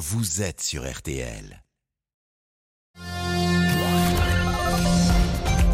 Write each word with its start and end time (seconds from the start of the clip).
vous 0.00 0.40
êtes 0.40 0.62
sur 0.62 0.90
RTL. 0.90 1.62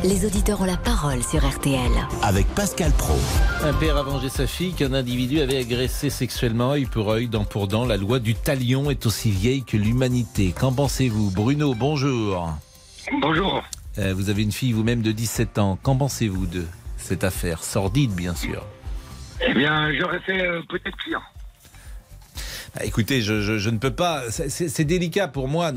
Les 0.02 0.26
auditeurs 0.26 0.60
ont 0.60 0.64
la 0.64 0.76
parole 0.76 1.22
sur 1.22 1.48
RTL. 1.48 1.92
Avec 2.24 2.48
Pascal 2.48 2.90
Pro. 2.98 3.14
Un 3.62 3.72
père 3.74 3.96
a 3.96 4.02
vengé 4.02 4.28
sa 4.28 4.48
fille 4.48 4.72
qu'un 4.72 4.94
individu 4.94 5.40
avait 5.40 5.58
agressé 5.58 6.10
sexuellement, 6.10 6.72
œil 6.72 6.86
pour 6.86 7.08
œil, 7.12 7.28
dent 7.28 7.44
pour 7.44 7.68
dent. 7.68 7.84
La 7.84 7.96
loi 7.96 8.18
du 8.18 8.34
talion 8.34 8.90
est 8.90 9.06
aussi 9.06 9.30
vieille 9.30 9.62
que 9.62 9.76
l'humanité. 9.76 10.50
Qu'en 10.50 10.72
pensez-vous? 10.72 11.30
Bruno, 11.30 11.74
bonjour. 11.74 12.52
Bonjour. 13.20 13.62
Euh, 13.98 14.12
vous 14.12 14.28
avez 14.28 14.42
une 14.42 14.52
fille 14.52 14.72
vous-même 14.72 15.02
de 15.02 15.12
17 15.12 15.58
ans. 15.58 15.78
Qu'en 15.84 15.94
pensez-vous 15.94 16.46
de 16.46 16.64
cette 16.96 17.22
affaire? 17.22 17.62
Sordide, 17.62 18.10
bien 18.10 18.34
sûr. 18.34 18.66
Eh 19.40 19.54
bien, 19.54 19.92
j'aurais 19.92 20.20
fait 20.20 20.42
euh, 20.42 20.62
peut-être 20.68 20.96
pire. 21.04 21.22
Bah, 22.76 22.84
écoutez, 22.84 23.22
je, 23.22 23.40
je- 23.40 23.56
je 23.58 23.70
ne 23.70 23.78
peux 23.78 23.90
pas. 23.92 24.22
c'est- 24.30 24.84
délicat 24.84 25.28
pour 25.28 25.48
moi, 25.48 25.72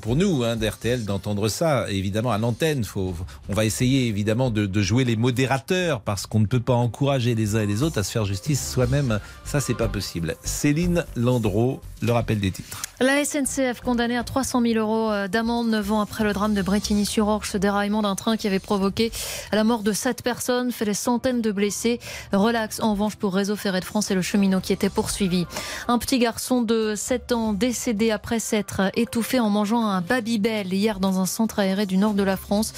pour 0.00 0.16
nous, 0.16 0.42
hein, 0.44 0.56
d'RTL, 0.56 1.04
d'entendre 1.04 1.48
ça. 1.48 1.84
Évidemment, 1.90 2.30
à 2.32 2.38
l'antenne, 2.38 2.84
on 2.96 3.54
va 3.54 3.64
essayer 3.66 4.06
évidemment 4.06 4.50
de, 4.50 4.64
de 4.64 4.82
jouer 4.82 5.04
les 5.04 5.14
modérateurs 5.16 6.00
parce 6.00 6.26
qu'on 6.26 6.40
ne 6.40 6.46
peut 6.46 6.58
pas 6.60 6.72
encourager 6.74 7.34
les 7.34 7.54
uns 7.54 7.60
et 7.60 7.66
les 7.66 7.82
autres 7.82 7.98
à 7.98 8.02
se 8.02 8.10
faire 8.10 8.24
justice 8.24 8.72
soi-même. 8.72 9.20
Ça, 9.44 9.60
c'est 9.60 9.74
pas 9.74 9.88
possible. 9.88 10.36
Céline 10.42 11.04
Landreau, 11.16 11.80
le 12.00 12.12
rappel 12.12 12.40
des 12.40 12.50
titres. 12.50 12.82
La 13.00 13.22
SNCF 13.24 13.80
condamnée 13.82 14.16
à 14.16 14.24
300 14.24 14.62
000 14.62 14.74
euros 14.78 15.10
euh, 15.12 15.28
d'amende 15.28 15.68
9 15.68 15.92
ans 15.92 16.00
après 16.00 16.24
le 16.24 16.32
drame 16.32 16.54
de 16.54 16.62
Bretigny-sur-Orge, 16.62 17.48
ce 17.50 17.58
déraillement 17.58 18.02
d'un 18.02 18.16
train 18.16 18.36
qui 18.36 18.46
avait 18.48 18.58
provoqué 18.58 19.12
la 19.52 19.62
mort 19.64 19.82
de 19.82 19.92
7 19.92 20.22
personnes, 20.22 20.72
fait 20.72 20.84
des 20.86 20.94
centaines 20.94 21.40
de 21.42 21.52
blessés. 21.52 22.00
Relax 22.32 22.80
en 22.80 22.92
revanche 22.92 23.16
pour 23.16 23.34
Réseau 23.34 23.54
Ferré 23.54 23.80
de 23.80 23.84
France 23.84 24.10
et 24.10 24.14
le 24.14 24.22
cheminot 24.22 24.60
qui 24.60 24.72
était 24.72 24.88
poursuivi. 24.90 25.46
Un 25.86 25.98
petit 25.98 26.18
garçon 26.18 26.37
de 26.38 26.94
7 26.94 27.32
ans 27.32 27.52
décédé 27.52 28.12
après 28.12 28.38
s'être 28.38 28.92
étouffé 28.94 29.40
en 29.40 29.50
mangeant 29.50 29.82
un 29.82 30.00
Babybel 30.00 30.72
hier 30.72 31.00
dans 31.00 31.18
un 31.18 31.26
centre 31.26 31.58
aéré 31.58 31.84
du 31.84 31.96
nord 31.96 32.14
de 32.14 32.22
la 32.22 32.36
France. 32.36 32.72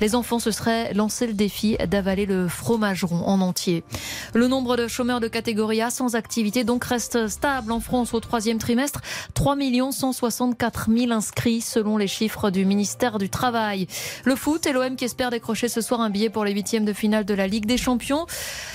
Les 0.00 0.14
enfants 0.14 0.38
se 0.38 0.50
seraient 0.50 0.92
lancé 0.94 1.26
le 1.26 1.34
défi 1.34 1.76
d'avaler 1.88 2.24
le 2.26 2.48
fromageron 2.48 3.22
en 3.26 3.40
entier. 3.42 3.84
Le 4.32 4.48
nombre 4.48 4.76
de 4.76 4.88
chômeurs 4.88 5.20
de 5.20 5.28
catégorie 5.28 5.82
A 5.82 5.90
sans 5.90 6.16
activité 6.16 6.64
donc 6.64 6.84
reste 6.84 7.28
stable 7.28 7.72
en 7.72 7.80
France 7.80 8.14
au 8.14 8.20
troisième 8.20 8.58
trimestre. 8.58 9.02
3 9.34 9.56
164 9.92 10.88
000 10.90 11.12
inscrits 11.12 11.60
selon 11.60 11.98
les 11.98 12.08
chiffres 12.08 12.50
du 12.50 12.64
ministère 12.64 13.18
du 13.18 13.28
Travail. 13.28 13.86
Le 14.24 14.34
foot 14.34 14.66
et 14.66 14.72
l'OM 14.72 14.96
qui 14.96 15.04
espère 15.04 15.30
décrocher 15.30 15.68
ce 15.68 15.82
soir 15.82 16.00
un 16.00 16.10
billet 16.10 16.30
pour 16.30 16.44
les 16.44 16.52
huitièmes 16.52 16.86
de 16.86 16.92
finale 16.94 17.26
de 17.26 17.34
la 17.34 17.46
Ligue 17.46 17.66
des 17.66 17.78
Champions. 17.78 18.26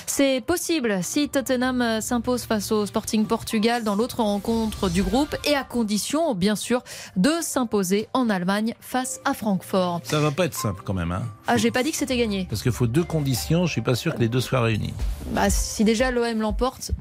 C'est 0.06 0.40
possible 0.40 1.00
si 1.02 1.28
Tottenham 1.28 2.00
s'impose 2.00 2.44
face 2.44 2.70
au 2.72 2.86
Sporting 2.86 3.26
Portugal 3.26 3.84
dans 3.84 3.96
l'autre 3.96 4.19
rencontre 4.24 4.88
du 4.88 5.02
groupe 5.02 5.36
et 5.44 5.54
à 5.54 5.64
condition, 5.64 6.34
bien 6.34 6.56
sûr, 6.56 6.82
de 7.16 7.32
s'imposer 7.40 8.08
en 8.12 8.30
Allemagne 8.30 8.74
face 8.80 9.20
à 9.24 9.34
Francfort. 9.34 10.00
Ça 10.04 10.20
va 10.20 10.30
pas 10.30 10.46
être 10.46 10.54
simple 10.54 10.82
quand 10.84 10.94
même, 10.94 11.12
hein. 11.12 11.22
Ah, 11.46 11.56
j'ai 11.56 11.70
pas 11.70 11.82
dit 11.82 11.90
que 11.90 11.96
c'était 11.96 12.16
gagné. 12.16 12.46
Parce 12.48 12.62
qu'il 12.62 12.72
faut 12.72 12.86
deux 12.86 13.04
conditions. 13.04 13.66
Je 13.66 13.72
suis 13.72 13.82
pas 13.82 13.94
sûr 13.94 14.14
que 14.14 14.20
les 14.20 14.28
deux 14.28 14.40
soient 14.40 14.62
réunies. 14.62 14.94
Bah, 15.32 15.50
si 15.50 15.84
déjà 15.84 16.10
l'OM 16.10 16.40
l'emporte, 16.40 16.92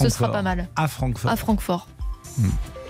ce 0.00 0.08
sera 0.08 0.30
pas 0.30 0.42
mal. 0.42 0.68
À 0.76 0.88
Francfort. 0.88 1.30
À 1.30 1.36
Francfort. 1.36 1.86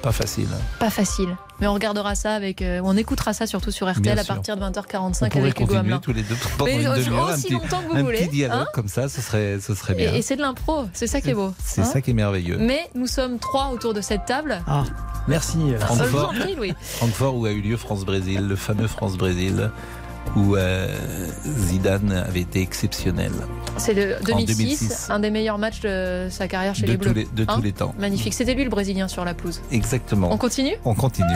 Pas 0.02 0.12
facile. 0.12 0.48
Pas 0.78 0.88
facile. 0.90 1.36
Mais 1.60 1.66
on 1.66 1.74
regardera 1.74 2.14
ça 2.14 2.32
avec. 2.34 2.62
euh, 2.62 2.80
on 2.82 2.96
écoutera 2.96 3.34
ça 3.34 3.46
surtout 3.46 3.70
sur 3.70 3.86
RTL 3.86 4.00
Bien 4.02 4.16
à 4.16 4.24
sûr. 4.24 4.34
partir 4.34 4.56
de 4.56 4.62
On 4.62 4.70
20h45 4.70 5.28
pourrait 5.28 5.40
avec 5.42 5.56
Hugo 5.56 5.66
continuer 5.66 5.78
Hamelin. 5.78 5.98
tous 5.98 6.12
les 6.14 6.22
deux 6.22 6.34
pendant 6.56 6.70
une 6.70 6.86
euh. 6.86 6.90
Un 6.90 7.34
aussi 7.34 7.42
petit, 7.42 7.52
longtemps 7.52 7.82
que 7.82 7.88
vous 7.90 7.96
un 7.96 8.02
voulez, 8.02 8.18
petit 8.20 8.28
dialogue 8.28 8.58
hein. 8.62 8.66
comme 8.72 8.88
ça, 8.88 9.10
ce 9.10 9.20
serait, 9.20 9.58
ce 9.60 9.74
serait 9.74 9.94
bien. 9.94 10.14
Et, 10.14 10.18
et 10.18 10.22
c'est 10.22 10.36
de 10.36 10.40
l'impro, 10.40 10.86
c'est 10.94 11.06
ça 11.06 11.20
qui 11.20 11.30
est 11.30 11.34
beau. 11.34 11.52
C'est 11.62 11.82
hein. 11.82 11.84
ça 11.84 12.00
qui 12.00 12.12
est 12.12 12.14
merveilleux. 12.14 12.56
Mais 12.58 12.88
nous 12.94 13.06
sommes 13.06 13.38
trois 13.38 13.68
autour 13.72 13.92
de 13.92 14.00
cette 14.00 14.24
table. 14.24 14.62
Ah, 14.66 14.84
merci. 15.28 15.58
euh, 15.60 15.74
Euh, 15.74 15.78
Francfort. 15.80 16.32
prie, 16.32 16.54
Louis. 16.56 16.74
Francfort 16.80 17.36
où 17.36 17.44
a 17.44 17.50
eu 17.50 17.60
lieu 17.60 17.76
France-Brésil, 17.76 18.46
le 18.48 18.56
fameux 18.56 18.86
France-Brésil, 18.88 19.70
où 20.36 20.56
euh, 20.56 20.86
Zidane 21.44 22.12
avait 22.12 22.40
été 22.40 22.60
exceptionnel 22.62 23.32
C'est 23.78 23.94
le 23.94 24.16
2006, 24.24 24.56
2006. 24.56 25.10
un 25.10 25.18
des 25.20 25.30
meilleurs 25.30 25.58
matchs 25.58 25.80
de 25.80 26.28
sa 26.30 26.46
carrière 26.46 26.74
chez 26.74 26.86
de, 26.86 26.92
les 26.92 26.96
Bleus. 26.96 27.12
les, 27.12 27.24
de 27.24 27.44
Hein 27.48 27.56
tous 27.56 27.62
les 27.62 27.72
temps. 27.72 27.94
Magnifique. 27.98 28.34
C'était 28.34 28.54
lui 28.54 28.64
le 28.64 28.70
Brésilien 28.70 29.08
sur 29.08 29.24
la 29.24 29.34
pelouse. 29.34 29.60
Exactement. 29.72 30.32
On 30.32 30.36
continue 30.36 30.74
On 30.84 30.94
continue. 30.94 31.26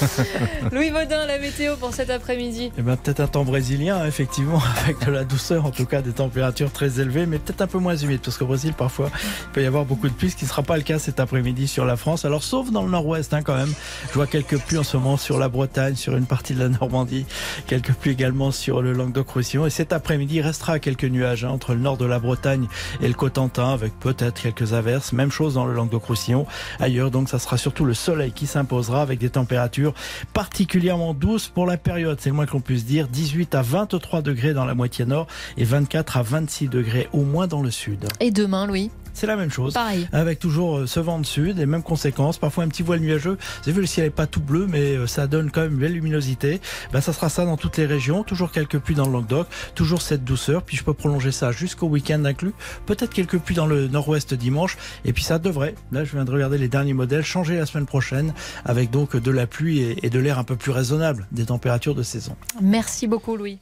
Louis 0.72 0.90
Baudin, 0.90 1.26
la 1.26 1.38
météo 1.38 1.76
pour 1.76 1.92
cet 1.92 2.10
après-midi. 2.10 2.70
Eh 2.78 2.82
ben, 2.82 2.96
peut-être 2.96 3.20
un 3.20 3.26
temps 3.26 3.44
brésilien, 3.44 4.04
effectivement, 4.06 4.62
avec 4.84 5.04
de 5.04 5.10
la 5.10 5.24
douceur, 5.24 5.66
en 5.66 5.70
tout 5.70 5.86
cas 5.86 6.02
des 6.02 6.12
températures 6.12 6.70
très 6.70 7.00
élevées, 7.00 7.26
mais 7.26 7.38
peut-être 7.38 7.62
un 7.62 7.66
peu 7.66 7.78
moins 7.78 7.96
humides, 7.96 8.20
parce 8.20 8.38
qu'au 8.38 8.46
Brésil, 8.46 8.74
parfois, 8.74 9.10
il 9.14 9.52
peut 9.52 9.62
y 9.62 9.66
avoir 9.66 9.84
beaucoup 9.84 10.08
de 10.08 10.14
pluie, 10.14 10.30
ce 10.30 10.36
qui 10.36 10.44
ne 10.44 10.50
sera 10.50 10.62
pas 10.62 10.76
le 10.76 10.82
cas 10.82 10.98
cet 10.98 11.20
après-midi 11.20 11.66
sur 11.66 11.84
la 11.84 11.96
France. 11.96 12.24
Alors, 12.24 12.42
sauf 12.42 12.70
dans 12.70 12.82
le 12.84 12.90
nord-ouest, 12.90 13.34
hein, 13.34 13.42
quand 13.42 13.56
même. 13.56 13.72
Je 14.08 14.14
vois 14.14 14.26
quelques 14.26 14.58
pluies 14.58 14.78
en 14.78 14.84
ce 14.84 14.96
moment 14.96 15.16
sur 15.16 15.38
la 15.38 15.48
Bretagne, 15.48 15.96
sur 15.96 16.16
une 16.16 16.26
partie 16.26 16.54
de 16.54 16.60
la 16.60 16.68
Normandie, 16.68 17.26
quelques 17.66 17.92
pluies 17.92 18.16
également 18.20 18.50
sur 18.50 18.82
le 18.82 18.92
Languedoc-Roussillon. 18.92 19.64
Et 19.64 19.70
cet 19.70 19.94
après-midi, 19.94 20.36
il 20.36 20.40
restera 20.42 20.78
quelques 20.78 21.06
nuages 21.06 21.46
hein, 21.46 21.48
entre 21.48 21.72
le 21.72 21.80
nord 21.80 21.96
de 21.96 22.04
la 22.04 22.18
Bretagne 22.18 22.68
et 23.00 23.08
le 23.08 23.14
Cotentin, 23.14 23.72
avec 23.72 23.98
peut-être 23.98 24.42
quelques 24.42 24.74
averses. 24.74 25.14
Même 25.14 25.30
chose 25.30 25.54
dans 25.54 25.64
le 25.64 25.72
Languedoc-Roussillon. 25.72 26.44
Ailleurs, 26.80 27.10
donc, 27.10 27.30
ça 27.30 27.38
sera 27.38 27.56
surtout 27.56 27.86
le 27.86 27.94
soleil 27.94 28.32
qui 28.32 28.46
s'imposera 28.46 29.00
avec 29.00 29.18
des 29.20 29.30
températures 29.30 29.94
particulièrement 30.34 31.14
douces 31.14 31.48
pour 31.48 31.64
la 31.64 31.78
période. 31.78 32.18
C'est 32.20 32.28
le 32.28 32.34
moins 32.34 32.44
que 32.44 32.52
l'on 32.52 32.60
puisse 32.60 32.84
dire. 32.84 33.08
18 33.08 33.54
à 33.54 33.62
23 33.62 34.20
degrés 34.20 34.52
dans 34.52 34.66
la 34.66 34.74
moitié 34.74 35.06
nord 35.06 35.26
et 35.56 35.64
24 35.64 36.18
à 36.18 36.22
26 36.22 36.68
degrés 36.68 37.08
au 37.14 37.22
moins 37.22 37.46
dans 37.46 37.62
le 37.62 37.70
sud. 37.70 38.04
Et 38.20 38.30
demain, 38.30 38.66
Louis? 38.66 38.90
C'est 39.12 39.26
la 39.26 39.36
même 39.36 39.50
chose. 39.50 39.74
Pareil. 39.74 40.08
Avec 40.12 40.38
toujours 40.38 40.78
euh, 40.78 40.86
ce 40.86 41.00
vent 41.00 41.18
de 41.18 41.26
sud, 41.26 41.58
les 41.58 41.66
mêmes 41.66 41.82
conséquences, 41.82 42.38
parfois 42.38 42.64
un 42.64 42.68
petit 42.68 42.82
voile 42.82 43.00
nuageux. 43.00 43.38
Vous 43.40 43.68
avez 43.68 43.72
vu, 43.72 43.80
le 43.80 43.86
ciel 43.86 44.06
n'est 44.06 44.10
pas 44.10 44.26
tout 44.26 44.40
bleu, 44.40 44.66
mais 44.68 44.96
euh, 44.96 45.06
ça 45.06 45.26
donne 45.26 45.50
quand 45.50 45.62
même 45.62 45.72
une 45.72 45.78
belle 45.78 45.92
luminosité. 45.92 46.60
Ben, 46.92 47.00
ça 47.00 47.12
sera 47.12 47.28
ça 47.28 47.44
dans 47.44 47.56
toutes 47.56 47.76
les 47.76 47.86
régions, 47.86 48.22
toujours 48.24 48.52
quelques 48.52 48.78
pluies 48.78 48.94
dans 48.94 49.06
le 49.06 49.12
Languedoc, 49.12 49.46
toujours 49.74 50.02
cette 50.02 50.24
douceur, 50.24 50.62
puis 50.62 50.76
je 50.76 50.84
peux 50.84 50.94
prolonger 50.94 51.32
ça 51.32 51.52
jusqu'au 51.52 51.86
week-end 51.86 52.24
inclus. 52.24 52.52
Peut-être 52.86 53.12
quelques 53.12 53.38
pluies 53.38 53.56
dans 53.56 53.66
le 53.66 53.88
nord-ouest 53.88 54.34
dimanche, 54.34 54.76
et 55.04 55.12
puis 55.12 55.24
ça 55.24 55.38
devrait, 55.38 55.74
là 55.92 56.04
je 56.04 56.12
viens 56.12 56.24
de 56.24 56.32
regarder 56.32 56.58
les 56.58 56.68
derniers 56.68 56.94
modèles, 56.94 57.24
changer 57.24 57.56
la 57.56 57.66
semaine 57.66 57.86
prochaine, 57.86 58.32
avec 58.64 58.90
donc 58.90 59.16
de 59.16 59.30
la 59.30 59.46
pluie 59.46 59.80
et, 59.80 60.06
et 60.06 60.10
de 60.10 60.18
l'air 60.18 60.38
un 60.38 60.44
peu 60.44 60.56
plus 60.56 60.72
raisonnable, 60.72 61.26
des 61.32 61.46
températures 61.46 61.94
de 61.94 62.02
saison. 62.02 62.36
Merci 62.60 63.06
beaucoup, 63.06 63.36
Louis. 63.36 63.58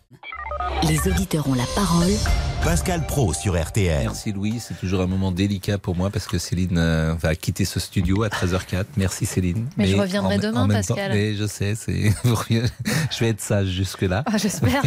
Les 0.89 1.11
auditeurs 1.11 1.49
ont 1.49 1.55
la 1.55 1.67
parole 1.75 2.13
Pascal 2.65 3.07
Pro 3.07 3.33
sur 3.33 3.61
RTL. 3.61 4.03
Merci 4.03 4.33
Louis, 4.33 4.61
c'est 4.61 4.79
toujours 4.79 5.01
un 5.01 5.07
moment 5.07 5.33
délicat 5.39 5.79
pour 5.79 5.97
moi 5.97 6.11
parce 6.11 6.27
que 6.27 6.37
Céline 6.37 6.77
euh, 6.79 7.15
va 7.19 7.35
quitter 7.35 7.65
ce 7.65 7.81
studio 7.81 8.23
à 8.25 8.29
13h04. 8.29 8.85
Merci 8.97 9.25
Céline. 9.25 9.67
Mais 9.77 9.87
je 9.87 9.97
reviendrai 9.97 10.35
en- 10.37 10.39
demain, 10.41 10.63
en 10.65 10.69
Pascal. 10.69 11.11
temps- 11.11 11.15
mais 11.17 11.35
je 11.35 11.47
sais, 11.47 11.75
c'est 11.75 12.13
je 12.51 13.19
vais 13.21 13.29
être 13.31 13.41
sage 13.41 13.69
jusque 13.69 14.03
là. 14.03 14.25
Ah, 14.27 14.37
J'espère. 14.37 14.83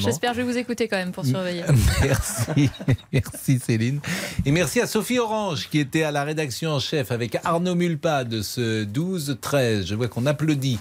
J'espère 0.00 0.32
que 0.32 0.36
je 0.36 0.42
vais 0.42 0.52
vous 0.52 0.58
écouter 0.58 0.88
quand 0.88 0.96
même 0.96 1.12
pour 1.12 1.24
surveiller. 1.24 1.62
Merci, 2.02 2.70
merci 3.12 3.58
Céline. 3.64 4.00
Et 4.44 4.50
merci 4.50 4.80
à 4.80 4.86
Sophie 4.86 5.18
Orange 5.18 5.68
qui 5.70 5.78
était 5.78 6.02
à 6.02 6.10
la 6.10 6.24
rédaction 6.24 6.72
en 6.72 6.80
chef 6.80 7.10
avec 7.12 7.36
Arnaud 7.44 7.74
Mulpa 7.74 8.24
de 8.24 8.42
ce 8.42 8.84
12-13. 8.84 9.86
Je 9.86 9.94
vois 9.94 10.08
qu'on 10.08 10.26
applaudit 10.26 10.78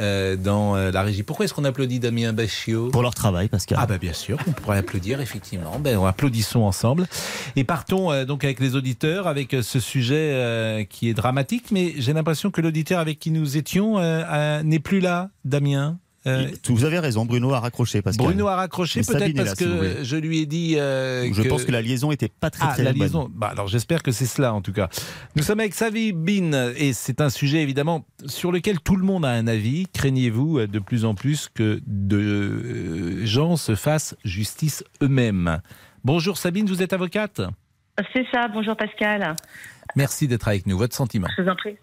euh, 0.00 0.36
dans 0.36 0.76
euh, 0.76 0.90
la 0.90 1.02
régie. 1.02 1.22
Pourquoi 1.22 1.44
est-ce 1.44 1.54
qu'on 1.54 1.64
applaudit 1.64 1.98
Damien 2.00 2.32
Bachio 2.32 2.88
Pour 2.88 3.02
leur 3.02 3.14
travail, 3.14 3.48
Pascal. 3.48 3.78
ah 3.80 3.86
bah 3.86 3.98
bien 3.98 4.12
sûr, 4.12 4.38
on 4.46 4.52
pourrait 4.52 4.78
applaudir 4.78 5.20
effectivement. 5.20 5.78
Ben, 5.78 5.96
on 5.96 6.06
applaudissons 6.06 6.60
ensemble 6.62 7.06
et 7.56 7.64
partons 7.64 8.12
euh, 8.12 8.24
donc 8.24 8.44
avec 8.44 8.60
les 8.60 8.74
auditeurs 8.76 9.26
avec 9.26 9.54
euh, 9.54 9.62
ce 9.62 9.80
sujet 9.80 10.32
euh, 10.32 10.84
qui 10.84 11.08
est 11.08 11.14
dramatique, 11.14 11.66
mais 11.70 11.94
j'ai 11.96 12.12
l'impression 12.12 12.50
que 12.50 12.60
l'auditeur 12.60 13.00
avec 13.00 13.18
qui 13.18 13.30
nous 13.30 13.56
étions 13.56 13.98
euh, 13.98 14.62
n'est 14.62 14.78
plus 14.78 15.00
là, 15.00 15.30
Damien. 15.44 15.98
Euh, 16.26 16.48
Vous 16.68 16.84
avez 16.84 16.98
raison, 16.98 17.24
Bruno 17.24 17.52
a 17.52 17.60
raccroché, 17.60 18.02
Pascal. 18.02 18.26
Bruno 18.26 18.48
a 18.48 18.56
raccroché 18.56 19.02
peut-être 19.02 19.36
parce 19.36 19.60
là, 19.60 19.66
que 19.66 20.02
je 20.02 20.16
lui 20.16 20.40
ai 20.40 20.46
dit. 20.46 20.74
euh, 20.76 21.32
Je 21.32 21.42
pense 21.42 21.64
que 21.64 21.70
la 21.72 21.82
liaison 21.82 22.10
était 22.10 22.28
pas 22.28 22.50
très 22.50 22.66
ah, 22.68 22.72
très 22.74 22.82
la 22.82 22.92
bonne. 22.92 23.02
liaison. 23.02 23.30
Bah, 23.32 23.48
alors 23.48 23.68
j'espère 23.68 24.02
que 24.02 24.10
c'est 24.10 24.26
cela 24.26 24.52
en 24.52 24.60
tout 24.60 24.72
cas. 24.72 24.88
Nous 25.36 25.42
sommes 25.42 25.60
avec 25.60 25.74
Sabine 25.74 26.72
et 26.76 26.92
c'est 26.92 27.20
un 27.20 27.30
sujet 27.30 27.62
évidemment 27.62 28.04
sur 28.26 28.50
lequel 28.50 28.80
tout 28.80 28.96
le 28.96 29.04
monde 29.04 29.24
a 29.24 29.30
un 29.30 29.46
avis. 29.46 29.86
Craignez-vous 29.92 30.66
de 30.66 30.78
plus 30.80 31.04
en 31.04 31.14
plus 31.14 31.48
que 31.54 31.80
de 31.86 32.16
euh, 32.18 33.26
gens 33.26 33.56
se 33.56 33.74
fassent 33.76 34.16
justice 34.24 34.82
eux-mêmes? 35.02 35.60
Bonjour 36.04 36.38
Sabine, 36.38 36.66
vous 36.66 36.82
êtes 36.82 36.92
avocate? 36.92 37.40
C'est 38.12 38.26
ça, 38.32 38.48
bonjour 38.52 38.76
Pascal. 38.76 39.34
Merci 39.94 40.28
d'être 40.28 40.48
avec 40.48 40.66
nous. 40.66 40.76
Votre 40.76 40.94
sentiment? 40.94 41.28
Je 41.36 41.42
vous 41.42 41.48
en 41.48 41.56
prie. 41.56 41.76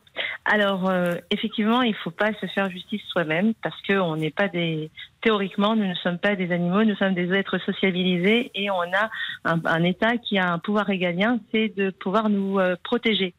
Alors, 0.46 0.90
euh, 0.90 1.16
effectivement, 1.32 1.82
il 1.82 1.92
ne 1.92 1.98
faut 1.98 2.12
pas 2.12 2.34
se 2.34 2.46
faire 2.48 2.70
justice 2.70 3.02
soi-même 3.12 3.54
parce 3.64 3.80
qu'on 3.88 4.16
n'est 4.16 4.32
pas 4.32 4.48
des. 4.48 4.92
Théoriquement, 5.22 5.76
nous 5.76 5.86
ne 5.86 5.96
sommes 5.96 6.18
pas 6.18 6.36
des 6.36 6.52
animaux, 6.52 6.84
nous 6.84 6.96
sommes 6.96 7.14
des 7.14 7.34
êtres 7.34 7.58
sociabilisés 7.60 8.52
et 8.54 8.70
on 8.70 8.82
a 8.82 9.10
un, 9.46 9.84
État 9.84 10.18
qui 10.18 10.38
a 10.38 10.52
un 10.52 10.60
pouvoir 10.60 10.86
régalien, 10.86 11.40
c'est 11.52 11.70
de 11.70 11.92
pouvoir 11.92 12.30
nous 12.30 12.60
euh, 12.60 12.76
protéger. 12.84 13.34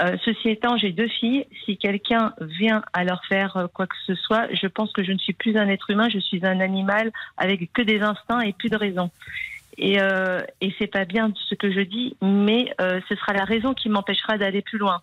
Euh, 0.00 0.16
ceci 0.24 0.48
étant, 0.48 0.76
j'ai 0.76 0.90
deux 0.90 1.06
filles. 1.06 1.46
Si 1.64 1.78
quelqu'un 1.78 2.34
vient 2.40 2.82
à 2.92 3.04
leur 3.04 3.24
faire 3.26 3.68
quoi 3.72 3.86
que 3.86 3.94
ce 4.04 4.16
soit, 4.16 4.52
je 4.52 4.66
pense 4.66 4.92
que 4.92 5.04
je 5.04 5.12
ne 5.12 5.18
suis 5.18 5.34
plus 5.34 5.56
un 5.56 5.68
être 5.68 5.88
humain, 5.88 6.08
je 6.08 6.18
suis 6.18 6.44
un 6.44 6.58
animal 6.58 7.12
avec 7.36 7.72
que 7.72 7.82
des 7.82 8.00
instincts 8.00 8.40
et 8.40 8.52
plus 8.52 8.70
de 8.70 8.76
raison. 8.76 9.12
Et, 9.78 10.00
euh, 10.00 10.40
et 10.60 10.74
c'est 10.80 10.88
pas 10.88 11.04
bien 11.04 11.32
ce 11.48 11.54
que 11.54 11.70
je 11.70 11.80
dis, 11.80 12.16
mais 12.20 12.74
ce 12.80 13.14
sera 13.14 13.34
la 13.34 13.44
raison 13.44 13.72
qui 13.72 13.88
m'empêchera 13.88 14.36
d'aller 14.36 14.62
plus 14.62 14.78
loin. 14.78 15.00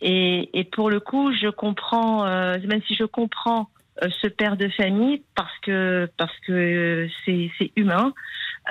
Et, 0.00 0.58
et 0.58 0.64
pour 0.64 0.90
le 0.90 1.00
coup, 1.00 1.32
je 1.32 1.48
comprends, 1.48 2.26
euh, 2.26 2.56
même 2.66 2.82
si 2.86 2.94
je 2.94 3.04
comprends 3.04 3.68
euh, 4.02 4.08
ce 4.20 4.26
père 4.26 4.56
de 4.56 4.68
famille 4.68 5.22
parce 5.34 5.56
que 5.60 6.08
parce 6.16 6.36
que 6.46 7.08
c'est 7.24 7.50
c'est 7.58 7.70
humain, 7.76 8.12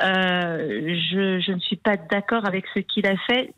euh, 0.03 0.95
je, 1.11 1.39
je 1.39 1.51
ne 1.51 1.59
suis 1.59 1.77
pas 1.77 1.97
d'accord 1.97 2.45
avec 2.45 2.65
ce 2.73 2.79
qu'il 2.79 3.07
a 3.07 3.15
fait 3.27 3.53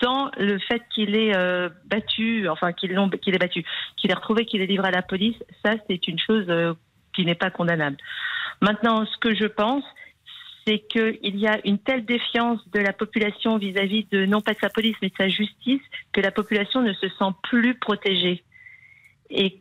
dans 0.00 0.30
le 0.38 0.58
fait 0.58 0.82
qu'il 0.94 1.16
est 1.16 1.36
euh, 1.36 1.68
battu, 1.86 2.48
enfin 2.48 2.72
qu'il 2.72 2.96
qu'il 3.20 3.34
est 3.34 3.38
battu, 3.38 3.64
qu'il 3.96 4.10
est 4.10 4.14
retrouvé, 4.14 4.44
qu'il 4.44 4.60
est 4.60 4.66
livré 4.66 4.88
à 4.88 4.92
la 4.92 5.02
police, 5.02 5.36
ça 5.64 5.72
c'est 5.88 6.06
une 6.06 6.18
chose 6.18 6.44
euh, 6.48 6.74
qui 7.14 7.24
n'est 7.24 7.34
pas 7.34 7.50
condamnable. 7.50 7.96
Maintenant, 8.60 9.04
ce 9.06 9.16
que 9.18 9.34
je 9.34 9.46
pense, 9.46 9.84
c'est 10.68 10.80
qu'il 10.80 11.38
y 11.38 11.46
a 11.46 11.58
une 11.64 11.78
telle 11.78 12.04
défiance 12.04 12.60
de 12.70 12.80
la 12.80 12.92
population 12.92 13.56
vis-à-vis 13.56 14.06
de 14.12 14.26
non 14.26 14.40
pas 14.40 14.52
de 14.52 14.58
sa 14.58 14.68
police 14.68 14.96
mais 15.00 15.08
de 15.08 15.14
sa 15.16 15.28
justice 15.28 15.80
que 16.12 16.20
la 16.20 16.30
population 16.30 16.82
ne 16.82 16.92
se 16.92 17.08
sent 17.08 17.32
plus 17.42 17.74
protégée. 17.74 18.44
Et, 19.30 19.58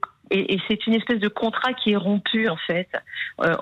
c'est 0.67 0.85
une 0.87 0.93
espèce 0.93 1.21
de 1.21 1.29
contrat 1.29 1.71
qui 1.71 1.93
est 1.93 1.95
rompu 1.95 2.49
en 2.49 2.57
fait. 2.57 2.89
Euh, 3.41 3.55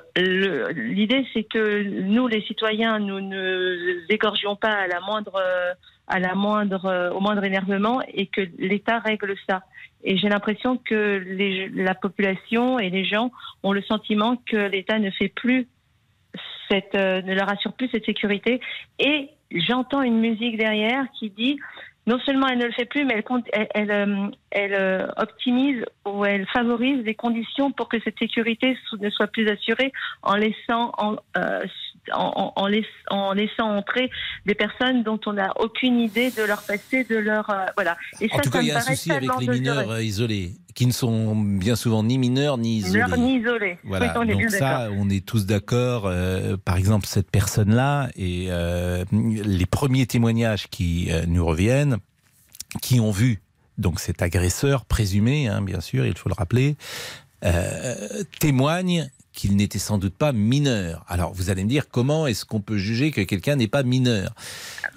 L'idée 0.73 1.23
c'est 1.31 1.43
que 1.43 1.83
nous 1.83 2.27
les 2.27 2.41
citoyens 2.41 2.97
nous 2.97 3.21
ne 3.21 3.77
égorgions 4.09 4.55
pas 4.55 4.71
à 4.71 4.87
la 4.87 4.99
moindre 5.01 5.39
à 6.07 6.19
la 6.19 6.33
moindre 6.33 7.11
au 7.15 7.19
moindre 7.19 7.43
énervement 7.43 8.01
et 8.11 8.25
que 8.25 8.41
l'État 8.57 8.97
règle 8.97 9.35
ça. 9.47 9.61
Et 10.03 10.17
j'ai 10.17 10.29
l'impression 10.29 10.77
que 10.77 11.23
la 11.75 11.93
population 11.93 12.79
et 12.79 12.89
les 12.89 13.05
gens 13.05 13.31
ont 13.61 13.71
le 13.71 13.83
sentiment 13.83 14.35
que 14.49 14.57
l'État 14.57 14.97
ne 14.97 15.11
fait 15.11 15.29
plus 15.29 15.67
cette, 16.69 16.95
euh, 16.95 17.21
ne 17.21 17.33
leur 17.33 17.49
assure 17.49 17.73
plus 17.73 17.89
cette 17.89 18.05
sécurité. 18.05 18.59
Et 18.99 19.29
j'entends 19.51 20.01
une 20.01 20.19
musique 20.19 20.57
derrière 20.57 21.05
qui 21.17 21.29
dit 21.29 21.59
non 22.07 22.19
seulement 22.19 22.47
elle 22.47 22.59
ne 22.59 22.65
le 22.65 22.71
fait 22.71 22.85
plus, 22.85 23.03
mais 23.05 23.15
elle, 23.15 23.23
compte- 23.23 23.47
elle, 23.53 23.67
elle, 23.73 23.91
euh, 23.91 24.27
euh, 24.57 25.07
optimise 25.17 25.83
ou 26.07 26.23
elle 26.25 26.45
favorise 26.47 27.03
les 27.03 27.15
conditions 27.15 27.71
pour 27.71 27.89
que 27.89 27.97
cette 28.03 28.19
sécurité 28.19 28.77
ne 28.99 29.09
soit 29.09 29.27
plus 29.27 29.47
assurée 29.49 29.91
en 30.21 30.35
laissant 30.35 30.91
en, 30.97 31.15
euh, 31.37 31.65
en, 32.13 32.31
en- 32.35 32.53
en 32.55 32.67
laiss- 32.67 32.85
en 33.09 33.33
laissant 33.33 33.75
entrer 33.75 34.11
des 34.45 34.53
personnes 34.53 35.01
dont 35.03 35.19
on 35.25 35.33
n'a 35.33 35.51
aucune 35.59 35.99
idée 35.99 36.29
de 36.31 36.43
leur 36.43 36.61
passé, 36.63 37.03
de 37.09 37.15
leur 37.17 37.49
euh, 37.49 37.65
voilà. 37.75 37.97
Et 38.21 38.29
En 38.31 38.37
ça, 38.37 38.43
tout 38.43 38.51
ça 38.51 38.57
cas, 38.59 38.61
il 38.63 38.67
y 38.67 38.71
a 38.71 38.77
un 38.77 38.81
souci 38.81 39.11
avec 39.11 39.29
les 39.39 39.47
mineurs 39.47 39.99
isolés, 39.99 40.51
qui 40.75 40.85
ne 40.85 40.91
sont 40.91 41.35
bien 41.35 41.75
souvent 41.75 42.03
ni 42.03 42.17
mineurs 42.19 42.57
ni 42.59 42.77
isolés. 42.77 43.03
Mineurs 43.03 43.17
ni 43.17 43.39
isolés. 43.39 43.77
Voilà, 43.83 44.13
Oui, 44.19 44.27
donc 44.35 44.49
ça, 44.51 44.89
on 44.95 45.09
est 45.09 45.25
tous 45.25 45.45
d'accord. 45.47 46.03
euh, 46.05 46.55
par 46.63 46.77
exemple, 46.77 47.07
cette 47.07 47.31
personne-là 47.31 48.09
et 48.15 48.49
les 49.11 49.65
premiers 49.65 50.05
témoignages 50.05 50.67
qui 50.67 51.09
nous 51.27 51.45
reviennent, 51.45 51.94
qui 52.81 52.99
ont 52.99 53.11
vu 53.11 53.41
donc 53.77 53.99
cet 53.99 54.21
agresseur 54.21 54.85
présumé, 54.85 55.47
hein, 55.47 55.61
bien 55.61 55.81
sûr, 55.81 56.05
il 56.05 56.17
faut 56.17 56.29
le 56.29 56.35
rappeler, 56.35 56.75
euh, 57.43 58.23
témoignent 58.39 59.09
qu'il 59.33 59.57
n'était 59.57 59.79
sans 59.79 59.97
doute 59.97 60.15
pas 60.15 60.31
mineur. 60.31 61.03
Alors, 61.09 61.33
vous 61.33 61.49
allez 61.49 61.65
me 61.65 61.69
dire, 61.69 61.89
comment 61.89 62.25
est-ce 62.25 62.45
qu'on 62.45 62.61
peut 62.61 62.77
juger 62.77 63.11
que 63.11 63.19
quelqu'un 63.19 63.57
n'est 63.57 63.67
pas 63.67 63.83
mineur? 63.83 64.33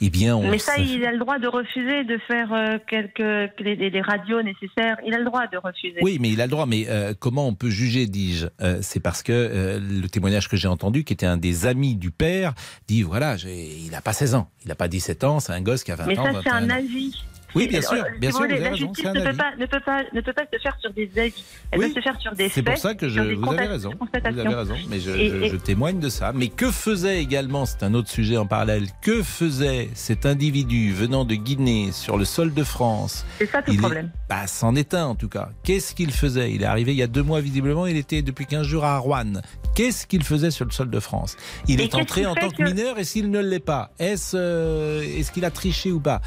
Eh 0.01 0.11
bien, 0.11 0.37
on 0.37 0.49
Mais 0.49 0.59
ça, 0.59 0.79
il 0.79 1.05
a 1.05 1.11
le 1.11 1.19
droit 1.19 1.41
de 1.41 1.49
refuser 1.49 2.05
de 2.05 2.19
faire 2.29 2.53
euh, 2.53 2.79
quelques 2.89 3.19
les, 3.59 4.01
radios 4.01 4.41
nécessaires. 4.43 4.97
Il 5.05 5.13
a 5.13 5.19
le 5.19 5.25
droit 5.25 5.49
de 5.49 5.57
refuser. 5.59 5.99
Oui, 6.03 6.19
mais 6.21 6.31
il 6.31 6.41
a 6.41 6.45
le 6.47 6.51
droit. 6.53 6.67
Mais 6.67 6.87
euh, 6.89 7.15
comment 7.19 7.49
on 7.49 7.55
peut 7.55 7.69
juger, 7.69 8.07
dis-je? 8.07 8.47
Euh, 8.61 8.79
C'est 8.81 9.01
parce 9.01 9.25
que 9.25 9.81
le 9.83 10.09
témoignage 10.09 10.49
que 10.49 10.57
j'ai 10.57 10.69
entendu, 10.69 11.03
qui 11.03 11.13
était 11.15 11.27
un 11.27 11.37
des 11.37 11.67
amis 11.67 11.97
du 11.97 12.13
père, 12.13 12.55
dit 12.87 13.03
voilà, 13.03 13.35
il 13.45 13.91
n'a 13.91 14.01
pas 14.01 14.13
16 14.13 14.37
ans, 14.37 14.49
il 14.65 14.69
n'a 14.69 14.77
pas 14.77 14.87
17 14.87 15.25
ans, 15.25 15.41
c'est 15.41 15.53
un 15.53 15.61
gosse 15.61 15.83
qui 15.83 15.91
a 15.91 15.97
20 15.97 16.07
Mais 16.07 16.17
ans. 16.17 16.25
ça, 16.25 16.31
c'est 16.31 16.51
21 16.51 16.55
un 16.55 16.65
ans. 16.67 16.75
avis. 16.75 17.25
Oui, 17.55 17.67
bien 17.67 17.81
sûr, 17.81 17.93
Euh, 18.05 18.19
bien 18.21 18.31
sûr, 18.31 18.41
vous 18.41 18.45
avez 18.45 18.59
la 18.59 18.71
raison, 18.71 18.77
justice 18.89 18.99
c'est 19.03 19.09
un 19.09 19.13
ne 19.15 19.31
peut, 19.31 19.37
pas, 19.37 19.57
ne, 19.59 19.67
peut 19.67 19.81
pas, 19.85 20.03
ne 20.13 20.21
peut 20.21 20.33
pas 20.33 20.43
se 20.53 20.59
faire 20.63 20.77
sur 20.81 20.93
des 20.93 21.11
avis. 21.17 21.45
Elle 21.71 21.79
Oui, 21.81 21.87
doit 21.87 21.95
se 21.95 22.01
faire 22.05 22.21
sur 22.21 22.33
des 22.35 22.45
C'est 22.49 22.55
faits. 22.63 22.65
pour 22.67 22.77
ça 22.79 22.95
que 22.95 23.09
je, 23.09 23.21
vous 23.21 23.51
avez 23.53 23.67
raison. 23.67 23.91
Vous 23.99 24.39
avez 24.41 24.55
raison, 24.55 24.75
mais 24.89 25.01
je, 25.01 25.11
Et- 25.11 25.29
je- 25.31 25.37
et- 25.45 25.49
je 25.49 25.57
témoigne 25.57 25.99
de 25.99 26.09
ça. 26.11 26.33
Mais 26.35 26.49
que 26.49 26.71
faisait 26.71 27.23
également, 27.23 27.65
c'est 27.67 27.83
un 27.83 27.95
autre 27.95 28.11
sujet 28.11 28.37
en 28.37 28.47
parallèle, 28.47 28.85
que 29.03 29.23
faisait 29.23 29.89
cet 29.95 30.27
individu 30.27 30.93
venant 30.93 31.25
de 31.25 31.35
Guinée 31.37 31.91
sur 31.93 32.19
le 32.19 32.25
sol 32.27 32.53
de 32.53 32.65
France? 32.65 33.25
C'est 33.39 33.47
ça 33.51 33.63
tout 33.63 33.71
le 33.73 33.77
est- 33.79 33.81
problème. 33.81 34.11
Bah, 34.29 34.47
c'en 34.47 34.75
est 34.77 34.93
un 34.93 35.07
en 35.07 35.15
tout 35.15 35.29
cas. 35.31 35.49
Qu'est-ce 35.65 35.95
qu'il 35.95 36.11
faisait? 36.13 36.53
Il 36.53 36.63
est 36.63 36.67
arrivé 36.67 36.93
il 36.93 36.99
y 36.99 37.03
a 37.03 37.07
deux 37.07 37.23
mois 37.23 37.41
visiblement, 37.41 37.87
il 37.87 37.97
était 37.97 38.21
depuis 38.23 38.45
15 38.47 38.67
jours 38.67 38.85
à 38.85 38.99
Rouen. 38.99 39.41
Qu'est-ce 39.75 40.07
qu'il 40.07 40.23
faisait 40.25 40.51
sur 40.51 40.65
le 40.67 40.71
sol 40.71 40.91
de 40.91 41.01
France? 41.01 41.37
Il 41.67 41.81
Et 41.81 41.85
est 41.85 41.95
entré 41.95 42.27
en 42.27 42.35
tant 42.35 42.51
que 42.51 42.57
que- 42.57 42.63
mineur 42.63 42.99
et 42.99 43.05
s'il 43.05 43.31
ne 43.31 43.41
l'est 43.41 43.59
pas, 43.59 43.91
est-ce 43.99 44.37
euh, 44.37 45.03
est-ce 45.03 45.33
qu'il 45.33 45.45
a 45.47 45.51
triché 45.51 45.93
ou 45.93 46.01
pas? 46.01 46.21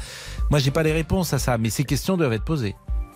Moi, 0.50 0.58
j'ai 0.58 0.70
pas 0.70 0.82
les 0.82 0.92
réponses 0.92 1.11
à 1.20 1.38
ça, 1.38 1.58
mais 1.58 1.70
ces 1.70 1.84
questions 1.84 2.16
doivent 2.16 2.32
être 2.32 2.44
posées. 2.44 2.74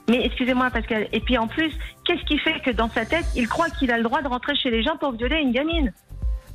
Mais 0.08 0.24
excusez-moi, 0.24 0.70
Pascal. 0.70 1.08
Et 1.12 1.20
puis 1.20 1.36
en 1.36 1.48
plus, 1.48 1.72
qu'est-ce 2.04 2.24
qui 2.26 2.38
fait 2.38 2.60
que 2.64 2.70
dans 2.70 2.88
sa 2.90 3.04
tête, 3.04 3.24
il 3.34 3.48
croit 3.48 3.70
qu'il 3.70 3.90
a 3.90 3.96
le 3.96 4.04
droit 4.04 4.22
de 4.22 4.28
rentrer 4.28 4.54
chez 4.54 4.70
les 4.70 4.82
gens 4.82 4.96
pour 5.00 5.12
violer 5.12 5.38
une 5.40 5.50
gamine? 5.52 5.92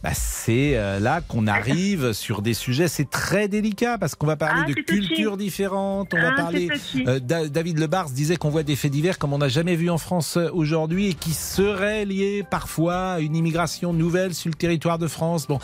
Bah, 0.04 0.12
c'est 0.14 0.78
euh, 0.78 1.00
là 1.00 1.22
qu'on 1.22 1.46
arrive 1.46 2.14
sur 2.14 2.42
des 2.42 2.56
sujets, 2.56 2.88
c'est 2.88 3.08
très 3.10 3.48
délicat 3.48 3.98
parce 4.00 4.16
qu'on 4.16 4.26
va 4.26 4.36
parler 4.36 4.62
Ah, 4.66 4.68
de 4.68 4.74
cultures 4.74 5.38
différentes, 5.38 6.14
on 6.16 6.20
va 6.20 6.30
Ah, 6.34 6.36
parler. 6.42 6.70
c'est 6.74 6.80
petit. 7.00 7.04
euh, 7.08 7.20
Da- 7.20 7.48
David 7.50 7.78
Lebars 7.78 8.10
disait 8.10 8.36
qu'on 8.38 8.50
voit 8.50 8.64
des 8.64 8.76
faits 8.76 8.90
divers 8.92 9.20
comme 9.20 9.32
on 9.34 9.38
n'a 9.38 9.48
jamais 9.50 9.76
vu 9.76 9.92
en 9.92 10.00
France 10.00 10.38
euh, 10.38 10.50
aujourd'hui 10.54 11.10
et 11.10 11.14
qui 11.14 11.34
seraient 11.34 12.06
liés 12.06 12.44
parfois 12.50 13.12
à 13.14 13.20
une 13.20 13.36
immigration 13.36 13.94
nouvelle 13.94 14.34
sur 14.34 14.50
le 14.50 14.56
territoire 14.56 14.98
de 14.98 15.08
France. 15.08 15.46
Bon. 15.48 15.60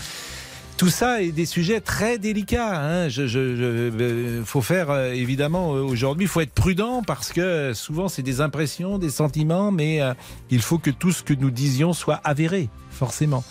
Tout 0.78 0.90
ça 0.90 1.24
est 1.24 1.32
des 1.32 1.48
sujets 1.48 1.82
très 1.82 2.20
délicats. 2.20 2.80
Hein. 2.80 3.10
Je, 3.10 3.26
je, 3.26 3.56
je- 3.56 3.64
euh, 3.64 4.44
faut 4.46 4.62
faire 4.62 4.92
euh, 4.92 5.12
évidemment 5.12 5.74
euh, 5.76 5.82
aujourd'hui, 5.82 6.26
il 6.26 6.28
faut 6.28 6.40
être 6.42 6.54
prudent 6.54 7.02
parce 7.06 7.34
que 7.34 7.74
souvent 7.74 8.08
c'est 8.08 8.22
des 8.22 8.42
impressions, 8.42 9.00
des 9.00 9.10
sentiments, 9.10 9.72
mais 9.72 10.02
euh, 10.04 10.14
il 10.52 10.62
faut 10.62 10.78
que 10.78 10.92
tout 10.92 11.12
ce 11.12 11.24
que 11.24 11.34
nous 11.34 11.50
disions 11.50 11.94
soit 11.94 12.22
avéré, 12.24 12.70
forcément. 12.92 13.44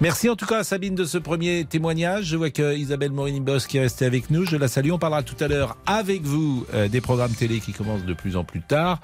Merci 0.00 0.28
en 0.30 0.36
tout 0.36 0.46
cas 0.46 0.58
à 0.58 0.64
Sabine 0.64 0.94
de 0.94 1.04
ce 1.04 1.18
premier 1.18 1.64
témoignage. 1.64 2.26
Je 2.26 2.36
vois 2.36 2.50
que 2.50 2.76
Isabelle 2.76 3.10
Morini-Boss 3.10 3.66
qui 3.66 3.78
est 3.78 3.82
restée 3.82 4.04
avec 4.06 4.30
nous. 4.30 4.44
Je 4.46 4.56
la 4.56 4.68
salue. 4.68 4.92
On 4.92 4.98
parlera 4.98 5.24
tout 5.24 5.42
à 5.42 5.48
l'heure 5.48 5.76
avec 5.86 6.22
vous 6.22 6.66
euh, 6.72 6.86
des 6.86 7.00
programmes 7.00 7.32
télé 7.34 7.58
qui 7.58 7.72
commencent 7.72 8.04
de 8.04 8.14
plus 8.14 8.36
en 8.36 8.44
plus 8.44 8.60
tard. 8.62 9.00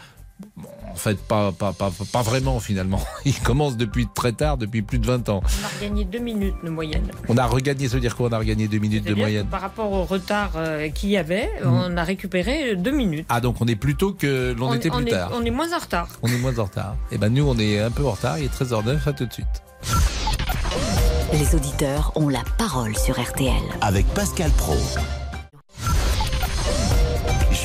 Bon, 0.56 0.68
en 0.92 0.94
fait, 0.96 1.16
pas, 1.18 1.50
pas, 1.52 1.72
pas, 1.72 1.90
pas 2.12 2.22
vraiment 2.22 2.60
finalement. 2.60 3.00
Ils 3.24 3.38
commencent 3.40 3.76
depuis 3.78 4.06
très 4.14 4.32
tard, 4.32 4.58
depuis 4.58 4.82
plus 4.82 4.98
de 4.98 5.06
20 5.06 5.28
ans. 5.30 5.42
On 5.42 5.64
a 5.64 5.68
regagné 5.80 6.04
deux 6.04 6.18
minutes 6.18 6.54
de 6.62 6.68
moyenne. 6.70 7.10
On 7.28 7.36
a 7.38 7.46
regagné, 7.46 7.88
ça 7.88 7.94
veut 7.94 8.00
dire 8.00 8.16
quoi 8.16 8.28
On 8.28 8.32
a 8.32 8.38
regagné 8.38 8.68
deux 8.68 8.78
minutes 8.78 9.04
de 9.04 9.14
moyenne. 9.14 9.46
Par 9.46 9.62
rapport 9.62 9.90
au 9.90 10.04
retard 10.04 10.52
euh, 10.56 10.88
qu'il 10.90 11.08
y 11.10 11.16
avait, 11.16 11.50
Mm. 11.64 11.68
on 11.68 11.96
a 11.96 12.04
récupéré 12.04 12.76
deux 12.76 12.90
minutes. 12.90 13.26
Ah, 13.30 13.40
donc 13.40 13.56
on 13.60 13.66
est 13.66 13.76
plus 13.76 13.94
tôt 13.96 14.12
que 14.12 14.54
l'on 14.58 14.68
on, 14.68 14.74
était 14.74 14.90
on 14.90 14.96
plus 14.98 15.06
est, 15.08 15.10
tard. 15.10 15.30
on 15.34 15.42
est 15.44 15.50
moins 15.50 15.72
en 15.72 15.78
retard. 15.78 16.08
On 16.22 16.28
est 16.28 16.38
moins 16.38 16.58
en 16.58 16.64
retard. 16.64 16.96
Et 17.10 17.18
ben 17.18 17.32
nous, 17.32 17.49
on 17.49 17.58
est 17.58 17.80
un 17.80 17.90
peu 17.90 18.04
en 18.06 18.11
retard. 18.12 18.38
Il 18.38 18.44
est 18.44 18.54
13h09. 18.54 19.08
À 19.08 19.12
tout 19.14 19.25
de 19.26 19.32
suite. 19.32 19.46
Les 21.32 21.54
auditeurs 21.54 22.12
ont 22.14 22.28
la 22.28 22.42
parole 22.58 22.96
sur 22.96 23.18
RTL. 23.20 23.52
Avec 23.80 24.06
Pascal 24.08 24.50
Pro. 24.52 24.76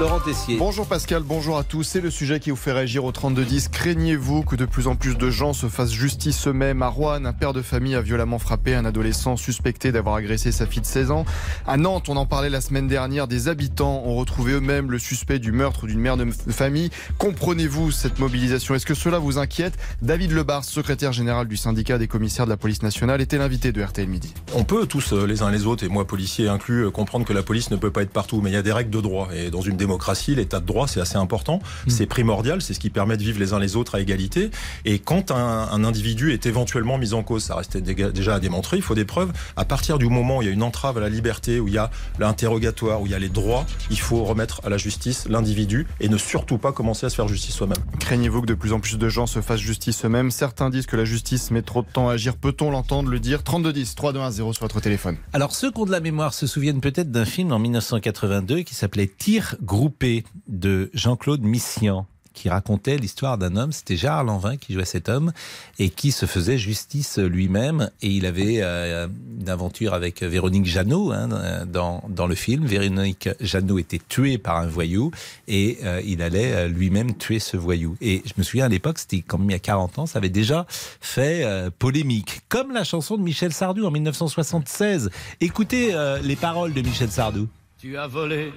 Laurent 0.00 0.18
Tessier. 0.18 0.56
Bonjour 0.58 0.88
Pascal, 0.88 1.22
bonjour 1.22 1.56
à 1.56 1.62
tous. 1.62 1.84
C'est 1.84 2.00
le 2.00 2.10
sujet 2.10 2.40
qui 2.40 2.50
vous 2.50 2.56
fait 2.56 2.72
réagir 2.72 3.04
au 3.04 3.12
3210. 3.12 3.68
Craignez-vous 3.68 4.42
que 4.42 4.56
de 4.56 4.64
plus 4.64 4.88
en 4.88 4.96
plus 4.96 5.16
de 5.16 5.30
gens 5.30 5.52
se 5.52 5.68
fassent 5.68 5.92
justice 5.92 6.48
eux-mêmes 6.48 6.82
À 6.82 6.88
Rouen, 6.88 7.24
un 7.24 7.32
père 7.32 7.52
de 7.52 7.62
famille 7.62 7.94
a 7.94 8.00
violemment 8.00 8.40
frappé 8.40 8.74
un 8.74 8.84
adolescent 8.84 9.36
suspecté 9.36 9.92
d'avoir 9.92 10.16
agressé 10.16 10.50
sa 10.50 10.66
fille 10.66 10.82
de 10.82 10.86
16 10.86 11.12
ans. 11.12 11.24
À 11.64 11.76
Nantes, 11.76 12.08
on 12.08 12.16
en 12.16 12.26
parlait 12.26 12.50
la 12.50 12.60
semaine 12.60 12.88
dernière, 12.88 13.28
des 13.28 13.46
habitants 13.46 14.02
ont 14.04 14.16
retrouvé 14.16 14.54
eux-mêmes 14.54 14.90
le 14.90 14.98
suspect 14.98 15.38
du 15.38 15.52
meurtre 15.52 15.86
d'une 15.86 16.00
mère 16.00 16.16
de 16.16 16.28
famille. 16.50 16.90
Comprenez-vous 17.18 17.92
cette 17.92 18.18
mobilisation? 18.18 18.74
Est-ce 18.74 18.86
que 18.86 18.94
cela 18.94 19.20
vous 19.20 19.38
inquiète? 19.38 19.74
David 20.02 20.32
Lebars, 20.32 20.64
secrétaire 20.64 21.12
général 21.12 21.46
du 21.46 21.56
syndicat 21.56 21.98
des 21.98 22.08
commissaires 22.08 22.46
de 22.46 22.50
la 22.50 22.56
police 22.56 22.82
nationale, 22.82 23.20
était 23.20 23.38
l'invité 23.38 23.70
de 23.70 23.80
RTL 23.80 24.08
Midi. 24.08 24.34
On 24.54 24.64
peut 24.64 24.86
tous, 24.86 25.12
euh, 25.12 25.24
les 25.24 25.42
uns 25.42 25.52
les 25.52 25.66
autres, 25.66 25.84
et 25.84 25.88
moi 25.88 26.04
policier 26.04 26.48
inclus, 26.48 26.86
euh, 26.86 26.90
comprendre 26.90 27.24
que 27.24 27.32
la 27.32 27.44
police 27.44 27.70
ne 27.70 27.76
peut 27.76 27.92
pas 27.92 28.02
être 28.02 28.10
partout, 28.10 28.40
mais 28.40 28.50
il 28.50 28.54
y 28.54 28.56
a 28.56 28.62
des 28.62 28.72
règles 28.72 28.90
de 28.90 29.00
droit. 29.00 29.28
Et 29.32 29.50
dans 29.50 29.60
une 29.60 29.76
démocratie, 29.84 30.34
l'état 30.34 30.60
de 30.60 30.66
droit, 30.66 30.88
c'est 30.88 31.00
assez 31.00 31.16
important, 31.16 31.60
c'est 31.88 32.06
primordial, 32.06 32.62
c'est 32.62 32.74
ce 32.74 32.80
qui 32.80 32.90
permet 32.90 33.16
de 33.16 33.22
vivre 33.22 33.38
les 33.38 33.52
uns 33.52 33.58
les 33.58 33.76
autres 33.76 33.94
à 33.96 34.00
égalité. 34.00 34.50
Et 34.84 34.98
quand 34.98 35.30
un, 35.30 35.68
un 35.70 35.84
individu 35.84 36.32
est 36.32 36.46
éventuellement 36.46 36.96
mis 36.98 37.12
en 37.12 37.22
cause, 37.22 37.42
ça 37.44 37.54
reste 37.56 37.76
déga- 37.76 38.10
déjà 38.12 38.34
à 38.36 38.40
démontrer, 38.40 38.76
il 38.78 38.82
faut 38.82 38.94
des 38.94 39.04
preuves. 39.04 39.32
À 39.56 39.64
partir 39.64 39.98
du 39.98 40.06
moment 40.08 40.38
où 40.38 40.42
il 40.42 40.46
y 40.46 40.48
a 40.48 40.52
une 40.52 40.62
entrave 40.62 40.96
à 40.98 41.00
la 41.00 41.08
liberté, 41.08 41.60
où 41.60 41.68
il 41.68 41.74
y 41.74 41.78
a 41.78 41.90
l'interrogatoire, 42.18 43.00
où 43.02 43.06
il 43.06 43.12
y 43.12 43.14
a 43.14 43.18
les 43.18 43.28
droits, 43.28 43.66
il 43.90 43.98
faut 44.00 44.24
remettre 44.24 44.60
à 44.64 44.70
la 44.70 44.78
justice 44.78 45.26
l'individu 45.28 45.86
et 46.00 46.08
ne 46.08 46.16
surtout 46.16 46.58
pas 46.58 46.72
commencer 46.72 47.06
à 47.06 47.10
se 47.10 47.14
faire 47.16 47.28
justice 47.28 47.54
soi-même. 47.54 47.76
Craignez-vous 48.00 48.42
que 48.42 48.46
de 48.46 48.54
plus 48.54 48.72
en 48.72 48.80
plus 48.80 48.96
de 48.98 49.08
gens 49.08 49.26
se 49.26 49.40
fassent 49.40 49.60
justice 49.60 50.04
eux-mêmes? 50.04 50.30
Certains 50.30 50.70
disent 50.70 50.86
que 50.86 50.96
la 50.96 51.04
justice 51.04 51.50
met 51.50 51.62
trop 51.62 51.82
de 51.82 51.88
temps 51.88 52.08
à 52.08 52.14
agir. 52.14 52.36
Peut-on 52.36 52.70
l'entendre 52.70 53.10
le 53.10 53.20
dire? 53.20 53.42
3210, 53.42 53.94
3210 53.94 54.52
sur 54.54 54.62
votre 54.64 54.80
téléphone. 54.80 55.16
Alors, 55.32 55.54
ceux 55.54 55.70
qui 55.70 55.78
ont 55.80 55.84
de 55.86 55.90
la 55.90 56.00
mémoire 56.00 56.32
se 56.34 56.46
souviennent 56.46 56.80
peut-être 56.80 57.10
d'un 57.10 57.24
film 57.24 57.52
en 57.52 57.58
1982 57.58 58.62
qui 58.62 58.74
s'appelait 58.74 59.06
Tir 59.06 59.56
groupé 59.74 60.22
de 60.46 60.88
Jean-Claude 60.94 61.42
Missian 61.42 62.06
qui 62.32 62.48
racontait 62.48 62.96
l'histoire 62.96 63.38
d'un 63.38 63.56
homme, 63.56 63.72
c'était 63.72 63.96
Gérard 63.96 64.24
Lanvin 64.24 64.56
qui 64.56 64.72
jouait 64.72 64.84
cet 64.84 65.08
homme, 65.08 65.32
et 65.78 65.88
qui 65.88 66.10
se 66.10 66.26
faisait 66.26 66.58
justice 66.58 67.18
lui-même. 67.18 67.90
Et 68.02 68.08
il 68.08 68.26
avait 68.26 68.58
euh, 68.60 69.06
une 69.40 69.48
aventure 69.48 69.94
avec 69.94 70.22
Véronique 70.22 70.66
Jeannot 70.66 71.12
hein, 71.12 71.64
dans, 71.64 72.02
dans 72.08 72.26
le 72.26 72.34
film. 72.34 72.66
Véronique 72.66 73.28
Jeannot 73.40 73.78
était 73.78 74.00
tuée 74.08 74.38
par 74.38 74.56
un 74.56 74.66
voyou, 74.66 75.12
et 75.46 75.78
euh, 75.84 76.02
il 76.04 76.22
allait 76.22 76.52
euh, 76.52 76.68
lui-même 76.68 77.16
tuer 77.16 77.38
ce 77.38 77.56
voyou. 77.56 77.96
Et 78.00 78.22
je 78.26 78.32
me 78.36 78.42
souviens 78.42 78.66
à 78.66 78.68
l'époque, 78.68 78.98
c'était 78.98 79.22
quand 79.22 79.38
même 79.38 79.50
il 79.50 79.54
y 79.54 79.56
a 79.56 79.60
40 79.60 80.00
ans, 80.00 80.06
ça 80.06 80.18
avait 80.18 80.28
déjà 80.28 80.66
fait 81.00 81.46
polémique. 81.78 82.40
Comme 82.48 82.72
la 82.72 82.84
chanson 82.84 83.16
de 83.16 83.22
Michel 83.22 83.52
Sardou 83.52 83.86
en 83.86 83.92
1976. 83.92 85.10
Écoutez 85.40 85.94
les 86.22 86.36
paroles 86.36 86.72
de 86.72 86.82
Michel 86.82 87.10
Sardou. 87.10 87.48
Tu 87.78 87.96
as 87.96 88.06
volé 88.06 88.52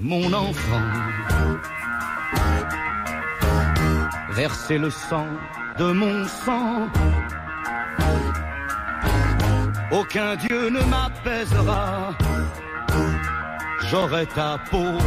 mon 0.00 0.32
enfant, 0.32 0.82
versé 4.30 4.78
le 4.78 4.90
sang 4.90 5.26
de 5.78 5.92
mon 5.92 6.26
sang. 6.26 6.88
Aucun 9.90 10.36
dieu 10.36 10.70
ne 10.70 10.80
m'apaisera, 10.80 12.14
j'aurai 13.88 14.26
ta 14.26 14.58
peau, 14.70 14.98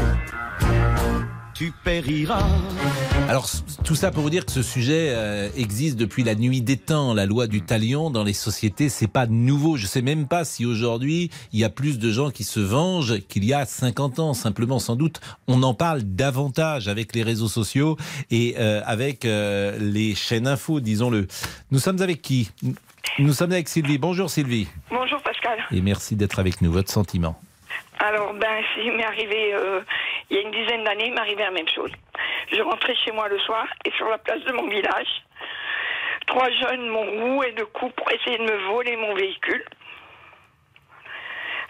tu 1.57 1.73
périras. 1.83 2.45
Alors 3.27 3.49
tout 3.83 3.95
ça 3.95 4.11
pour 4.11 4.21
vous 4.21 4.29
dire 4.29 4.45
que 4.45 4.51
ce 4.51 4.61
sujet 4.61 5.09
euh, 5.09 5.49
existe 5.57 5.97
depuis 5.97 6.23
la 6.23 6.35
nuit 6.35 6.61
des 6.61 6.77
temps. 6.77 7.15
La 7.15 7.25
loi 7.25 7.47
du 7.47 7.61
talion 7.61 8.11
dans 8.11 8.23
les 8.23 8.33
sociétés, 8.33 8.89
c'est 8.89 9.07
pas 9.07 9.25
nouveau. 9.25 9.75
Je 9.75 9.87
sais 9.87 10.03
même 10.03 10.27
pas 10.27 10.45
si 10.45 10.67
aujourd'hui 10.67 11.31
il 11.53 11.59
y 11.59 11.63
a 11.63 11.69
plus 11.69 11.97
de 11.97 12.11
gens 12.11 12.29
qui 12.29 12.43
se 12.43 12.59
vengent 12.59 13.19
qu'il 13.27 13.43
y 13.43 13.53
a 13.53 13.65
50 13.65 14.19
ans. 14.19 14.33
Simplement, 14.35 14.77
sans 14.77 14.95
doute, 14.95 15.19
on 15.47 15.63
en 15.63 15.73
parle 15.73 16.03
davantage 16.03 16.87
avec 16.87 17.15
les 17.15 17.23
réseaux 17.23 17.47
sociaux 17.47 17.97
et 18.29 18.55
euh, 18.59 18.81
avec 18.85 19.25
euh, 19.25 19.79
les 19.79 20.13
chaînes 20.13 20.47
info, 20.47 20.79
disons-le. 20.79 21.27
Nous 21.71 21.79
sommes 21.79 22.01
avec 22.03 22.21
qui? 22.21 22.51
Nous 23.17 23.33
sommes 23.33 23.51
avec 23.51 23.67
Sylvie. 23.67 23.97
Bonjour 23.97 24.29
Sylvie. 24.29 24.67
Bonjour 24.91 25.21
Pascal. 25.23 25.57
Et 25.71 25.81
merci 25.81 26.15
d'être 26.15 26.37
avec 26.37 26.61
nous. 26.61 26.71
Votre 26.71 26.91
sentiment? 26.91 27.39
Alors, 27.99 28.33
ben, 28.33 28.63
il 28.77 28.91
m'est 28.93 29.05
arrivé, 29.05 29.53
euh, 29.53 29.81
il 30.29 30.37
y 30.37 30.39
a 30.39 30.43
une 30.43 30.51
dizaine 30.51 30.83
d'années, 30.83 31.07
il 31.07 31.13
m'est 31.13 31.19
arrivé 31.19 31.43
la 31.43 31.51
même 31.51 31.69
chose. 31.69 31.91
Je 32.51 32.61
rentrais 32.61 32.95
chez 32.95 33.11
moi 33.11 33.27
le 33.27 33.39
soir 33.39 33.67
et 33.85 33.91
sur 33.91 34.07
la 34.09 34.17
place 34.17 34.41
de 34.43 34.53
mon 34.53 34.67
village, 34.67 35.23
trois 36.27 36.49
jeunes 36.49 36.87
m'ont 36.87 37.35
roué 37.35 37.51
de 37.53 37.63
coups 37.63 37.93
pour 37.95 38.11
essayer 38.11 38.37
de 38.37 38.43
me 38.43 38.57
voler 38.71 38.95
mon 38.95 39.13
véhicule. 39.15 39.63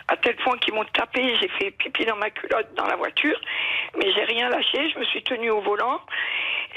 À 0.09 0.15
tel 0.17 0.35
point 0.37 0.57
qu'ils 0.59 0.73
m'ont 0.73 0.85
tapé, 0.85 1.35
j'ai 1.41 1.49
fait 1.49 1.71
pipi 1.71 2.05
dans 2.05 2.15
ma 2.15 2.29
culotte 2.29 2.73
dans 2.75 2.85
la 2.85 2.95
voiture, 2.95 3.39
mais 3.97 4.09
j'ai 4.13 4.23
rien 4.23 4.49
lâché, 4.49 4.89
je 4.89 4.99
me 4.99 5.03
suis 5.05 5.21
tenue 5.23 5.49
au 5.49 5.59
volant 5.59 6.01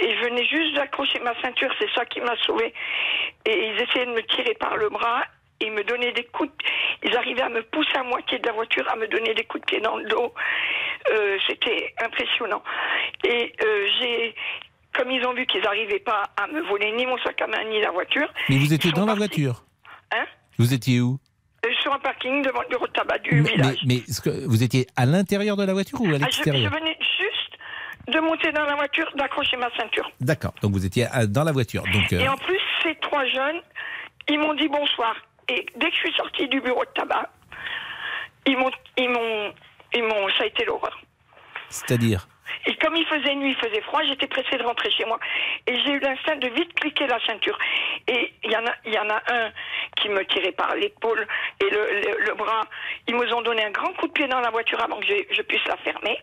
et 0.00 0.16
je 0.16 0.25
venais 0.25 0.45
juste 0.47 0.75
d'accrocher 0.75 1.21
ma 1.21 1.40
ceinture, 1.40 1.73
c'est 1.78 1.90
ça 1.95 2.04
qui 2.07 2.21
m'a 2.21 2.37
sauvé. 2.38 2.75
Et 3.47 3.69
ils 3.69 3.83
essayaient 3.83 4.07
de 4.07 4.12
me 4.12 4.23
tirer 4.23 4.54
par 4.54 4.76
le 4.76 4.88
bras 4.88 5.25
ils 5.61 5.73
me 5.73 5.83
donnaient 5.85 6.12
des 6.12 6.25
coups. 6.25 6.50
de- 6.50 7.09
Ils 7.09 7.17
arrivaient 7.17 7.43
à 7.43 7.49
me 7.49 7.62
pousser 7.62 7.97
à 7.97 8.02
moitié 8.02 8.38
de 8.38 8.47
la 8.47 8.52
voiture, 8.52 8.85
à 8.90 8.97
me 8.97 9.07
donner 9.09 9.35
des 9.35 9.45
coups 9.45 9.61
de 9.62 9.67
pied 9.67 9.81
dans 9.81 9.97
le 9.97 10.05
dos. 10.09 10.33
Euh, 11.12 11.38
C'était 11.47 11.95
impressionnant. 12.02 12.62
Et 13.25 13.52
euh, 13.64 13.87
j'ai, 13.99 14.35
comme 14.95 15.11
ils 15.11 15.25
ont 15.26 15.33
vu 15.35 15.47
qu'ils 15.47 15.62
n'arrivaient 15.62 15.99
pas 16.00 16.23
à 16.37 16.47
me 16.47 16.61
voler 16.69 16.93
ni 16.93 17.07
mon 17.07 17.19
sac 17.19 17.40
à 17.43 17.47
main 17.47 17.64
ni 17.64 17.81
la 17.81 17.90
voiture, 17.90 18.29
Mais 18.49 18.59
vous 18.59 18.73
étiez 18.73 18.93
dans 18.93 19.07
la 19.07 19.14
voiture 19.14 19.62
hein, 20.12 20.25
Vous 20.59 20.73
étiez 20.75 21.00
où? 21.00 21.19
Euh, 21.67 21.69
sur 21.83 21.93
un 21.93 21.99
parking 21.99 22.43
devant 22.43 22.62
le 22.62 22.69
bureau 22.69 22.87
de 22.87 22.93
tabac 22.93 23.19
du 23.19 23.43
mais, 23.43 23.50
village. 23.50 23.79
mais 23.87 24.00
que 24.25 24.47
vous 24.47 24.62
étiez 24.62 24.87
à 24.97 25.05
l'intérieur 25.05 25.57
de 25.59 25.64
la 25.64 25.75
voiture 25.75 26.00
ou 26.00 26.07
à 26.07 26.09
Ah, 26.09 26.12
je, 26.12 26.19
je 26.19 26.25
l'extérieur 26.25 26.73
venais 26.73 26.97
juste 27.21 27.59
de 28.09 28.19
monter 28.21 28.50
dans 28.52 28.64
la 28.64 28.76
voiture, 28.76 29.11
d'accrocher 29.14 29.57
ma 29.59 29.69
ceinture. 29.76 30.11
D'accord. 30.21 30.55
Donc 30.62 30.73
vous 30.73 30.87
étiez 30.87 31.07
dans 31.29 31.45
la 31.45 31.52
voiture. 31.52 31.83
Donc 31.93 32.12
euh, 32.14 32.19
Et 32.21 32.29
en 32.29 32.37
plus, 32.37 32.59
ces 32.83 32.95
trois 32.97 33.26
jeunes, 33.26 33.61
ils 34.29 34.38
m'ont 34.38 34.55
dit 34.55 34.69
bonsoir. 34.69 35.14
Et 35.50 35.66
dès 35.75 35.88
que 35.90 35.95
je 35.97 36.00
suis 36.00 36.14
sortie 36.14 36.47
du 36.47 36.61
bureau 36.61 36.85
de 36.85 36.90
tabac, 36.90 37.28
ils 38.47 38.57
m'ont, 38.57 38.71
ils 38.97 39.09
m'ont, 39.09 39.52
ils 39.92 40.04
m'ont, 40.04 40.28
ça 40.38 40.45
a 40.45 40.47
été 40.47 40.64
l'horreur. 40.64 40.97
c'est-à-dire 41.69 42.28
Et 42.66 42.76
comme 42.76 42.95
il 42.95 43.04
faisait 43.07 43.35
nuit, 43.35 43.50
il 43.50 43.57
faisait 43.69 43.80
froid, 43.83 44.00
j'étais 44.04 44.28
pressée 44.28 44.57
de 44.59 44.62
rentrer 44.62 44.92
chez 44.92 45.04
moi. 45.07 45.19
Et 45.66 45.76
j'ai 45.80 45.90
eu 45.90 45.99
l'instinct 45.99 46.37
de 46.37 46.49
vite 46.50 46.73
cliquer 46.75 47.09
la 47.09 47.19
ceinture. 47.26 47.59
Et 48.07 48.33
il 48.45 48.52
y 48.52 48.57
en 48.57 48.64
a, 48.64 48.75
il 48.85 48.95
y 48.95 48.99
en 48.99 49.11
a 49.11 49.21
un 49.28 49.50
qui 49.97 50.09
me 50.09 50.25
tirait 50.26 50.52
par 50.52 50.73
l'épaule 50.76 51.26
et 51.61 51.69
le, 51.69 52.00
le, 52.00 52.25
le 52.26 52.35
bras. 52.35 52.62
Ils 53.09 53.16
me 53.16 53.35
ont 53.35 53.42
donné 53.42 53.64
un 53.64 53.71
grand 53.73 53.92
coup 53.95 54.07
de 54.07 54.12
pied 54.12 54.28
dans 54.28 54.40
la 54.40 54.50
voiture 54.50 54.80
avant 54.80 55.00
que 55.00 55.07
je, 55.07 55.35
je 55.35 55.42
puisse 55.42 55.64
la 55.66 55.76
fermer. 55.78 56.16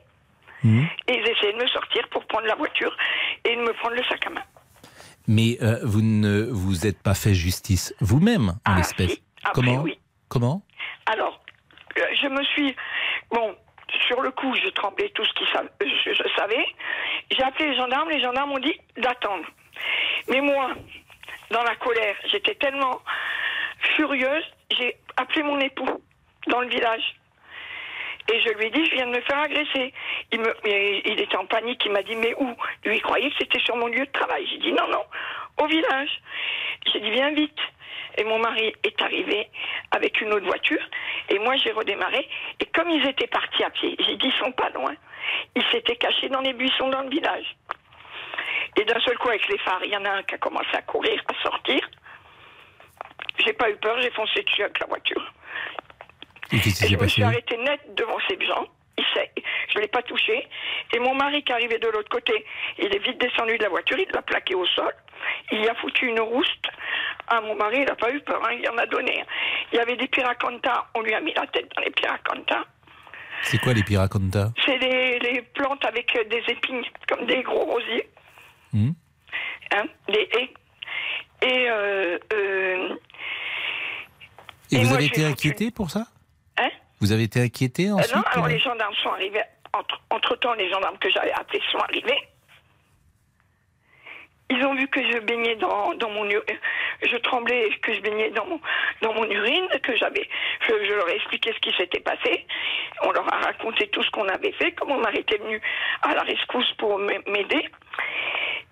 Et 1.08 1.14
ils 1.20 1.28
essayaient 1.28 1.54
de 1.54 1.62
me 1.62 1.68
sortir 1.68 2.08
pour 2.10 2.26
prendre 2.28 2.48
la 2.48 2.56
voiture 2.56 2.96
et 3.44 3.56
de 3.56 3.62
me 3.62 3.74
prendre 3.74 3.96
le 3.96 4.04
sac 4.06 4.26
à 4.26 4.30
main. 4.30 4.44
Mais 5.28 5.58
euh, 5.62 5.80
vous 5.84 6.02
ne 6.02 6.44
vous 6.52 6.88
êtes 6.88 7.02
pas 7.02 7.14
fait 7.14 7.34
justice 7.34 7.94
vous-même 8.00 8.54
en 8.66 8.76
l'espèce. 8.76 9.18
Après, 9.44 9.54
Comment 9.54 9.82
oui. 9.82 10.00
Comment 10.30 10.62
Alors, 11.06 11.42
euh, 11.98 12.02
je 12.22 12.28
me 12.28 12.44
suis. 12.46 12.76
Bon, 13.32 13.56
sur 14.08 14.22
le 14.22 14.32
coup, 14.32 14.54
je 14.56 14.70
tremblais 14.70 15.10
tout 15.16 15.26
ce 15.26 15.34
qui 15.34 15.44
sa- 15.54 15.64
je, 15.82 16.14
je 16.14 16.24
savais. 16.38 16.66
J'ai 17.32 17.44
appelé 17.44 17.70
les 17.72 17.76
gendarmes, 17.78 18.10
les 18.10 18.22
gendarmes 18.22 18.50
m'ont 18.52 18.60
dit 18.60 18.74
d'attendre. 18.98 19.46
Mais 20.30 20.42
moi, 20.42 20.72
dans 21.52 21.64
la 21.64 21.76
colère, 21.76 22.16
j'étais 22.32 22.56
tellement 22.56 23.02
furieuse, 23.96 24.44
j'ai 24.78 24.96
appelé 25.18 25.44
mon 25.44 25.60
époux 25.60 26.02
dans 26.48 26.62
le 26.62 26.68
village. 26.70 27.16
Et 28.34 28.42
je 28.42 28.50
lui 28.58 28.66
ai 28.66 28.70
dit, 28.72 28.86
je 28.86 28.96
viens 28.96 29.08
de 29.08 29.12
me 29.16 29.22
faire 29.22 29.40
agresser. 29.40 29.94
Il, 30.32 30.42
me, 30.42 30.54
il 30.66 31.20
était 31.22 31.38
en 31.38 31.46
panique, 31.46 31.84
il 31.86 31.92
m'a 31.92 32.04
dit, 32.04 32.16
mais 32.16 32.34
où? 32.38 32.54
Lui, 32.84 32.98
il 32.98 33.02
croyait 33.02 33.30
que 33.30 33.38
c'était 33.40 33.60
sur 33.60 33.76
mon 33.78 33.88
lieu 33.88 34.06
de 34.06 34.12
travail. 34.12 34.46
J'ai 34.52 34.58
dit, 34.58 34.74
non, 34.74 34.88
non, 34.90 35.04
au 35.58 35.68
village. 35.68 36.22
J'ai 36.92 37.00
dit, 37.00 37.12
viens 37.12 37.32
vite. 37.32 37.60
Et 38.18 38.24
mon 38.24 38.40
mari 38.40 38.74
est 38.84 39.02
arrivé 39.02 39.48
avec 39.92 40.20
une 40.22 40.34
autre 40.34 40.46
voiture. 40.46 40.82
Et 41.30 41.40
moi, 41.40 41.56
j'ai 41.58 41.72
redémarré. 41.72 42.28
Et 42.60 42.66
comme 42.66 42.90
ils 42.90 43.06
étaient 43.08 43.28
partis 43.28 43.64
à 43.64 43.70
pied, 43.70 43.96
j'ai 44.00 44.16
dit, 44.18 44.28
ils 44.28 44.44
sont 44.44 44.52
pas 44.52 44.70
loin. 44.72 44.94
Ils 45.56 45.64
s'étaient 45.72 45.96
cachés 45.96 46.30
dans 46.30 46.42
les 46.42 46.54
buissons 46.54 46.90
dans 46.90 47.02
le 47.02 47.10
village. 47.10 47.56
Et 48.76 48.84
d'un 48.86 49.00
seul 49.00 49.18
coup, 49.18 49.30
avec 49.30 49.48
les 49.48 49.58
phares, 49.60 49.84
il 49.84 49.92
y 49.92 49.98
en 49.98 50.06
a 50.06 50.12
un 50.12 50.24
qui 50.24 50.36
a 50.36 50.38
commencé 50.40 50.70
à 50.74 50.82
courir, 50.82 51.22
à 51.28 51.44
sortir. 51.44 51.80
J'ai 53.46 53.54
pas 53.54 53.70
eu 53.70 53.76
peur, 53.78 54.00
j'ai 54.02 54.12
foncé 54.12 54.42
dessus 54.44 54.64
avec 54.64 54.80
la 54.80 54.88
voiture. 54.88 55.34
Et 56.52 56.56
Et 56.56 56.60
je 56.60 56.98
me 56.98 57.08
suis 57.08 57.24
arrêtée 57.24 57.58
net 57.58 57.82
devant 57.96 58.18
ces 58.28 58.38
gens. 58.46 58.66
Je 58.98 59.78
ne 59.78 59.82
l'ai 59.82 59.88
pas 59.88 60.02
touché. 60.02 60.48
Et 60.94 61.00
mon 61.00 61.14
mari 61.14 61.44
qui 61.44 61.52
arrivait 61.52 61.80
de 61.80 61.88
l'autre 61.88 62.10
côté, 62.10 62.46
il 62.80 62.86
est 62.86 63.04
vite 63.04 63.20
descendu 63.20 63.58
de 63.58 63.64
la 63.64 63.70
voiture, 63.70 63.98
il 64.00 64.08
l'a 64.14 64.22
plaqué 64.22 64.56
au 64.56 64.66
sol. 64.66 64.94
Il 65.52 65.62
y 65.64 65.68
a 65.68 65.76
foutu 65.76 66.08
une 66.08 66.20
rouste. 66.20 66.68
Ah, 67.28 67.42
mon 67.42 67.56
mari, 67.56 67.80
il 67.80 67.86
n'a 67.86 67.96
pas 67.96 68.12
eu 68.12 68.20
peur, 68.22 68.42
hein, 68.46 68.54
il 68.54 68.68
en 68.70 68.78
a 68.78 68.86
donné. 68.86 69.24
Il 69.72 69.78
y 69.78 69.80
avait 69.80 69.98
des 69.98 70.08
piracontas, 70.08 70.86
on 70.96 71.02
lui 71.02 71.14
a 71.14 71.20
mis 71.20 71.34
la 71.34 71.46
tête 71.48 71.70
dans 71.76 71.82
les 71.82 71.92
piracontas. 71.92 72.66
C'est 73.44 73.60
quoi 73.60 73.74
les 73.74 73.84
piracontas? 73.84 74.52
C'est 74.66 74.78
les, 74.78 75.20
les 75.20 75.42
plantes 75.42 75.86
avec 75.86 76.18
des 76.30 76.44
épines, 76.48 76.84
comme 77.08 77.26
des 77.28 77.44
gros 77.44 77.66
rosiers. 77.66 78.10
Hmm? 78.74 78.92
Hein, 79.76 79.84
des 80.08 80.30
haies. 80.34 80.54
Et, 81.44 81.70
euh, 81.70 82.18
euh, 82.34 82.96
Et, 84.72 84.76
Et 84.76 84.80
vous 84.80 84.88
moi, 84.88 84.96
avez 84.98 85.06
été 85.06 85.24
inquiété 85.24 85.70
pour 85.70 85.92
ça? 85.92 86.08
Vous 87.00 87.12
avez 87.12 87.24
été 87.24 87.42
inquiété 87.42 87.90
Euh, 87.90 87.94
ensuite 87.96 88.16
non, 88.16 88.24
alors 88.32 88.46
euh 88.46 88.50
les 88.50 88.60
gendarmes 88.60 88.96
sont 88.96 89.10
arrivés. 89.10 89.42
Entre, 89.74 90.02
entre-temps, 90.10 90.54
les 90.54 90.70
gendarmes 90.70 90.98
que 90.98 91.10
j'avais 91.10 91.32
appelés 91.34 91.62
sont 91.72 91.78
arrivés. 91.80 92.18
Ils 94.50 94.64
ont 94.66 94.74
vu 94.76 94.88
que 94.88 95.02
je 95.12 95.18
baignais 95.20 95.58
dans, 95.58 95.94
dans 95.96 96.10
mon 96.10 96.24
ur- 96.30 96.44
je 97.04 97.18
tremblais, 97.18 97.70
que 97.82 97.94
je 97.94 98.00
baignais 98.00 98.30
dans 98.30 98.46
mon, 98.46 98.62
dans 99.02 99.14
mon 99.14 99.26
urine, 99.30 99.68
que 99.84 99.94
j'avais, 99.98 100.28
je, 100.62 100.72
je 100.86 100.94
leur 100.94 101.10
ai 101.10 101.16
expliqué 101.18 101.52
ce 101.54 101.60
qui 101.60 101.76
s'était 101.76 102.00
passé. 102.00 102.46
On 103.04 103.12
leur 103.12 103.32
a 103.34 103.38
raconté 103.40 103.88
tout 103.90 104.02
ce 104.04 104.10
qu'on 104.10 104.28
avait 104.30 104.54
fait, 104.54 104.72
comment 104.72 104.96
mon 104.96 105.02
mari 105.02 105.18
était 105.20 105.38
venu 105.38 105.62
à 106.02 106.16
la 106.16 106.24
rescousse 106.24 106.72
pour 106.78 106.98
m'aider. 106.98 107.70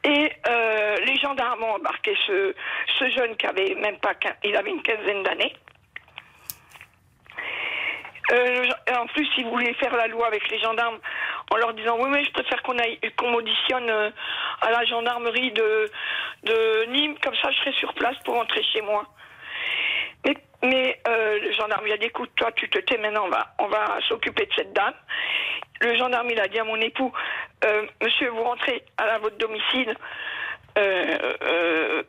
Et 0.06 0.32
euh, 0.48 0.96
les 1.06 1.18
gendarmes 1.18 1.62
ont 1.64 1.74
embarqué 1.76 2.16
ce, 2.26 2.56
ce 2.98 3.10
jeune 3.10 3.36
qui 3.36 3.46
avait 3.46 3.76
même 3.76 3.98
pas, 3.98 4.14
il 4.46 4.56
avait 4.56 4.72
une 4.72 4.82
quinzaine 4.82 5.24
d'années. 5.24 5.54
Euh, 8.32 8.66
en 8.98 9.08
plus, 9.08 9.28
ils 9.38 9.46
voulaient 9.46 9.74
faire 9.76 9.96
la 9.96 10.08
loi 10.08 10.28
avec 10.28 10.50
les 10.50 10.60
gendarmes 10.60 10.98
en 11.52 11.58
leur 11.58 11.74
disant 11.74 11.98
oui, 12.00 12.10
mais 12.10 12.24
je 12.24 12.32
préfère 12.32 12.62
qu'on 12.64 12.76
qu'on 13.18 13.32
m'auditionne 13.32 13.90
euh, 13.90 14.10
à 14.62 14.72
la 14.72 14.84
gendarmerie 14.86 15.52
de, 15.52 15.92
de 16.44 16.86
Nîmes, 16.86 17.16
comme 17.24 17.36
ça 17.36 17.52
je 17.52 17.58
serai 17.60 17.72
sur 17.74 17.94
place 17.94 18.18
pour 18.26 18.36
rentrer 18.36 18.64
chez 18.64 18.82
moi. 18.82 19.06
Mais, 20.26 20.34
mais 20.64 21.00
euh, 21.08 21.40
le 21.40 21.52
gendarme 21.52 21.86
il 21.86 21.94
a 21.94 21.98
dit 21.98 22.08
écoute, 22.08 22.32
toi 22.36 22.52
tu 22.54 22.68
te 22.70 22.80
tais 22.80 22.98
maintenant, 22.98 23.26
on 23.26 23.30
va, 23.30 23.54
on 23.60 23.68
va 23.68 24.00
s'occuper 24.08 24.46
de 24.46 24.54
cette 24.56 24.74
dame. 24.74 24.94
Le 25.82 25.96
gendarme 25.96 26.30
il 26.32 26.40
a 26.40 26.48
dit 26.48 26.60
à 26.60 26.64
mon 26.64 26.80
époux 26.82 27.12
euh, 27.64 27.86
monsieur, 28.02 28.30
vous 28.30 28.44
rentrez 28.44 28.84
à 28.98 29.20
votre 29.20 29.38
domicile. 29.38 29.96
Euh, 30.78 31.18
euh, 31.42 32.04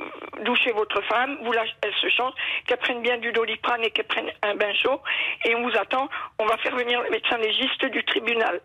douchez 0.45 0.73
votre 0.73 1.01
femme, 1.03 1.39
vous 1.43 1.53
la, 1.53 1.65
elle 1.83 1.95
se 1.95 2.09
change, 2.09 2.33
qu'elle 2.67 2.79
prenne 2.79 3.01
bien 3.01 3.17
du 3.19 3.31
doliprane 3.33 3.83
et 3.85 3.91
qu'elle 3.91 4.07
prenne 4.07 4.31
un 4.43 4.55
bain 4.57 4.75
chaud, 4.75 5.01
et 5.45 5.55
on 5.55 5.63
vous 5.63 5.77
attend, 5.77 6.09
on 6.39 6.47
va 6.47 6.57
faire 6.59 6.75
venir 6.75 7.01
le 7.03 7.11
médecin 7.11 7.39
légiste 7.39 7.85
du 7.87 8.05
tribunal. 8.05 8.61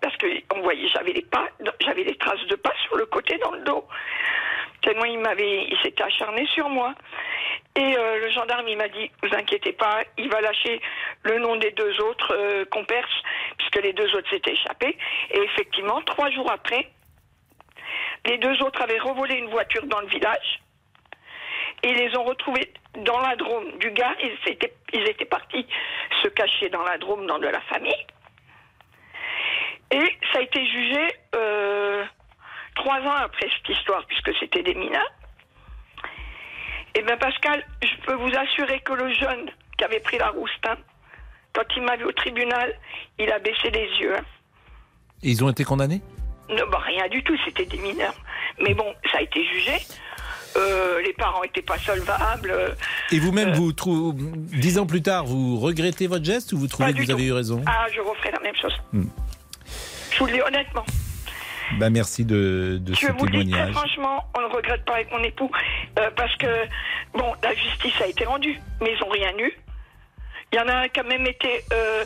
parce 0.00 0.16
que 0.16 0.26
on 0.54 0.60
voyait, 0.60 0.88
j'avais 0.88 1.12
les 1.12 1.22
pas, 1.22 1.46
j'avais 1.80 2.04
des 2.04 2.16
traces 2.16 2.44
de 2.48 2.56
pas 2.56 2.74
sur 2.84 2.96
le 2.96 3.06
côté 3.06 3.38
dans 3.38 3.52
le 3.52 3.62
dos. 3.62 3.86
Tellement 4.82 5.04
il 5.04 5.18
m'avait, 5.18 5.64
il 5.64 5.78
s'était 5.82 6.02
acharné 6.02 6.46
sur 6.48 6.68
moi. 6.68 6.94
Et 7.76 7.96
euh, 7.96 8.20
le 8.20 8.30
gendarme, 8.30 8.68
il 8.68 8.76
m'a 8.76 8.88
dit, 8.88 9.10
vous 9.22 9.34
inquiétez 9.34 9.72
pas, 9.72 10.02
il 10.18 10.28
va 10.28 10.40
lâcher 10.40 10.80
le 11.22 11.38
nom 11.38 11.56
des 11.56 11.70
deux 11.72 12.00
autres 12.02 12.32
euh, 12.32 12.64
puisque 13.56 13.82
les 13.82 13.92
deux 13.92 14.14
autres 14.14 14.28
s'étaient 14.30 14.52
échappés. 14.52 14.96
Et 15.30 15.40
effectivement, 15.40 16.00
trois 16.02 16.30
jours 16.30 16.50
après, 16.52 16.88
les 18.26 18.38
deux 18.38 18.62
autres 18.62 18.82
avaient 18.82 18.98
revolé 18.98 19.34
une 19.36 19.50
voiture 19.50 19.86
dans 19.86 20.00
le 20.00 20.06
village. 20.08 20.60
Et 21.82 21.92
les 21.92 22.16
ont 22.16 22.24
retrouvés 22.24 22.72
dans 23.04 23.20
la 23.20 23.36
Drôme 23.36 23.78
du 23.78 23.90
gars. 23.90 24.14
Ils 24.22 25.08
étaient, 25.08 25.24
partis 25.24 25.66
se 26.22 26.28
cacher 26.28 26.68
dans 26.70 26.82
la 26.82 26.96
Drôme, 26.98 27.26
dans 27.26 27.38
de 27.38 27.48
la 27.48 27.60
famille. 27.62 28.06
Et 29.90 30.18
ça 30.32 30.38
a 30.38 30.42
été 30.42 30.66
jugé 30.66 31.06
euh, 31.34 32.04
trois 32.74 32.98
ans 33.00 33.16
après 33.16 33.48
cette 33.50 33.76
histoire, 33.76 34.04
puisque 34.06 34.34
c'était 34.40 34.62
des 34.62 34.74
mineurs. 34.74 35.12
Eh 36.94 37.02
bien, 37.02 37.16
Pascal, 37.16 37.64
je 37.82 38.06
peux 38.06 38.14
vous 38.14 38.34
assurer 38.36 38.80
que 38.80 38.92
le 38.92 39.12
jeune 39.12 39.50
qui 39.76 39.84
avait 39.84 40.00
pris 40.00 40.16
la 40.18 40.28
roustin, 40.28 40.76
quand 41.52 41.64
il 41.76 41.82
m'a 41.82 41.96
vu 41.96 42.04
au 42.04 42.12
tribunal, 42.12 42.74
il 43.18 43.30
a 43.30 43.38
baissé 43.40 43.70
les 43.70 43.88
yeux. 44.00 44.16
hein. 44.16 44.24
Ils 45.22 45.44
ont 45.44 45.50
été 45.50 45.64
condamnés? 45.64 46.00
Non, 46.50 46.64
bah, 46.70 46.78
rien 46.86 47.08
du 47.08 47.22
tout, 47.24 47.36
c'était 47.44 47.64
des 47.66 47.78
mineurs. 47.78 48.14
Mais 48.60 48.74
bon, 48.74 48.92
ça 49.10 49.18
a 49.18 49.22
été 49.22 49.44
jugé. 49.46 49.72
Euh, 50.56 51.00
les 51.02 51.12
parents 51.14 51.42
n'étaient 51.42 51.62
pas 51.62 51.78
solvables. 51.78 52.50
euh, 52.50 52.68
Et 53.10 53.18
vous-même, 53.18 53.52
vous 53.54 53.72
trouvez, 53.72 54.12
dix 54.58 54.78
ans 54.78 54.86
plus 54.86 55.02
tard, 55.02 55.24
vous 55.24 55.58
regrettez 55.58 56.06
votre 56.06 56.24
geste 56.24 56.52
ou 56.52 56.58
vous 56.58 56.68
trouvez 56.68 56.92
que 56.92 57.02
vous 57.02 57.10
avez 57.10 57.24
eu 57.24 57.32
raison? 57.32 57.62
Ah, 57.66 57.86
je 57.92 58.00
referai 58.00 58.30
la 58.30 58.40
même 58.40 58.54
chose. 58.54 58.74
Hmm. 58.92 59.06
Je 60.12 60.18
vous 60.20 60.26
le 60.26 60.32
dis 60.34 60.40
honnêtement. 60.42 60.84
bah, 61.80 61.90
Merci 61.90 62.24
de, 62.24 62.78
de 62.80 62.94
Je 62.94 63.00
ce 63.00 63.06
vous 63.06 63.24
le 63.26 63.30
dis 63.32 63.38
très 63.38 63.44
témoignage. 63.46 63.74
franchement, 63.74 64.22
on 64.36 64.42
ne 64.42 64.46
regrette 64.54 64.84
pas 64.84 64.94
avec 64.94 65.10
mon 65.10 65.24
époux. 65.24 65.50
euh, 65.98 66.10
parce 66.16 66.36
que, 66.36 66.46
bon, 67.14 67.32
la 67.42 67.52
justice 67.54 68.00
a 68.00 68.06
été 68.06 68.24
rendue, 68.24 68.60
mais 68.80 68.92
ils 68.94 69.00
n'ont 69.00 69.10
rien 69.10 69.32
eu. 69.38 69.52
Il 70.54 70.58
y 70.58 70.60
en 70.60 70.68
a 70.68 70.82
un 70.84 70.88
qui 70.88 71.00
a 71.00 71.02
même 71.02 71.26
été. 71.26 71.64
euh, 71.72 72.04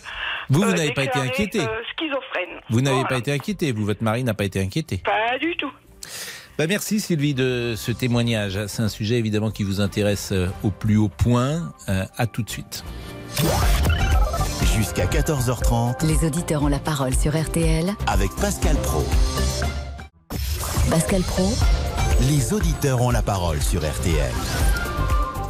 Vous, 0.48 0.62
vous 0.62 0.68
euh, 0.70 0.72
n'avez 0.72 0.92
pas 0.94 1.04
été 1.04 1.18
inquiété 1.18 1.60
euh, 1.60 1.66
schizophrène. 1.92 2.60
Vous 2.70 2.80
n'avez 2.80 2.94
Voilà. 3.00 3.08
pas 3.10 3.18
été 3.18 3.30
inquiété, 3.30 3.72
vous, 3.72 3.84
votre 3.84 4.02
mari 4.02 4.24
n'a 4.24 4.32
pas 4.32 4.44
été 4.44 4.58
inquiété. 4.58 5.02
Pas 5.04 5.38
du 5.38 5.54
tout. 5.58 5.70
Bah, 6.56 6.66
merci 6.66 6.98
Sylvie 6.98 7.34
de 7.34 7.74
ce 7.76 7.92
témoignage. 7.92 8.58
C'est 8.68 8.80
un 8.80 8.88
sujet 8.88 9.16
évidemment 9.16 9.50
qui 9.50 9.64
vous 9.64 9.82
intéresse 9.82 10.32
au 10.64 10.70
plus 10.70 10.96
haut 10.96 11.10
point. 11.10 11.74
Euh, 11.90 12.06
à 12.16 12.26
tout 12.26 12.42
de 12.42 12.48
suite. 12.48 12.84
Jusqu'à 14.74 15.04
14h30 15.04 16.06
Les 16.06 16.26
auditeurs 16.26 16.62
ont 16.62 16.68
la 16.68 16.78
parole 16.78 17.14
sur 17.14 17.38
RTL. 17.38 17.92
avec 18.06 18.30
Pascal 18.40 18.76
Pro. 18.76 19.04
Pascal 20.90 21.20
Pro, 21.20 21.52
Les 22.30 22.54
auditeurs 22.54 23.02
ont 23.02 23.10
la 23.10 23.20
parole 23.22 23.60
sur 23.60 23.82
RTL. 23.82 24.32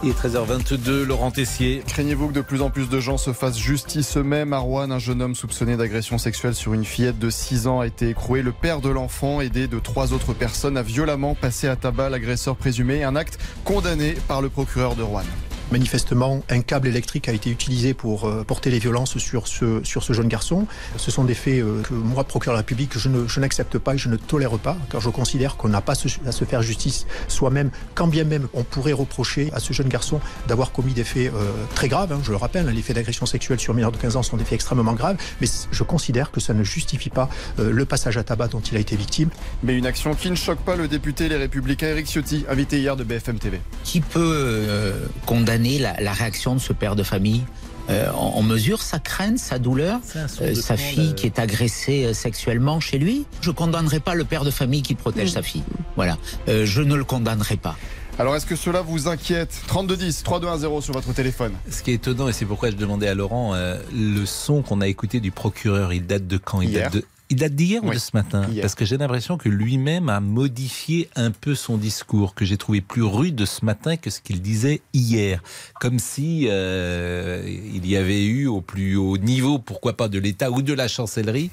Il 0.05 0.11
est 0.11 0.13
13h22, 0.13 1.03
Laurent 1.03 1.33
Tessier. 1.33 1.83
Craignez-vous 1.85 2.29
que 2.29 2.33
de 2.33 2.41
plus 2.41 2.63
en 2.63 2.71
plus 2.71 2.89
de 2.89 3.01
gens 3.01 3.19
se 3.19 3.33
fassent 3.33 3.59
justice 3.59 4.17
eux-mêmes? 4.17 4.53
À 4.53 4.59
Rouen, 4.59 4.93
un 4.93 5.01
jeune 5.01 5.21
homme 5.21 5.35
soupçonné 5.35 5.77
d'agression 5.77 6.19
sexuelle 6.19 6.55
sur 6.55 6.73
une 6.73 6.85
fillette 6.85 7.19
de 7.19 7.31
6 7.31 7.67
ans 7.67 7.81
a 7.81 7.87
été 7.89 8.09
écroué. 8.09 8.43
Le 8.43 8.53
père 8.53 8.81
de 8.81 8.91
l'enfant, 8.91 9.41
aidé 9.41 9.67
de 9.67 9.81
trois 9.81 10.13
autres 10.13 10.35
personnes, 10.35 10.77
a 10.77 10.83
violemment 10.83 11.35
passé 11.35 11.67
à 11.67 11.75
tabac 11.75 12.11
l'agresseur 12.11 12.55
présumé. 12.55 13.03
Un 13.03 13.17
acte 13.17 13.41
condamné 13.65 14.15
par 14.29 14.41
le 14.41 14.51
procureur 14.51 14.95
de 14.95 15.03
Rouen. 15.03 15.25
Manifestement, 15.71 16.43
un 16.49 16.61
câble 16.63 16.89
électrique 16.89 17.29
a 17.29 17.33
été 17.33 17.51
utilisé 17.51 17.93
pour 17.95 18.27
euh, 18.27 18.43
porter 18.43 18.71
les 18.71 18.79
violences 18.79 19.19
sur 19.19 19.47
ce, 19.47 19.81
sur 19.85 20.03
ce 20.03 20.13
jeune 20.15 20.29
garçon. 20.29 20.67
Ce 20.97 21.11
sont 21.11 21.25
des 21.25 21.35
faits 21.35 21.61
euh, 21.63 21.83
que 21.83 21.93
moi, 21.93 22.25
procureur 22.25 22.55
de 22.55 22.59
la 22.59 22.61
République, 22.63 22.97
je 22.97 23.09
ne- 23.11 23.27
je 23.29 23.39
n'accepte 23.41 23.77
pas 23.79 23.95
et 23.95 23.99
je 23.99 24.09
ne 24.09 24.17
tolère 24.17 24.59
pas, 24.59 24.77
car 24.91 25.01
je 25.03 25.11
considère 25.11 25.57
qu'on 25.57 25.69
n'a 25.69 25.83
pas 25.83 25.93
à 26.27 26.33
se 26.33 26.45
faire 26.45 26.63
justice 26.63 27.07
soi-même, 27.29 27.71
quand 27.95 28.07
bien 28.07 28.25
même 28.25 28.49
on 28.55 28.65
pourrait 28.65 28.93
reprocher 28.95 29.51
à 29.53 29.61
ce 29.61 29.75
jeune 29.75 29.89
garçon 29.89 30.21
d'avoir 30.47 30.73
commis 30.73 30.95
des 30.95 31.05
faits 31.05 31.33
euh, 31.35 31.51
très 31.75 31.89
graves. 31.89 32.13
hein. 32.13 32.21
je 32.25 32.31
le 32.31 32.37
rappelle, 32.39 32.67
hein, 32.67 32.73
les 32.73 32.81
faits 32.83 32.97
d'agression 32.97 33.27
sexuelle 33.27 33.61
sur 33.61 33.75
mineurs 33.75 33.93
de 33.93 33.99
15 33.99 34.17
ans 34.17 34.23
sont 34.23 34.39
des 34.39 34.45
faits 34.45 34.55
extrêmement 34.55 34.95
graves, 34.95 35.17
mais 35.43 35.49
je 35.71 35.83
considère 35.83 36.31
que 36.31 36.41
ça 36.41 36.55
ne 36.55 36.65
justifie 36.65 37.11
pas 37.11 37.29
euh, 37.59 37.71
le 37.71 37.85
passage 37.85 38.17
à 38.17 38.25
tabac 38.25 38.49
dont 38.49 38.61
il 38.61 38.77
a 38.77 38.81
été 38.81 38.97
victime. 38.97 39.29
Mais 39.63 39.77
une 39.77 39.87
action 39.87 40.15
qui 40.15 40.31
ne 40.31 40.35
choque 40.37 40.61
pas 40.61 40.77
le 40.77 40.89
député 40.89 41.29
Les 41.29 41.37
Républicains 41.37 41.89
Eric 41.89 42.07
Ciotti, 42.07 42.47
invité 42.49 42.79
hier 42.81 42.97
de 42.97 43.05
BFM 43.05 43.39
TV. 43.39 43.61
Qui 43.85 44.01
peut 44.01 44.19
euh, 44.35 45.07
condamner 45.27 45.58
la, 45.59 46.01
la 46.01 46.13
réaction 46.13 46.55
de 46.55 46.61
ce 46.61 46.73
père 46.73 46.97
de 46.97 47.03
famille 47.03 47.43
Euh, 47.91 48.11
on, 48.15 48.41
on 48.41 48.43
mesure 48.43 48.83
sa 48.83 48.99
crainte, 48.99 49.39
sa 49.39 49.59
douleur, 49.59 50.01
euh, 50.43 50.55
sa 50.55 50.77
fille 50.77 51.15
qui 51.15 51.25
est 51.25 51.39
agressée 51.39 52.05
euh, 52.05 52.13
sexuellement 52.13 52.81
chez 52.81 52.99
lui. 52.99 53.25
Je 53.41 53.51
condamnerai 53.51 53.99
pas 53.99 54.15
le 54.15 54.25
père 54.25 54.45
de 54.45 54.51
famille 54.51 54.83
qui 54.83 54.95
protège 54.95 55.31
sa 55.33 55.43
fille. 55.43 55.63
Voilà, 55.97 56.19
Euh, 56.49 56.67
je 56.67 56.83
ne 56.83 56.95
le 56.95 57.05
condamnerai 57.05 57.57
pas. 57.57 57.77
Alors 58.19 58.37
est-ce 58.37 58.45
que 58.45 58.57
cela 58.57 58.83
vous 58.83 59.09
inquiète? 59.09 59.63
3210, 59.69 60.23
3210 60.23 60.83
sur 60.85 60.93
votre 60.93 61.15
téléphone. 61.15 61.53
Ce 61.71 61.83
qui 61.83 61.93
est 61.93 61.95
étonnant, 61.95 62.29
et 62.29 62.35
c'est 62.35 62.45
pourquoi 62.45 62.71
je 62.71 62.77
demandais 62.77 63.09
à 63.09 63.15
Laurent, 63.15 63.55
euh, 63.55 63.79
le 63.95 64.27
son 64.27 64.61
qu'on 64.61 64.83
a 64.83 64.87
écouté 64.89 65.21
du 65.21 65.31
procureur, 65.31 65.95
il 65.95 66.05
date 66.07 66.27
de 66.27 66.37
quand? 66.37 66.61
Il 66.61 66.69
Hier. 66.71 66.91
date 66.91 66.93
de... 66.95 67.05
Il 67.31 67.37
date 67.37 67.55
d'hier 67.55 67.85
ou 67.85 67.89
Oui, 67.89 67.95
de 67.95 68.01
ce 68.01 68.11
matin 68.15 68.47
hier. 68.51 68.63
Parce 68.63 68.75
que 68.75 68.87
j'ai 68.87 68.97
l'impression 68.97 69.37
que 69.37 69.51
lui-même 69.51 70.09
a 70.09 70.21
modifié 70.21 71.11
un 71.15 71.31
peu 71.31 71.55
son 71.55 71.77
discours, 71.77 72.35
que 72.35 72.47
j'ai 72.47 72.57
trouvé 72.57 72.81
plus 72.81 73.03
rude 73.03 73.45
ce 73.45 73.67
matin 73.67 73.97
que 73.99 74.09
ce 74.09 74.21
qu'il 74.21 74.41
disait 74.41 74.81
hier. 74.95 75.43
Comme 75.79 75.99
si 75.99 76.47
euh, 76.49 77.43
il 77.47 77.87
y 77.87 77.97
avait 77.97 78.25
eu 78.25 78.47
au 78.47 78.63
plus 78.63 78.97
haut 78.97 79.19
niveau, 79.19 79.59
pourquoi 79.59 79.93
pas 79.93 80.09
de 80.09 80.19
l'État 80.19 80.51
ou 80.51 80.63
de 80.63 80.73
la 80.73 80.89
chancellerie, 80.89 81.51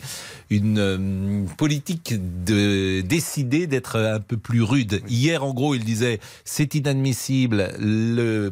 une 0.50 0.80
euh, 0.80 1.46
politique 1.58 2.14
de 2.46 3.02
décider 3.02 3.68
d'être 3.68 4.00
un 4.00 4.22
peu 4.22 4.38
plus 4.38 4.62
rude. 4.62 5.02
Hier, 5.10 5.44
en 5.44 5.54
gros, 5.54 5.76
il 5.76 5.84
disait 5.84 6.20
c'est 6.46 6.76
inadmissible, 6.76 7.74
le 7.80 8.50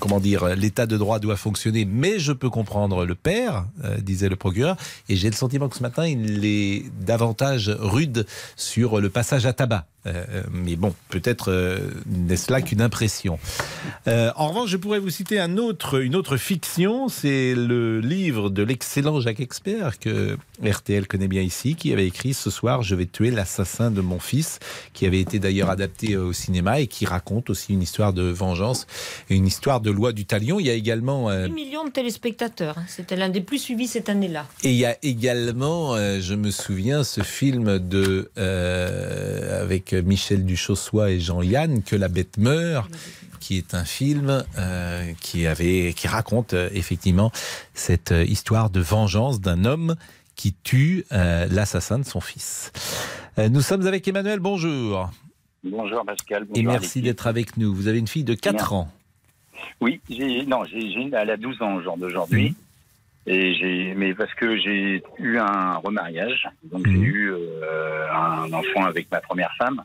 comment 0.00 0.20
dire, 0.20 0.54
l'état 0.54 0.86
de 0.86 0.98
droit 0.98 1.18
doit 1.18 1.36
fonctionner, 1.36 1.86
mais 1.86 2.18
je 2.18 2.32
peux 2.32 2.50
comprendre 2.50 3.06
le 3.06 3.14
père, 3.14 3.64
euh, 3.84 3.96
disait 3.98 4.28
le 4.28 4.36
procureur, 4.36 4.76
et 5.08 5.16
j'ai 5.16 5.30
le 5.30 5.36
sentiment 5.36 5.68
que 5.68 5.76
ce 5.76 5.82
matin, 5.82 5.93
il 6.02 6.44
est 6.44 6.84
davantage 7.00 7.68
rude 7.68 8.26
sur 8.56 9.00
le 9.00 9.10
passage 9.10 9.46
à 9.46 9.52
tabac. 9.52 9.86
Euh, 10.06 10.42
mais 10.52 10.76
bon, 10.76 10.94
peut-être 11.08 11.50
euh, 11.50 11.78
n'est-ce 12.06 12.52
là 12.52 12.60
qu'une 12.60 12.82
impression. 12.82 13.38
Euh, 14.06 14.30
en 14.36 14.48
revanche, 14.48 14.68
je 14.70 14.76
pourrais 14.76 14.98
vous 14.98 15.10
citer 15.10 15.40
un 15.40 15.56
autre, 15.56 16.00
une 16.02 16.14
autre 16.14 16.36
fiction, 16.36 17.08
c'est 17.08 17.54
le 17.54 18.00
livre 18.00 18.50
de 18.50 18.62
l'excellent 18.62 19.20
Jacques 19.20 19.40
Expert 19.40 19.98
que 19.98 20.36
RTL 20.62 21.06
connaît 21.06 21.28
bien 21.28 21.42
ici, 21.42 21.74
qui 21.74 21.92
avait 21.92 22.06
écrit 22.06 22.34
Ce 22.34 22.50
soir, 22.50 22.82
je 22.82 22.94
vais 22.94 23.06
tuer 23.06 23.30
l'assassin 23.30 23.90
de 23.90 24.00
mon 24.02 24.18
fils, 24.18 24.58
qui 24.92 25.06
avait 25.06 25.20
été 25.20 25.38
d'ailleurs 25.38 25.70
adapté 25.70 26.16
au 26.16 26.32
cinéma 26.32 26.80
et 26.80 26.86
qui 26.86 27.06
raconte 27.06 27.48
aussi 27.48 27.72
une 27.72 27.82
histoire 27.82 28.12
de 28.12 28.22
vengeance 28.22 28.86
et 29.30 29.36
une 29.36 29.46
histoire 29.46 29.80
de 29.80 29.90
loi 29.90 30.12
du 30.12 30.26
talion. 30.26 30.60
Il 30.60 30.66
y 30.66 30.70
a 30.70 30.74
également... 30.74 31.30
euh, 31.30 31.46
10 31.46 31.52
millions 31.52 31.84
de 31.84 31.90
téléspectateurs. 31.90 32.78
hein. 32.78 32.84
C'était 32.88 33.16
l'un 33.16 33.30
des 33.30 33.40
plus 33.40 33.58
suivis 33.58 33.86
cette 33.86 34.08
année-là. 34.08 34.46
et 34.62 34.70
il 34.70 34.76
y 34.76 34.84
a 34.84 34.96
également, 35.02 35.96
je 35.96 36.34
me 36.34 36.50
souviens, 36.50 37.04
ce 37.04 37.22
film 37.22 37.78
de 37.78 38.30
avec 38.36 39.93
Michel 40.02 40.44
Duchossois 40.44 41.10
et 41.10 41.20
Jean-Yann, 41.20 41.82
Que 41.82 41.96
la 41.96 42.08
bête 42.08 42.38
meurt, 42.38 42.90
qui 43.40 43.58
est 43.58 43.74
un 43.74 43.84
film 43.84 44.42
euh, 44.58 45.12
qui 45.20 45.46
avait, 45.46 45.92
qui 45.94 46.08
raconte 46.08 46.54
euh, 46.54 46.70
effectivement 46.72 47.30
cette 47.74 48.12
euh, 48.12 48.24
histoire 48.24 48.70
de 48.70 48.80
vengeance 48.80 49.40
d'un 49.40 49.64
homme 49.64 49.96
qui 50.36 50.52
tue 50.64 51.04
l'assassin 51.12 52.00
de 52.00 52.04
son 52.04 52.20
fils. 52.20 52.72
Nous 53.38 53.60
sommes 53.60 53.86
avec 53.86 54.08
Emmanuel. 54.08 54.40
Bonjour. 54.40 55.08
Bonjour 55.62 56.04
Pascal. 56.04 56.42
Et 56.42 56.46
bonjour 56.46 56.72
merci 56.72 56.76
Alexis. 56.84 57.02
d'être 57.02 57.26
avec 57.28 57.56
nous. 57.56 57.72
Vous 57.72 57.86
avez 57.86 58.00
une 58.00 58.08
fille 58.08 58.24
de 58.24 58.34
4 58.34 58.52
Merci. 58.54 58.74
ans. 58.74 58.88
Oui, 59.80 60.00
j'ai 60.10 60.44
non, 60.44 60.64
j'ai 60.64 61.08
elle 61.12 61.30
a 61.30 61.36
12 61.36 61.62
ans 61.62 61.74
au 61.76 61.82
jour 61.82 61.96
d'aujourd'hui. 61.96 62.48
Mhm. 62.50 62.54
Et 63.26 63.54
j'ai 63.54 63.94
mais 63.94 64.12
parce 64.14 64.34
que 64.34 64.56
j'ai 64.58 65.02
eu 65.18 65.38
un 65.38 65.76
remariage, 65.76 66.46
donc 66.64 66.86
j'ai 66.86 66.92
Mhm. 66.92 67.04
eu 67.04 67.30
euh, 67.32 68.12
un 68.12 68.52
enfant 68.52 68.84
avec 68.84 69.10
ma 69.10 69.20
première 69.20 69.52
femme 69.56 69.82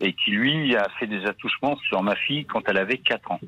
et 0.00 0.12
qui 0.12 0.32
lui 0.32 0.74
a 0.76 0.88
fait 0.98 1.06
des 1.06 1.24
attouchements 1.26 1.76
sur 1.88 2.02
ma 2.02 2.16
fille 2.16 2.44
quand 2.44 2.68
elle 2.68 2.78
avait 2.78 2.98
4 2.98 3.30
ans. 3.32 3.40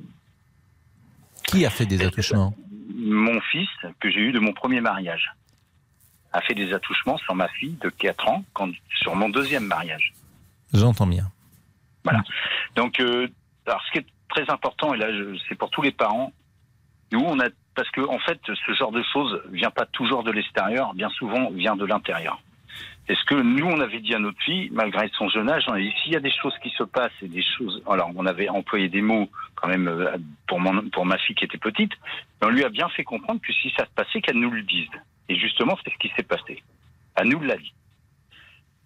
Qui 1.45 1.65
a 1.67 1.71
fait 1.71 1.87
des 1.87 2.01
attouchements? 2.05 2.55
Mon 2.95 3.41
fils 3.41 3.69
que 4.01 4.11
j'ai 4.11 4.21
eu 4.21 4.33
de 4.33 4.39
mon 4.39 4.53
premier 4.53 4.81
mariage 4.81 5.31
a 6.33 6.41
fait 6.43 6.55
des 6.55 6.73
attouchements 6.73 7.19
sur 7.19 7.35
ma 7.35 7.49
fille 7.49 7.77
de 7.81 7.89
4 7.89 8.29
ans 8.29 8.45
quand 8.53 8.71
sur 9.03 9.17
mon 9.17 9.29
deuxième 9.31 9.65
mariage. 9.67 10.13
J'entends 10.73 11.07
bien. 11.07 11.31
Voilà. 12.05 12.23
Donc, 12.77 13.01
euh, 13.01 13.27
alors 13.67 13.83
ce 13.87 13.93
qui 13.93 13.99
est 13.99 14.07
très 14.29 14.49
important, 14.51 14.95
et 14.95 14.99
là 14.99 15.11
je- 15.13 15.39
c'est 15.49 15.55
pour 15.55 15.71
tous 15.71 15.83
les 15.83 15.91
parents, 15.93 16.33
nous 17.13 17.21
on 17.21 17.39
a 17.41 17.49
parce 17.79 17.91
que 17.91 18.01
en 18.01 18.19
fait 18.19 18.41
ce 18.45 18.73
genre 18.73 18.91
de 18.91 19.05
choses 19.13 19.41
vient 19.53 19.71
pas 19.71 19.87
toujours 19.87 20.25
de 20.25 20.33
l'extérieur, 20.33 20.95
bien 20.95 21.11
souvent 21.11 21.49
vient 21.51 21.77
de 21.77 21.85
l'intérieur. 21.85 22.43
Est-ce 23.07 23.25
que 23.25 23.37
nous 23.37 23.67
on 23.67 23.79
avait 23.81 24.01
dit 24.01 24.17
à 24.17 24.19
notre 24.19 24.43
fille, 24.43 24.69
malgré 24.73 25.09
son 25.17 25.29
jeune 25.29 25.49
âge, 25.49 25.63
on 25.69 25.75
a 25.75 25.79
dit, 25.79 25.95
s'il 26.03 26.13
y 26.13 26.17
a 26.17 26.21
des 26.21 26.33
choses 26.33 26.55
qui 26.61 26.71
se 26.71 26.83
passent 26.83 27.23
et 27.23 27.29
des 27.29 27.45
choses, 27.57 27.81
alors 27.89 28.11
on 28.17 28.27
avait 28.27 28.49
employé 28.49 28.89
des 28.89 29.01
mots 29.01 29.31
quand 29.55 29.69
même 29.69 29.87
euh, 29.87 30.17
pour 30.49 30.59
mon 30.59 30.91
pour 30.91 31.07
ma 31.07 31.19
fille 31.19 31.37
qui 31.37 31.45
était 31.45 31.57
petite, 31.57 31.93
on 32.43 32.49
lui 32.49 32.65
a 32.65 32.69
bien 32.69 32.89
fait 32.89 33.05
comprendre 33.05 33.41
que 33.41 33.53
si 33.53 33.73
ça 33.77 33.85
se 33.85 33.91
passait 33.91 34.21
qu'elle 34.21 34.41
nous 34.41 34.51
le 34.51 34.63
dise. 34.63 34.91
Et 35.29 35.37
justement 35.37 35.79
c'est 35.85 35.93
ce 35.93 35.99
qui 35.99 36.11
s'est 36.17 36.25
passé. 36.25 36.61
Elle 37.15 37.29
nous 37.29 37.41
l'a 37.41 37.59
dit. 37.59 37.73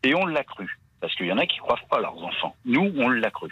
Et 0.03 0.15
on 0.15 0.27
l'a 0.27 0.45
cru. 0.45 0.79
Parce 1.01 1.15
qu'il 1.15 1.29
y 1.29 1.33
en 1.33 1.39
a 1.39 1.47
qui 1.47 1.59
croient 1.61 1.79
pas 1.89 1.97
à 1.97 2.01
leurs 2.03 2.23
enfants. 2.23 2.55
Nous, 2.67 2.93
on 2.97 3.09
l'a 3.09 3.31
cru. 3.31 3.49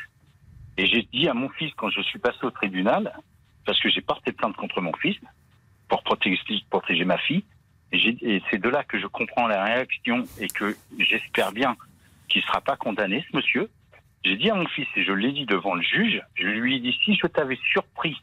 Et 0.76 0.86
j'ai 0.86 1.08
dit 1.12 1.28
à 1.28 1.34
mon 1.34 1.48
fils, 1.48 1.72
quand 1.78 1.90
je 1.90 2.02
suis 2.02 2.18
passé 2.18 2.38
au 2.42 2.50
tribunal, 2.50 3.12
parce 3.64 3.80
que 3.80 3.88
j'ai 3.88 4.00
porté 4.00 4.32
plainte 4.32 4.56
contre 4.56 4.80
mon 4.80 4.92
fils, 4.94 5.16
pour 5.88 6.02
protéger, 6.02 7.04
ma 7.04 7.18
fille, 7.18 7.44
et, 7.92 8.42
c'est 8.50 8.58
de 8.58 8.68
là 8.68 8.84
que 8.84 8.98
je 8.98 9.06
comprends 9.06 9.48
la 9.48 9.64
réaction 9.64 10.24
et 10.38 10.48
que 10.48 10.76
j'espère 10.98 11.52
bien 11.52 11.76
qu'il 12.28 12.42
ne 12.42 12.46
sera 12.46 12.60
pas 12.60 12.76
condamné, 12.76 13.24
ce 13.30 13.36
monsieur. 13.36 13.68
J'ai 14.24 14.36
dit 14.36 14.50
à 14.50 14.54
mon 14.54 14.68
fils, 14.68 14.86
et 14.96 15.02
je 15.02 15.12
l'ai 15.12 15.32
dit 15.32 15.46
devant 15.46 15.74
le 15.74 15.82
juge, 15.82 16.22
je 16.34 16.46
lui 16.46 16.76
ai 16.76 16.80
dit, 16.80 16.96
si 17.04 17.16
je 17.16 17.26
t'avais 17.26 17.58
surpris 17.72 18.16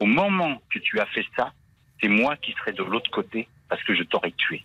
au 0.00 0.06
moment 0.06 0.60
que 0.70 0.78
tu 0.78 1.00
as 1.00 1.06
fait 1.06 1.24
ça, 1.36 1.52
c'est 2.00 2.08
moi 2.08 2.36
qui 2.36 2.52
serais 2.52 2.72
de 2.72 2.82
l'autre 2.82 3.10
côté 3.10 3.48
parce 3.68 3.82
que 3.84 3.94
je 3.94 4.02
t'aurais 4.02 4.32
tué. 4.32 4.64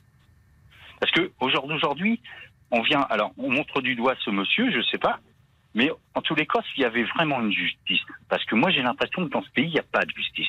Parce 0.99 1.11
que 1.11 1.31
aujourd'hui, 1.39 1.75
aujourd'hui, 1.75 2.21
on 2.71 2.81
vient, 2.81 3.01
alors 3.01 3.31
on 3.37 3.51
montre 3.51 3.81
du 3.81 3.95
doigt 3.95 4.15
ce 4.23 4.29
monsieur, 4.29 4.71
je 4.71 4.81
sais 4.89 4.97
pas, 4.97 5.19
mais 5.75 5.91
en 6.15 6.21
tous 6.21 6.33
les 6.35 6.47
cas, 6.47 6.59
s'il 6.73 6.81
y 6.81 6.85
avait 6.85 7.03
vraiment 7.03 7.39
une 7.41 7.51
justice, 7.51 8.01
parce 8.29 8.43
que 8.45 8.55
moi 8.55 8.71
j'ai 8.71 8.81
l'impression 8.81 9.25
que 9.27 9.31
dans 9.31 9.43
ce 9.43 9.49
pays, 9.51 9.65
il 9.67 9.73
n'y 9.73 9.79
a 9.79 9.83
pas 9.83 10.03
de 10.05 10.11
justice. 10.11 10.47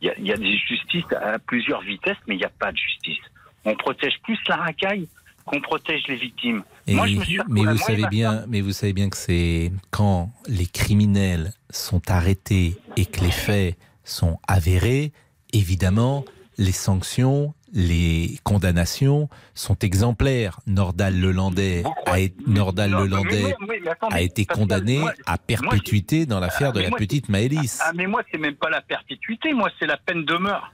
Il 0.00 0.08
y 0.08 0.10
a, 0.10 0.14
il 0.18 0.26
y 0.26 0.32
a 0.32 0.36
des 0.36 0.56
justices 0.58 1.04
à 1.20 1.38
plusieurs 1.38 1.82
vitesses, 1.82 2.16
mais 2.26 2.34
il 2.34 2.38
n'y 2.38 2.44
a 2.44 2.50
pas 2.58 2.72
de 2.72 2.76
justice. 2.76 3.22
On 3.64 3.74
protège 3.76 4.14
plus 4.24 4.38
la 4.48 4.56
racaille 4.56 5.08
qu'on 5.46 5.60
protège 5.60 6.02
les 6.08 6.16
victimes. 6.16 6.62
Et- 6.86 6.94
moi, 6.94 7.06
je 7.06 7.16
me 7.16 7.24
suis 7.24 7.38
mais 7.48 7.62
moi 7.62 7.72
vous 7.72 7.78
et 7.78 7.82
savez 7.82 8.02
ma 8.02 8.08
bien, 8.08 8.32
femme- 8.40 8.46
mais 8.48 8.60
vous 8.62 8.72
savez 8.72 8.92
bien 8.92 9.08
que 9.10 9.16
c'est 9.16 9.72
quand 9.90 10.30
les 10.48 10.66
criminels 10.66 11.52
sont 11.70 12.02
arrêtés 12.10 12.76
et 12.96 13.06
que 13.06 13.20
les 13.20 13.30
faits 13.30 13.76
sont 14.04 14.38
avérés, 14.48 15.12
évidemment, 15.52 16.24
les 16.58 16.72
sanctions, 16.72 17.54
les 17.74 18.38
condamnations 18.44 19.28
sont 19.54 19.76
exemplaires. 19.80 20.60
Nordal 20.66 21.20
Lelandais 21.20 21.82
a, 22.06 22.20
été- 22.20 22.36
Nordal 22.46 22.90
Non, 22.92 22.98
mais 23.00 23.04
Lelandais 23.08 23.44
oui, 23.44 23.52
oui, 23.68 23.76
mais 23.84 23.90
attendez, 23.90 24.14
a 24.14 24.20
été 24.22 24.44
parce 24.44 24.56
que 24.58 24.62
condamné 24.62 24.98
moi- 25.00 25.12
à 25.26 25.36
perpétuité 25.38 26.24
dans 26.24 26.38
l'affaire 26.40 26.72
de 26.72 26.78
mais 26.78 26.84
la 26.84 26.90
moi, 26.90 26.98
petite 26.98 27.28
Maëlys. 27.28 27.80
Ah, 27.84 27.92
mais 27.94 28.06
moi, 28.06 28.22
c'est 28.30 28.38
même 28.38 28.54
pas 28.56 28.70
la 28.70 28.80
perpétuité, 28.80 29.52
moi, 29.52 29.70
c'est 29.78 29.86
la 29.86 29.96
peine 29.96 30.24
de 30.24 30.36
mort. 30.36 30.72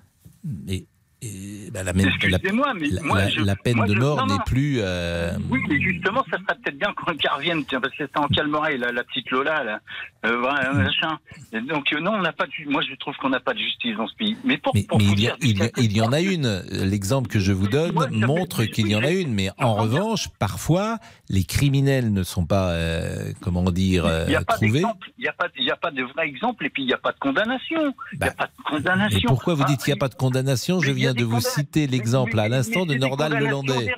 Et, 1.23 1.71
bah, 1.71 1.83
la, 1.83 1.93
la- 1.93 2.03
Excusez-moi, 2.05 2.73
mais 2.75 2.89
la- 2.89 3.03
moi, 3.03 3.19
la- 3.19 3.29
je- 3.29 3.41
la 3.41 3.57
peine 3.57 3.77
moi, 3.77 3.87
de 3.87 3.95
mort 3.95 4.27
n'est 4.27 4.39
plus. 4.47 4.77
euh, 4.81 5.33
Oui, 5.51 5.61
mais 5.69 5.81
justement, 5.81 6.25
ça 6.31 6.39
serait 6.39 6.57
peut-être 6.63 6.79
bien 6.79 6.93
qu'on 6.95 7.13
revienne, 7.37 7.65
tiens, 7.67 7.81
parce 7.81 7.95
que 7.95 8.05
c'est 8.05 8.19
en 8.19 8.27
Calmeray, 8.29 8.79
la, 8.79 8.91
la 8.93 9.05
petite 9.05 9.31
Lola, 9.31 9.63
là, 9.65 9.81
euh, 10.27 10.39
voilà, 10.39 10.73
machin. 10.73 11.19
Et 11.53 11.61
donc, 11.61 11.93
euh, 11.93 12.01
non, 12.01 12.13
on 12.15 12.23
n'a 12.23 12.33
pas 12.33 12.47
de, 12.47 12.71
moi, 12.71 12.83
je 12.89 12.95
trouve 12.97 13.15
qu'on 13.17 13.29
n'a 13.31 13.41
pas 13.41 13.53
de 13.55 13.59
justice 13.59 13.97
dans 13.97 14.07
ce 14.09 14.15
pays. 14.15 14.37
Mais 14.45 14.57
pour, 14.59 14.75
Mais, 14.75 14.83
pour 14.85 14.99
mais 14.99 15.05
il, 15.05 15.21
y 15.21 15.29
a- 15.29 15.37
dire- 15.37 15.37
il 15.43 15.59
y 15.59 15.63
a- 15.63 15.71
il 15.77 15.93
y 15.97 16.01
en 16.01 16.13
a 16.13 16.21
une. 16.21 16.63
L'exemple 16.71 17.29
que 17.29 17.39
je 17.39 17.53
vous 17.53 17.69
donne 17.69 17.93
montre 18.27 18.65
qu'il 18.65 18.89
y 18.89 18.95
en 18.97 19.03
a 19.05 19.11
une. 19.11 19.33
Mais 19.35 19.51
en 19.59 19.75
revanche, 19.75 20.29
parfois, 20.39 20.99
les 21.29 21.45
criminels 21.45 22.13
ne 22.13 22.23
sont 22.23 22.47
pas, 22.47 22.71
euh, 22.71 23.33
comment 23.41 23.71
dire, 23.71 24.07
il 24.27 24.31
n'y 24.31 24.37
a 24.37 24.43
pas 24.43 24.55
trouvés. 24.55 24.83
il 25.19 25.23
n'y 25.23 25.29
a 25.29 25.33
pas, 25.33 25.47
y 25.59 25.71
a 25.71 25.77
pas 25.77 25.91
de 25.91 26.03
vrai 26.03 26.27
exemple, 26.27 26.65
et 26.67 26.71
puis 26.71 26.83
il 26.83 26.87
n'y 26.87 26.93
a 26.95 26.99
pas 26.99 27.13
de 27.13 27.19
condamnation. 27.19 27.95
Il 28.13 28.19
n'y 28.21 28.29
a 28.29 28.31
pas 28.33 28.47
de 28.47 28.51
Mais 28.59 28.65
condamnation. 28.77 29.29
pourquoi 29.29 29.55
vous 29.55 29.63
Ah, 29.65 29.69
dites 29.69 29.81
qu'il 29.83 29.93
n'y 29.93 29.99
a 29.99 30.01
pas 30.01 30.09
de 30.09 30.15
condamnation? 30.15 30.81
Je 30.81 30.91
y 30.91 30.95
viens 30.95 31.10
de 31.15 31.25
vous 31.25 31.41
citer 31.41 31.87
l'exemple 31.87 32.39
à 32.39 32.49
l'instant 32.49 32.87
de 32.87 32.95
Nordal 32.95 33.33
Lelandais. 33.39 33.93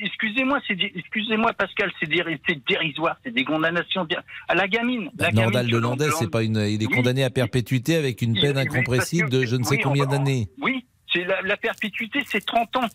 Excusez-moi, 0.00 0.60
excusez-moi 0.94 1.52
Pascal, 1.54 1.90
c'est 2.00 2.08
déri- 2.08 2.38
c'est 2.48 2.64
dérisoire, 2.66 3.16
c'est 3.24 3.32
des 3.34 3.44
condamnations 3.44 4.06
à 4.48 4.54
la 4.54 4.68
gamine. 4.68 5.10
Bah, 5.14 5.26
la 5.26 5.30
gamine 5.30 5.42
Nordal 5.44 5.70
Lelandais, 5.70 6.10
c'est 6.18 6.30
pas 6.30 6.42
une. 6.42 6.56
Il 6.56 6.82
est 6.82 6.86
Oui. 6.86 6.94
condamné 6.96 7.24
à 7.24 7.30
perpétuité 7.30 7.96
avec 7.96 8.22
une 8.22 8.38
peine 8.38 8.58
incompressible 8.58 9.28
de 9.30 9.44
je 9.44 9.56
ne 9.56 9.64
sais 9.64 9.76
oui, 9.76 9.80
combien 9.82 10.06
d'années. 10.06 10.48
Oui, 10.60 10.84
c'est 11.12 11.24
la, 11.24 11.42
la 11.42 11.56
perpétuité, 11.56 12.20
c'est 12.26 12.44
30 12.44 12.76
ans. 12.76 12.88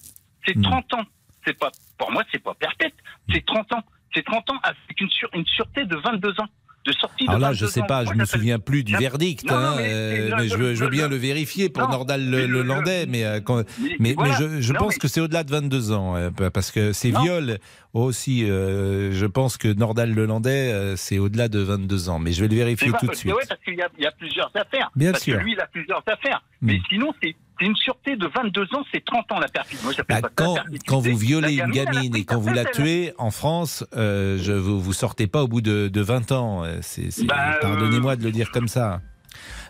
C'est 0.46 0.56
Hmm. 0.58 0.64
30 0.64 0.94
ans. 0.96 1.04
C'est 1.46 1.58
pas, 1.58 1.72
pour 1.98 2.12
moi, 2.12 2.24
c'est 2.32 2.42
pas 2.42 2.54
perpète. 2.54 2.94
C'est 3.32 3.46
30 3.46 3.72
ans. 3.74 3.84
C'est 4.14 4.24
30 4.26 4.50
ans 4.52 4.60
avec 4.64 5.00
une, 5.02 5.10
sur- 5.10 5.30
une 5.34 5.46
sûreté 5.46 5.86
de 5.86 5.96
22 5.98 6.30
ans. 6.40 6.48
De 6.86 6.92
sortie 6.92 7.24
Alors 7.28 7.38
de 7.38 7.42
là, 7.42 7.48
22 7.52 7.66
je 7.66 7.72
sais 7.72 7.82
ans. 7.82 7.86
pas, 7.86 8.02
je 8.02 8.06
Moi, 8.08 8.16
me 8.16 8.26
souviens 8.26 8.60
plus 8.60 8.84
du 8.84 8.92
Non, 8.94 9.00
verdict, 9.00 9.50
non, 9.50 9.56
hein, 9.56 9.74
mais 9.78 9.88
euh, 9.90 10.36
mais 10.38 10.48
je 10.50 10.58
veux, 10.58 10.76
je 10.76 10.84
veux 10.84 10.90
bien 10.90 11.08
le- 11.08 11.12
le 11.16 11.22
vérifier 11.22 11.70
pour 11.70 11.84
Non, 11.84 11.90
Nordal 11.92 12.30
le, 12.30 12.46
le- 12.46 12.62
Lelandais, 12.62 13.06
mais, 13.06 13.24
euh, 13.24 13.40
quand- 13.40 13.64
Mais- 14.00 14.16
mais, 14.18 14.34
je, 14.38 14.60
je 14.60 14.74
pense 14.74 14.98
que 14.98 15.08
c'est 15.08 15.22
au-delà 15.22 15.44
de 15.46 15.52
22 15.52 15.92
ans, 15.94 16.18
euh, 16.18 16.30
parce 16.54 16.72
que 16.72 16.92
ces 16.92 17.12
viols 17.12 17.58
aussi, 17.94 18.44
euh, 18.50 19.12
je 19.14 19.26
pense 19.26 19.56
que 19.58 19.68
Nordal 19.68 20.14
Lelandais, 20.14 20.74
euh, 20.74 20.96
c'est 20.98 21.20
au-delà 21.20 21.48
de 21.48 21.60
22 21.60 22.10
ans, 22.10 22.20
mais 22.20 22.32
je 22.34 22.42
vais 22.42 22.48
le 22.50 22.56
vérifier 22.56 22.88
tout 22.88 22.94
de 22.94 23.08
parce 23.08 23.12
que 23.12 23.16
suite. 23.18 23.34
ouais, 23.34 23.44
parce 23.48 23.62
qu'il 23.64 23.76
y, 23.76 24.02
y 24.02 24.06
a 24.06 24.12
plusieurs 24.12 24.52
affaires. 24.56 24.92
Bien 24.96 25.12
parce 25.12 25.24
sûr. 25.24 25.38
que 25.38 25.44
lui, 25.44 25.54
il 25.54 25.60
a 25.60 25.68
plusieurs 25.68 26.04
affaires. 26.08 26.44
Mais 26.62 26.80
sinon, 26.90 27.14
c'est 27.22 27.36
c'est 27.60 27.66
une 27.66 27.76
sûreté 27.76 28.16
de 28.16 28.28
22 28.28 28.64
ans, 28.76 28.84
c'est 28.94 29.04
30 29.06 29.32
ans 29.32 29.40
la 29.40 29.48
perpétuité. 29.48 29.84
Moi, 29.84 29.94
Bah, 30.10 30.22
pas 30.22 30.30
quand, 30.36 30.54
perpétuité. 30.56 30.86
quand 30.88 31.00
vous 31.00 31.16
violez 31.18 31.56
La 31.58 31.66
une 31.66 31.72
gamine 31.72 32.16
et 32.16 32.26
quand 32.26 32.40
vous 32.40 32.54
la 32.54 32.66
tuez, 32.66 33.14
en 33.18 33.32
France, 33.32 33.86
euh, 33.96 34.38
je, 34.42 34.54
vous, 34.54 34.82
vous 34.82 34.94
sortez 34.94 35.28
pas 35.28 35.44
au 35.44 35.48
bout 35.48 35.62
de, 35.62 35.88
de 35.88 36.02
20 36.02 36.32
ans. 36.32 36.64
Euh, 36.64 36.80
Bah, 37.26 37.58
Pardonnez-moi 37.62 38.16
de 38.16 38.24
le 38.24 38.32
dire 38.32 38.52
comme 38.52 38.68
ça. 38.68 39.02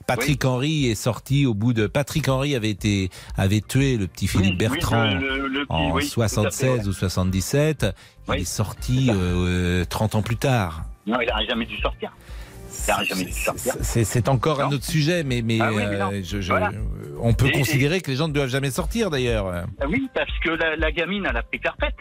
Patrick 0.07 0.43
Henry 0.43 0.87
est 0.87 0.95
sorti 0.95 1.45
au 1.45 1.53
bout 1.53 1.71
de. 1.73 1.87
Patrick 1.87 2.27
Henry 2.27 2.55
avait 2.55 2.69
été 2.69 3.09
avait 3.37 3.61
tué 3.61 3.95
le 3.97 4.07
petit 4.07 4.27
Philippe 4.27 4.51
oui, 4.59 4.67
Bertrand 4.67 5.05
le- 5.15 5.37
le- 5.39 5.47
le 5.47 5.65
en 5.69 5.91
oui, 5.91 6.09
tout 6.09 6.21
à 6.21 6.27
fait, 6.27 6.35
76 6.35 6.79
ouais. 6.81 6.87
ou 6.87 6.93
77. 6.93 7.85
Il 8.29 8.33
est 8.35 8.43
sorti 8.43 9.09
euh, 9.13 9.85
30 9.85 10.15
ans 10.15 10.21
plus 10.21 10.35
tard. 10.35 10.83
Non, 11.07 11.19
il 11.21 11.27
n'aurait 11.27 11.45
jamais 11.47 11.65
dû 11.65 11.77
sortir. 11.77 12.11
C'est 12.73 14.27
encore 14.27 14.61
un 14.61 14.71
autre 14.71 14.83
sujet, 14.85 15.23
mais, 15.23 15.41
mais 15.41 15.59
Ah 15.61 15.69
oui, 15.71 15.83
mais 15.89 15.97
non. 15.97 16.11
euh, 16.11 16.21
je- 16.23 16.41
je- 16.41 16.49
Voilà. 16.49 16.71
on 17.21 17.33
peut 17.33 17.47
Et- 17.47 17.51
considérer 17.51 18.01
que 18.01 18.09
les 18.11 18.17
gens 18.17 18.27
ne 18.27 18.33
doivent 18.33 18.49
jamais 18.49 18.71
sortir 18.71 19.09
d'ailleurs. 19.09 19.47
Ah 19.47 19.85
Oui, 19.87 20.09
parce 20.13 20.31
que 20.43 20.49
la, 20.51 20.75
la 20.75 20.91
gamine, 20.91 21.25
elle 21.29 21.37
a 21.37 21.43
pris 21.43 21.59
perpète. 21.59 21.95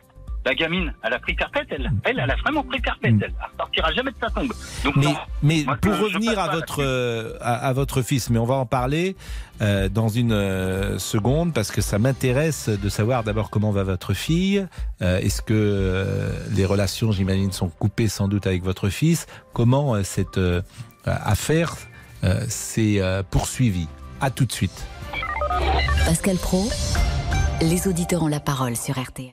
La 0.45 0.55
gamine, 0.57 0.93
elle 1.05 1.13
a 1.13 1.19
pris 1.21 1.35
perpète, 1.35 1.69
elle. 1.71 1.91
Elle, 2.03 2.19
elle 2.19 2.31
a 2.31 2.35
vraiment 2.37 2.65
pris 2.65 2.81
perpète, 2.81 3.15
elle. 3.23 3.33
Elle 3.33 3.57
sortira 3.59 3.93
jamais 3.93 4.11
de 4.11 4.17
sa 4.21 4.29
tombe. 4.29 4.53
Donc, 4.85 4.97
Mais, 4.97 5.05
non. 5.05 5.15
mais 5.43 5.63
Moi, 5.65 5.77
pour 5.77 5.95
je- 5.95 6.03
revenir 6.03 6.37
à 6.39 6.49
votre, 6.49 6.83
euh, 6.83 7.37
à, 7.41 7.69
à 7.69 7.73
votre 7.73 8.03
fils, 8.03 8.29
mais 8.29 8.41
on 8.41 8.45
va 8.45 8.55
en 8.57 8.67
parler 8.67 9.15
euh, 9.61 9.89
dans 9.89 10.09
une 10.09 10.33
euh, 10.33 10.99
seconde 10.99 11.55
parce 11.55 11.71
que 11.71 11.81
ça 11.81 12.01
m'intéresse 12.01 12.69
de 12.69 12.89
savoir 12.89 13.23
d'abord 13.23 13.51
comment 13.51 13.71
va 13.71 13.85
votre 13.85 14.15
fille. 14.15 14.67
Euh, 15.01 15.19
Est-ce 15.21 15.43
que 15.43 15.55
euh, 15.55 16.33
les 16.51 16.65
relations, 16.65 17.13
j'imagine, 17.13 17.53
sont 17.53 17.69
coupées 17.69 18.09
sans 18.09 18.27
doute 18.27 18.49
avec 18.49 18.65
votre 18.65 18.89
fils? 18.89 19.27
Comment 19.53 19.95
euh, 19.95 20.03
cette 20.03 20.39
euh, 20.39 20.61
affaire 21.07 21.77
euh, 22.25 22.41
s'est 22.49 22.97
euh, 23.01 23.23
poursuivie? 23.23 23.87
À 24.21 24.31
tout 24.31 24.45
de 24.45 24.53
suite. 24.53 24.87
Pascal 26.05 26.37
Pro, 26.37 26.69
les 27.61 27.87
auditeurs 27.87 28.25
ont 28.25 28.29
la 28.29 28.41
parole 28.41 28.77
sur 28.77 28.99
RTL. 29.01 29.31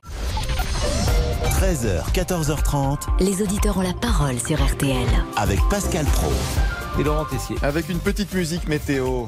13h, 1.60 2.10
14h30 2.14 3.22
Les 3.22 3.42
auditeurs 3.42 3.76
ont 3.76 3.82
la 3.82 3.92
parole 3.92 4.38
sur 4.40 4.56
RTL. 4.64 4.96
avec 5.36 5.58
Pascal 5.68 6.06
Pro. 6.06 6.32
Et 6.98 7.04
Laurent 7.04 7.26
Tessier. 7.26 7.54
Avec 7.60 7.90
une 7.90 7.98
petite 7.98 8.32
musique 8.32 8.66
météo. 8.66 9.26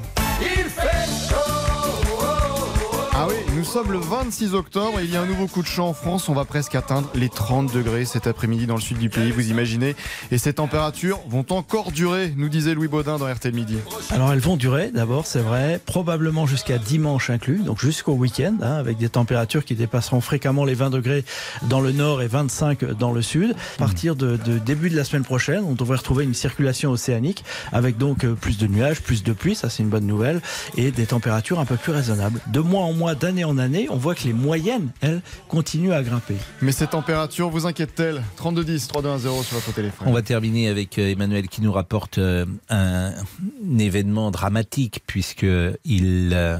Nous 3.62 3.68
sommes 3.68 3.92
le 3.92 4.00
26 4.00 4.54
octobre 4.54 4.98
et 4.98 5.04
il 5.04 5.10
y 5.12 5.16
a 5.16 5.20
un 5.22 5.26
nouveau 5.26 5.46
coup 5.46 5.62
de 5.62 5.68
chaud 5.68 5.84
en 5.84 5.94
France. 5.94 6.28
On 6.28 6.34
va 6.34 6.44
presque 6.44 6.74
atteindre 6.74 7.08
les 7.14 7.28
30 7.28 7.72
degrés 7.72 8.04
cet 8.04 8.26
après-midi 8.26 8.66
dans 8.66 8.74
le 8.74 8.80
sud 8.80 8.98
du 8.98 9.08
pays, 9.08 9.30
vous 9.30 9.50
imaginez. 9.50 9.94
Et 10.32 10.38
ces 10.38 10.54
températures 10.54 11.20
vont 11.28 11.46
encore 11.50 11.92
durer, 11.92 12.34
nous 12.36 12.48
disait 12.48 12.74
Louis 12.74 12.88
Baudin 12.88 13.18
dans 13.18 13.32
RTL 13.32 13.54
Midi. 13.54 13.76
Alors 14.10 14.32
elles 14.32 14.40
vont 14.40 14.56
durer 14.56 14.90
d'abord, 14.90 15.26
c'est 15.26 15.42
vrai, 15.42 15.80
probablement 15.86 16.44
jusqu'à 16.44 16.76
dimanche 16.76 17.30
inclus, 17.30 17.58
donc 17.58 17.78
jusqu'au 17.78 18.14
week-end, 18.14 18.56
hein, 18.62 18.72
avec 18.72 18.98
des 18.98 19.08
températures 19.08 19.64
qui 19.64 19.76
dépasseront 19.76 20.20
fréquemment 20.20 20.64
les 20.64 20.74
20 20.74 20.90
degrés 20.90 21.24
dans 21.62 21.80
le 21.80 21.92
nord 21.92 22.20
et 22.20 22.26
25 22.26 22.84
dans 22.98 23.12
le 23.12 23.22
sud. 23.22 23.54
À 23.76 23.78
partir 23.78 24.16
de, 24.16 24.36
de 24.38 24.58
début 24.58 24.90
de 24.90 24.96
la 24.96 25.04
semaine 25.04 25.22
prochaine, 25.22 25.62
on 25.64 25.74
devrait 25.74 25.98
retrouver 25.98 26.24
une 26.24 26.34
circulation 26.34 26.90
océanique 26.90 27.44
avec 27.70 27.96
donc 27.96 28.24
euh, 28.24 28.34
plus 28.34 28.58
de 28.58 28.66
nuages, 28.66 29.02
plus 29.02 29.22
de 29.22 29.32
pluie, 29.32 29.54
ça 29.54 29.70
c'est 29.70 29.84
une 29.84 29.88
bonne 29.88 30.06
nouvelle, 30.06 30.40
et 30.76 30.90
des 30.90 31.06
températures 31.06 31.60
un 31.60 31.64
peu 31.64 31.76
plus 31.76 31.92
raisonnables. 31.92 32.40
De 32.48 32.58
mois 32.58 32.82
en 32.82 32.92
mois, 32.92 33.14
d'année 33.14 33.44
en 33.44 33.51
année, 33.58 33.88
on 33.90 33.96
voit 33.96 34.14
que 34.14 34.24
les 34.24 34.32
moyennes, 34.32 34.90
elles, 35.00 35.22
continuent 35.48 35.92
à 35.92 36.02
grimper. 36.02 36.36
Mais 36.60 36.72
ces 36.72 36.86
températures 36.86 37.50
vous 37.50 37.66
inquiètent-elles 37.66 38.22
3210 38.36 38.88
3210 38.88 39.44
sur 39.44 39.56
votre 39.56 39.72
téléphone. 39.72 40.08
On 40.08 40.12
va 40.12 40.22
terminer 40.22 40.68
avec 40.68 40.98
euh, 40.98 41.10
Emmanuel 41.10 41.48
qui 41.48 41.62
nous 41.62 41.72
rapporte 41.72 42.18
euh, 42.18 42.46
un, 42.68 43.12
un 43.12 43.78
événement 43.78 44.30
dramatique 44.30 45.02
puisque 45.06 45.46
il 45.84 46.30
euh, 46.32 46.58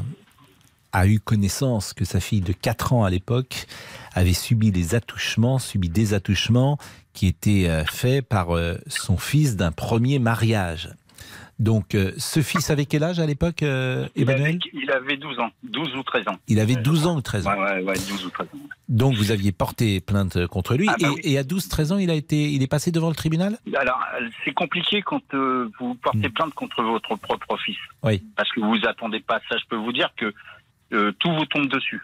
a 0.92 1.07
eu 1.07 1.20
connaissance 1.20 1.92
que 1.92 2.05
sa 2.05 2.20
fille 2.20 2.40
de 2.40 2.52
4 2.52 2.92
ans 2.92 3.05
à 3.05 3.11
l'époque 3.11 3.66
avait 4.14 4.33
subi 4.33 4.72
des 4.72 4.94
attouchements, 4.94 5.59
subi 5.59 5.88
des 5.88 6.14
attouchements 6.14 6.78
qui 7.14 7.26
étaient 7.26 7.68
faits 7.90 8.26
par 8.26 8.48
son 8.87 9.18
fils 9.18 9.57
d'un 9.57 9.70
premier 9.70 10.18
mariage. 10.18 10.90
Donc, 11.59 11.95
euh, 11.95 12.12
ce 12.17 12.41
fils 12.41 12.71
avait 12.71 12.87
quel 12.87 13.05
âge 13.05 13.21
à 13.21 13.27
l'époque, 13.27 13.62
euh, 13.62 14.09
il, 14.17 14.29
avait, 14.29 14.41
Emmanuel 14.41 14.59
il 14.73 14.91
avait 14.91 15.17
12 15.17 15.38
ans, 15.38 15.51
12 15.62 15.97
ou 15.97 16.03
13 16.03 16.29
ans. 16.29 16.37
Il 16.49 16.59
avait 16.59 16.77
12 16.77 17.07
ans 17.07 17.17
ou 17.17 17.21
13 17.21 17.47
ans. 17.47 17.53
Ouais, 17.53 17.75
ouais, 17.75 17.83
ouais, 17.83 17.95
12 17.95 18.27
ou 18.27 18.31
13 18.31 18.47
ans. 18.47 18.59
Donc, 18.88 19.15
vous 19.15 19.31
aviez 19.31 19.53
porté 19.53 20.01
plainte 20.01 20.47
contre 20.49 20.77
lui. 20.77 20.88
Ah 20.88 20.97
bah 21.01 21.09
et, 21.09 21.11
oui. 21.11 21.21
et 21.25 21.38
à 21.38 21.43
12-13 21.43 21.93
ans, 21.93 21.99
il, 21.99 22.11
a 22.11 22.15
été, 22.15 22.51
il 22.51 22.62
est 22.62 22.67
passé 22.67 22.91
devant 22.91 23.09
le 23.09 23.15
tribunal? 23.15 23.59
Alors, 23.77 24.01
euh, 24.21 24.29
c'est 24.45 24.53
compliqué 24.53 25.03
quand 25.03 25.23
euh, 25.35 25.71
vous 25.79 25.95
portez 25.95 26.29
plainte 26.29 26.55
contre 26.55 26.83
votre 26.83 27.17
propre 27.17 27.57
fils. 27.59 27.79
Oui. 28.03 28.23
Parce 28.37 28.51
que 28.51 28.61
vous 28.61 28.79
attendez 28.87 29.21
pas 29.21 29.41
ça. 29.49 29.57
Je 29.57 29.65
peux 29.69 29.77
vous 29.77 29.93
dire 29.93 30.11
que 30.17 30.33
euh, 30.93 31.12
tout 31.19 31.33
vous 31.33 31.47
tombe 31.47 31.69
dessus. 31.69 32.03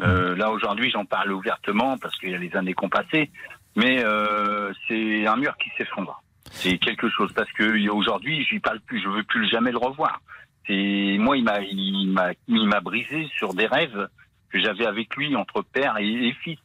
Euh, 0.00 0.34
là 0.34 0.50
aujourd'hui, 0.50 0.90
j'en 0.90 1.04
parle 1.04 1.32
ouvertement 1.32 1.98
parce 1.98 2.18
qu'il 2.18 2.30
y 2.30 2.34
a 2.34 2.38
les 2.38 2.54
années 2.56 2.74
qu'on 2.74 2.88
passé, 2.88 3.30
mais 3.76 4.02
euh, 4.04 4.72
c'est 4.88 5.26
un 5.26 5.36
mur 5.36 5.56
qui 5.56 5.70
s'effondre. 5.78 6.22
C'est 6.54 6.78
quelque 6.78 7.08
chose 7.10 7.30
parce 7.34 7.50
que 7.52 7.88
aujourd'hui, 7.90 8.44
je 8.50 8.58
parle 8.58 8.80
plus, 8.80 9.00
je 9.02 9.08
veux 9.08 9.22
plus 9.24 9.48
jamais 9.48 9.70
le 9.72 9.78
revoir. 9.78 10.20
C'est 10.66 11.16
moi, 11.18 11.36
il 11.36 11.44
m'a, 11.44 11.60
il 11.60 12.08
m'a, 12.12 12.30
il 12.48 12.66
m'a 12.66 12.80
brisé 12.80 13.26
sur 13.36 13.52
des 13.54 13.66
rêves 13.66 14.08
que 14.50 14.58
j'avais 14.60 14.86
avec 14.86 15.14
lui 15.16 15.34
entre 15.36 15.62
père 15.62 15.96
et, 15.98 16.06
et 16.28 16.32
fils. 16.42 16.58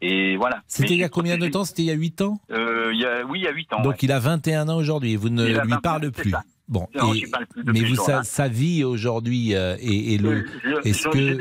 Et 0.00 0.36
voilà. 0.36 0.62
C'était 0.66 0.94
il 0.94 1.00
y 1.00 1.04
a 1.04 1.08
combien 1.08 1.38
de 1.38 1.48
temps? 1.48 1.64
C'était 1.64 1.82
il 1.82 1.86
y 1.86 1.90
a 1.90 1.94
8 1.94 2.20
ans? 2.22 2.38
Euh, 2.50 2.90
il 2.92 3.00
y 3.00 3.04
a, 3.04 3.24
Oui, 3.24 3.40
il 3.40 3.44
y 3.44 3.48
a 3.48 3.52
8 3.52 3.72
ans. 3.72 3.82
Donc 3.82 3.92
ouais. 3.92 3.98
il 4.02 4.12
a 4.12 4.18
21 4.20 4.68
ans 4.68 4.76
aujourd'hui 4.76 5.16
vous 5.16 5.28
ne 5.28 5.44
lui 5.46 5.54
21, 5.54 5.78
parlez 5.80 6.10
plus. 6.10 6.30
ça. 6.30 6.42
Bon, 6.68 6.86
Non, 6.94 7.14
et- 7.14 7.18
j'y 7.20 7.26
parle 7.26 7.46
plus 7.46 7.62
mais 7.64 7.80
vous, 7.80 7.94
sa, 7.96 8.22
sa 8.22 8.46
vie 8.48 8.84
aujourd'hui 8.84 9.54
euh, 9.54 9.76
et, 9.80 10.14
et 10.14 10.18
le. 10.18 10.44
Est-ce 10.84 11.08
que 11.08 11.38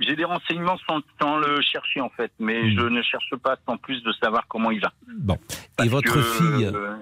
J'ai 0.00 0.14
des, 0.14 0.24
renseignements 0.24 0.78
sans, 0.88 1.00
sans 1.20 1.38
le 1.38 1.60
chercher 1.60 2.00
en 2.00 2.08
fait, 2.10 2.30
mais 2.38 2.62
Hmm. 2.62 2.78
je 2.78 2.82
ne 2.86 3.02
cherche 3.02 3.34
pas 3.42 3.56
sans 3.66 3.76
plus 3.76 4.00
de 4.02 4.12
savoir 4.12 4.46
comment 4.48 4.70
il 4.70 4.80
va. 4.80 4.92
bon 5.08 5.36
Parce 5.76 5.88
et 5.88 5.90
votre 5.90 6.12
que, 6.14 6.22
fille 6.22 6.66
euh, 6.66 6.94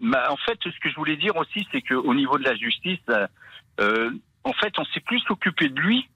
bah, 0.00 0.28
En 0.30 0.36
fait, 0.36 0.58
ce 0.62 0.78
que 0.80 0.88
je 0.88 0.94
voulais 0.94 1.16
dire 1.16 1.34
aussi, 1.36 1.66
c'est 1.72 1.82
qu'au 1.82 2.14
niveau 2.14 2.38
de 2.38 2.44
la 2.44 2.54
justice, 2.54 3.00
euh, 3.10 3.26
euh, 3.80 4.10
en 4.44 4.52
fait, 4.52 4.72
on 4.78 4.84
s'est 4.86 5.00
plus 5.00 5.22
occupé 5.30 5.68
de 5.68 5.80
lui, 5.80 6.08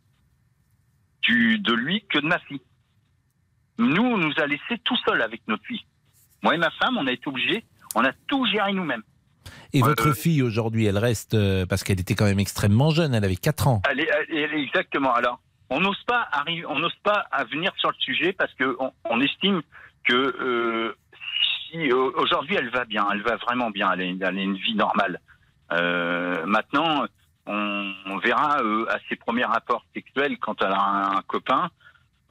du, 1.23 1.59
de 1.59 1.73
lui 1.73 2.05
que 2.09 2.19
de 2.19 2.27
ma 2.27 2.39
fille. 2.41 2.61
Nous, 3.79 4.03
on 4.03 4.19
nous 4.19 4.33
a 4.39 4.47
laissé 4.47 4.79
tout 4.85 4.97
seul 5.07 5.23
avec 5.23 5.43
notre 5.49 5.65
fille. 5.65 5.85
Moi 6.43 6.55
et 6.55 6.59
ma 6.59 6.71
femme, 6.71 6.97
on 6.99 7.07
a 7.07 7.13
été 7.13 7.27
obligés, 7.29 7.65
on 7.95 8.05
a 8.05 8.13
tout 8.29 8.47
géré 8.47 8.73
nous-mêmes. 8.73 9.03
et 9.73 9.81
votre 9.81 10.13
fille 10.13 10.43
aujourd'hui, 10.43 10.85
elle 10.87 10.99
reste 10.99 11.37
parce 11.67 11.83
qu'elle 11.85 12.01
était 12.01 12.15
quand 12.15 12.25
même 12.27 12.41
extrêmement 12.41 12.91
jeune. 12.91 13.15
Elle 13.15 13.25
avait 13.25 13.37
4 13.37 13.67
ans. 13.69 13.83
Elle 13.91 14.01
est, 14.01 14.09
elle 14.31 14.55
est- 14.55 14.63
exactement. 14.63 15.13
Alors, 15.15 15.41
on 15.73 15.81
n'ose 15.81 16.03
pas 16.07 16.29
arriver, 16.33 16.65
on 16.67 16.79
n'ose 16.79 16.95
pas 17.03 17.27
à 17.31 17.45
venir 17.45 17.73
sur 17.77 17.91
le 17.91 17.97
sujet 17.99 18.33
parce 18.33 18.53
que 18.55 18.77
on, 19.05 19.21
estime 19.21 19.63
que 20.05 20.13
euh, 20.15 20.97
si 21.71 21.93
aujourd'hui 21.93 22.57
elle 22.57 22.71
va 22.71 22.85
bien, 22.85 23.07
elle 23.13 23.23
va 23.23 23.37
vraiment 23.37 23.71
bien, 23.71 23.93
elle 23.93 24.01
a, 24.01 24.05
une- 24.05 24.23
elle 24.23 24.39
a 24.39 24.43
une 24.43 24.57
vie 24.57 24.75
normale. 24.75 25.21
Euh, 25.73 26.45
maintenant, 26.47 27.07
on, 27.47 27.93
on 28.07 28.19
verra 28.19 28.61
euh, 28.63 28.85
à 28.91 28.99
ses 29.09 29.17
premiers 29.17 29.45
rapports 29.45 29.85
sexuels 29.95 30.39
quand 30.39 30.61
elle 30.63 30.73
a 30.73 30.81
un, 30.81 31.17
un 31.19 31.23
copain. 31.23 31.71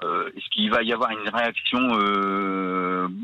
Est-ce 0.04 0.50
qu'il 0.50 0.72
va 0.72 0.82
y 0.82 0.92
avoir 0.94 1.12
une 1.12 1.30
réaction 1.30 1.80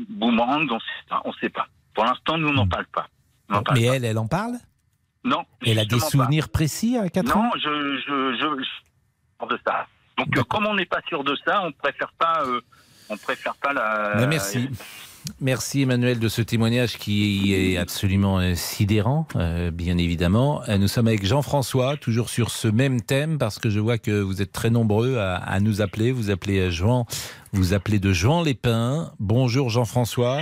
boomerang 0.08 0.68
On. 0.70 0.78
On 1.24 1.32
sait 1.34 1.48
pas. 1.48 1.66
Pour 1.94 2.04
l'instant, 2.04 2.38
nous 2.38 2.48
on 2.48 2.52
n'en 2.52 2.68
parle 2.68 2.86
pas. 2.86 3.08
On 3.48 3.54
n'en 3.54 3.62
parle 3.62 3.78
Mais 3.80 3.88
pas. 3.88 3.94
elle, 3.96 4.04
elle 4.04 4.18
en 4.18 4.28
parle? 4.28 4.52
Non. 5.24 5.44
Elle 5.66 5.78
a 5.80 5.84
des 5.84 5.98
pas. 5.98 6.04
souvenirs 6.06 6.48
précis 6.48 6.96
à 6.96 7.08
4 7.08 7.26
non, 7.26 7.42
ans? 7.42 7.50
je, 7.56 7.96
je, 8.06 8.36
je, 8.38 8.62
je 8.62 9.46
de 9.46 9.58
ça. 9.66 9.86
Donc, 10.18 10.36
euh, 10.36 10.42
comme 10.42 10.66
on 10.66 10.74
n'est 10.74 10.86
pas 10.86 11.00
sûr 11.08 11.24
de 11.24 11.36
ça, 11.46 11.62
on 11.64 11.72
préfère 11.72 12.12
pas, 12.18 12.42
euh, 12.44 12.60
on 13.08 13.16
préfère 13.16 13.54
pas 13.54 13.72
la. 13.72 14.16
Ben, 14.16 14.26
merci. 14.26 14.68
Merci 15.40 15.82
Emmanuel 15.82 16.18
de 16.20 16.28
ce 16.28 16.40
témoignage 16.40 16.96
qui 16.96 17.52
est 17.52 17.76
absolument 17.76 18.54
sidérant, 18.54 19.26
euh, 19.36 19.70
bien 19.70 19.98
évidemment. 19.98 20.62
Nous 20.78 20.88
sommes 20.88 21.08
avec 21.08 21.26
Jean-François, 21.26 21.98
toujours 21.98 22.30
sur 22.30 22.50
ce 22.50 22.66
même 22.66 23.02
thème, 23.02 23.36
parce 23.36 23.58
que 23.58 23.68
je 23.68 23.78
vois 23.78 23.98
que 23.98 24.22
vous 24.22 24.40
êtes 24.40 24.52
très 24.52 24.70
nombreux 24.70 25.18
à, 25.18 25.34
à 25.36 25.60
nous 25.60 25.82
appeler. 25.82 26.12
Vous 26.12 26.30
appelez 26.30 26.70
Jean, 26.70 27.04
vous 27.52 27.72
appelez 27.74 27.98
de 27.98 28.12
Jean 28.12 28.42
Lépin. 28.42 29.10
Bonjour 29.18 29.70
Jean-François. 29.70 30.40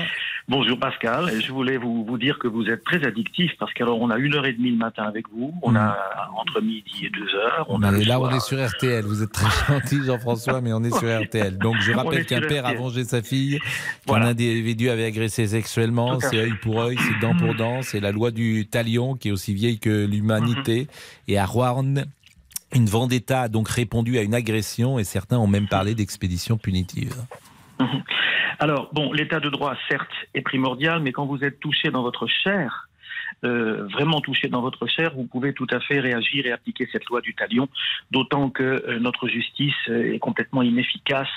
Bonjour 0.48 0.78
Pascal, 0.78 1.40
je 1.44 1.50
voulais 1.50 1.76
vous, 1.76 2.04
vous 2.04 2.18
dire 2.18 2.38
que 2.38 2.46
vous 2.46 2.66
êtes 2.66 2.84
très 2.84 3.04
addictif 3.04 3.50
parce 3.58 3.72
qu'alors 3.74 4.00
on 4.00 4.10
a 4.10 4.16
une 4.16 4.32
heure 4.36 4.46
et 4.46 4.52
demie 4.52 4.70
le 4.70 4.76
matin 4.76 5.02
avec 5.02 5.28
vous, 5.28 5.52
on 5.60 5.74
a 5.74 5.98
entre 6.36 6.60
midi 6.60 7.06
et 7.06 7.10
deux 7.10 7.34
heures, 7.34 7.66
on 7.68 7.82
a 7.82 7.90
là, 7.90 8.00
soir- 8.04 8.20
on 8.22 8.30
est 8.30 8.38
sur 8.38 8.64
RTL. 8.64 9.04
Vous 9.04 9.24
êtes 9.24 9.32
très 9.32 9.48
gentil, 9.74 10.04
Jean-François, 10.04 10.60
mais 10.60 10.72
on 10.72 10.84
est 10.84 10.96
sur 10.96 11.20
RTL. 11.20 11.58
Donc, 11.58 11.74
je 11.80 11.90
rappelle 11.90 12.24
qu'un 12.26 12.42
père 12.42 12.64
a 12.64 12.74
vengé 12.74 13.02
sa 13.02 13.22
fille, 13.22 13.58
qu'un 14.06 14.22
individu 14.22 14.88
avait 14.88 15.06
agressé 15.06 15.48
sexuellement. 15.48 16.20
C'est 16.20 16.36
œil 16.38 16.54
pour 16.62 16.80
œil, 16.80 16.96
c'est 16.96 17.18
dent 17.26 17.34
pour 17.36 17.56
dent. 17.56 17.82
C'est 17.82 17.98
la 17.98 18.12
loi 18.12 18.30
du 18.30 18.68
talion 18.68 19.16
qui 19.16 19.30
est 19.30 19.32
aussi 19.32 19.52
vieille 19.52 19.80
que 19.80 20.06
l'humanité. 20.06 20.82
Mhm. 20.82 20.86
Et 21.26 21.38
à 21.38 21.44
Rouen, 21.46 21.94
une 22.76 22.86
vendetta 22.86 23.42
a 23.42 23.48
donc 23.48 23.68
répondu 23.68 24.18
à 24.18 24.22
une 24.22 24.34
agression 24.34 24.98
et 24.98 25.04
certains 25.04 25.38
ont 25.38 25.46
même 25.46 25.66
parlé 25.66 25.94
d'expédition 25.94 26.58
punitive. 26.58 27.14
Alors, 28.58 28.88
bon, 28.92 29.12
l'état 29.12 29.40
de 29.40 29.50
droit, 29.50 29.74
certes, 29.88 30.12
est 30.34 30.40
primordial, 30.40 31.00
mais 31.02 31.12
quand 31.12 31.26
vous 31.26 31.42
êtes 31.42 31.60
touché 31.60 31.90
dans 31.90 32.02
votre 32.02 32.26
chair, 32.26 32.85
euh, 33.44 33.86
vraiment 33.92 34.20
touché 34.20 34.48
dans 34.48 34.62
votre 34.62 34.86
chair, 34.86 35.12
vous 35.14 35.24
pouvez 35.26 35.52
tout 35.52 35.66
à 35.70 35.80
fait 35.80 36.00
réagir 36.00 36.46
et 36.46 36.52
appliquer 36.52 36.88
cette 36.90 37.04
loi 37.06 37.20
du 37.20 37.34
talion, 37.34 37.68
d'autant 38.10 38.48
que 38.48 38.62
euh, 38.62 38.98
notre 38.98 39.28
justice 39.28 39.74
euh, 39.88 40.14
est 40.14 40.18
complètement 40.18 40.62
inefficace 40.62 41.28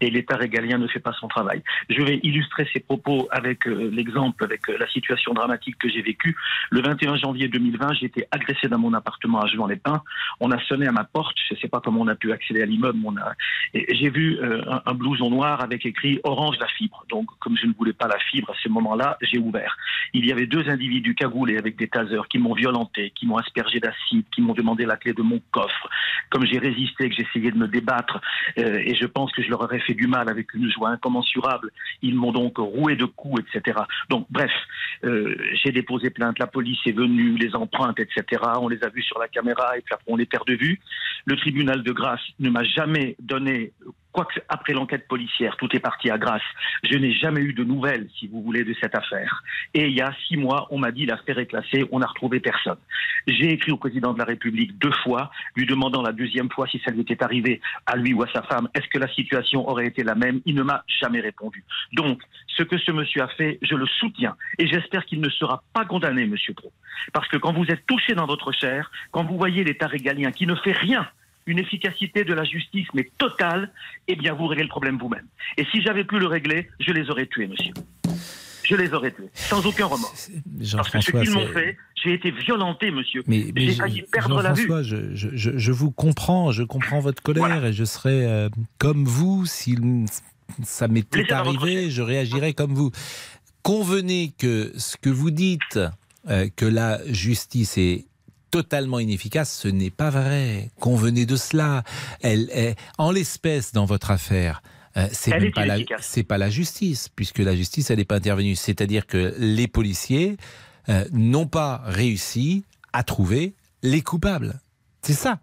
et 0.00 0.10
l'État 0.10 0.36
régalien 0.36 0.78
ne 0.78 0.86
fait 0.86 1.00
pas 1.00 1.12
son 1.12 1.28
travail. 1.28 1.62
Je 1.90 2.00
vais 2.02 2.20
illustrer 2.22 2.66
ces 2.72 2.80
propos 2.80 3.28
avec 3.30 3.66
l'exemple, 3.66 4.44
avec 4.44 4.66
la 4.68 4.88
situation 4.88 5.34
dramatique 5.34 5.76
que 5.78 5.88
j'ai 5.88 6.02
vécue. 6.02 6.36
Le 6.70 6.80
21 6.80 7.16
janvier 7.16 7.48
2020, 7.48 7.94
j'ai 7.94 8.06
été 8.06 8.26
agressé 8.30 8.68
dans 8.68 8.78
mon 8.78 8.94
appartement 8.94 9.40
à 9.40 9.46
Juan-les-Pins. 9.46 10.02
On 10.40 10.50
a 10.50 10.58
sonné 10.64 10.86
à 10.86 10.92
ma 10.92 11.04
porte, 11.04 11.36
je 11.48 11.54
ne 11.54 11.60
sais 11.60 11.68
pas 11.68 11.80
comment 11.80 12.00
on 12.00 12.08
a 12.08 12.14
pu 12.14 12.32
accéder 12.32 12.62
à 12.62 12.66
l'immeuble, 12.66 12.98
a... 13.18 13.34
j'ai 13.74 14.10
vu 14.10 14.38
un, 14.42 14.82
un 14.84 14.94
blouson 14.94 15.30
noir 15.30 15.60
avec 15.60 15.84
écrit 15.84 16.20
Orange 16.24 16.56
la 16.60 16.68
fibre. 16.68 17.04
Donc, 17.10 17.28
comme 17.38 17.56
je 17.56 17.66
ne 17.66 17.72
voulais 17.74 17.92
pas 17.92 18.08
la 18.08 18.18
fibre 18.18 18.50
à 18.50 18.54
ce 18.62 18.68
moment-là, 18.68 19.18
j'ai 19.20 19.38
ouvert. 19.38 19.76
Il 20.14 20.26
y 20.26 20.32
avait 20.32 20.46
deux 20.46 20.68
individus 20.68 21.14
cagoulés 21.14 21.41
avec 21.50 21.76
des 21.76 21.88
tasers 21.88 22.28
qui 22.28 22.38
m'ont 22.38 22.54
violenté, 22.54 23.12
qui 23.14 23.26
m'ont 23.26 23.36
aspergé 23.36 23.80
d'acide, 23.80 24.24
qui 24.34 24.40
m'ont 24.40 24.54
demandé 24.54 24.86
la 24.86 24.96
clé 24.96 25.12
de 25.12 25.22
mon 25.22 25.40
coffre. 25.50 25.88
Comme 26.30 26.46
j'ai 26.46 26.58
résisté, 26.58 27.08
que 27.08 27.14
j'essayais 27.14 27.50
de 27.50 27.58
me 27.58 27.68
débattre, 27.68 28.20
euh, 28.58 28.78
et 28.78 28.94
je 28.94 29.06
pense 29.06 29.32
que 29.32 29.42
je 29.42 29.48
leur 29.48 29.60
aurais 29.62 29.80
fait 29.80 29.94
du 29.94 30.06
mal 30.06 30.28
avec 30.28 30.54
une 30.54 30.70
joie 30.70 30.90
incommensurable, 30.90 31.70
ils 32.00 32.14
m'ont 32.14 32.32
donc 32.32 32.58
roué 32.58 32.96
de 32.96 33.04
coups, 33.04 33.42
etc. 33.42 33.80
Donc, 34.08 34.26
bref, 34.30 34.52
euh, 35.04 35.34
j'ai 35.62 35.72
déposé 35.72 36.10
plainte, 36.10 36.38
la 36.38 36.46
police 36.46 36.78
est 36.86 36.96
venue, 36.96 37.36
les 37.36 37.54
empreintes, 37.54 38.00
etc. 38.00 38.42
On 38.60 38.68
les 38.68 38.82
a 38.84 38.88
vus 38.88 39.02
sur 39.02 39.18
la 39.18 39.28
caméra, 39.28 39.76
et 39.76 39.80
puis 39.80 39.94
après 39.94 40.12
on 40.12 40.16
les 40.16 40.26
perd 40.26 40.46
de 40.46 40.54
vue. 40.54 40.80
Le 41.24 41.36
tribunal 41.36 41.82
de 41.82 41.92
grâce 41.92 42.20
ne 42.38 42.50
m'a 42.50 42.64
jamais 42.64 43.16
donné 43.20 43.72
Quoique 44.12 44.40
après 44.48 44.74
l'enquête 44.74 45.08
policière, 45.08 45.56
tout 45.56 45.74
est 45.74 45.80
parti 45.80 46.10
à 46.10 46.18
grâce. 46.18 46.42
Je 46.84 46.98
n'ai 46.98 47.14
jamais 47.14 47.40
eu 47.40 47.54
de 47.54 47.64
nouvelles, 47.64 48.08
si 48.18 48.26
vous 48.28 48.42
voulez, 48.42 48.62
de 48.62 48.74
cette 48.80 48.94
affaire. 48.94 49.42
Et 49.72 49.86
il 49.86 49.94
y 49.94 50.02
a 50.02 50.12
six 50.28 50.36
mois, 50.36 50.66
on 50.70 50.78
m'a 50.78 50.92
dit 50.92 51.06
l'affaire 51.06 51.38
est 51.38 51.46
classée, 51.46 51.86
on 51.90 52.00
n'a 52.00 52.06
retrouvé 52.06 52.38
personne. 52.38 52.76
J'ai 53.26 53.52
écrit 53.52 53.72
au 53.72 53.78
président 53.78 54.12
de 54.12 54.18
la 54.18 54.24
République 54.24 54.76
deux 54.78 54.92
fois, 55.02 55.30
lui 55.56 55.64
demandant 55.66 56.02
la 56.02 56.12
deuxième 56.12 56.50
fois 56.50 56.66
si 56.66 56.80
ça 56.84 56.90
lui 56.90 57.00
était 57.00 57.22
arrivé 57.22 57.60
à 57.86 57.96
lui 57.96 58.12
ou 58.12 58.22
à 58.22 58.26
sa 58.32 58.42
femme, 58.42 58.68
est-ce 58.74 58.86
que 58.88 58.98
la 58.98 59.08
situation 59.08 59.68
aurait 59.68 59.86
été 59.86 60.02
la 60.02 60.14
même? 60.14 60.40
Il 60.44 60.56
ne 60.56 60.62
m'a 60.62 60.84
jamais 61.00 61.20
répondu. 61.20 61.64
Donc, 61.92 62.20
ce 62.48 62.62
que 62.62 62.76
ce 62.78 62.92
monsieur 62.92 63.22
a 63.22 63.28
fait, 63.28 63.58
je 63.62 63.74
le 63.74 63.86
soutiens 63.86 64.36
et 64.58 64.66
j'espère 64.66 65.06
qu'il 65.06 65.20
ne 65.20 65.30
sera 65.30 65.62
pas 65.72 65.84
condamné, 65.84 66.26
monsieur 66.26 66.52
Pro. 66.52 66.72
Parce 67.12 67.28
que 67.28 67.38
quand 67.38 67.52
vous 67.52 67.66
êtes 67.66 67.86
touché 67.86 68.14
dans 68.14 68.26
votre 68.26 68.52
chair, 68.52 68.90
quand 69.10 69.24
vous 69.24 69.38
voyez 69.38 69.64
l'État 69.64 69.86
régalien 69.86 70.32
qui 70.32 70.46
ne 70.46 70.54
fait 70.56 70.72
rien 70.72 71.08
une 71.46 71.58
efficacité 71.58 72.24
de 72.24 72.34
la 72.34 72.44
justice, 72.44 72.86
mais 72.94 73.08
totale, 73.18 73.70
eh 74.08 74.14
bien, 74.16 74.32
vous 74.34 74.46
réglez 74.46 74.62
le 74.64 74.68
problème 74.68 74.98
vous-même. 74.98 75.26
Et 75.56 75.64
si 75.72 75.82
j'avais 75.82 76.04
pu 76.04 76.18
le 76.18 76.26
régler, 76.26 76.68
je 76.80 76.92
les 76.92 77.10
aurais 77.10 77.26
tués, 77.26 77.46
monsieur. 77.48 77.72
Je 78.64 78.76
les 78.76 78.92
aurais 78.94 79.10
tués, 79.10 79.28
sans 79.34 79.66
aucun 79.66 79.86
remords. 79.86 80.14
Parce 80.76 80.90
que 80.90 81.00
ce 81.00 81.10
qu'ils 81.10 81.30
m'ont 81.32 81.46
fait, 81.48 81.76
j'ai 82.02 82.14
été 82.14 82.30
violenté, 82.30 82.90
monsieur. 82.92 83.22
Mais, 83.26 83.46
mais 83.54 83.62
j'ai 83.62 83.72
je- 83.72 83.76
failli 83.78 84.02
perdre 84.10 84.40
la 84.40 84.52
vue. 84.52 84.70
Je, 84.82 85.28
je- 85.34 85.72
vous 85.72 85.90
comprends, 85.90 86.52
je 86.52 86.62
comprends 86.62 87.00
votre 87.00 87.22
colère 87.22 87.64
et 87.66 87.72
je 87.72 87.84
serais 87.84 88.24
euh, 88.24 88.48
comme 88.78 89.04
vous 89.04 89.46
si 89.46 89.76
ça 90.62 90.86
m'était 90.86 91.32
arrivé, 91.32 91.90
je 91.90 92.02
réagirais 92.02 92.52
comme 92.54 92.72
vous. 92.74 92.92
Convenez 93.64 94.32
que 94.38 94.72
ce 94.76 94.96
que 94.96 95.10
vous 95.10 95.30
dites, 95.32 95.78
euh, 96.28 96.48
que 96.54 96.64
la 96.66 97.00
justice 97.12 97.76
est 97.78 98.06
totalement 98.52 99.00
inefficace, 99.00 99.52
ce 99.52 99.66
n'est 99.66 99.90
pas 99.90 100.10
vrai. 100.10 100.70
Convenez 100.78 101.26
de 101.26 101.36
cela. 101.36 101.82
Elle 102.20 102.50
est, 102.50 102.76
en 102.98 103.10
l'espèce, 103.10 103.72
dans 103.72 103.86
votre 103.86 104.12
affaire, 104.12 104.62
euh, 104.96 105.08
c'est 105.10 105.50
pas 105.52 105.66
la, 105.66 105.78
c'est 106.00 106.22
pas 106.22 106.38
la 106.38 106.50
justice, 106.50 107.08
puisque 107.08 107.38
la 107.38 107.56
justice, 107.56 107.90
elle 107.90 107.98
n'est 107.98 108.04
pas 108.04 108.16
intervenue. 108.16 108.54
C'est-à-dire 108.54 109.06
que 109.06 109.34
les 109.38 109.66
policiers 109.66 110.36
euh, 110.90 111.04
n'ont 111.12 111.46
pas 111.46 111.82
réussi 111.86 112.64
à 112.92 113.02
trouver 113.02 113.54
les 113.82 114.02
coupables. 114.02 114.60
C'est 115.00 115.14
ça. 115.14 115.40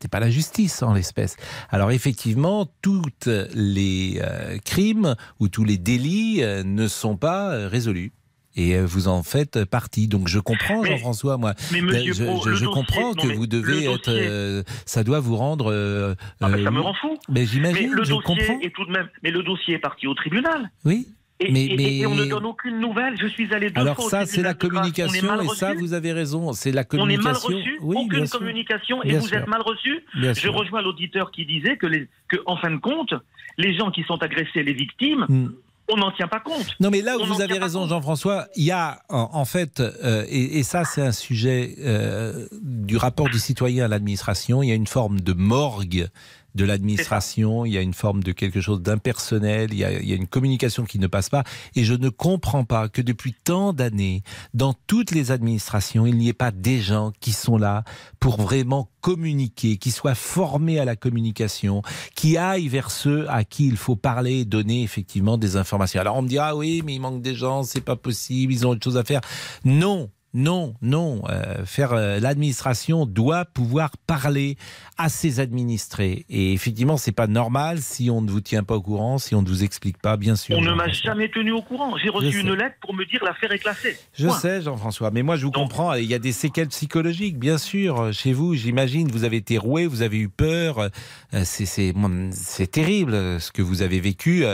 C'est 0.00 0.10
pas 0.10 0.20
la 0.20 0.30
justice 0.30 0.82
en 0.82 0.92
l'espèce. 0.92 1.36
Alors 1.70 1.90
effectivement, 1.90 2.68
toutes 2.82 3.28
les 3.54 4.20
euh, 4.22 4.58
crimes 4.64 5.16
ou 5.40 5.48
tous 5.48 5.64
les 5.64 5.78
délits 5.78 6.42
euh, 6.42 6.62
ne 6.64 6.86
sont 6.86 7.16
pas 7.16 7.50
euh, 7.50 7.68
résolus. 7.68 8.12
Et 8.56 8.74
euh, 8.76 8.86
vous 8.86 9.06
en 9.08 9.22
faites 9.22 9.64
partie. 9.64 10.08
Donc 10.08 10.28
je 10.28 10.38
comprends, 10.38 10.82
Jean-François, 10.84 11.36
moi. 11.36 11.54
mais 11.72 11.80
monsieur 11.82 12.12
je, 12.14 12.24
Pro, 12.24 12.36
je- 12.44 12.54
je 12.54 12.64
dossier- 12.64 12.66
comprends 12.68 13.12
que 13.14 13.26
vous 13.34 13.46
devez 13.46 13.84
être. 13.84 14.08
euh, 14.08 14.62
ça 14.86 15.04
doit 15.04 15.20
vous 15.20 15.36
rendre. 15.36 15.70
euh, 15.70 16.14
Ah 16.40 16.48
ben, 16.48 16.64
ça 16.64 16.70
me 16.70 16.80
rend 16.80 16.94
fou. 16.94 17.16
Mais 17.28 17.40
Mais 17.40 17.46
j'imagine, 17.46 17.90
le 17.92 18.04
je 18.04 18.10
dossier 18.10 18.24
comprends. 18.24 18.60
est 18.60 18.74
tout 18.74 18.84
de 18.86 18.90
même. 18.92 19.08
Mais 19.22 19.30
le 19.30 19.42
dossier 19.42 19.74
est 19.74 19.78
parti 19.78 20.06
au 20.06 20.14
tribunal. 20.14 20.70
Oui. 20.84 21.06
Et, 21.38 21.52
Mais- 21.52 21.66
et- 21.66 21.76
mais- 21.76 21.96
et 21.98 22.06
on 22.06 22.14
ne 22.14 22.24
donne 22.24 22.46
aucune 22.46 22.80
nouvelle. 22.80 23.14
Je 23.20 23.26
suis 23.26 23.52
allé 23.52 23.68
deux 23.68 23.78
Alors 23.82 23.96
fois 23.96 24.08
ça, 24.08 24.24
c'est 24.24 24.40
la 24.40 24.54
communication, 24.54 25.26
mal 25.26 25.44
et 25.44 25.48
ça, 25.48 25.74
vous 25.74 25.92
avez 25.92 26.14
raison, 26.14 26.54
c'est 26.54 26.72
la 26.72 26.82
On 26.94 27.10
est 27.10 27.18
mal 27.18 27.34
communication. 27.34 27.48
reçu, 27.58 27.78
Oui, 27.82 27.96
aucune 27.98 28.26
communication, 28.26 29.02
et 29.02 29.08
Bien 29.08 29.18
vous 29.18 29.28
sûr. 29.28 29.36
êtes 29.36 29.46
mal 29.46 29.60
reçu. 29.60 30.00
Bien 30.18 30.32
Je 30.32 30.40
sûr. 30.40 30.54
rejoins 30.54 30.80
l'auditeur 30.80 31.30
qui 31.30 31.44
disait 31.44 31.76
que, 31.76 31.86
les, 31.86 32.08
que, 32.30 32.36
en 32.46 32.56
fin 32.56 32.70
de 32.70 32.78
compte, 32.78 33.12
les 33.58 33.76
gens 33.76 33.90
qui 33.90 34.02
sont 34.04 34.22
agressés, 34.22 34.62
les 34.62 34.72
victimes, 34.72 35.26
Hmm. 35.28 35.48
On 35.88 35.96
n'en 35.96 36.10
tient 36.12 36.28
pas 36.28 36.40
compte. 36.40 36.66
Non, 36.80 36.90
mais 36.90 37.00
là 37.00 37.16
où 37.16 37.22
On 37.22 37.26
vous 37.26 37.40
avez 37.40 37.58
raison. 37.58 37.86
Jean-François, 37.86 38.48
il 38.56 38.64
y 38.64 38.70
a 38.70 39.00
en, 39.08 39.30
en 39.32 39.44
fait, 39.44 39.80
euh, 39.80 40.24
et, 40.28 40.58
et 40.58 40.62
ça 40.62 40.84
c'est 40.84 41.02
un 41.02 41.12
sujet 41.12 41.76
euh, 41.78 42.46
du 42.62 42.96
rapport 42.96 43.28
du 43.28 43.38
citoyen 43.38 43.84
à 43.84 43.88
l'administration, 43.88 44.62
il 44.62 44.68
y 44.68 44.72
a 44.72 44.74
une 44.74 44.86
forme 44.86 45.20
de 45.20 45.32
morgue 45.32 46.08
de 46.56 46.64
l'administration, 46.64 47.64
il 47.64 47.72
y 47.72 47.78
a 47.78 47.82
une 47.82 47.94
forme 47.94 48.22
de 48.22 48.32
quelque 48.32 48.60
chose 48.60 48.82
d'impersonnel, 48.82 49.68
il, 49.72 49.78
y 49.78 49.84
a- 49.84 49.92
il 50.00 50.08
y 50.08 50.12
a 50.12 50.16
une 50.16 50.26
communication 50.26 50.84
qui 50.84 50.98
ne 50.98 51.06
passe 51.06 51.28
pas, 51.28 51.44
et 51.74 51.84
je 51.84 51.94
ne 51.94 52.08
comprends 52.08 52.64
pas 52.64 52.88
que 52.88 53.02
depuis 53.02 53.34
tant 53.44 53.72
d'années, 53.72 54.22
dans 54.54 54.74
toutes 54.86 55.10
les 55.12 55.30
administrations, 55.30 56.06
il 56.06 56.16
n'y 56.16 56.28
ait 56.28 56.32
pas 56.32 56.50
des 56.50 56.80
gens 56.80 57.12
qui 57.20 57.32
sont 57.32 57.58
là 57.58 57.84
pour 58.18 58.40
vraiment 58.40 58.90
communiquer, 59.00 59.76
qui 59.76 59.90
soient 59.92 60.14
formés 60.16 60.80
à 60.80 60.84
la 60.84 60.96
communication, 60.96 61.82
qui 62.14 62.36
aillent 62.36 62.68
vers 62.68 62.90
ceux 62.90 63.28
à 63.30 63.44
qui 63.44 63.66
il 63.66 63.76
faut 63.76 63.94
parler 63.96 64.40
et 64.40 64.44
donner 64.44 64.82
effectivement 64.82 65.38
des 65.38 65.56
informations. 65.56 66.00
Alors 66.00 66.16
on 66.16 66.22
me 66.22 66.28
dira, 66.28 66.48
ah 66.48 66.56
oui, 66.56 66.82
mais 66.84 66.94
il 66.94 67.00
manque 67.00 67.22
des 67.22 67.34
gens, 67.34 67.62
c'est 67.62 67.80
pas 67.80 67.96
possible, 67.96 68.52
ils 68.52 68.66
ont 68.66 68.70
autre 68.70 68.82
chose 68.82 68.96
à 68.96 69.04
faire. 69.04 69.20
Non, 69.64 70.10
non, 70.36 70.74
non. 70.82 71.22
Euh, 71.30 71.64
faire 71.64 71.94
euh, 71.94 72.20
l'administration 72.20 73.06
doit 73.06 73.46
pouvoir 73.46 73.96
parler 74.06 74.58
à 74.98 75.08
ses 75.08 75.40
administrés. 75.40 76.26
Et 76.28 76.52
effectivement, 76.52 76.98
c'est 76.98 77.10
pas 77.10 77.26
normal 77.26 77.78
si 77.80 78.10
on 78.10 78.20
ne 78.20 78.30
vous 78.30 78.42
tient 78.42 78.62
pas 78.62 78.76
au 78.76 78.82
courant, 78.82 79.16
si 79.16 79.34
on 79.34 79.40
ne 79.40 79.48
vous 79.48 79.64
explique 79.64 79.96
pas, 79.96 80.18
bien 80.18 80.36
sûr. 80.36 80.58
On 80.58 80.60
ne 80.60 80.74
m'a 80.74 80.88
jamais 80.88 81.30
tenu 81.30 81.52
au 81.52 81.62
courant. 81.62 81.96
J'ai 81.96 82.10
reçu 82.10 82.40
une 82.40 82.52
lettre 82.52 82.76
pour 82.82 82.92
me 82.92 83.06
dire 83.06 83.24
l'affaire 83.24 83.50
est 83.50 83.58
classée. 83.58 83.96
Je 84.12 84.26
Point. 84.26 84.38
sais, 84.38 84.60
Jean-François, 84.60 85.10
mais 85.10 85.22
moi 85.22 85.36
je 85.36 85.46
vous 85.46 85.52
comprends. 85.52 85.94
Il 85.94 86.04
y 86.04 86.14
a 86.14 86.18
des 86.18 86.32
séquelles 86.32 86.68
psychologiques, 86.68 87.38
bien 87.38 87.56
sûr, 87.56 88.12
chez 88.12 88.34
vous. 88.34 88.54
J'imagine, 88.54 89.08
vous 89.10 89.24
avez 89.24 89.38
été 89.38 89.56
roué, 89.56 89.86
vous 89.86 90.02
avez 90.02 90.18
eu 90.18 90.28
peur. 90.28 90.90
Euh, 91.32 91.42
C'est, 91.44 92.70
terrible 92.70 93.14
euh, 93.14 93.38
ce 93.38 93.52
que 93.52 93.62
vous 93.62 93.80
avez 93.80 94.00
vécu. 94.00 94.44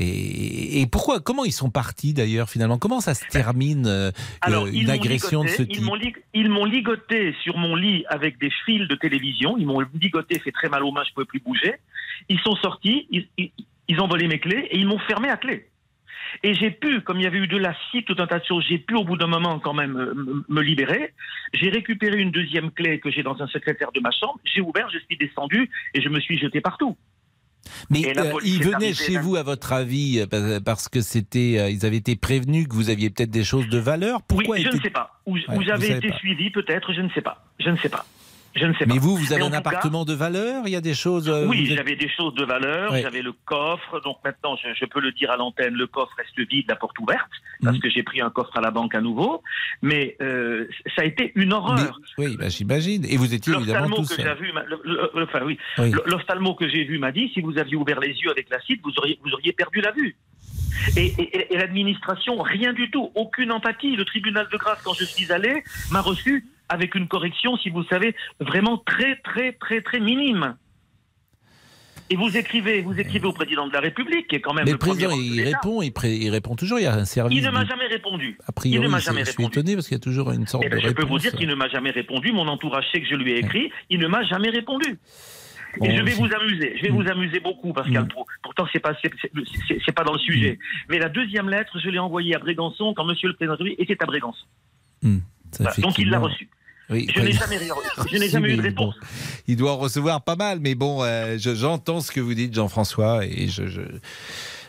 Et, 0.00 0.80
et 0.80 0.86
pourquoi 0.86 1.18
Comment 1.20 1.44
ils 1.44 1.52
sont 1.52 1.70
partis 1.70 2.14
d'ailleurs 2.14 2.48
finalement? 2.48 2.78
Comment 2.78 3.00
ça 3.00 3.14
se 3.14 3.24
termine 3.26 3.86
euh, 3.88 4.12
Alors, 4.40 4.66
euh, 4.66 4.70
une 4.72 4.90
agression 4.90 5.42
de 5.42 5.48
ce 5.48 5.62
type? 5.62 5.82
Ils 6.34 6.48
m'ont 6.48 6.64
ligoté 6.64 7.34
sur 7.42 7.58
mon 7.58 7.74
lit 7.74 8.04
avec 8.08 8.38
des 8.38 8.50
fils 8.64 8.86
de 8.86 8.94
télévision. 8.94 9.58
Ils 9.58 9.66
m'ont 9.66 9.80
ligoté, 10.00 10.38
fait 10.38 10.52
très 10.52 10.68
mal 10.68 10.84
aux 10.84 10.92
mains, 10.92 11.02
je 11.04 11.10
ne 11.10 11.14
pouvais 11.14 11.26
plus 11.26 11.40
bouger. 11.40 11.74
Ils 12.28 12.38
sont 12.40 12.54
sortis, 12.56 13.08
ils, 13.10 13.26
ils- 13.38 13.50
ils 13.88 14.00
ont 14.00 14.06
volé 14.06 14.28
mes 14.28 14.38
clés 14.38 14.68
et 14.70 14.78
ils 14.78 14.86
m'ont 14.86 14.98
fermé 15.00 15.30
à 15.30 15.36
clé. 15.36 15.68
Et 16.42 16.52
j'ai 16.54 16.70
pu, 16.70 17.00
comme 17.00 17.18
il 17.18 17.24
y 17.24 17.26
avait 17.26 17.38
eu 17.38 17.46
de 17.48 17.56
l'acide, 17.56 18.04
tout 18.04 18.14
un 18.18 18.26
tas 18.26 18.38
de 18.38 18.44
choses, 18.44 18.64
j'ai 18.68 18.76
pu 18.78 18.94
au 18.94 19.02
bout 19.02 19.16
d'un 19.16 19.26
moment 19.26 19.58
quand 19.58 19.72
même 19.72 19.96
euh, 19.96 20.14
me- 20.14 20.44
me 20.48 20.60
libérer. 20.60 21.14
J'ai 21.54 21.70
récupéré 21.70 22.18
une 22.20 22.30
deuxième 22.30 22.70
clé 22.70 23.00
que 23.00 23.10
j'ai 23.10 23.22
dans 23.22 23.40
un 23.42 23.46
secrétaire 23.48 23.90
de 23.92 24.00
ma 24.00 24.10
chambre. 24.10 24.38
J'ai 24.44 24.60
ouvert, 24.60 24.88
je 24.90 24.98
suis 24.98 25.16
descendu 25.16 25.70
et 25.94 26.02
je 26.02 26.08
me 26.08 26.20
suis 26.20 26.38
jeté 26.38 26.60
partout. 26.60 26.96
Mais 27.90 28.16
euh, 28.18 28.32
ils 28.44 28.62
venaient 28.62 28.94
chez 28.94 29.14
là. 29.14 29.20
vous, 29.20 29.36
à 29.36 29.42
votre 29.42 29.72
avis, 29.72 30.20
euh, 30.20 30.26
pa- 30.26 30.60
parce 30.60 30.88
que 30.88 31.00
c'était, 31.00 31.56
euh, 31.58 31.70
ils 31.70 31.84
avaient 31.86 31.96
été 31.96 32.16
prévenus 32.16 32.68
que 32.68 32.74
vous 32.74 32.90
aviez 32.90 33.10
peut-être 33.10 33.30
des 33.30 33.44
choses 33.44 33.68
de 33.68 33.78
valeur? 33.78 34.22
Pourquoi 34.22 34.56
oui, 34.56 34.62
je 34.70 34.76
ne 34.76 34.80
sais 34.82 34.90
pas. 34.90 35.20
Ouais, 35.26 35.40
vous 35.48 35.64
savez 35.64 35.90
été 35.96 36.08
pas. 36.08 36.16
suivi, 36.18 36.50
peut-être, 36.50 36.92
je 36.92 37.00
ne 37.00 37.08
sais 37.10 37.20
pas. 37.20 37.44
Je 37.60 37.70
ne 37.70 37.76
sais 37.76 37.88
pas. 37.88 38.04
Je 38.58 38.66
ne 38.66 38.72
sais 38.74 38.86
pas. 38.86 38.92
Mais 38.94 38.98
vous, 38.98 39.16
vous 39.16 39.32
avez 39.32 39.42
un 39.42 39.50
cas- 39.50 39.58
appartement 39.58 40.04
de 40.04 40.14
valeur 40.14 40.62
Il 40.66 40.72
y 40.72 40.76
a 40.76 40.80
des 40.80 40.94
choses. 40.94 41.28
euh, 41.28 41.46
Oui, 41.46 41.62
êtes- 41.70 41.76
j'avais 41.76 41.96
des 41.96 42.08
choses 42.08 42.34
de 42.34 42.44
valeur, 42.44 42.94
j'avais 42.96 43.22
le 43.22 43.32
coffre, 43.44 44.00
donc 44.02 44.16
maintenant 44.24 44.56
je, 44.56 44.68
je 44.78 44.84
peux 44.86 45.00
le 45.00 45.12
dire 45.12 45.30
à 45.30 45.36
l'antenne, 45.36 45.74
le 45.74 45.86
coffre 45.86 46.12
reste 46.18 46.38
vide, 46.50 46.66
la 46.68 46.76
porte 46.76 46.98
ouverte, 46.98 47.30
parce 47.62 47.76
Mhm. 47.76 47.82
que 47.82 47.90
j'ai 47.90 48.02
pris 48.02 48.20
un 48.20 48.30
coffre 48.30 48.56
à 48.56 48.60
la 48.60 48.70
banque 48.70 48.94
à 48.94 49.00
nouveau, 49.00 49.42
mais 49.82 50.16
euh, 50.20 50.66
ça 50.96 51.02
a 51.02 51.04
été 51.04 51.32
une 51.34 51.52
horreur. 51.52 52.00
Oui, 52.18 52.36
bah, 52.36 52.48
j'imagine. 52.48 53.04
Et 53.04 53.16
vous 53.16 53.32
étiez 53.34 53.54
évidemment 53.54 53.96
tout 53.96 54.02
que 54.02 54.16
j'ai 54.16 54.22
seul. 54.22 54.36
enfin 55.22 55.40
oui, 55.44 55.58
Oui. 55.78 55.92
L'ophtalmo 56.06 56.54
que 56.54 56.68
j'ai 56.68 56.84
vu 56.84 56.98
m'a 56.98 57.12
dit 57.12 57.30
si 57.34 57.40
vous 57.40 57.58
aviez 57.58 57.76
ouvert 57.76 58.00
les 58.00 58.08
yeux 58.14 58.30
avec 58.30 58.48
l'acide, 58.50 58.80
vous 58.82 58.92
auriez, 58.98 59.18
vous 59.24 59.30
auriez 59.32 59.52
perdu 59.52 59.80
la 59.80 59.92
vue. 59.92 60.16
Et, 60.96 61.06
et- 61.18 61.52
et 61.54 61.56
l'administration, 61.56 62.40
rien 62.40 62.72
du 62.72 62.90
tout, 62.90 63.10
aucune 63.14 63.52
empathie. 63.52 63.96
Le 63.96 64.04
tribunal 64.04 64.46
de 64.52 64.56
grâce, 64.56 64.80
quand 64.82 64.94
je 64.94 65.04
suis 65.04 65.30
allé, 65.32 65.62
m'a 65.90 66.00
reçu 66.00 66.46
avec 66.68 66.94
une 66.94 67.08
correction, 67.08 67.56
si 67.56 67.70
vous 67.70 67.84
savez, 67.84 68.14
vraiment 68.40 68.78
très, 68.78 69.16
très, 69.16 69.52
très, 69.52 69.80
très 69.80 70.00
minime. 70.00 70.56
Et 72.10 72.16
vous 72.16 72.34
écrivez, 72.38 72.80
vous 72.80 72.98
écrivez 72.98 73.26
au 73.26 73.34
président 73.34 73.66
de 73.68 73.72
la 73.74 73.80
République, 73.80 74.28
qui 74.28 74.36
est 74.36 74.40
quand 74.40 74.54
même 74.54 74.64
Mais 74.64 74.72
le 74.72 74.78
président, 74.78 75.10
il 75.12 75.42
répond, 75.42 75.82
il, 75.82 75.90
pré- 75.92 76.16
il 76.16 76.30
répond 76.30 76.56
toujours. 76.56 76.78
Il 76.78 76.84
y 76.84 76.86
a 76.86 76.94
un 76.94 77.04
service. 77.04 77.36
Il 77.38 77.44
ne 77.44 77.50
m'a 77.50 77.66
jamais 77.66 77.86
répondu. 77.86 78.38
A 78.46 78.52
priori, 78.52 78.78
il 78.78 78.82
ne 78.82 78.88
m'a 78.90 78.98
jamais 78.98 79.20
je 79.20 79.30
suis 79.30 79.36
répondu. 79.42 79.58
étonné 79.58 79.74
parce 79.74 79.88
qu'il 79.88 79.94
y 79.96 80.00
a 80.00 80.02
toujours 80.02 80.32
une 80.32 80.46
sorte 80.46 80.64
Eh 80.66 80.70
ben, 80.70 80.76
de 80.76 80.80
je 80.80 80.88
peux 80.92 81.02
réponse. 81.02 81.10
vous 81.10 81.18
dire 81.18 81.32
qu'il 81.38 81.48
ne 81.48 81.54
m'a 81.54 81.68
jamais 81.68 81.90
répondu. 81.90 82.32
Mon 82.32 82.48
entourage 82.48 82.86
sait 82.92 83.02
que 83.02 83.06
je 83.06 83.14
lui 83.14 83.32
ai 83.32 83.38
écrit. 83.40 83.70
Il 83.90 83.98
ne 84.00 84.06
m'a 84.08 84.22
jamais 84.24 84.48
répondu. 84.48 84.98
Bon, 85.78 85.84
Et 85.84 85.94
je 85.98 86.02
vais 86.02 86.12
vous 86.12 86.32
amuser. 86.34 86.76
Je 86.78 86.82
vais 86.84 86.88
vous 86.88 87.06
amuser 87.06 87.40
beaucoup, 87.40 87.74
Pascal 87.74 88.04
Mm. 88.04 88.08
Pro. 88.08 88.26
Pourtant, 88.42 88.66
c'est 88.72 88.80
pas, 88.80 88.94
c'est, 89.02 89.92
pas 89.94 90.02
dans 90.04 90.14
le 90.14 90.18
sujet. 90.18 90.58
Mais 90.88 90.98
la 90.98 91.10
deuxième 91.10 91.50
lettre, 91.50 91.78
je 91.78 91.90
l'ai 91.90 91.98
envoyée 91.98 92.34
à 92.34 92.38
Brégançon 92.38 92.94
quand 92.94 93.04
Monsieur 93.04 93.28
le 93.28 93.34
Président 93.34 93.52
de 93.52 93.58
la 93.58 93.64
République 93.64 93.90
était 93.90 94.02
à 94.02 94.06
Brégançon. 94.06 94.46
Voilà. 95.02 95.74
Donc 95.78 95.98
il 95.98 96.08
l'a 96.08 96.18
effectivement. 96.18 96.28
Oui, 96.90 97.06
Je 97.14 97.20
n'ai 97.20 97.32
jamais. 97.32 97.58
Je 97.58 98.16
Si, 98.18 98.28
jamais 98.30 98.48
eu 98.52 98.56
de 98.56 98.62
réponse. 98.70 98.94
bon, 98.98 99.06
il 99.46 99.56
doit 99.56 99.72
en 99.72 99.76
recevoir 99.78 100.22
pas 100.22 100.36
mal, 100.36 100.58
mais 100.60 100.74
bon, 100.74 101.02
euh, 101.02 101.36
je- 101.38 101.54
j'entends 101.54 102.00
ce 102.00 102.10
que 102.10 102.20
vous 102.20 102.34
dites, 102.34 102.54
Jean-François, 102.54 103.24
et 103.26 103.48
je, 103.48 103.66
je- 103.66 103.80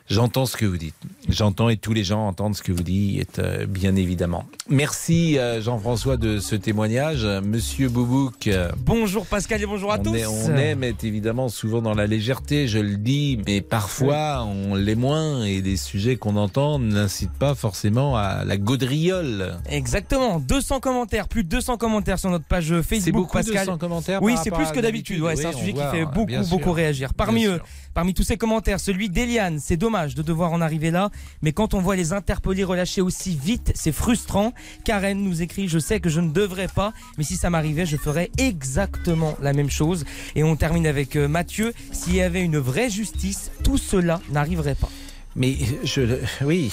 j'entends 0.10 0.46
ce 0.46 0.58
que 0.58 0.66
vous 0.66 0.78
dites. 0.78 0.96
J'entends 1.28 1.70
et 1.70 1.78
tous 1.78 1.94
les 1.94 2.04
gens 2.04 2.28
entendent 2.28 2.56
ce 2.56 2.64
que 2.64 2.72
vous 2.72 2.82
dites, 2.84 3.38
euh, 3.40 3.66
bien 3.68 3.96
évidemment. 3.96 4.46
Merci 4.70 5.38
euh, 5.38 5.62
Jean-François 5.62 6.18
de 6.18 6.40
ce 6.40 6.56
témoignage, 6.56 7.24
Monsieur 7.44 7.90
Boubouk. 7.90 8.48
euh, 8.48 8.72
Bonjour 8.80 9.26
Pascal 9.28 9.62
et 9.62 9.66
bonjour 9.68 9.92
à 9.94 10.00
on, 10.00 10.04
tous. 10.04 10.16
est- 10.16 10.26
on 10.26 10.56
aime 10.58 10.84
être 10.84 11.04
évidemment 11.04 11.50
souvent 11.50 11.82
dans 11.82 11.94
la 11.94 12.08
légèreté, 12.08 12.68
je 12.68 12.80
le 12.80 12.98
dis, 12.98 13.40
mais 13.46 13.62
parfois 13.62 14.44
on 14.44 14.74
l'est 14.76 14.96
moins 14.96 15.44
et 15.46 15.62
les 15.62 15.78
sujets 15.78 16.16
qu'on 16.16 16.36
entend 16.36 16.80
n'incitent 16.80 17.30
pas 17.38 17.54
forcément 17.54 18.18
à 18.18 18.44
la 18.46 18.58
gaudriole. 18.58 19.58
Exactement, 19.70 20.40
200 20.40 20.80
commentaires, 20.80 21.28
plus 21.28 21.44
de 21.44 21.50
200 21.50 21.78
commentaires 21.78 22.18
sur 22.18 22.30
notre 22.32 22.46
page 22.46 22.70
Facebook. 22.82 23.02
C'est 23.04 23.12
beaucoup, 23.12 23.34
Pascal. 23.38 23.66
200 23.68 23.78
commentaires 23.78 24.24
Oui, 24.24 24.36
c'est 24.44 24.52
plus 24.52 24.72
que 24.72 24.80
d'habitude. 24.80 25.22
Ouais, 25.22 25.36
c'est 25.36 25.46
un 25.46 25.52
sujet 25.54 25.74
qui 25.74 25.82
fait 25.92 26.06
beaucoup, 26.06 26.34
beaucoup 26.50 26.72
réagir. 26.72 27.14
Parmi 27.14 27.42
Bien 27.42 27.52
eux, 27.52 27.56
sûr. 27.58 27.66
Parmi 27.94 28.14
tous 28.14 28.24
ces 28.24 28.38
commentaires, 28.38 28.80
celui 28.80 29.10
d'Eliane. 29.10 29.60
C'est 29.60 29.78
dommage 29.78 30.16
de 30.16 30.22
devoir 30.22 30.52
en 30.54 30.62
arriver 30.62 30.92
là, 30.92 31.10
mais 31.42 31.52
quand 31.52 31.74
on 31.74 31.82
voit 31.82 31.96
les 31.96 32.14
interpellés 32.14 32.64
relâchés 32.64 33.02
aussi 33.02 33.36
vite, 33.36 33.72
c'est 33.76 33.92
frustrant. 33.92 34.54
Karen 34.86 35.22
nous 35.22 35.42
écrit 35.42 35.68
Je 35.68 35.80
sais 35.80 36.00
que 36.00 36.10
je 36.10 36.20
ne 36.22 36.32
devrais 36.32 36.68
pas, 36.68 36.94
mais 37.18 37.24
si 37.24 37.36
ça 37.36 37.50
m'arrivait, 37.50 37.86
je 37.86 37.98
ferais 37.98 38.30
exactement 38.38 39.38
la 39.42 39.54
même 39.54 39.70
chose. 39.70 40.06
Et 40.36 40.44
on 40.44 40.56
termine 40.56 40.88
avec 40.88 41.16
euh, 41.16 41.28
Mathieu 41.28 41.74
S'il 41.92 42.16
y 42.16 42.22
avait 42.22 42.42
une 42.44 42.58
vraie 42.58 42.90
justice, 42.90 43.52
tout 43.64 43.78
cela 43.78 44.22
n'arriverait 44.32 44.76
pas. 44.76 44.90
Mais 45.36 45.56
je, 45.84 46.02
oui, 46.44 46.72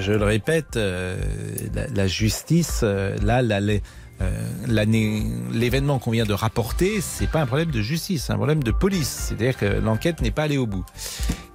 je, 0.00 0.12
le 0.12 0.24
répète, 0.24 0.76
euh, 0.76 1.16
la, 1.74 1.86
la 1.88 2.06
justice, 2.06 2.80
euh, 2.82 3.16
là, 3.22 3.42
la- 3.42 3.58
euh, 3.58 3.78
l'année- 4.66 5.26
l'événement 5.52 5.98
qu'on 5.98 6.10
vient 6.10 6.24
de 6.26 6.32
rapporter, 6.32 7.00
c'est 7.00 7.28
pas 7.28 7.40
un 7.40 7.46
problème 7.46 7.70
de 7.70 7.80
justice, 7.80 8.24
c'est 8.26 8.32
un 8.32 8.36
problème 8.36 8.62
de 8.62 8.70
police. 8.72 9.26
C'est-à-dire 9.28 9.56
que 9.56 9.66
l'enquête 9.66 10.20
n'est 10.22 10.30
pas 10.30 10.42
allée 10.44 10.58
au 10.58 10.66
bout. 10.66 10.84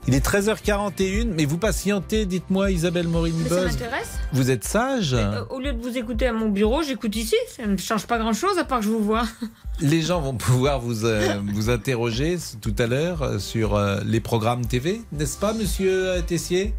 Il 0.08 0.14
est 0.14 0.26
13h41, 0.26 1.30
mais 1.34 1.46
vous 1.46 1.58
patientez, 1.58 2.26
dites-moi 2.26 2.72
Isabelle 2.72 3.06
Mais 3.08 3.12
ça 3.14 3.18
Morini-Boz. 3.20 3.66
m'intéresse. 3.66 4.20
Vous 4.34 4.52
êtes 4.52 4.66
sage 4.66 5.14
Euh, 5.14 5.44
au 5.50 5.60
lieu 5.62 5.72
de 5.72 5.82
vous 5.82 5.98
écouter 5.98 6.28
à 6.28 6.34
mon 6.34 6.50
bureau, 6.50 6.84
j'écoute 6.84 7.16
ici. 7.16 7.36
Ça 7.56 7.66
ne 7.66 7.78
change 7.78 8.06
pas 8.06 8.18
grand-chose 8.18 8.58
à 8.60 8.66
part 8.66 8.80
que 8.80 8.86
je 8.86 8.90
vous 8.90 9.04
vois. 9.04 9.24
Les 9.80 10.02
gens 10.02 10.20
vont 10.20 10.34
pouvoir 10.34 10.80
vous, 10.82 11.06
euh, 11.06 11.40
vous 11.54 11.70
interroger 11.70 12.38
tout 12.62 12.76
à 12.80 12.88
l'heure 12.88 13.22
euh, 13.24 13.40
sur 13.40 13.76
euh, 13.76 14.02
les 14.06 14.20
programmes 14.20 14.66
TV, 14.66 15.02
n'est-ce 15.14 15.38
pas, 15.38 15.54
monsieur 15.54 16.10
euh, 16.10 16.22
Tessier? 16.22 16.74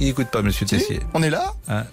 Il 0.00 0.06
n'écoute 0.06 0.28
pas, 0.28 0.42
monsieur 0.42 0.66
Tessier. 0.66 1.00
On 1.14 1.22
est 1.22 1.30
là 1.30 1.54
Hein? 1.68 1.84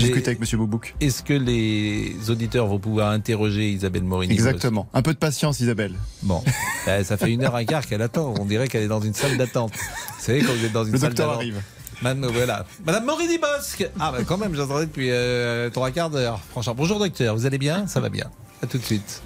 Discuter 0.00 0.28
avec 0.28 0.40
monsieur 0.40 0.56
Boubouk. 0.58 0.94
Est-ce 1.00 1.22
que 1.22 1.32
les 1.34 2.16
auditeurs 2.30 2.66
vont 2.66 2.78
pouvoir 2.78 3.10
interroger 3.10 3.70
Isabelle 3.70 4.04
Morini 4.04 4.32
Exactement. 4.32 4.88
Un 4.94 5.02
peu 5.02 5.12
de 5.12 5.18
patience, 5.18 5.60
Isabelle. 5.60 5.94
Bon, 6.22 6.42
Euh, 6.88 7.02
ça 7.02 7.16
fait 7.16 7.32
une 7.32 7.42
heure 7.42 7.58
et 7.58 7.64
quart 7.64 7.86
qu'elle 7.86 8.02
attend. 8.02 8.34
On 8.38 8.44
dirait 8.44 8.68
qu'elle 8.68 8.82
est 8.82 8.88
dans 8.88 9.00
une 9.00 9.14
salle 9.14 9.38
d'attente. 9.38 9.72
Vous 9.72 10.24
savez, 10.24 10.42
quand 10.42 10.52
vous 10.52 10.64
êtes 10.66 10.72
dans 10.72 10.84
une 10.84 10.92
Le 10.92 10.98
salle 10.98 11.08
docteur 11.10 11.28
d'attente. 11.28 11.40
arrive. 11.40 11.62
Madame, 12.02 12.26
voilà. 12.26 12.66
Madame 12.84 13.04
Morini 13.06 13.38
Bosque 13.38 13.88
Ah, 13.98 14.12
bah 14.12 14.18
quand 14.26 14.36
même, 14.36 14.54
j'attendais 14.54 14.84
depuis 14.86 15.08
euh, 15.10 15.70
trois 15.70 15.90
quarts 15.90 16.10
d'heure. 16.10 16.40
Franchement, 16.50 16.74
bonjour 16.76 16.98
docteur, 16.98 17.34
vous 17.36 17.46
allez 17.46 17.56
bien? 17.56 17.86
Ça 17.86 18.00
va 18.00 18.10
bien. 18.10 18.26
À 18.62 18.66
tout 18.66 18.76
de 18.76 18.82
suite. 18.84 19.22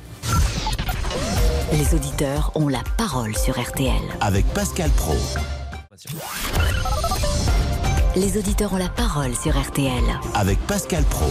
Les 1.72 1.95
auditeurs 1.95 2.53
ont 2.55 2.68
la 2.68 2.82
parole 2.97 3.36
sur 3.36 3.61
RTL. 3.61 3.90
Avec 4.20 4.47
Pascal 4.55 4.90
Pro. 4.90 5.16
Les 8.18 8.36
auditeurs 8.36 8.72
ont 8.72 8.78
la 8.78 8.88
parole 8.88 9.32
sur 9.36 9.56
RTL. 9.56 10.02
Avec 10.34 10.58
Pascal 10.66 11.04
Pro. 11.04 11.26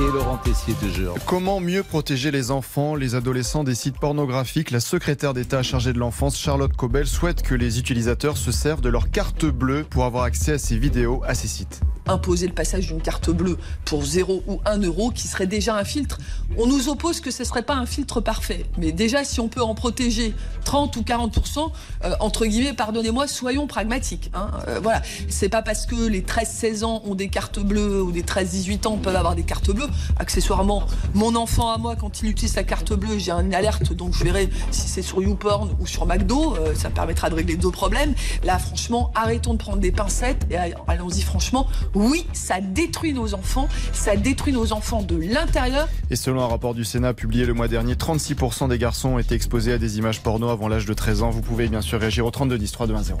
Et 0.00 0.10
Laurent 0.10 0.38
Tessier 0.38 0.72
toujours. 0.80 1.14
Comment 1.26 1.60
mieux 1.60 1.82
protéger 1.82 2.30
les 2.30 2.50
enfants, 2.50 2.94
les 2.94 3.14
adolescents 3.14 3.64
des 3.64 3.74
sites 3.74 3.98
pornographiques 3.98 4.70
La 4.70 4.80
secrétaire 4.80 5.34
d'État 5.34 5.62
chargée 5.62 5.92
de 5.92 5.98
l'enfance, 5.98 6.38
Charlotte 6.38 6.74
Cobel, 6.74 7.06
souhaite 7.06 7.42
que 7.42 7.54
les 7.54 7.78
utilisateurs 7.78 8.38
se 8.38 8.50
servent 8.50 8.80
de 8.80 8.88
leur 8.88 9.10
carte 9.10 9.44
bleue 9.44 9.84
pour 9.84 10.06
avoir 10.06 10.24
accès 10.24 10.52
à 10.52 10.58
ces 10.58 10.78
vidéos, 10.78 11.22
à 11.26 11.34
ces 11.34 11.48
sites. 11.48 11.82
Imposer 12.06 12.46
le 12.46 12.52
passage 12.52 12.88
d'une 12.88 13.00
carte 13.00 13.30
bleue 13.30 13.58
pour 13.84 14.04
0 14.04 14.42
ou 14.46 14.60
1 14.64 14.78
euro, 14.78 15.10
qui 15.10 15.28
serait 15.28 15.46
déjà 15.46 15.76
un 15.76 15.84
filtre. 15.84 16.18
On 16.56 16.66
nous 16.66 16.88
oppose 16.88 17.20
que 17.20 17.30
ce 17.30 17.42
ne 17.42 17.46
serait 17.46 17.62
pas 17.62 17.74
un 17.74 17.86
filtre 17.86 18.20
parfait. 18.20 18.66
Mais 18.78 18.92
déjà, 18.92 19.24
si 19.24 19.40
on 19.40 19.48
peut 19.48 19.62
en 19.62 19.74
protéger 19.74 20.34
30 20.64 20.96
ou 20.96 21.02
40%, 21.02 21.70
euh, 22.04 22.14
entre 22.20 22.46
guillemets, 22.46 22.72
pardonnez-moi, 22.72 23.26
soyons 23.26 23.66
pragmatiques. 23.66 24.30
Hein. 24.34 24.50
Euh, 24.68 24.80
voilà. 24.82 25.02
C'est 25.28 25.48
pas 25.48 25.62
parce 25.62 25.86
que 25.86 25.94
les 25.94 26.22
13-16 26.22 26.84
ans 26.84 27.02
ont 27.04 27.14
des 27.14 27.28
cartes 27.28 27.58
bleues 27.58 28.02
ou 28.02 28.12
des 28.12 28.22
13-18 28.22 28.86
ans 28.86 28.96
peuvent 28.96 29.16
avoir 29.16 29.34
des 29.34 29.42
cartes 29.42 29.70
bleues. 29.70 29.88
Accessoirement, 30.18 30.84
mon 31.14 31.34
enfant 31.36 31.70
à 31.70 31.78
moi, 31.78 31.96
quand 31.96 32.22
il 32.22 32.28
utilise 32.28 32.54
sa 32.54 32.64
carte 32.64 32.92
bleue, 32.92 33.18
j'ai 33.18 33.32
une 33.32 33.54
alerte, 33.54 33.92
donc 33.92 34.14
je 34.14 34.24
verrai 34.24 34.50
si 34.70 34.88
c'est 34.88 35.02
sur 35.02 35.22
YouPorn 35.22 35.76
ou 35.80 35.86
sur 35.86 36.06
McDo. 36.06 36.56
Euh, 36.56 36.74
ça 36.74 36.90
permettra 36.90 37.30
de 37.30 37.34
régler 37.34 37.56
deux 37.56 37.70
problèmes. 37.70 38.14
Là, 38.44 38.58
franchement, 38.58 39.10
arrêtons 39.14 39.54
de 39.54 39.58
prendre 39.58 39.78
des 39.78 39.92
pincettes 39.92 40.46
et 40.50 40.56
allons-y 40.86 41.22
franchement. 41.22 41.66
Oui, 41.96 42.26
ça 42.34 42.60
détruit 42.60 43.14
nos 43.14 43.32
enfants, 43.32 43.68
ça 43.94 44.16
détruit 44.16 44.52
nos 44.52 44.74
enfants 44.74 45.00
de 45.00 45.16
l'intérieur. 45.16 45.88
Et 46.10 46.16
selon 46.16 46.42
un 46.42 46.46
rapport 46.46 46.74
du 46.74 46.84
Sénat 46.84 47.14
publié 47.14 47.46
le 47.46 47.54
mois 47.54 47.68
dernier, 47.68 47.94
36% 47.94 48.68
des 48.68 48.76
garçons 48.76 49.14
ont 49.14 49.18
été 49.18 49.34
exposés 49.34 49.72
à 49.72 49.78
des 49.78 49.96
images 49.96 50.20
porno 50.20 50.50
avant 50.50 50.68
l'âge 50.68 50.84
de 50.84 50.92
13 50.92 51.22
ans. 51.22 51.30
Vous 51.30 51.40
pouvez 51.40 51.68
bien 51.68 51.80
sûr 51.80 51.98
réagir 51.98 52.26
au 52.26 52.30
32 52.30 52.58
10 52.58 52.70
3 52.72 52.86
2 52.88 52.94
1 52.96 53.02
0. 53.02 53.18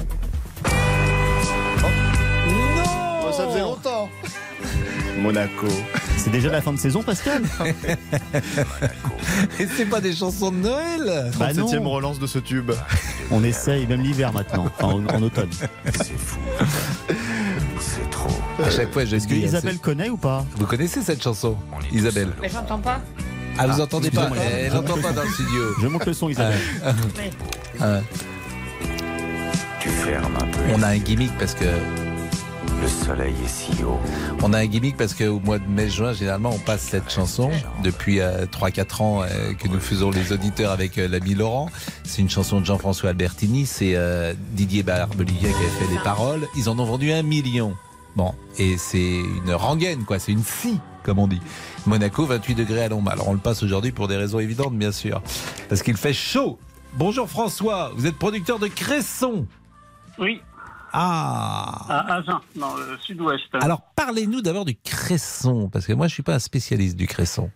Non 3.24 3.32
Ça 3.32 3.48
faisait 3.48 3.60
longtemps. 3.60 4.10
Monaco. 5.22 5.68
C'est 6.18 6.28
déjà 6.30 6.50
la 6.52 6.60
fin 6.60 6.74
de 6.74 6.78
saison, 6.78 7.02
Pascal 7.02 7.42
Et 9.58 9.66
c'est 9.74 9.86
pas 9.86 10.02
des 10.02 10.14
chansons 10.14 10.50
de 10.50 10.56
Noël 10.58 11.30
Bah 11.38 11.54
non. 11.54 11.66
37e 11.66 11.86
relance 11.86 12.18
de 12.18 12.26
ce 12.26 12.38
tube. 12.38 12.72
On 13.30 13.42
essaye, 13.42 13.86
même 13.86 14.02
l'hiver 14.02 14.34
maintenant, 14.34 14.66
enfin, 14.66 14.88
en, 14.88 15.06
en 15.06 15.22
automne. 15.22 15.48
C'est 15.94 16.18
fou. 16.18 16.38
C'est 17.80 18.10
trop. 18.10 18.30
À 18.64 18.70
chaque 18.70 18.92
fois, 18.92 19.04
je 19.04 19.16
Est-ce 19.16 19.26
que 19.28 19.34
dis, 19.34 19.40
Isabelle 19.40 19.78
connaît 19.78 20.08
ou 20.08 20.16
pas 20.16 20.44
Vous 20.56 20.66
connaissez 20.66 21.02
cette 21.02 21.22
chanson, 21.22 21.56
Isabelle 21.92 22.32
Mais 22.40 22.48
j'entends 22.48 22.78
pas. 22.78 23.00
Ah, 23.58 23.66
vous 23.66 23.80
Ah, 23.80 23.84
entendez 23.84 24.10
pas 24.10 24.28
excusez-moi, 24.28 24.50
Elle 24.52 24.70
je- 24.70 24.76
n'entend 24.76 24.98
pas 25.00 25.12
dans 25.12 25.22
le 25.22 25.28
studio. 25.30 25.62
Je 25.80 25.86
monte 25.86 26.06
le 26.06 26.12
son, 26.12 26.28
Isabelle. 26.28 26.58
Ah. 26.84 26.92
Ah. 27.80 28.00
Tu 29.80 29.88
fermes 29.88 30.36
un 30.36 30.46
peu. 30.46 30.58
On 30.74 30.82
a 30.82 30.88
un 30.88 30.98
gimmick 30.98 31.32
parce 31.38 31.54
que 31.54 31.64
Le 32.86 33.04
soleil 33.04 33.34
est 33.44 33.48
si 33.48 33.82
haut. 33.82 33.98
on 34.44 34.52
a 34.52 34.58
un 34.58 34.66
gimmick 34.66 34.96
parce 34.96 35.12
qu'au 35.12 35.40
mois 35.40 35.58
de 35.58 35.66
mai-juin, 35.66 36.12
généralement, 36.12 36.50
on 36.50 36.58
passe 36.60 36.82
cette 36.82 37.10
chanson 37.10 37.50
depuis 37.82 38.20
euh, 38.20 38.46
3-4 38.46 39.02
ans 39.02 39.22
euh, 39.22 39.54
que 39.54 39.66
nous 39.66 39.80
faisons 39.80 40.12
les 40.12 40.32
auditeurs 40.32 40.70
avec 40.70 40.96
euh, 40.96 41.08
l'ami 41.08 41.34
Laurent. 41.34 41.68
C'est 42.04 42.22
une 42.22 42.30
chanson 42.30 42.60
de 42.60 42.64
Jean-François 42.64 43.10
Albertini. 43.10 43.66
C'est 43.66 43.96
euh, 43.96 44.34
Didier 44.52 44.84
Barbelivien 44.84 45.48
qui 45.48 45.64
a 45.64 45.68
fait 45.68 45.92
les 45.92 45.98
paroles. 45.98 46.46
Ils 46.56 46.68
en 46.68 46.78
ont 46.78 46.84
vendu 46.84 47.10
un 47.10 47.24
million. 47.24 47.74
Bon, 48.14 48.36
et 48.56 48.76
c'est 48.78 49.18
une 49.44 49.52
rengaine, 49.52 50.04
quoi. 50.04 50.20
C'est 50.20 50.30
une 50.30 50.44
scie, 50.44 50.78
comme 51.02 51.18
on 51.18 51.26
dit. 51.26 51.42
Monaco, 51.86 52.24
28 52.24 52.54
degrés 52.54 52.84
à 52.84 52.88
l'ombre. 52.88 53.10
Alors 53.10 53.26
on 53.26 53.32
le 53.32 53.40
passe 53.40 53.64
aujourd'hui 53.64 53.90
pour 53.90 54.06
des 54.06 54.16
raisons 54.16 54.38
évidentes, 54.38 54.78
bien 54.78 54.92
sûr, 54.92 55.22
parce 55.68 55.82
qu'il 55.82 55.96
fait 55.96 56.12
chaud. 56.14 56.56
Bonjour 56.94 57.28
François, 57.28 57.90
vous 57.96 58.06
êtes 58.06 58.16
producteur 58.16 58.60
de 58.60 58.68
Cresson. 58.68 59.44
Oui, 60.20 60.40
Ah. 60.92 61.84
à 61.88 62.14
Agen, 62.14 62.40
dans 62.56 62.74
le 62.76 62.96
sud-ouest. 63.00 63.44
Alors 63.60 63.82
parlez-nous 63.96 64.40
d'abord 64.40 64.64
du 64.64 64.74
cresson, 64.76 65.68
parce 65.72 65.86
que 65.86 65.92
moi 65.92 66.08
je 66.08 66.14
suis 66.14 66.22
pas 66.22 66.34
un 66.34 66.38
spécialiste 66.38 66.96
du 66.96 67.06
cresson. 67.06 67.50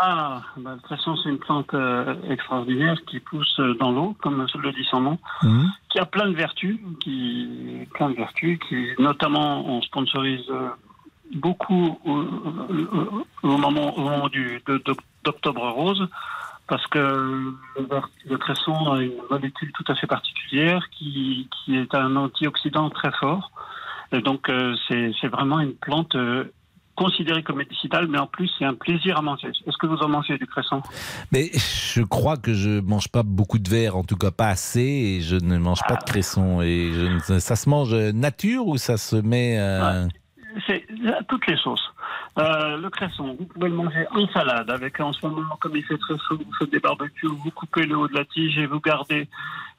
Ah, 0.00 0.42
bah, 0.56 0.74
le 0.76 0.80
cresson, 0.80 1.16
c'est 1.16 1.28
une 1.28 1.38
plante 1.40 1.74
euh, 1.74 2.14
extraordinaire 2.30 2.96
qui 3.08 3.18
pousse 3.18 3.58
euh, 3.58 3.74
dans 3.80 3.90
l'eau, 3.90 4.16
comme 4.22 4.46
le 4.62 4.72
dit 4.72 4.86
son 4.88 5.00
nom, 5.00 5.18
qui 5.90 5.98
a 5.98 6.06
plein 6.06 6.28
de 6.28 6.36
vertus, 6.36 6.78
qui 7.00 7.84
plein 7.94 8.10
de 8.10 8.14
vertus, 8.14 8.60
qui 8.68 8.86
notamment 9.00 9.66
on 9.66 9.82
sponsorise 9.82 10.44
euh, 10.50 10.68
beaucoup 11.34 11.98
au, 12.04 12.12
au- 12.12 13.26
au 13.42 13.56
moment, 13.58 13.96
au 13.98 14.00
moment 14.02 14.28
du, 14.28 14.62
d'Octobre 15.24 15.68
Rose, 15.68 16.08
parce 16.68 16.86
que 16.88 16.98
le, 16.98 18.36
cresson 18.36 18.92
a 18.92 19.00
une 19.00 19.12
molécule 19.30 19.72
tout 19.72 19.84
à 19.88 19.94
fait 19.94 20.06
particulière 20.06 20.86
qui, 20.90 21.48
qui 21.50 21.76
est 21.76 21.94
un 21.94 22.14
antioxydant 22.16 22.90
très 22.90 23.10
fort. 23.12 23.50
Et 24.12 24.20
donc 24.20 24.48
euh, 24.48 24.74
c'est, 24.88 25.28
vraiment 25.28 25.60
une 25.60 25.74
plante 25.74 26.14
euh, 26.14 26.44
considérée 26.94 27.42
comme 27.42 27.56
médicinale, 27.56 28.06
mais 28.08 28.18
en 28.18 28.26
plus 28.26 28.50
c'est 28.58 28.64
un 28.64 28.74
plaisir 28.74 29.18
à 29.18 29.22
manger. 29.22 29.48
Est-ce 29.48 29.76
que 29.78 29.86
vous 29.86 29.98
en 29.98 30.08
mangez 30.08 30.36
du 30.36 30.46
cresson 30.46 30.82
Mais 31.32 31.50
je 31.54 32.02
crois 32.02 32.36
que 32.36 32.52
je 32.52 32.80
mange 32.80 33.08
pas 33.08 33.22
beaucoup 33.22 33.58
de 33.58 33.68
verre, 33.68 33.96
en 33.96 34.04
tout 34.04 34.16
cas 34.16 34.30
pas 34.30 34.48
assez, 34.48 34.80
et 34.80 35.20
je 35.22 35.36
ne 35.36 35.58
mange 35.58 35.80
pas 35.88 35.96
de 35.96 36.04
cresson. 36.04 36.60
Et 36.60 36.92
je 36.92 37.32
ne- 37.34 37.38
ça 37.38 37.56
se 37.56 37.68
mange 37.68 37.94
nature 37.94 38.66
ou 38.66 38.76
ça 38.76 38.96
se 38.98 39.16
met 39.16 39.58
euh, 39.58 40.06
C'est 40.66 40.86
toutes 41.28 41.46
les 41.46 41.56
sauces. 41.56 41.92
Euh, 42.38 42.76
le 42.76 42.88
cresson, 42.90 43.34
vous 43.38 43.46
pouvez 43.46 43.68
le 43.68 43.74
manger 43.74 44.06
en 44.12 44.26
salade. 44.28 44.70
Avec 44.70 45.00
en 45.00 45.12
ce 45.12 45.26
moment, 45.26 45.56
comme 45.60 45.74
il 45.76 45.84
fait 45.84 45.98
très 45.98 46.16
chaud, 46.18 46.36
vous 46.38 46.52
faites 46.58 46.70
des 46.70 46.78
barbecues, 46.78 47.26
vous 47.26 47.50
coupez 47.50 47.84
le 47.84 47.96
haut 47.96 48.06
de 48.06 48.14
la 48.14 48.24
tige 48.24 48.56
et 48.58 48.66
vous 48.66 48.78
gardez 48.80 49.28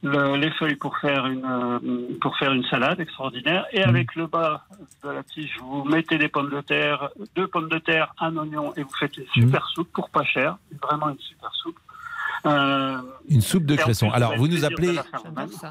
le- 0.04 0.36
les 0.36 0.52
feuilles 0.52 0.76
pour 0.76 0.98
faire 0.98 1.26
une 1.28 1.46
euh, 1.46 1.80
pour 2.20 2.38
faire 2.38 2.52
une 2.52 2.66
salade 2.66 3.00
extraordinaire. 3.00 3.66
Et 3.72 3.82
avec 3.84 4.14
le 4.16 4.28
bas 4.28 4.66
de 5.04 5.10
la 5.10 5.24
tige, 5.24 5.58
vous 5.62 5.86
mettez 5.86 6.18
des 6.18 6.28
pommes 6.28 6.50
de 6.50 6.60
terre, 6.62 7.10
deux 7.36 7.48
pommes 7.48 7.70
de 7.70 7.78
terre, 7.80 8.14
un 8.20 8.36
oignon 8.36 8.74
et 8.76 8.84
vous 8.84 8.94
faites 9.00 9.16
une 9.18 9.28
super 9.28 9.66
soupe 9.70 9.92
pour 9.94 10.10
pas 10.10 10.24
cher. 10.24 10.58
Vraiment 10.84 11.10
une 11.10 11.20
super 11.20 11.54
soupe. 11.56 11.80
Euh, 12.46 12.98
une 13.28 13.42
soupe 13.42 13.66
de 13.66 13.76
cresson. 13.76 14.10
Alors 14.12 14.36
vous 14.38 14.48
nous 14.48 14.66
appelez. 14.66 14.98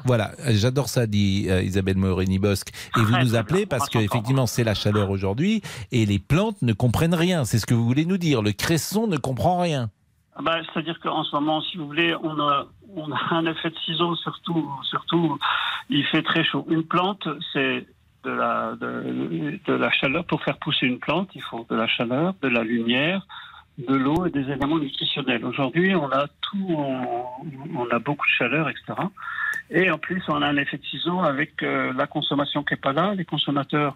Voilà, 0.05 0.31
j'adore 0.47 0.87
ça, 0.89 1.07
dit 1.07 1.47
euh, 1.49 1.61
Isabelle 1.61 1.97
Morini-Bosque. 1.97 2.69
Et 2.97 3.01
vous 3.01 3.17
nous 3.17 3.35
appelez 3.35 3.65
parce 3.65 3.83
va 3.83 3.87
que 3.87 3.93
s'entendre. 3.93 4.05
effectivement 4.05 4.47
c'est 4.47 4.63
la 4.63 4.73
chaleur 4.73 5.09
aujourd'hui 5.09 5.61
et 5.91 6.05
les 6.05 6.19
plantes 6.19 6.61
ne 6.61 6.73
comprennent 6.73 7.15
rien. 7.15 7.45
C'est 7.45 7.59
ce 7.59 7.65
que 7.65 7.73
vous 7.73 7.85
voulez 7.85 8.05
nous 8.05 8.17
dire. 8.17 8.41
Le 8.41 8.51
cresson 8.51 9.07
ne 9.07 9.17
comprend 9.17 9.59
rien. 9.59 9.89
Ah 10.35 10.41
bah, 10.41 10.59
C'est-à-dire 10.71 10.99
qu'en 11.01 11.23
ce 11.23 11.35
moment, 11.35 11.61
si 11.61 11.77
vous 11.77 11.85
voulez, 11.85 12.15
on 12.23 12.39
a, 12.39 12.65
on 12.95 13.11
a 13.11 13.19
un 13.31 13.45
effet 13.45 13.71
de 13.71 13.75
ciseau, 13.85 14.15
surtout, 14.15 14.71
surtout, 14.83 15.37
il 15.89 16.05
fait 16.05 16.23
très 16.23 16.45
chaud. 16.45 16.65
Une 16.69 16.83
plante, 16.83 17.27
c'est 17.51 17.85
de 18.23 18.31
la, 18.31 18.75
de, 18.79 19.59
de 19.65 19.73
la 19.73 19.91
chaleur. 19.91 20.23
Pour 20.25 20.41
faire 20.43 20.57
pousser 20.57 20.85
une 20.85 20.99
plante, 20.99 21.29
il 21.35 21.41
faut 21.41 21.65
de 21.69 21.75
la 21.75 21.87
chaleur, 21.87 22.35
de 22.41 22.47
la 22.47 22.63
lumière, 22.63 23.25
de 23.87 23.95
l'eau 23.95 24.25
et 24.25 24.29
des 24.29 24.41
éléments 24.41 24.77
nutritionnels. 24.77 25.45
Aujourd'hui, 25.45 25.95
on 25.95 26.11
a 26.11 26.27
tout, 26.41 26.77
on, 27.75 27.89
a 27.89 27.99
beaucoup 27.99 28.25
de 28.25 28.31
chaleur, 28.37 28.69
etc. 28.69 28.93
Et 29.71 29.89
en 29.89 29.97
plus, 29.97 30.21
on 30.27 30.41
a 30.41 30.47
un 30.47 30.57
effet 30.57 30.77
de 30.77 30.85
ciseau 30.85 31.21
avec 31.21 31.63
euh, 31.63 31.93
la 31.93 32.07
consommation 32.07 32.63
qui 32.63 32.73
n'est 32.73 32.79
pas 32.79 32.93
là. 32.93 33.13
Les 33.15 33.25
consommateurs 33.25 33.95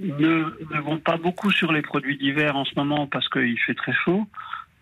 ne, 0.00 0.44
ne 0.74 0.80
vont 0.80 0.98
pas 0.98 1.16
beaucoup 1.16 1.50
sur 1.50 1.72
les 1.72 1.82
produits 1.82 2.18
d'hiver 2.18 2.56
en 2.56 2.64
ce 2.64 2.72
moment 2.76 3.06
parce 3.06 3.28
qu'il 3.28 3.58
fait 3.58 3.74
très 3.74 3.92
chaud 3.92 4.26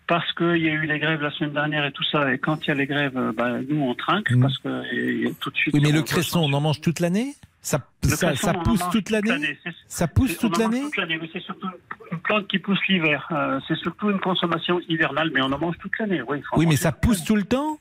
parce 0.07 0.31
qu'il 0.33 0.57
y 0.57 0.67
a 0.69 0.73
eu 0.73 0.85
les 0.85 0.99
grèves 0.99 1.21
la 1.21 1.31
semaine 1.31 1.53
dernière 1.53 1.85
et 1.85 1.91
tout 1.91 2.03
ça, 2.03 2.33
et 2.33 2.37
quand 2.37 2.65
il 2.65 2.67
y 2.69 2.71
a 2.71 2.75
les 2.75 2.85
grèves, 2.87 3.17
euh, 3.17 3.31
bah, 3.31 3.59
nous 3.69 3.81
on 3.81 3.93
trinque 3.95 4.27
parce 4.41 4.57
que 4.57 4.83
et- 4.93 5.27
et 5.27 5.33
tout 5.35 5.49
de 5.49 5.55
suite. 5.55 5.73
Oui, 5.73 5.79
mais 5.81 5.91
le 5.91 6.01
cresson, 6.01 6.39
on 6.41 6.51
en 6.53 6.59
mange 6.61 6.81
toute 6.81 6.99
l'année? 6.99 7.33
Ça, 7.63 7.79
ça, 8.03 8.35
ça 8.35 8.53
pousse 8.55 8.81
toute 8.91 9.09
l'année? 9.11 9.57
Ça 9.87 10.07
pousse 10.07 10.35
toute 10.39 10.57
l'année? 10.57 10.81
mais 11.21 11.29
c'est 11.31 11.41
surtout 11.43 11.67
une 12.11 12.17
plante 12.19 12.47
qui 12.47 12.57
pousse 12.59 12.79
l'hiver. 12.89 13.27
Euh, 13.31 13.59
c'est 13.67 13.77
surtout 13.77 14.09
une 14.09 14.19
consommation 14.19 14.79
hivernale, 14.89 15.29
mais 15.33 15.41
on 15.41 15.51
en 15.51 15.59
mange 15.59 15.77
toute 15.77 15.97
l'année. 15.99 16.21
Oui, 16.27 16.41
Oui, 16.57 16.65
mais 16.65 16.75
ça 16.75 16.91
pousse 16.91 17.23
tout 17.23 17.35
le 17.35 17.43
temps? 17.43 17.77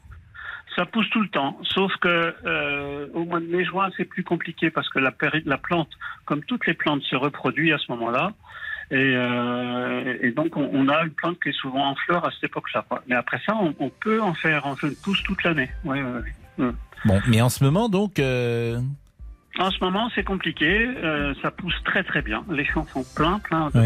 Ça 0.76 0.84
pousse 0.86 1.08
tout 1.10 1.20
le 1.20 1.28
temps, 1.28 1.58
sauf 1.64 1.90
que 1.96 2.32
euh, 2.46 3.06
au 3.14 3.24
mois 3.24 3.40
de 3.40 3.46
mai-juin, 3.46 3.88
c'est 3.96 4.04
plus 4.04 4.22
compliqué 4.22 4.70
parce 4.70 4.88
que 4.88 5.00
la, 5.00 5.12
la 5.44 5.58
plante, 5.58 5.88
comme 6.26 6.44
toutes 6.44 6.64
les 6.66 6.74
plantes, 6.74 7.02
se 7.02 7.16
reproduit 7.16 7.72
à 7.72 7.78
ce 7.78 7.90
moment-là. 7.90 8.32
Et, 8.92 8.96
euh, 9.16 10.16
et 10.20 10.32
donc, 10.32 10.56
on, 10.56 10.68
on 10.72 10.88
a 10.88 11.02
une 11.04 11.10
plante 11.10 11.38
qui 11.42 11.50
est 11.50 11.58
souvent 11.60 11.90
en 11.90 11.94
fleur 11.94 12.24
à 12.26 12.30
cette 12.32 12.44
époque-là. 12.44 12.84
Mais 13.06 13.14
après 13.14 13.40
ça, 13.46 13.54
on, 13.60 13.72
on 13.78 13.88
peut 13.88 14.20
en 14.20 14.34
faire 14.34 14.66
en 14.66 14.74
jeune 14.76 14.94
pousse 14.96 15.22
toute 15.22 15.42
l'année. 15.44 15.70
Oui. 15.84 15.98
Mm. 16.58 16.70
Bon, 17.04 17.20
mais 17.28 17.40
en 17.40 17.48
ce 17.48 17.62
moment, 17.64 17.88
donc. 17.88 18.18
euh, 18.18 18.80
En 19.58 19.70
ce 19.70 19.78
moment, 19.82 20.10
c'est 20.14 20.24
compliqué. 20.24 20.66
euh, 21.02 21.34
ça 21.40 21.50
pousse 21.50 21.74
très 21.84 22.02
très 22.02 22.20
bien. 22.22 22.44
Les 22.50 22.64
champs 22.64 22.86
sont 22.92 23.04
pleins, 23.14 23.38
pleins 23.38 23.70
de. 23.72 23.80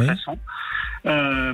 Euh, 1.07 1.53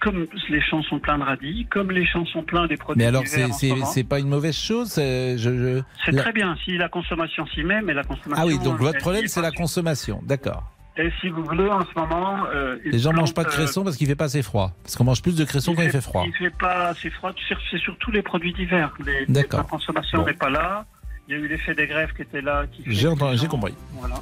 comme 0.00 0.26
les 0.50 0.60
champs 0.60 0.82
sont 0.82 0.98
pleins 0.98 1.16
de 1.18 1.22
radis, 1.22 1.66
comme 1.70 1.90
les 1.90 2.04
champs 2.04 2.26
sont 2.26 2.42
pleins 2.42 2.66
des 2.66 2.76
produits 2.76 2.98
Mais 2.98 3.06
alors, 3.06 3.22
c'est 3.26 3.48
ce 3.48 4.00
pas 4.02 4.18
une 4.18 4.28
mauvaise 4.28 4.54
chose 4.56 4.88
c'est- 4.90 5.38
je, 5.38 5.50
je- 5.78 5.82
C'est 6.04 6.12
la- 6.12 6.20
très 6.22 6.32
bien 6.32 6.54
si 6.64 6.76
la 6.76 6.88
consommation 6.90 7.46
s'y 7.46 7.62
met, 7.62 7.80
mais 7.80 7.94
la 7.94 8.02
consommation. 8.04 8.36
Ah 8.36 8.46
oui, 8.46 8.58
donc 8.58 8.78
votre 8.78 8.98
problème, 8.98 9.26
c'est 9.28 9.40
la 9.40 9.52
consommation. 9.52 10.20
D'accord. 10.26 10.64
Et 10.96 11.10
si 11.20 11.28
vous 11.28 11.42
voulez, 11.44 11.68
en 11.68 11.80
ce 11.84 11.98
moment. 11.98 12.44
euh, 12.54 12.76
Les 12.84 12.98
gens 13.00 13.12
mangent 13.12 13.34
plante, 13.34 13.46
pas 13.46 13.50
de 13.50 13.54
euh, 13.54 13.64
cresson 13.64 13.82
parce 13.82 13.96
qu'il 13.96 14.06
fait 14.06 14.14
pas 14.14 14.26
assez 14.26 14.42
froid. 14.42 14.72
Parce 14.84 14.94
qu'on 14.96 15.04
mange 15.04 15.22
plus 15.22 15.34
de 15.34 15.44
cresson 15.44 15.74
quand 15.74 15.82
il 15.82 15.90
fait 15.90 16.00
froid. 16.00 16.24
Il 16.26 16.32
fait 16.34 16.50
pas 16.56 16.88
assez 16.88 17.10
froid. 17.10 17.32
C'est 17.70 17.78
surtout 17.78 18.10
les 18.12 18.22
produits 18.22 18.52
d'hiver. 18.52 18.94
D'accord. 19.28 19.60
La 19.60 19.64
consommation 19.64 20.18
Bon. 20.20 20.26
n'est 20.26 20.34
pas 20.34 20.50
là. 20.50 20.86
Il 21.28 21.34
y 21.34 21.38
a 21.38 21.40
eu 21.40 21.48
l'effet 21.48 21.74
des 21.74 21.86
grèves 21.86 22.12
qui 22.14 22.22
était 22.22 22.42
là. 22.42 22.64
J'ai 22.86 23.08
compris. 23.48 23.74
Voilà. 23.94 24.16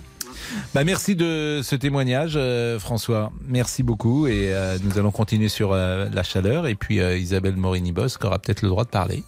Bah, 0.75 0.83
merci 0.85 1.14
de 1.14 1.61
ce 1.62 1.77
témoignage, 1.77 2.35
euh, 2.37 2.79
François. 2.79 3.33
Merci 3.47 3.83
beaucoup. 3.83 4.27
Et 4.27 4.55
euh, 4.55 4.79
nous 4.83 4.99
allons 4.99 5.11
continuer 5.11 5.49
sur 5.49 5.73
euh, 5.73 6.09
la 6.11 6.23
chaleur. 6.23 6.66
Et 6.66 6.75
puis 6.75 7.01
euh, 7.01 7.18
Isabelle 7.18 7.57
Morini-Bosque 7.57 8.25
aura 8.25 8.39
peut-être 8.39 8.62
le 8.62 8.68
droit 8.68 8.85
de 8.85 8.89
parler. 8.91 9.25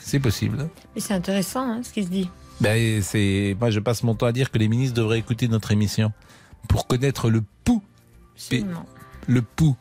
C'est 0.00 0.18
possible. 0.20 0.68
Mais 0.94 1.00
c'est 1.00 1.14
intéressant 1.14 1.60
hein, 1.70 1.80
ce 1.84 1.92
qui 1.92 2.02
se 2.02 2.08
dit. 2.08 2.28
Ben, 2.60 3.02
c'est, 3.02 3.54
moi, 3.60 3.70
je 3.70 3.78
passe 3.80 4.02
mon 4.02 4.14
temps 4.14 4.26
à 4.26 4.32
dire 4.32 4.50
que 4.50 4.58
les 4.58 4.66
ministres 4.68 4.96
devraient 4.96 5.18
écouter 5.18 5.46
notre 5.48 5.70
émission 5.72 6.12
pour 6.66 6.86
connaître 6.86 7.30
le 7.30 7.42
pouls. 7.64 7.82
Absolument. 8.34 8.86
Le 9.26 9.42
pouls. 9.42 9.76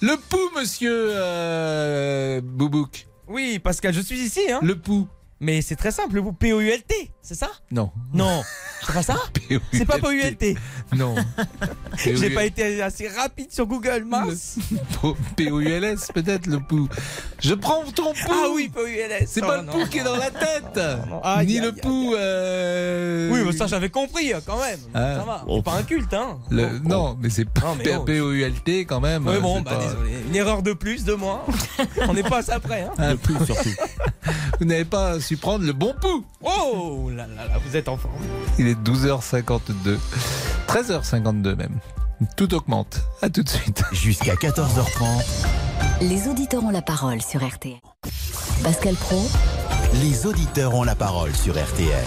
Le 0.00 0.16
pouls, 0.16 0.58
monsieur 0.58 0.92
euh, 0.94 2.40
Boubouk. 2.42 3.06
Oui, 3.28 3.58
Pascal, 3.58 3.92
je 3.92 4.00
suis 4.00 4.20
ici. 4.20 4.40
Hein. 4.50 4.60
Le 4.62 4.78
pouls. 4.78 5.08
Mais 5.40 5.62
c'est 5.62 5.76
très 5.76 5.92
simple, 5.92 6.16
le 6.16 6.22
pouls. 6.22 6.32
P-O-U-L-T, 6.32 7.12
c'est 7.22 7.34
ça? 7.36 7.48
Non. 7.70 7.92
Non. 8.12 8.42
C'est 8.84 8.92
pas 8.92 9.02
ça? 9.02 9.16
C'est 9.72 9.84
pas 9.84 9.98
P-O-U-L-T. 9.98 10.56
Non. 10.96 11.14
J'ai 11.96 12.30
pas 12.30 12.44
été 12.44 12.82
assez 12.82 13.06
rapide 13.08 13.52
sur 13.52 13.66
Google, 13.66 14.04
mince. 14.04 14.58
P-O-U-L-S, 15.36 16.08
peut-être, 16.12 16.46
le 16.46 16.58
pouls. 16.60 16.88
Je 17.40 17.54
prends 17.54 17.84
ton 17.84 18.12
pouls. 18.14 18.32
Ah 18.32 18.48
oui, 18.54 18.68
P-O-U-L-S. 18.72 19.28
C'est 19.32 19.42
Oh, 19.44 19.46
pas 19.46 19.62
le 19.62 19.66
pouls 19.68 19.86
qui 19.86 19.98
est 19.98 20.04
dans 20.04 20.16
la 20.16 20.30
tête. 20.30 20.80
Ni 21.46 21.60
le 21.60 21.72
pouls. 21.72 22.14
euh, 22.16 23.30
Oui, 23.30 23.40
mais 23.46 23.52
ça 23.52 23.66
j'avais 23.66 23.90
compris 23.90 24.32
hein, 24.32 24.40
quand 24.44 24.58
même. 24.58 24.78
Ah. 24.94 25.16
Ça 25.18 25.24
va. 25.24 25.44
C'est 25.48 25.62
pas 25.64 25.74
un 25.74 25.82
culte, 25.82 26.14
hein. 26.14 26.38
le- 26.50 26.78
Non, 26.80 27.16
mais 27.20 27.30
c'est 27.30 27.46
oh. 27.64 28.02
P-O-U-L-T 28.04 28.84
quand 28.86 29.00
même. 29.00 29.26
Oui, 29.26 29.38
bon, 29.40 29.60
bah 29.60 29.78
désolé. 29.80 30.12
Une 30.28 30.34
erreur 30.34 30.62
de 30.62 30.72
plus, 30.72 31.04
de 31.04 31.14
moins. 31.14 31.42
On 32.08 32.14
n'est 32.14 32.22
pas 32.22 32.38
assez 32.38 32.58
près, 32.60 32.82
hein. 32.82 32.92
Un 32.98 33.44
surtout. 33.44 33.70
Vous 34.60 34.64
n'avez 34.64 34.84
pas 34.84 35.20
su 35.28 35.36
prendre 35.36 35.66
le 35.66 35.74
bon 35.74 35.94
pouls. 36.00 36.24
Oh 36.42 37.10
là 37.10 37.26
là 37.26 37.46
là, 37.46 37.58
vous 37.62 37.76
êtes 37.76 37.88
en 37.88 37.98
forme. 37.98 38.14
Il 38.58 38.66
est 38.66 38.80
12h52. 38.82 39.98
13h52 40.68 41.54
même. 41.54 41.78
Tout 42.36 42.54
augmente. 42.54 43.02
À 43.20 43.28
tout 43.28 43.42
de 43.42 43.48
suite. 43.48 43.82
Jusqu'à 43.92 44.34
14h30, 44.36 45.04
Les 46.00 46.28
auditeurs 46.28 46.64
ont 46.64 46.70
la 46.70 46.80
parole 46.80 47.20
sur 47.20 47.46
RTL. 47.46 47.78
Pascal 48.62 48.94
Pro, 48.94 49.20
les 50.00 50.26
auditeurs 50.26 50.74
ont 50.74 50.84
la 50.84 50.94
parole 50.94 51.34
sur 51.34 51.62
RTL. 51.62 52.06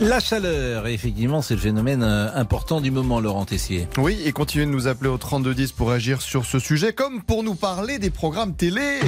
La 0.00 0.18
chaleur, 0.18 0.88
effectivement, 0.88 1.42
c'est 1.42 1.54
le 1.54 1.60
phénomène 1.60 2.02
euh, 2.02 2.28
important 2.34 2.80
du 2.80 2.90
moment, 2.90 3.20
Laurent 3.20 3.44
Tessier. 3.44 3.86
Oui, 3.98 4.20
et 4.24 4.32
continuez 4.32 4.66
de 4.66 4.70
nous 4.70 4.88
appeler 4.88 5.10
au 5.10 5.18
3210 5.18 5.72
pour 5.72 5.92
agir 5.92 6.22
sur 6.22 6.44
ce 6.44 6.58
sujet, 6.58 6.92
comme 6.92 7.22
pour 7.22 7.44
nous 7.44 7.54
parler 7.54 7.98
des 8.00 8.10
programmes 8.10 8.54
télé. 8.54 9.00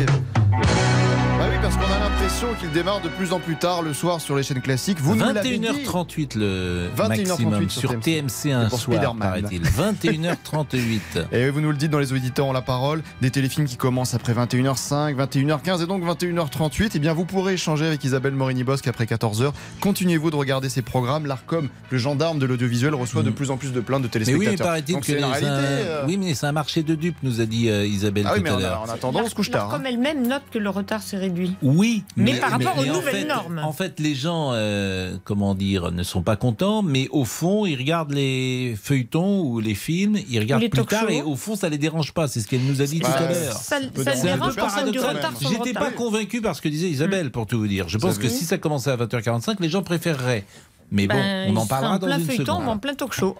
Parce 1.62 1.76
qu'on 1.76 1.92
a 1.92 1.98
l'impression 1.98 2.46
qu'ils 2.58 2.70
démarrent 2.72 3.02
de 3.02 3.11
plus 3.11 3.32
en 3.34 3.38
plus 3.38 3.56
tard 3.56 3.82
le 3.82 3.92
soir 3.92 4.20
sur 4.20 4.34
les 4.34 4.42
chaînes 4.42 4.62
classiques. 4.62 4.98
Vous 4.98 5.14
nous 5.14 5.24
l'avez 5.26 5.58
dit. 5.58 5.66
21h38 5.66 6.38
le 6.38 6.88
21h38 6.96 7.08
maximum 7.08 7.70
sur 7.70 7.80
sur 7.90 8.00
TMC. 8.00 8.52
Un 8.52 8.68
soir, 8.70 8.80
Spider-Man. 8.80 9.18
paraît-il. 9.18 9.62
21h38. 9.62 11.00
Et 11.32 11.50
vous 11.50 11.61
nous 11.61 11.70
le 11.70 11.76
dites 11.76 11.90
dans 11.90 11.98
les 11.98 12.12
auditeurs 12.14 12.46
ont 12.46 12.52
la 12.54 12.62
parole, 12.62 13.02
des 13.20 13.30
téléfilms 13.30 13.66
qui 13.66 13.76
commencent 13.76 14.14
après 14.14 14.32
21h05, 14.32 15.14
21h15 15.16 15.82
et 15.82 15.86
donc 15.86 16.02
21h38. 16.02 16.96
Et 16.96 16.98
bien 16.98 17.12
vous 17.12 17.26
pourrez 17.26 17.54
échanger 17.54 17.86
avec 17.86 18.02
Isabelle 18.04 18.32
Morini-Bosque 18.34 18.86
après 18.88 19.04
14h. 19.04 19.52
Continuez-vous 19.80 20.30
de 20.30 20.36
regarder 20.36 20.70
ces 20.70 20.82
programmes. 20.82 21.26
L'ARCOM, 21.26 21.68
le 21.90 21.98
gendarme 21.98 22.38
de 22.38 22.46
l'audiovisuel, 22.46 22.94
reçoit 22.94 23.22
de 23.22 23.30
plus 23.30 23.50
en 23.50 23.58
plus 23.58 23.72
de 23.72 23.80
plaintes 23.80 24.02
de 24.02 24.08
Mm. 24.11 24.11
Mais 24.26 24.34
oui, 24.34 24.38
téléspectateurs. 24.46 24.52
mais 24.52 24.82
paraît-il 24.82 25.00
que 25.00 25.12
réalité. 25.24 25.46
un... 25.46 25.50
euh. 25.61 26.04
Oui, 26.06 26.16
mais 26.16 26.34
c'est 26.34 26.46
un 26.46 26.52
marché 26.52 26.82
de 26.82 26.94
dupes, 26.94 27.16
nous 27.22 27.40
a 27.40 27.44
dit 27.46 27.68
euh, 27.70 27.86
Isabelle 27.86 28.24
Ah 28.26 28.32
oui, 28.32 28.38
tout 28.38 28.44
mais 28.44 28.50
à 28.50 28.54
en, 28.56 28.58
l'heure. 28.58 28.82
en 28.82 28.88
attendant, 28.90 29.20
on 29.24 29.28
se 29.28 29.34
couche 29.34 29.50
tard. 29.50 29.68
hein. 29.68 29.76
Comme 29.76 29.86
elle-même 29.86 30.26
note 30.26 30.42
que 30.50 30.58
le 30.58 30.68
retard 30.70 31.00
s'est 31.02 31.16
réduit. 31.18 31.49
Oui, 31.62 32.05
Mais 32.16 32.38
par 32.38 32.51
rapport 32.51 32.76
aux 32.78 32.82
en 32.82 32.94
nouvelles 32.94 33.14
fait- 33.14 33.24
normes. 33.24 33.59
En 33.62 33.72
fait, 33.72 34.01
les 34.01 34.14
gens, 34.14 34.51
euh, 34.53 35.16
comment 35.24 35.55
dire, 35.55 35.90
ne 35.92 36.03
sont 36.03 36.22
pas 36.22 36.36
contents, 36.36 36.82
mais 36.82 37.09
au 37.11 37.24
fond, 37.24 37.66
ils 37.66 37.76
regardent 37.76 38.12
les 38.12 38.76
feuilletons 38.82 39.40
ou 39.42 39.61
les 39.61 39.74
films, 39.74 40.18
ils 40.28 40.38
regardent 40.38 40.62
les 40.62 40.68
plus 40.68 40.84
tard 40.84 41.09
et 41.11 41.22
au 41.22 41.36
fond, 41.36 41.57
ça 41.57 41.68
les 41.68 41.78
dérange 41.78 42.12
pas. 42.12 42.28
C'est 42.28 42.40
ce 42.40 42.48
qu'elle 42.48 42.64
nous 42.64 42.80
a 42.82 42.86
dit 42.86 43.01
Bah, 43.01 43.09
tout 43.16 43.22
à 43.24 43.28
l'heure. 43.28 43.53
Ça, 43.53 43.59
ça 43.59 43.80
le 43.80 43.86
C'est 43.96 44.09
un 44.09 44.14
peu 44.14 44.20
dérange 44.22 44.57
paradoxal. 44.57 45.20
J'étais 45.40 45.72
pas 45.72 45.90
convaincu 45.90 46.40
par 46.40 46.55
ce 46.57 46.62
que 46.62 46.68
disait 46.68 46.88
Isabelle, 46.88 47.30
pour 47.30 47.46
tout 47.46 47.59
vous 47.59 47.68
dire. 47.68 47.88
Je 47.88 47.98
pense 47.98 48.18
que 48.18 48.28
si 48.28 48.44
ça 48.44 48.59
commençait 48.59 48.90
à 48.90 48.96
20h45, 48.96 49.57
les 49.61 49.68
gens 49.68 49.82
préféreraient. 49.82 50.44
Mais 50.92 51.07
bon, 51.07 51.14
Ben, 51.14 51.53
on 51.53 51.57
en 51.57 51.66
parlera 51.66 51.94
en 51.94 51.98
dans 51.98 52.07
plein 52.09 52.18
une 52.18 52.24
feuilleton, 52.26 52.44
seconde. 52.57 52.68
en 52.68 52.78
plein 52.78 52.94
talk 52.94 53.12
show. 53.12 53.36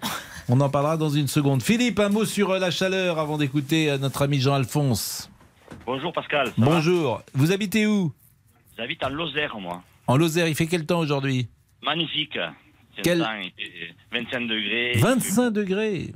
On 0.47 0.61
en 0.61 0.69
parlera 0.69 0.95
dans 0.95 1.09
une 1.09 1.27
seconde. 1.27 1.61
Philippe, 1.61 1.99
un 1.99 2.07
mot 2.07 2.23
sur 2.23 2.51
euh, 2.51 2.59
la 2.59 2.71
chaleur 2.71 3.19
avant 3.19 3.37
d'écouter 3.37 3.89
euh, 3.89 3.97
notre 3.97 4.21
ami 4.21 4.39
Jean-Alphonse. 4.39 5.29
Bonjour 5.85 6.13
Pascal. 6.13 6.51
Bonjour. 6.57 7.21
Vous 7.33 7.51
habitez 7.51 7.87
où 7.87 8.13
J'habite 8.77 9.03
à 9.03 9.09
Lozère, 9.09 9.57
moi. 9.59 9.83
En 10.07 10.17
Lozère, 10.17 10.47
il 10.47 10.55
fait 10.55 10.67
quel 10.67 10.85
temps 10.85 10.99
aujourd'hui 10.99 11.47
Magnifique. 11.83 12.37
Quel- 13.03 13.19
le 13.19 13.23
temps, 13.23 13.39
il 13.41 13.51
fait 13.51 13.95
25 14.11 14.47
degrés. 14.47 14.93
25 14.97 15.51
degrés. 15.51 16.11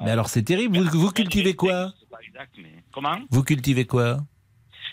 Mais 0.00 0.10
alors 0.10 0.28
c'est 0.28 0.42
terrible. 0.42 0.78
Vous, 0.78 0.98
vous 1.00 1.10
cultivez 1.10 1.54
quoi 1.54 1.92
C'est 2.00 2.08
pas 2.08 2.18
exact, 2.26 2.54
mais 2.58 2.82
comment 2.92 3.18
Vous 3.30 3.44
cultivez 3.44 3.84
quoi 3.84 4.18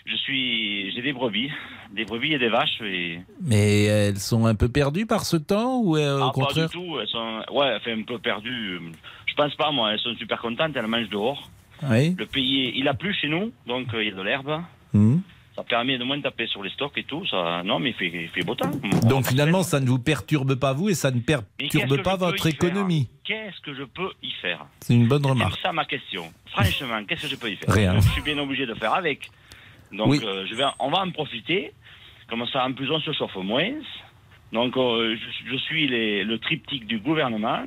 Je 0.06 0.14
suis, 0.16 0.92
j'ai 0.92 1.02
des 1.02 1.12
brebis, 1.12 1.50
des 1.92 2.04
brebis 2.04 2.34
et 2.34 2.38
des 2.38 2.48
vaches 2.48 2.80
et 2.82 3.20
Mais 3.40 3.84
elles 3.84 4.18
sont 4.18 4.46
un 4.46 4.54
peu 4.54 4.68
perdues 4.68 5.06
par 5.06 5.24
ce 5.24 5.36
temps 5.36 5.80
ou 5.80 5.96
euh, 5.96 6.18
au 6.18 6.22
ah, 6.22 6.26
pas 6.26 6.32
contraire 6.32 6.68
du 6.68 6.74
tout. 6.76 7.00
Elles 7.00 7.08
sont, 7.08 7.42
ouais, 7.52 7.66
elles 7.66 7.82
sont 7.82 8.00
un 8.00 8.04
peu 8.04 8.18
perdues. 8.18 8.78
Je 9.26 9.34
pense 9.34 9.54
pas, 9.56 9.72
moi. 9.72 9.92
Elles 9.92 9.98
sont 9.98 10.14
super 10.16 10.40
contentes. 10.40 10.76
Elles 10.76 10.86
mangent 10.86 11.08
dehors. 11.10 11.50
Oui. 11.82 12.14
Le 12.18 12.26
pays, 12.26 12.72
il 12.76 12.86
a 12.88 12.94
plu 12.94 13.12
chez 13.14 13.28
nous, 13.28 13.52
donc 13.66 13.92
euh, 13.94 14.02
il 14.02 14.10
y 14.10 14.12
a 14.12 14.14
de 14.16 14.22
l'herbe. 14.22 14.62
Mhm. 14.92 15.22
Ça 15.56 15.64
permet 15.64 15.98
de 15.98 16.04
moins 16.04 16.20
taper 16.20 16.46
sur 16.46 16.62
les 16.62 16.70
stocks 16.70 16.96
et 16.96 17.02
tout. 17.04 17.26
Ça, 17.26 17.62
non, 17.64 17.78
mais 17.80 17.90
il 17.90 17.94
fait, 17.94 18.06
il 18.12 18.28
fait 18.28 18.42
beau 18.42 18.54
temps. 18.54 18.70
Donc 19.08 19.26
finalement, 19.26 19.62
ça 19.62 19.80
ne 19.80 19.86
vous 19.86 19.98
perturbe 19.98 20.54
pas 20.54 20.72
vous 20.72 20.88
et 20.88 20.94
ça 20.94 21.10
ne 21.10 21.20
perturbe 21.20 22.02
pas 22.02 22.16
votre 22.16 22.46
économie? 22.46 23.08
Qu'est-ce 23.24 23.60
que 23.60 23.74
je 23.74 23.82
peux 23.82 24.10
y 24.22 24.30
faire? 24.40 24.64
C'est 24.80 24.94
une 24.94 25.08
bonne 25.08 25.22
C'est 25.24 25.30
remarque. 25.30 25.60
ça 25.60 25.72
ma 25.72 25.84
question. 25.84 26.32
Franchement, 26.46 27.02
qu'est-ce 27.06 27.22
que 27.22 27.28
je 27.28 27.36
peux 27.36 27.50
y 27.50 27.56
faire? 27.56 27.74
Rien. 27.74 27.94
Je 28.00 28.08
suis 28.08 28.22
bien 28.22 28.38
obligé 28.38 28.64
de 28.64 28.74
faire 28.74 28.94
avec. 28.94 29.30
Donc, 29.92 30.08
Oui. 30.08 30.20
euh, 30.24 30.46
je 30.48 30.54
vais, 30.54 30.64
on 30.78 30.88
va 30.90 30.98
en 31.00 31.10
profiter. 31.10 31.72
Comme 32.28 32.46
ça, 32.46 32.64
en 32.64 32.72
plus, 32.72 32.88
on 32.90 33.00
se 33.00 33.12
chauffe 33.12 33.34
moins. 33.36 33.72
Donc, 34.52 34.76
euh, 34.76 35.16
je, 35.16 35.50
je 35.52 35.56
suis 35.58 35.88
les- 35.88 36.22
le 36.24 36.38
triptyque 36.38 36.86
du 36.86 36.98
gouvernement. 37.00 37.64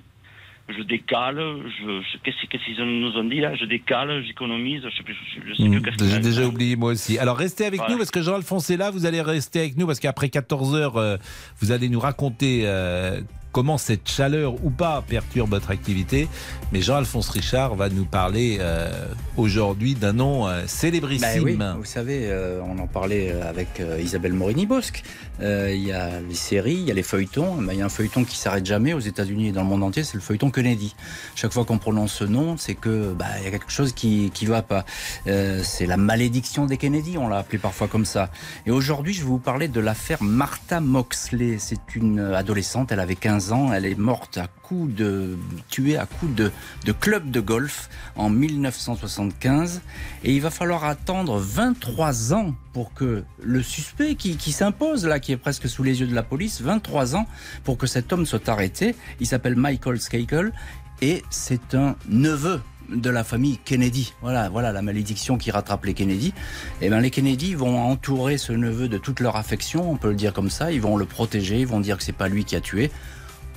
Je 0.78 0.84
décale. 0.84 1.38
Je, 1.38 2.18
qu'est-ce 2.24 2.66
qu'ils 2.66 2.84
nous 2.84 3.12
ont 3.18 3.24
dit 3.24 3.40
là? 3.40 3.56
Je 3.56 3.66
décale, 3.66 4.24
j'économise. 4.26 4.82
Je 4.90 4.96
sais 4.98 5.04
plus. 5.04 5.16
Je, 5.36 5.50
je 5.50 5.54
sais 5.64 5.70
plus 5.70 5.82
qu'est-ce 5.82 6.10
J'ai 6.10 6.20
déjà 6.20 6.46
oublié 6.46 6.76
moi 6.76 6.92
aussi. 6.92 7.18
Alors 7.20 7.38
restez 7.38 7.66
avec 7.66 7.80
Voilà. 7.80 7.94
nous 7.94 7.98
parce 7.98 8.12
que 8.12 8.22
Jean-Alphonse 8.22 8.70
est 8.70 8.78
là. 8.78 8.92
Vous 8.92 9.06
allez 9.06 9.22
rester 9.22 9.60
avec 9.60 9.78
nous 9.78 9.86
parce 9.88 10.00
qu'après 10.00 10.30
14 10.30 10.76
heures, 10.76 10.98
euh, 10.98 11.18
vous 11.62 11.72
allez 11.72 11.90
nous 11.90 12.00
raconter 12.00 12.64
euh, 12.66 13.22
comment 13.54 13.78
cette 13.78 14.10
chaleur 14.10 14.56
ou 14.66 14.70
pas 14.70 15.04
perturbe 15.08 15.52
votre 15.52 15.72
activité. 15.72 16.28
Mais 16.74 16.82
Jean-Alphonse 16.82 17.30
Richard 17.30 17.76
va 17.76 17.88
nous 17.88 18.04
parler 18.04 18.58
euh, 18.60 18.90
aujourd'hui 19.38 19.94
d'un 19.94 20.12
nom 20.12 20.48
euh, 20.48 20.64
Bah 20.64 20.68
célébrissime. 20.68 21.44
oui, 21.44 21.58
vous 21.78 21.86
savez, 21.86 22.22
euh, 22.24 22.60
on 22.68 22.80
en 22.80 22.88
parlait 22.88 23.32
euh, 23.32 23.48
avec 23.48 23.82
Isabelle 24.00 24.34
Morini-Bosque. 24.34 25.04
Il 25.40 25.84
y 25.84 25.92
a 25.92 26.20
les 26.20 26.36
séries, 26.36 26.74
il 26.76 26.86
y 26.88 26.92
a 26.92 26.94
les 26.94 27.04
feuilletons. 27.04 27.56
Bah, 27.62 27.74
Il 27.74 27.80
y 27.80 27.82
a 27.82 27.86
un 27.86 27.90
feuilleton 27.90 28.24
qui 28.24 28.38
s'arrête 28.38 28.66
jamais 28.66 28.94
aux 28.94 29.00
États-Unis 29.00 29.50
et 29.50 29.52
dans 29.52 29.62
le 29.62 29.68
monde 29.68 29.84
entier, 29.84 30.04
c'est 30.04 30.16
le 30.16 30.22
feuilleton 30.22 30.52
Kennedy. 30.52 30.96
Chaque 31.36 31.54
fois 31.54 31.64
qu'on 31.66 31.78
prononce 31.78 32.14
ce 32.14 32.24
nom, 32.24 32.58
c'est 32.58 32.76
que 32.76 33.14
bah, 33.14 33.26
il 33.40 33.44
y 33.46 33.48
a 33.48 33.52
quelque 33.52 33.72
chose 33.72 33.94
qui 33.94 34.32
qui 34.34 34.46
va 34.46 34.62
pas. 34.62 34.86
C'est 35.26 35.86
la 35.86 35.98
malédiction 35.98 36.66
des 36.66 36.78
Kennedy, 36.78 37.18
on 37.18 37.28
l'a 37.28 37.38
appelé 37.38 37.58
parfois 37.60 37.88
comme 37.88 38.06
ça. 38.06 38.30
Et 38.66 38.72
aujourd'hui, 38.72 39.14
je 39.14 39.20
vais 39.22 39.28
vous 39.28 39.38
parler 39.38 39.68
de 39.68 39.80
l'affaire 39.80 40.24
Martha 40.24 40.80
Moxley. 40.80 41.58
C'est 41.60 41.96
une 41.96 42.20
adolescente, 42.20 42.92
elle 42.92 43.00
avait 43.00 43.16
15 43.16 43.43
elle 43.52 43.86
est 43.86 43.98
morte 43.98 44.38
à 44.38 44.48
coups 44.48 44.96
de 44.96 45.38
tuée 45.70 45.98
à 45.98 46.06
coups 46.06 46.34
de 46.36 46.52
de 46.86 46.92
club 46.92 47.32
de 47.32 47.40
golf 47.40 47.90
en 48.16 48.30
1975 48.30 49.82
et 50.24 50.34
il 50.34 50.42
va 50.42 50.50
falloir 50.50 50.86
attendre 50.86 51.38
23 51.38 52.34
ans 52.34 52.54
pour 52.72 52.94
que 52.94 53.24
le 53.42 53.62
suspect 53.62 54.16
qui, 54.16 54.38
qui 54.38 54.52
s'impose 54.52 55.06
là, 55.06 55.20
qui 55.20 55.32
est 55.32 55.38
presque 55.38 55.68
sous 55.68 55.84
les 55.84 56.00
yeux 56.00 56.08
de 56.08 56.16
la 56.16 56.24
police, 56.24 56.62
23 56.62 57.16
ans 57.16 57.28
pour 57.64 57.78
que 57.78 57.88
cet 57.88 58.14
homme 58.14 58.26
soit 58.26 58.48
arrêté. 58.50 58.96
Il 59.20 59.28
s'appelle 59.28 59.56
Michael 59.56 60.00
Skakel 60.00 60.54
et 61.02 61.24
c'est 61.30 61.76
un 61.76 61.96
neveu 62.08 62.62
de 62.90 63.10
la 63.10 63.24
famille 63.24 63.58
Kennedy. 63.64 64.14
Voilà, 64.22 64.50
voilà 64.50 64.72
la 64.72 64.82
malédiction 64.82 65.38
qui 65.38 65.52
rattrape 65.52 65.86
les 65.86 65.94
Kennedy. 65.94 66.34
Et 66.82 66.90
ben 66.90 67.00
les 67.00 67.10
Kennedy 67.10 67.56
vont 67.56 67.80
entourer 67.80 68.38
ce 68.38 68.54
neveu 68.54 68.88
de 68.88 68.98
toute 68.98 69.20
leur 69.20 69.36
affection, 69.36 69.90
on 69.90 69.98
peut 69.98 70.10
le 70.10 70.16
dire 70.16 70.34
comme 70.34 70.50
ça. 70.50 70.72
Ils 70.72 70.82
vont 70.82 70.98
le 70.98 71.06
protéger, 71.06 71.60
ils 71.60 71.68
vont 71.68 71.80
dire 71.80 71.98
que 71.98 72.04
c'est 72.04 72.12
pas 72.12 72.28
lui 72.28 72.46
qui 72.46 72.56
a 72.56 72.62
tué 72.62 72.92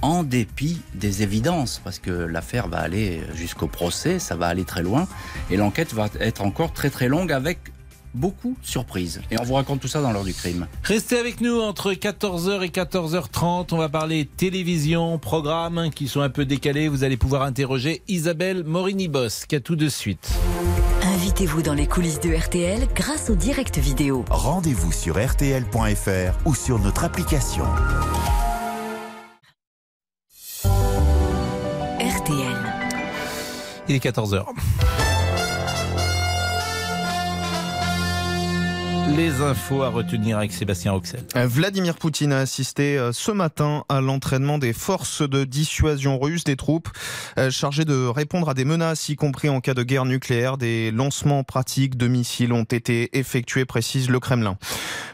en 0.02 0.22
dépit 0.22 0.80
des 0.94 1.22
évidences, 1.22 1.80
parce 1.82 1.98
que 1.98 2.10
l'affaire 2.10 2.68
va 2.68 2.78
aller 2.78 3.22
jusqu'au 3.34 3.66
procès, 3.66 4.18
ça 4.18 4.36
va 4.36 4.46
aller 4.46 4.64
très 4.64 4.82
loin, 4.82 5.06
et 5.50 5.56
l'enquête 5.56 5.92
va 5.92 6.08
être 6.20 6.42
encore 6.42 6.72
très 6.72 6.90
très 6.90 7.08
longue 7.08 7.32
avec 7.32 7.58
beaucoup 8.16 8.56
de 8.60 8.66
surprises. 8.66 9.20
Et 9.30 9.38
on 9.38 9.44
vous 9.44 9.54
raconte 9.54 9.80
tout 9.80 9.88
ça 9.88 10.00
dans 10.00 10.10
l'heure 10.12 10.24
du 10.24 10.34
crime. 10.34 10.66
Restez 10.82 11.18
avec 11.18 11.40
nous 11.40 11.60
entre 11.60 11.92
14h 11.92 12.62
et 12.62 12.68
14h30. 12.68 13.68
On 13.72 13.76
va 13.76 13.88
parler 13.88 14.24
télévision, 14.24 15.18
programmes 15.18 15.90
qui 15.90 16.08
sont 16.08 16.22
un 16.22 16.30
peu 16.30 16.44
décalés. 16.44 16.88
Vous 16.88 17.04
allez 17.04 17.16
pouvoir 17.16 17.42
interroger 17.42 18.02
Isabelle 18.08 18.64
Morini-Bosque. 18.64 19.52
À 19.52 19.60
tout 19.60 19.76
de 19.76 19.88
suite. 19.88 20.32
Invitez-vous 21.02 21.62
dans 21.62 21.74
les 21.74 21.86
coulisses 21.86 22.20
de 22.20 22.34
RTL 22.34 22.88
grâce 22.94 23.30
au 23.30 23.34
direct 23.34 23.78
vidéo. 23.78 24.24
Rendez-vous 24.30 24.92
sur 24.92 25.22
RTL.fr 25.22 26.46
ou 26.46 26.54
sur 26.54 26.78
notre 26.78 27.04
application. 27.04 27.64
Il 33.88 33.94
est 33.94 34.04
14h. 34.04 34.44
Les 39.14 39.40
infos 39.40 39.82
à 39.82 39.88
retenir 39.88 40.38
avec 40.38 40.52
Sébastien 40.52 40.90
Roxel. 40.90 41.20
Euh, 41.36 41.46
Vladimir 41.46 41.94
Poutine 41.94 42.32
a 42.32 42.40
assisté 42.40 42.98
euh, 42.98 43.12
ce 43.12 43.30
matin 43.30 43.84
à 43.88 44.00
l'entraînement 44.00 44.58
des 44.58 44.72
forces 44.72 45.22
de 45.22 45.44
dissuasion 45.44 46.18
russes, 46.18 46.42
des 46.42 46.56
troupes 46.56 46.88
euh, 47.38 47.50
chargées 47.50 47.84
de 47.84 48.06
répondre 48.06 48.48
à 48.48 48.54
des 48.54 48.64
menaces, 48.64 49.08
y 49.08 49.14
compris 49.14 49.48
en 49.48 49.60
cas 49.60 49.74
de 49.74 49.84
guerre 49.84 50.06
nucléaire. 50.06 50.58
Des 50.58 50.90
lancements 50.90 51.44
pratiques 51.44 51.96
de 51.96 52.08
missiles 52.08 52.52
ont 52.52 52.64
été 52.64 53.16
effectués, 53.16 53.64
précise 53.64 54.10
le 54.10 54.18
Kremlin. 54.18 54.58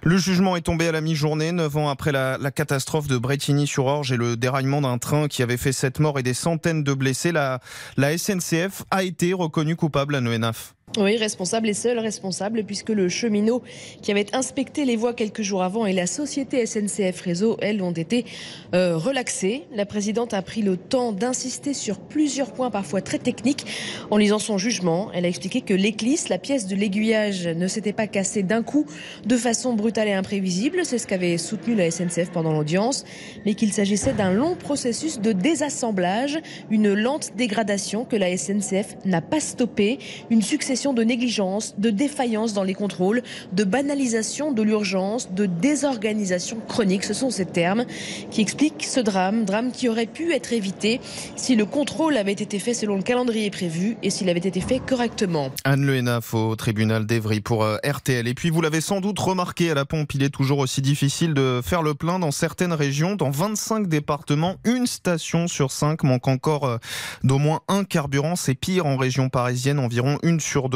Le 0.03 0.17
jugement 0.17 0.57
est 0.57 0.63
tombé 0.63 0.89
à 0.89 0.93
la 0.93 1.01
mi-journée, 1.01 1.53
neuf 1.53 1.77
ans 1.77 1.91
après 1.91 2.13
la, 2.13 2.39
la 2.39 2.51
catastrophe 2.51 3.09
de 3.09 3.19
Bretigny-sur-Orge 3.19 4.11
et 4.11 4.17
le 4.17 4.37
déraillement 4.37 4.81
d'un 4.81 4.99
train 4.99 5.29
qui 5.29 5.43
avait 5.43 5.59
fait 5.59 5.73
sept 5.73 6.01
morts 6.01 6.19
et 6.19 6.23
des 6.23 6.35
centaines 6.35 6.83
de 6.83 6.95
blessés. 6.95 7.31
La, 7.31 7.61
la 7.97 8.17
SNCF 8.17 8.85
a 8.91 9.03
été 9.03 9.33
reconnue 9.33 9.77
coupable 9.77 10.15
à 10.15 10.21
Noénaf. 10.21 10.75
Oui, 10.99 11.17
responsable 11.17 11.71
et 11.71 11.75
seul 11.75 11.99
responsable, 11.99 12.65
puisque 12.65 12.91
le 12.91 13.09
cheminot 13.09 13.63
qui 14.03 14.11
avait 14.11 14.27
inspecté 14.35 14.85
les 14.85 14.97
voies 14.97 15.15
quelques 15.15 15.41
jours 15.41 15.63
avant 15.63 15.87
et 15.87 15.95
la 15.95 16.07
société 16.07 16.67
SNCF 16.67 17.19
Réseau, 17.23 17.57
elles, 17.63 17.83
ont 17.83 17.93
été 17.93 18.27
euh, 18.75 18.99
relaxées. 18.99 19.63
La 19.75 19.87
présidente 19.87 20.35
a 20.35 20.43
pris 20.43 20.61
le 20.61 20.77
temps 20.77 21.13
d'insister 21.13 21.73
sur 21.73 21.99
plusieurs 21.99 22.53
points 22.53 22.71
parfois 22.71 23.01
très 23.01 23.19
techniques. 23.19 23.65
En 24.11 24.19
lisant 24.19 24.39
son 24.39 24.59
jugement, 24.59 25.11
elle 25.15 25.25
a 25.25 25.29
expliqué 25.29 25.63
que 25.63 25.73
l'éclisse, 25.73 26.29
la 26.29 26.37
pièce 26.37 26.67
de 26.67 26.77
l'aiguillage, 26.77 27.49
ne 27.49 27.69
s'était 27.69 27.95
pas 27.95 28.07
cassée 28.07 28.43
d'un 28.43 28.63
coup 28.63 28.85
de 29.25 29.37
façon 29.39 29.73
brutale 29.73 30.09
et 30.09 30.13
imprévisible. 30.13 30.85
C'est 30.85 30.99
ce 30.99 31.07
qu'avait 31.07 31.39
soutenu 31.39 31.75
la 31.75 31.91
SNCF 31.91 32.31
pendant 32.31 32.53
l'audience, 32.53 33.07
mais 33.47 33.55
qu'il 33.55 33.73
s'agissait 33.73 34.13
d'un 34.13 34.31
long 34.31 34.57
processus 34.57 35.21
de 35.21 35.33
désassemblage, 35.33 36.39
une 36.71 36.93
lente 36.93 37.31
dégradation 37.35 38.05
que 38.05 38.17
la 38.17 38.37
SNCF 38.37 38.97
n'a 39.07 39.23
pas 39.23 39.41
stoppée, 39.41 39.99
une 40.29 40.43
succession 40.43 40.82
de 40.93 41.05
négligence, 41.05 41.75
de 41.79 41.91
défaillance 41.91 42.55
dans 42.55 42.65
les 42.65 42.75
contrôles, 42.75 43.23
de 43.53 43.63
banalisation 43.63 44.51
de 44.51 44.63
l'urgence, 44.63 45.33
de 45.33 45.47
désorganisation 45.47 46.59
chronique. 46.67 47.05
Ce 47.05 47.15
sont 47.15 47.31
ces 47.31 47.47
termes 47.47 47.85
qui 48.33 48.41
expliquent 48.41 48.85
ce 48.85 48.99
drame, 48.99 49.45
drame 49.45 49.71
qui 49.71 49.89
aurait 49.89 50.07
pu 50.07 50.33
être 50.33 50.53
évité 50.53 51.01
si 51.37 51.55
le 51.55 51.65
contrôle 51.65 52.17
avait 52.17 52.33
été 52.33 52.59
fait 52.59 52.75
selon 52.75 52.97
le 52.97 53.03
calendrier 53.03 53.51
prévu 53.51 53.97
et 54.03 54.11
s'il 54.11 54.29
avait 54.29 54.41
été 54.41 54.61
fait 54.61 54.81
correctement. 54.81 55.51
Anne 55.65 55.87
Le 55.87 55.95
Hénaf 55.95 56.35
au 56.35 56.57
tribunal 56.57 57.07
d'Evry 57.07 57.41
pour 57.41 57.63
euh, 57.63 57.77
RTL. 57.85 58.27
Et 58.27 58.35
puis 58.35 58.51
vous 58.51 58.61
l'avez 58.61 58.81
sans 58.81 59.01
doute 59.01 59.21
remarqué 59.21 59.71
à 59.71 59.75
la 59.75 59.85
pompe, 59.85 60.15
il 60.15 60.25
est 60.25 60.31
toujours 60.31 60.59
aussi 60.59 60.83
difficile 60.83 61.35
de 61.35 61.61
faire 61.65 61.83
le 61.83 61.95
plein 61.95 62.19
dans 62.19 62.33
certaines 62.33 62.73
régions. 62.73 63.15
Dans 63.15 63.31
25 63.31 63.87
départements, 63.87 64.57
une 64.65 64.87
station 64.87 65.47
sur 65.47 65.71
5 65.71 66.03
manque 66.03 66.27
encore 66.27 66.65
euh, 66.65 66.79
d'au 67.23 67.39
moins 67.39 67.61
un 67.69 67.85
carburant. 67.85 68.35
C'est 68.35 68.55
pire 68.55 68.87
en 68.87 68.97
région 68.97 69.29
parisienne, 69.29 69.79
environ 69.79 70.19
une 70.23 70.41
sur 70.41 70.69
deux. 70.69 70.72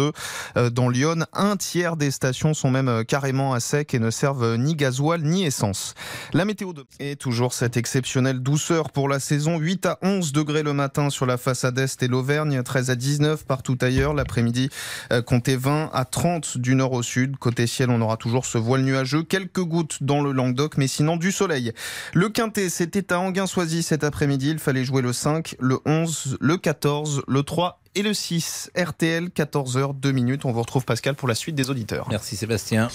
Euh, 0.57 0.71
Dans 0.71 0.89
Lyon, 0.89 1.27
un 1.33 1.57
tiers 1.57 1.97
des 1.97 2.11
stations 2.11 2.55
sont 2.55 2.71
même 2.71 2.89
euh, 2.89 3.05
carrément 3.05 3.55
à 3.55 3.61
sec 3.61 3.95
et 3.95 3.99
ne 3.99 4.11
servent 4.11 4.57
ni 4.57 4.75
gasoil 4.75 5.23
ni 5.23 5.45
essence. 5.45 5.95
La 6.33 6.45
météo 6.45 6.73
de... 6.73 6.85
Et 7.01 7.17
toujours 7.17 7.53
cette 7.53 7.77
exceptionnelle 7.77 8.41
douceur 8.41 8.91
pour 8.91 9.09
la 9.09 9.21
saison. 9.21 9.59
8 9.59 9.87
à 9.87 9.99
11 10.03 10.33
degrés 10.33 10.63
le 10.63 10.73
matin 10.73 11.11
sur 11.11 11.27
la 11.27 11.37
façade 11.37 11.79
est 11.79 12.03
et 12.03 12.09
l'Auvergne, 12.09 12.63
13 12.63 12.91
à 12.91 12.95
19 12.95 13.45
partout 13.45 13.79
ailleurs. 13.81 14.15
L'après-midi, 14.15 14.69
euh, 15.13 15.23
comptez 15.23 15.57
20 15.57 15.91
à 15.93 16.05
30 16.05 16.59
du 16.59 16.75
nord 16.75 16.93
au 16.93 17.03
sud. 17.03 17.37
Côté 17.39 17.67
ciel, 17.67 17.91
on 17.91 18.01
aura 18.01 18.17
toujours 18.17 18.47
ce 18.47 18.59
voile 18.59 18.83
nuageux. 18.83 19.23
Quelques 19.23 19.61
gouttes 19.61 20.03
dans 20.03 20.21
le 20.21 20.33
Languedoc, 20.33 20.77
mais 20.77 20.89
sinon 20.89 21.17
du 21.17 21.33
soleil. 21.33 21.73
Le 22.15 22.29
Quintet, 22.29 22.69
c'était 22.69 23.13
à 23.13 23.21
Anguin-Soisy 23.21 23.83
cet 23.83 24.05
après-midi. 24.05 24.51
Il 24.51 24.59
fallait 24.59 24.85
jouer 24.85 25.03
le 25.03 25.13
5, 25.13 25.57
le 25.61 25.79
11, 25.87 26.39
le 26.41 26.57
14, 26.57 27.23
le 27.27 27.43
3 27.43 27.81
et 27.97 28.03
le 28.03 28.15
6. 28.15 28.71
RTL, 28.77 29.29
14h, 29.29 29.99
2 29.99 30.13
minutes. 30.13 30.45
On 30.45 30.53
vous 30.53 30.61
retrouve 30.61 30.85
Pascal 30.85 31.15
pour 31.15 31.27
la 31.27 31.35
suite 31.35 31.55
des 31.57 31.71
auditeurs. 31.71 32.07
Merci 32.11 32.37
Sébastien. 32.37 32.89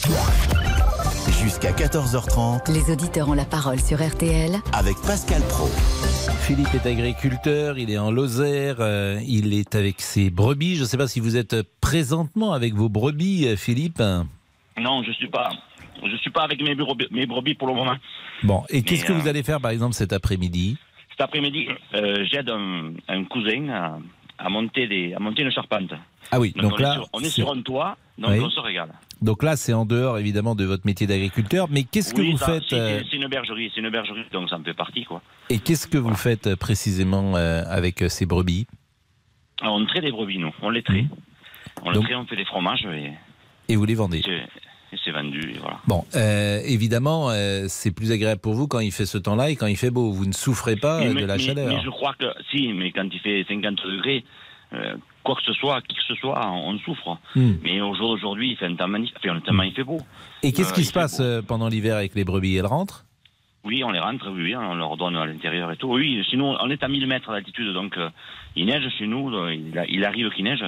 Jusqu'à 1.42 1.72
14h30 1.72 2.72
Les 2.72 2.94
auditeurs 2.94 3.28
ont 3.28 3.34
la 3.34 3.46
parole 3.46 3.80
sur 3.80 3.98
RTL 3.98 4.52
avec 4.74 4.96
Pascal 5.06 5.42
Pro. 5.50 5.68
Philippe 6.42 6.74
est 6.76 6.88
agriculteur, 6.88 7.80
il 7.80 7.90
est 7.90 7.98
en 7.98 8.12
Lozère, 8.12 8.78
euh, 8.80 9.20
il 9.28 9.54
est 9.54 9.74
avec 9.76 10.02
ses 10.02 10.30
brebis. 10.30 10.76
Je 10.76 10.82
ne 10.82 10.86
sais 10.86 10.98
pas 10.98 11.08
si 11.08 11.20
vous 11.20 11.36
êtes 11.36 11.56
présentement 11.82 12.54
avec 12.54 12.76
vos 12.76 12.90
brebis, 12.90 13.48
euh, 13.48 13.56
Philippe. 13.56 14.02
Non, 14.80 15.04
je 15.04 15.12
suis 15.14 15.30
pas. 15.30 15.50
Je 16.04 16.16
suis 16.18 16.32
pas 16.32 16.44
avec 16.44 16.62
mes 16.62 16.76
brebis, 16.76 17.08
mes 17.12 17.26
brebis 17.26 17.56
pour 17.56 17.68
le 17.68 17.74
moment. 17.74 17.96
Bon, 18.44 18.64
et 18.70 18.84
qu'est-ce 18.84 19.06
que 19.06 19.14
euh, 19.14 19.18
vous 19.18 19.28
allez 19.28 19.44
faire 19.44 19.60
par 19.60 19.72
exemple 19.72 19.94
cet 19.94 20.14
après-midi? 20.14 20.78
Cet 21.12 21.22
après-midi, 21.22 21.68
euh, 21.94 22.26
j'aide 22.32 22.50
un, 22.50 22.94
un 23.08 23.24
cousin 23.26 23.70
à, 23.70 23.98
à 24.44 24.50
monter 24.50 24.88
des, 24.88 25.14
à 25.14 25.20
monter 25.20 25.44
une 25.44 25.52
charpente. 25.52 25.92
Ah 26.32 26.40
oui, 26.40 26.54
donc 26.56 26.74
on 26.74 26.78
là, 26.78 26.92
est 26.92 26.94
sur, 26.96 27.10
on 27.14 27.20
est 27.22 27.30
sur 27.30 27.52
un 27.52 27.62
toit, 27.62 27.98
donc 28.18 28.32
Oui. 28.32 28.40
on 28.40 28.50
se 28.50 28.60
régale. 28.60 28.92
Donc 29.22 29.44
là, 29.44 29.56
c'est 29.56 29.74
en 29.74 29.86
dehors 29.86 30.18
évidemment 30.18 30.56
de 30.56 30.66
votre 30.66 30.86
métier 30.86 31.06
d'agriculteur, 31.06 31.68
mais 31.70 31.84
qu'est-ce 31.84 32.14
que 32.14 32.22
vous 32.22 32.38
ça, 32.38 32.46
faites 32.48 32.64
c'est- 32.70 32.76
euh, 32.80 33.02
C'est 33.10 33.18
une 33.18 33.28
bergerie, 33.28 33.72
c'est 33.74 33.82
une 33.82 33.90
bergerie, 33.90 34.24
donc 34.32 34.50
ça 34.50 34.58
me 34.58 34.64
fait 34.64 34.74
partie 34.74 35.04
quoi. 35.06 35.22
et 35.50 35.60
qu'est-ce 35.60 35.88
que 35.88 35.98
vous 35.98 36.16
faites 36.16 36.48
euh, 36.48 36.56
précisément 36.56 37.36
euh, 37.36 37.64
avec 37.68 38.04
ces 38.10 38.26
brebis? 38.26 38.66
Alors, 39.62 39.76
on 39.76 39.86
traite 39.86 40.04
des 40.04 40.12
brebis, 40.12 40.40
nous, 40.40 40.52
on 40.64 40.70
les 40.72 40.82
traite. 40.82 41.06
On 41.84 41.92
les 41.92 42.00
traite, 42.00 42.16
on 42.16 42.26
fait 42.26 42.36
des 42.36 42.46
fromages 42.46 42.86
et, 42.86 43.12
et 43.72 43.76
vous 43.76 43.86
les 43.86 43.96
vendez? 43.96 44.22
Et 44.94 44.98
c'est 45.04 45.12
vendu, 45.12 45.40
et 45.56 45.60
voilà. 45.60 45.80
Bon, 45.88 46.04
euh, 46.16 46.60
évidemment, 46.66 47.30
euh, 47.30 47.66
c'est 47.70 47.92
plus 47.92 48.12
agréable 48.12 48.42
pour 48.42 48.54
vous 48.54 48.68
quand 48.68 48.80
il 48.80 48.92
fait 48.92 49.06
ce 49.06 49.18
temps-là 49.18 49.50
et 49.50 49.56
quand 49.56 49.68
il 49.68 49.78
fait 49.78 49.90
beau. 49.92 50.12
Vous 50.12 50.26
ne 50.26 50.34
souffrez 50.34 50.76
pas 50.76 51.00
Mais- 51.00 51.14
de 51.22 51.26
la 51.26 51.38
mais- 51.38 51.44
chaleur. 51.44 51.68
Mais 51.68 51.82
je 51.84 51.90
crois 51.90 52.14
que, 52.20 52.26
si, 52.52 52.68
mais 52.74 52.92
quand 52.92 53.08
il 53.12 53.20
fait 53.20 53.46
50 53.48 53.78
degrés, 53.86 54.26
euh, 54.74 54.96
quoi 55.24 55.36
que 55.36 55.44
ce 55.44 55.54
soit, 55.54 55.82
qui 55.82 55.96
que 55.96 56.04
ce 56.08 56.16
soit, 56.16 56.46
on, 56.46 56.72
on 56.72 56.80
souffre. 56.80 57.18
Hmm. 57.36 57.54
Mais 57.64 57.80
au 57.80 57.96
jour 57.96 58.10
d'aujourd'hui, 58.10 58.52
il 58.52 58.58
fait 58.58 58.66
un 58.66 58.76
temps 58.76 58.88
magnifique, 58.88 59.18
enfin, 59.24 59.40
temps, 59.40 59.62
il 59.62 59.74
fait 59.74 59.84
beau. 59.84 60.00
Et 60.44 60.52
qu'est-ce 60.52 60.74
qui 60.74 60.84
se 60.84 60.94
passe 60.94 61.22
beau. 61.22 61.42
pendant 61.48 61.70
l'hiver 61.70 61.96
avec 61.96 62.14
les 62.16 62.24
brebis? 62.26 62.58
Elles 62.58 62.66
rentrent? 62.66 63.06
Oui, 63.64 63.84
on 63.84 63.92
les 63.92 64.00
rentre, 64.00 64.28
oui, 64.32 64.56
on 64.56 64.74
leur 64.74 64.98
donne 64.98 65.16
à 65.16 65.26
l'intérieur 65.26 65.72
et 65.72 65.78
tout. 65.78 65.88
Oui, 65.94 66.22
sinon, 66.30 66.58
on 66.60 66.70
est 66.72 66.84
à 66.84 66.88
1000 66.88 67.06
mètres 67.06 67.32
d'altitude, 67.32 67.72
donc 67.74 67.96
il 68.56 68.66
neige 68.66 68.90
chez 68.98 69.06
nous, 69.06 69.32
il, 69.50 70.04
arrive 70.04 70.32
qu'il 70.32 70.46
neige. 70.46 70.66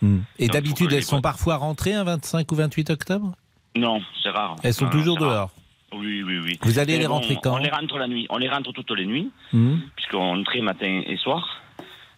Hmm. 0.00 0.20
Et 0.38 0.48
d'habitude, 0.48 0.88
elles 0.90 1.00
les 1.00 1.02
sont 1.02 1.20
parfois 1.20 1.56
rentrées 1.56 1.92
un 1.92 2.04
25 2.04 2.50
ou 2.50 2.54
28 2.54 2.88
octobre? 2.90 3.34
Non, 3.76 4.00
c'est 4.22 4.30
rare. 4.30 4.56
Elles 4.62 4.74
sont 4.74 4.88
toujours 4.88 5.16
dehors 5.18 5.50
Oui, 5.92 6.22
oui, 6.22 6.38
oui. 6.44 6.58
Vous 6.62 6.78
allez 6.78 6.94
Mais 6.94 7.00
les 7.00 7.06
rentrer 7.06 7.36
quand 7.42 7.54
On 7.54 7.58
les 7.58 7.70
rentre 7.70 7.98
la 7.98 8.08
nuit. 8.08 8.26
On 8.30 8.38
les 8.38 8.48
rentre 8.48 8.72
toutes 8.72 8.90
les 8.92 9.06
nuits, 9.06 9.30
Hmm. 9.52 9.76
puisqu'on 9.96 10.42
traite 10.44 10.62
matin 10.62 11.02
et 11.06 11.16
soir. 11.16 11.46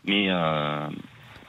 Mais 0.05 0.27
euh, 0.29 0.89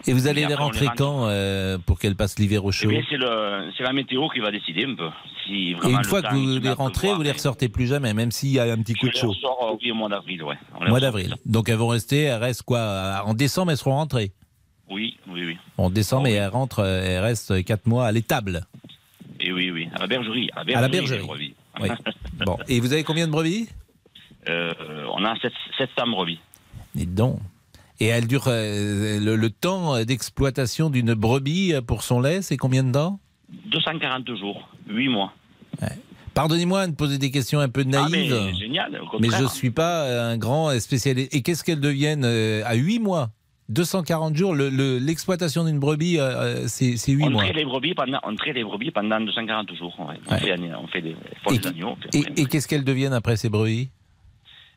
Et 0.06 0.14
vous 0.14 0.28
allez 0.28 0.42
les 0.42 0.54
après, 0.54 0.64
rentrer 0.64 0.86
les 0.86 0.92
quand 0.96 1.26
euh, 1.28 1.78
pour 1.80 1.98
qu'elles 2.00 2.16
passent 2.16 2.38
l'hiver 2.38 2.64
au 2.66 2.70
eh 2.70 2.74
chaud 2.74 2.90
c'est 3.10 3.84
la 3.84 3.94
météo 3.94 4.30
qui 4.30 4.40
va 4.40 4.52
décider 4.52 4.86
un 4.86 4.96
peu. 4.96 5.10
Si 5.46 5.72
Et 5.72 5.90
une 5.90 6.04
fois 6.04 6.22
que 6.22 6.34
vous 6.36 6.60
les 6.60 6.72
rentrez, 6.72 7.14
vous 7.14 7.22
les 7.24 7.32
ressortez 7.32 7.68
plus 7.70 7.88
jamais, 7.88 8.14
même 8.14 8.32
s'il 8.32 8.52
y 8.52 8.60
a 8.60 8.64
un 8.72 8.78
petit 8.82 8.94
coup 8.94 9.08
de 9.10 9.16
chaud. 9.16 9.34
euh, 9.34 9.76
oui, 9.82 9.92
au 9.92 9.96
mois 9.96 10.10
d'avril, 10.10 10.44
ouais. 10.44 10.56
On 10.80 10.88
Mois 10.90 11.00
d'avril. 11.00 11.36
Donc 11.46 11.70
elles 11.70 11.78
vont 11.78 11.88
rester, 11.88 12.24
elles 12.24 12.42
restent 12.42 12.64
quoi 12.64 13.24
En 13.26 13.34
décembre, 13.34 13.72
elles 13.72 13.78
seront 13.78 13.96
rentrées. 13.96 14.32
Oui, 14.90 15.18
oui, 15.28 15.46
oui. 15.46 15.58
En 15.78 15.90
décembre, 15.90 16.28
et 16.28 16.34
elles 16.34 16.50
rentrent, 16.50 16.84
elles 16.86 17.22
restent 17.22 17.64
4 17.64 17.88
mois 17.88 18.06
à 18.06 18.12
l'étable. 18.12 18.68
Oui, 20.08 20.18
oui. 20.30 20.50
À 20.56 20.62
la 20.64 20.68
bergerie. 20.68 20.76
À 20.76 20.76
la 20.76 20.82
la 20.82 20.88
bergerie. 20.90 21.26
bergerie. 21.28 21.56
Oui. 21.82 21.90
Bon. 22.46 22.58
Et 22.68 22.80
vous 22.80 22.92
avez 22.94 23.04
combien 23.04 23.28
de 23.28 23.32
brebis 23.32 23.70
Euh, 24.50 24.72
on 25.16 25.24
a 25.24 25.36
700 25.78 26.08
brebis. 26.08 26.40
Dites 26.96 27.14
donc. 27.14 27.40
Et 28.00 28.08
elle 28.08 28.28
dure 28.28 28.46
euh, 28.48 29.20
le, 29.20 29.36
le 29.36 29.50
temps 29.50 30.04
d'exploitation 30.04 30.90
d'une 30.90 31.14
brebis 31.14 31.74
pour 31.88 32.04
son 32.04 32.20
lait, 32.22 32.42
c'est 32.42 32.58
combien 32.58 32.84
de 32.84 32.92
temps 32.92 33.20
240 33.68 34.36
jours, 34.36 34.68
8 34.90 35.10
mois. 35.10 35.32
Pardonnez-moi 36.34 36.88
de 36.88 36.96
poser 36.96 37.20
des 37.20 37.30
questions 37.30 37.60
un 37.60 37.70
peu 37.70 37.86
Ah, 37.94 38.08
mais 38.10 38.28
naïves. 38.28 38.56
génial, 38.58 38.92
mais 38.92 38.98
contraire. 39.08 39.38
je 39.40 39.44
ne 39.44 39.50
suis 39.50 39.70
pas 39.70 40.30
un 40.32 40.38
grand 40.38 40.78
spécialiste. 40.80 41.34
Et 41.36 41.44
qu'est-ce 41.44 41.64
qu'elles 41.64 41.80
deviennent 41.80 42.26
euh, 42.26 42.64
à 42.66 42.74
8 42.74 43.00
mois 43.00 43.30
240 43.70 44.36
jours, 44.36 44.54
le- 44.54 44.70
le- 44.70 44.98
l'exploitation 45.00 45.64
d'une 45.64 45.80
brebis, 45.80 46.20
euh, 46.20 46.24
euh, 46.24 46.64
c'est 46.68 46.98
c'est 46.98 47.12
8 47.14 47.24
on 47.26 47.30
mois. 47.32 47.44
traite 47.44 47.56
les 47.56 47.66
brebis 47.66 47.94
pendant, 47.94 48.20
on 48.24 48.36
traite 48.36 48.56
les 48.56 48.64
brebis 48.64 48.92
pendant 48.92 49.20
240 49.22 49.74
jours. 49.76 49.96
ouais. 50.00 50.16
On, 50.28 50.32
Ouais. 50.34 50.40
fait, 50.40 50.56
on 50.78 50.88
fait 50.88 51.02
des, 51.02 51.16
Et- 51.52 51.58
des 51.58 51.68
agneaux. 51.68 51.98
Et, 52.14 52.46
qu'est-ce 52.46 52.68
qu'elles 52.68 52.84
deviennent 52.84 53.14
après 53.14 53.36
ces 53.38 53.50
brebis? 53.50 53.90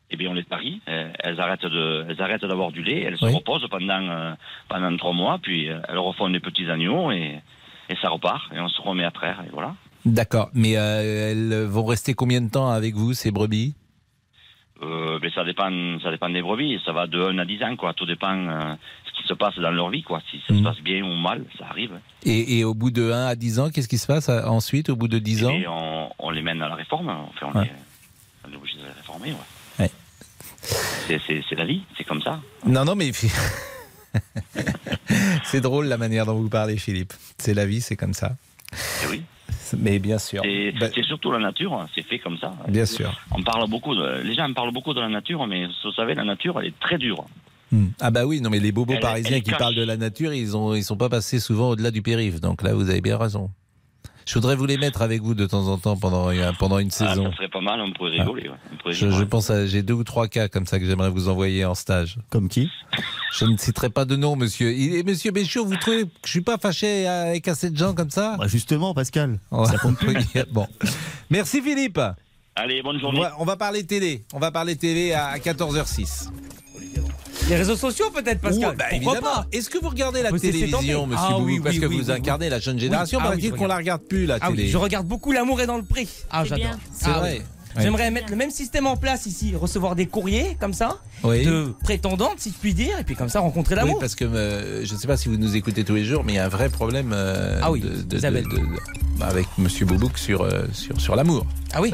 Eh 0.09 0.15
bien, 0.15 0.29
on 0.29 0.33
les 0.33 0.43
parie. 0.43 0.79
euh, 0.87 1.09
Elles 1.19 1.39
arrêtent 1.41 1.65
de, 1.65 2.05
elles 2.09 2.21
arrêtent 2.21 2.45
d'avoir 2.45 2.71
du 2.71 2.81
lait. 2.81 3.01
Elles 3.01 3.17
se 3.17 3.25
reposent 3.25 3.67
pendant, 3.69 3.99
euh, 4.09 4.33
pendant 4.69 4.95
trois 4.95 5.11
mois. 5.13 5.37
Puis 5.41 5.65
elles 5.65 5.97
refont 5.97 6.29
des 6.29 6.39
petits 6.39 6.69
agneaux 6.69 7.11
et, 7.11 7.41
et 7.89 7.95
ça 8.01 8.07
repart. 8.09 8.41
Et 8.55 8.59
on 8.61 8.69
se 8.69 8.81
remet 8.81 9.03
après. 9.03 9.31
Et 9.31 9.49
voilà. 9.51 9.75
D'accord. 10.05 10.49
Mais 10.53 10.77
euh, 10.77 11.31
elles 11.31 11.65
vont 11.65 11.83
rester 11.83 12.13
combien 12.13 12.39
de 12.39 12.49
temps 12.49 12.69
avec 12.69 12.95
vous, 12.95 13.11
ces 13.13 13.31
brebis? 13.31 13.75
Euh, 14.83 15.17
mais 15.21 15.31
ça 15.31 15.43
dépend, 15.43 15.69
ça 16.03 16.11
dépend 16.11 16.29
des 16.29 16.41
brebis. 16.41 16.79
Ça 16.85 16.91
va 16.93 17.07
de 17.07 17.19
1 17.19 17.37
à 17.39 17.45
10 17.45 17.63
ans, 17.63 17.75
quoi. 17.75 17.93
Tout 17.93 18.05
dépend 18.05 18.35
euh, 18.47 18.75
ce 19.05 19.21
qui 19.21 19.27
se 19.27 19.33
passe 19.33 19.55
dans 19.57 19.71
leur 19.71 19.89
vie, 19.89 20.03
quoi. 20.03 20.21
Si 20.29 20.39
ça 20.47 20.53
Mhm. 20.53 20.59
se 20.59 20.63
passe 20.63 20.79
bien 20.81 21.03
ou 21.03 21.15
mal, 21.15 21.43
ça 21.57 21.65
arrive. 21.69 21.91
et, 22.23 22.59
et 22.59 22.63
au 22.63 22.73
bout 22.75 22.91
de 22.91 23.11
1 23.11 23.25
à 23.27 23.35
10 23.35 23.59
ans, 23.59 23.69
qu'est-ce 23.71 23.87
qui 23.87 23.97
se 23.97 24.05
passe 24.07 24.29
euh, 24.29 24.43
ensuite, 24.45 24.89
au 24.89 24.95
bout 24.95 25.07
de 25.07 25.17
10 25.19 25.45
ans? 25.45 25.49
Et 25.49 25.67
on, 25.67 26.11
on 26.19 26.29
les 26.29 26.41
mène 26.43 26.61
à 26.61 26.69
la 26.69 26.75
réforme. 26.75 27.09
Enfin, 27.09 27.47
on, 27.53 27.57
Ouais. 27.59 27.65
les, 27.65 27.71
on 28.47 28.53
est 28.53 28.55
obligé 28.57 28.77
de 28.77 28.83
les 28.83 28.91
réformer, 28.91 29.31
ouais. 29.31 29.37
Ouais. 29.79 29.91
C'est- 30.61 31.55
la 31.55 31.65
vie, 31.65 31.81
c'est 31.97 32.03
comme 32.03 32.21
ça. 32.21 32.39
Non, 32.65 32.85
non, 32.85 32.95
mais. 32.95 33.11
C'est 35.43 35.61
drôle 35.61 35.85
la 35.87 35.97
manière 35.97 36.25
dont 36.25 36.35
vous 36.35 36.49
parlez, 36.49 36.77
Philippe. 36.77 37.13
C'est 37.37 37.53
la 37.53 37.65
vie, 37.65 37.81
c'est 37.81 37.95
comme 37.95 38.13
ça. 38.13 38.35
Eh 39.03 39.07
oui. 39.07 39.23
Mais 39.77 39.99
bien 39.99 40.17
sûr. 40.17 40.41
C'est 40.43 40.71
Bah, 40.79 40.87
c'est 40.93 41.03
surtout 41.03 41.31
la 41.31 41.39
nature, 41.39 41.73
hein. 41.73 41.87
c'est 41.95 42.01
fait 42.05 42.19
comme 42.19 42.37
ça. 42.37 42.53
Bien 42.67 42.85
sûr. 42.85 43.11
On 43.31 43.41
parle 43.43 43.69
beaucoup 43.69 43.95
de, 43.95 44.21
les 44.23 44.33
gens 44.33 44.51
parlent 44.53 44.71
beaucoup 44.73 44.93
de 44.93 44.99
la 45.01 45.09
nature, 45.09 45.45
mais 45.47 45.65
vous 45.65 45.91
savez, 45.95 46.13
la 46.15 46.23
nature, 46.23 46.59
elle 46.59 46.67
est 46.67 46.79
très 46.79 46.97
dure. 46.97 47.25
Hmm. 47.71 47.87
Ah 47.99 48.11
bah 48.11 48.25
oui, 48.25 48.39
non 48.39 48.49
mais 48.49 48.59
les 48.59 48.71
bobos 48.71 48.93
Elle- 48.93 48.99
parisiens 49.01 49.35
elle 49.37 49.43
qui 49.43 49.49
cache. 49.49 49.59
parlent 49.59 49.75
de 49.75 49.83
la 49.83 49.97
nature, 49.97 50.33
ils 50.33 50.55
ont 50.55 50.73
ils 50.73 50.83
sont 50.85 50.95
pas 50.95 51.09
passés 51.09 51.39
souvent 51.41 51.71
au-delà 51.71 51.91
du 51.91 52.01
périph. 52.01 52.39
Donc 52.39 52.61
là, 52.63 52.73
vous 52.73 52.89
avez 52.89 53.01
bien 53.01 53.17
raison. 53.17 53.49
Je 54.27 54.33
voudrais 54.33 54.57
vous 54.57 54.65
les 54.65 54.77
mettre 54.77 55.01
avec 55.01 55.21
vous 55.21 55.33
de 55.33 55.45
temps 55.45 55.67
en 55.69 55.77
temps 55.77 55.95
pendant 55.95 56.29
euh, 56.29 56.51
pendant 56.59 56.79
une 56.79 56.89
Ah, 56.99 57.07
saison. 57.09 57.31
ça 57.31 57.37
serait 57.37 57.47
pas 57.47 57.61
mal, 57.61 57.79
on 57.79 57.91
pourrait 57.93 58.11
rigoler. 58.11 58.49
ouais. 58.49 58.55
On 58.73 58.75
pourrait 58.75 58.93
Je, 58.93 59.23
pense 59.23 59.49
à 59.49 59.65
j'ai 59.65 59.83
deux 59.83 59.93
ou 59.93 60.03
trois 60.03 60.27
cas 60.27 60.49
comme 60.49 60.65
ça 60.65 60.79
que 60.79 60.85
j'aimerais 60.85 61.09
vous 61.09 61.29
envoyer 61.29 61.63
en 61.63 61.75
stage. 61.75 62.17
Comme 62.29 62.49
qui? 62.49 62.69
Je 63.31 63.45
ne 63.45 63.55
citerai 63.55 63.89
pas 63.89 64.03
de 64.03 64.17
nom, 64.17 64.35
monsieur. 64.35 64.69
Et 64.71 65.01
monsieur 65.03 65.31
Béchiot, 65.31 65.65
vous 65.65 65.77
trouvez 65.77 66.03
que 66.03 66.09
je 66.25 66.29
suis 66.29 66.41
pas 66.41 66.57
fâché 66.57 67.07
avec 67.07 67.47
assez 67.47 67.69
de 67.69 67.77
gens 67.77 67.93
comme 67.93 68.09
ça? 68.09 68.35
Bah, 68.37 68.47
Justement, 68.47 68.93
Pascal. 68.93 69.39
Ça 69.65 69.77
compte 69.77 69.97
plus. 69.97 70.13
bon. 70.51 70.67
Merci 71.29 71.61
Philippe. 71.61 71.99
Allez, 72.55 72.81
bonne 72.81 72.97
On 72.97 72.99
journée. 72.99 73.21
va, 73.21 73.33
on 73.39 73.45
va 73.45 73.55
parler 73.55 73.85
télé. 73.85 74.25
On 74.33 74.39
va 74.39 74.51
parler 74.51 74.75
télé 74.75 75.13
à 75.13 75.37
14h06. 75.37 76.29
Les 77.49 77.55
réseaux 77.55 77.77
sociaux 77.77 78.09
peut-être, 78.13 78.41
Pascal. 78.41 78.69
Ouais, 78.71 78.75
bah, 78.75 78.85
Pourquoi 78.89 79.13
évidemment. 79.13 79.35
pas 79.35 79.47
Est-ce 79.53 79.69
que 79.69 79.77
vous 79.77 79.87
regardez 79.89 80.21
la 80.21 80.31
laisser 80.31 80.51
télévision, 80.51 81.07
monsieur 81.07 81.25
Ah 81.29 81.33
Boubou 81.33 81.45
oui, 81.45 81.59
Parce 81.63 81.75
oui, 81.75 81.81
que 81.81 81.85
oui, 81.85 81.97
vous 82.01 82.09
oui, 82.09 82.15
incarnez 82.17 82.49
la 82.49 82.59
jeune 82.59 82.77
génération. 82.77 83.19
Oui. 83.19 83.23
Ah 83.25 83.29
oui, 83.33 83.37
Paraît-il 83.41 83.57
qu'on 83.57 83.67
la 83.67 83.77
regarde 83.77 84.01
plus, 84.03 84.25
la 84.25 84.37
Ah 84.41 84.47
télé. 84.49 84.63
oui, 84.63 84.69
je 84.69 84.77
regarde 84.77 85.07
beaucoup 85.07 85.31
L'amour 85.31 85.61
est 85.61 85.65
dans 85.67 85.77
le 85.77 85.83
prix. 85.83 86.09
Ah, 86.29 86.43
j'adore. 86.43 86.57
bien. 86.65 86.79
C'est 86.91 87.05
Ah 87.07 87.19
vrai. 87.19 87.37
oui. 87.39 87.43
J'aimerais 87.83 88.09
mettre 88.09 88.31
le 88.31 88.35
même 88.35 88.49
système 88.49 88.87
en 88.87 88.97
place 88.97 89.27
ici, 89.27 89.55
recevoir 89.55 89.95
des 89.95 90.07
courriers 90.07 90.57
comme 90.59 90.73
ça, 90.73 90.97
Oui. 91.23 91.45
de 91.45 91.71
prétendantes, 91.83 92.39
si 92.39 92.49
je 92.49 92.55
puis 92.55 92.73
dire, 92.73 92.97
et 92.99 93.03
puis 93.03 93.15
comme 93.15 93.29
ça 93.29 93.39
rencontrer 93.39 93.75
Oui, 93.75 93.81
l'amour. 93.81 93.99
parce 93.99 94.15
que 94.15 94.25
euh, 94.25 94.83
je 94.83 94.93
ne 94.95 94.99
sais 94.99 95.05
pas 95.07 95.15
si 95.15 95.29
vous 95.29 95.37
nous 95.37 95.55
écoutez 95.55 95.83
tous 95.83 95.93
les 95.93 96.03
jours, 96.03 96.23
mais 96.25 96.33
il 96.33 96.35
y 96.37 96.39
a 96.39 96.45
un 96.45 96.49
vrai 96.49 96.69
problème 96.69 97.11
euh, 97.13 97.59
Ah 97.61 97.71
oui, 97.71 97.81
de- 97.81 98.01
de- 98.01 98.17
Isabelle. 98.17 98.45
de- 98.45 98.49
de- 98.57 98.61
avec 99.21 99.47
Monsieur 99.57 99.85
Boubouk 99.85 100.17
sur, 100.17 100.41
euh, 100.41 100.65
sur, 100.73 100.99
sur 100.99 101.15
l'amour. 101.15 101.45
Ah 101.73 101.81
oui 101.81 101.91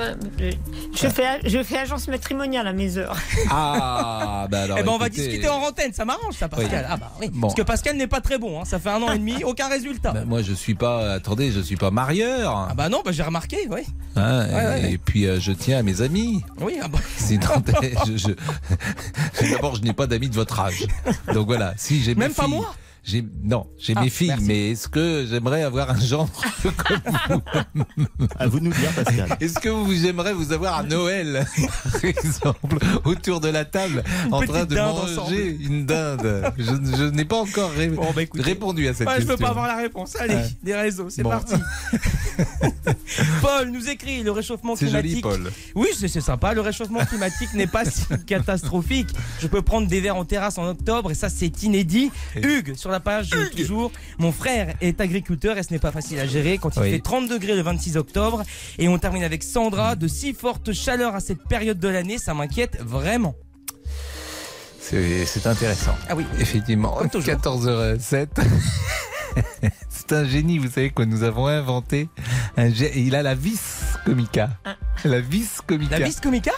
Je 0.93 1.07
fais, 1.07 1.39
je 1.45 1.63
fais 1.63 1.77
agence 1.79 2.07
matrimoniale 2.07 2.67
à 2.67 2.73
mes 2.73 2.97
heures. 2.97 3.17
Ah, 3.49 4.47
bah 4.49 4.63
alors. 4.63 4.77
eh 4.79 4.83
ben 4.83 4.91
on 4.91 4.97
va 4.97 5.07
écoutez, 5.07 5.23
discuter 5.27 5.47
en 5.47 5.57
antenne, 5.61 5.93
ça 5.93 6.05
m'arrange 6.05 6.35
ça 6.35 6.47
Pascal. 6.47 6.69
Oui. 6.85 6.87
Ah 6.89 6.97
bah 6.97 7.11
oui. 7.21 7.29
Bon. 7.33 7.41
Parce 7.41 7.53
que 7.55 7.61
Pascal 7.61 7.95
n'est 7.97 8.07
pas 8.07 8.21
très 8.21 8.37
bon, 8.37 8.59
hein. 8.61 8.65
ça 8.65 8.79
fait 8.79 8.89
un 8.89 9.01
an 9.01 9.11
et 9.11 9.17
demi, 9.19 9.43
aucun 9.45 9.67
résultat. 9.69 10.11
bah, 10.11 10.25
moi, 10.25 10.41
je 10.41 10.53
suis 10.53 10.75
pas. 10.75 11.13
Attendez, 11.13 11.51
je 11.51 11.59
suis 11.59 11.75
pas 11.75 11.91
marieur. 11.91 12.67
Ah 12.69 12.73
bah 12.75 12.89
non, 12.89 13.01
bah 13.03 13.11
j'ai 13.11 13.23
remarqué, 13.23 13.67
oui. 13.69 13.81
Hein, 14.15 14.45
Ouais, 14.47 14.53
ouais, 14.53 14.79
et, 14.81 14.83
ouais. 14.93 14.99
puis 15.03 15.25
euh, 15.27 15.39
je 15.39 15.51
tiens 15.51 15.79
à 15.79 15.83
mes 15.83 16.01
amis. 16.01 16.43
Oui, 16.61 16.77
ah 16.81 16.87
bah. 16.87 16.99
Sinon, 17.17 17.47
je, 18.07 18.17
je- 18.17 19.51
D'abord, 19.51 19.75
je 19.75 19.81
n'ai 19.81 19.93
pas 19.93 20.07
d'amis 20.07 20.29
de 20.29 20.35
votre 20.35 20.59
âge. 20.59 20.85
Donc 21.33 21.47
voilà, 21.47 21.73
si 21.77 22.01
j'ai 22.01 22.15
Même 22.15 22.33
pas 22.33 22.47
moi 22.47 22.73
j'ai 23.05 23.23
non, 23.43 23.67
j'ai 23.77 23.93
Ah, 23.97 24.01
mes 24.01 24.09
filles, 24.09 24.27
merci. 24.29 24.45
mais 24.45 24.71
est-ce 24.71 24.87
que 24.87 25.25
j'aimerais 25.29 25.63
avoir 25.63 25.89
un 25.91 25.99
gendre 25.99 26.31
comme 26.63 27.01
vous? 27.75 28.27
À 28.39 28.47
vous 28.47 28.59
de 28.59 28.65
nous 28.65 28.71
dire, 28.73 28.91
Pascal. 28.91 29.37
Est-ce 29.41 29.59
que 29.59 29.67
vous 29.69 30.05
aimeriez 30.05 30.31
vous 30.33 30.53
avoir 30.53 30.77
à 30.77 30.83
Noël, 30.83 31.45
par 31.91 32.05
exemple, 32.05 32.77
autour 33.03 33.41
de 33.41 33.49
la 33.49 33.65
table, 33.65 34.03
Une 34.27 34.33
en 34.33 34.41
train 34.41 34.63
de 34.65 34.75
manger 34.75 35.17
ensemble. 35.19 35.35
une 35.35 35.85
dinde? 35.85 36.53
Je, 36.57 36.63
je 36.63 37.03
n'ai 37.09 37.25
pas 37.25 37.37
encore 37.41 37.71
ré- 37.71 37.91
répondu 38.35 38.87
à 38.87 38.93
cette 38.93 39.05
Ouais, 39.07 39.15
je 39.15 39.19
question. 39.19 39.35
peux 39.35 39.43
pas 39.43 39.49
avoir 39.49 39.67
la 39.67 39.75
réponse. 39.77 40.15
Allez, 40.17 40.35
Ouais. 40.35 40.49
des 40.63 40.75
réseaux, 40.75 41.09
c'est 41.09 41.23
Bon. 41.23 41.29
parti. 41.31 41.55
Paul 43.41 43.69
nous 43.69 43.89
écrit 43.89 44.23
le 44.23 44.31
réchauffement 44.31 44.75
C'est 44.75 44.87
joli, 44.87 45.21
climatique. 45.21 45.23
Paul. 45.23 45.51
Oui, 45.75 45.87
c'est 45.97 46.07
c'est 46.07 46.21
sympa. 46.21 46.53
Le 46.53 46.61
réchauffement 46.61 47.03
climatique 47.05 47.53
n'est 47.53 47.67
pas 47.67 47.85
si 47.85 48.03
catastrophique. 48.25 49.09
Je 49.41 49.47
peux 49.47 49.61
prendre 49.61 49.87
des 49.87 49.99
verres 50.01 50.15
en 50.15 50.25
terrasse 50.25 50.57
en 50.57 50.67
octobre 50.69 51.11
et 51.11 51.15
ça, 51.15 51.29
c'est 51.29 51.63
inédit. 51.63 52.11
Hugues, 52.41 52.75
sur 52.75 52.89
la 52.93 52.99
page, 53.01 53.29
toujours. 53.55 53.91
Mon 54.17 54.31
frère 54.31 54.73
est 54.79 55.01
agriculteur 55.01 55.57
et 55.57 55.63
ce 55.63 55.73
n'est 55.73 55.79
pas 55.79 55.91
facile 55.91 56.19
à 56.19 56.25
gérer 56.25 56.57
quand 56.57 56.73
il 56.77 56.81
Oui. 56.81 56.91
fait 56.91 56.99
30 56.99 57.27
degrés 57.27 57.55
le 57.55 57.61
26 57.61 57.97
octobre. 57.97 58.43
Et 58.79 58.87
on 58.87 58.97
termine 58.97 59.23
avec 59.23 59.43
Sandra. 59.43 59.95
De 59.95 60.07
si 60.07 60.33
fortes 60.33 60.71
chaleurs 60.71 61.15
à 61.15 61.19
cette 61.19 61.43
période 61.49 61.79
de 61.79 61.87
l'année, 61.89 62.17
ça 62.17 62.33
m'inquiète 62.33 62.79
vraiment. 62.81 63.35
C'est 64.79 65.47
intéressant. 65.47 65.95
Ah 66.09 66.15
oui. 66.15 66.25
Effectivement, 66.39 66.91
Comme 66.93 67.09
toujours. 67.09 67.33
14h07. 67.33 68.27
C'est 69.89 70.11
un 70.13 70.25
génie, 70.25 70.59
vous 70.59 70.69
savez, 70.69 70.91
que 70.91 71.01
nous 71.03 71.23
avons 71.23 71.47
inventé. 71.47 72.09
Un 72.57 72.69
gé- 72.69 72.91
Il 72.95 73.15
a 73.15 73.23
la 73.23 73.33
vis 73.33 73.61
comica. 74.05 74.49
La 75.05 75.19
vis 75.21 75.59
comica. 75.65 75.97
La 75.97 76.05
vis 76.05 76.19
comica? 76.19 76.51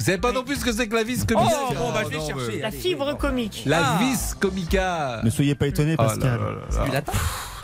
Vous 0.00 0.06
savez 0.06 0.16
pas 0.18 0.32
non 0.32 0.42
plus 0.42 0.56
ce 0.56 0.64
que 0.64 0.72
c'est 0.72 0.88
que 0.88 0.94
la 0.96 1.02
vis 1.02 1.26
comica 1.26 1.54
Oh, 1.70 1.74
bon, 1.74 1.92
bah, 1.92 2.00
je 2.04 2.08
vais 2.08 2.16
non, 2.16 2.26
chercher. 2.26 2.60
La 2.60 2.70
fibre 2.70 3.18
comique. 3.18 3.64
La 3.66 3.82
Ah. 3.84 3.98
vis 4.00 4.34
comica. 4.34 5.20
Ne 5.22 5.28
soyez 5.28 5.54
pas 5.54 5.66
étonné, 5.66 5.94
Oh 5.98 6.02
Pascal. 6.02 6.40
C'est 6.70 6.82
du 6.84 6.90
latin 6.90 7.12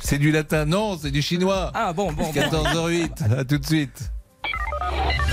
C'est 0.01 0.19
du 0.19 0.31
latin. 0.31 0.65
Non, 0.67 0.99
c'est 1.01 1.11
du 1.11 1.23
chinois. 1.23 1.71
Ah 1.75 1.95
bon, 1.95 2.13
bon, 2.13 2.25
bon. 2.25 2.33
14h08. 2.33 3.39
À 3.39 3.45
tout 3.45 3.57
de 3.57 3.65
suite. 3.65 4.11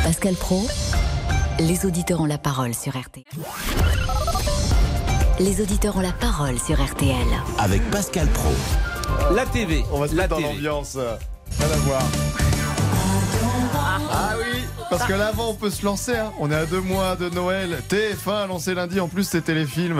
Pascal 0.01 0.33
Pro, 0.35 0.65
les 1.59 1.85
auditeurs 1.85 2.21
ont 2.21 2.25
la 2.25 2.37
parole 2.37 2.73
sur 2.73 2.97
RTL. 2.97 3.23
Les 5.41 5.59
auditeurs 5.61 5.97
ont 5.97 6.01
la 6.01 6.13
parole 6.13 6.57
sur 6.57 6.81
RTL. 6.81 7.17
Avec 7.57 7.81
Pascal 7.91 8.27
Pro. 8.27 8.53
La 9.35 9.45
TV. 9.45 9.83
On 9.91 9.99
va 9.99 10.07
se 10.07 10.15
la 10.15 10.23
mettre 10.23 10.35
dans 10.39 10.41
l'ambiance. 10.47 10.95
Rien 10.95 11.67
à 11.73 11.77
voir. 11.79 12.01
Ah 14.15 14.35
oui, 14.37 14.59
parce 14.91 15.05
que 15.05 15.13
là 15.13 15.27
avant 15.27 15.49
on 15.49 15.53
peut 15.55 15.69
se 15.71 15.83
lancer. 15.83 16.15
hein. 16.15 16.31
On 16.39 16.51
est 16.51 16.55
à 16.55 16.65
deux 16.65 16.81
mois 16.81 17.15
de 17.15 17.29
Noël. 17.29 17.81
TF1 17.89 18.47
lancé 18.47 18.75
lundi. 18.75 18.99
En 18.99 19.07
plus 19.07 19.23
c'est 19.27 19.41
téléfilm. 19.41 19.99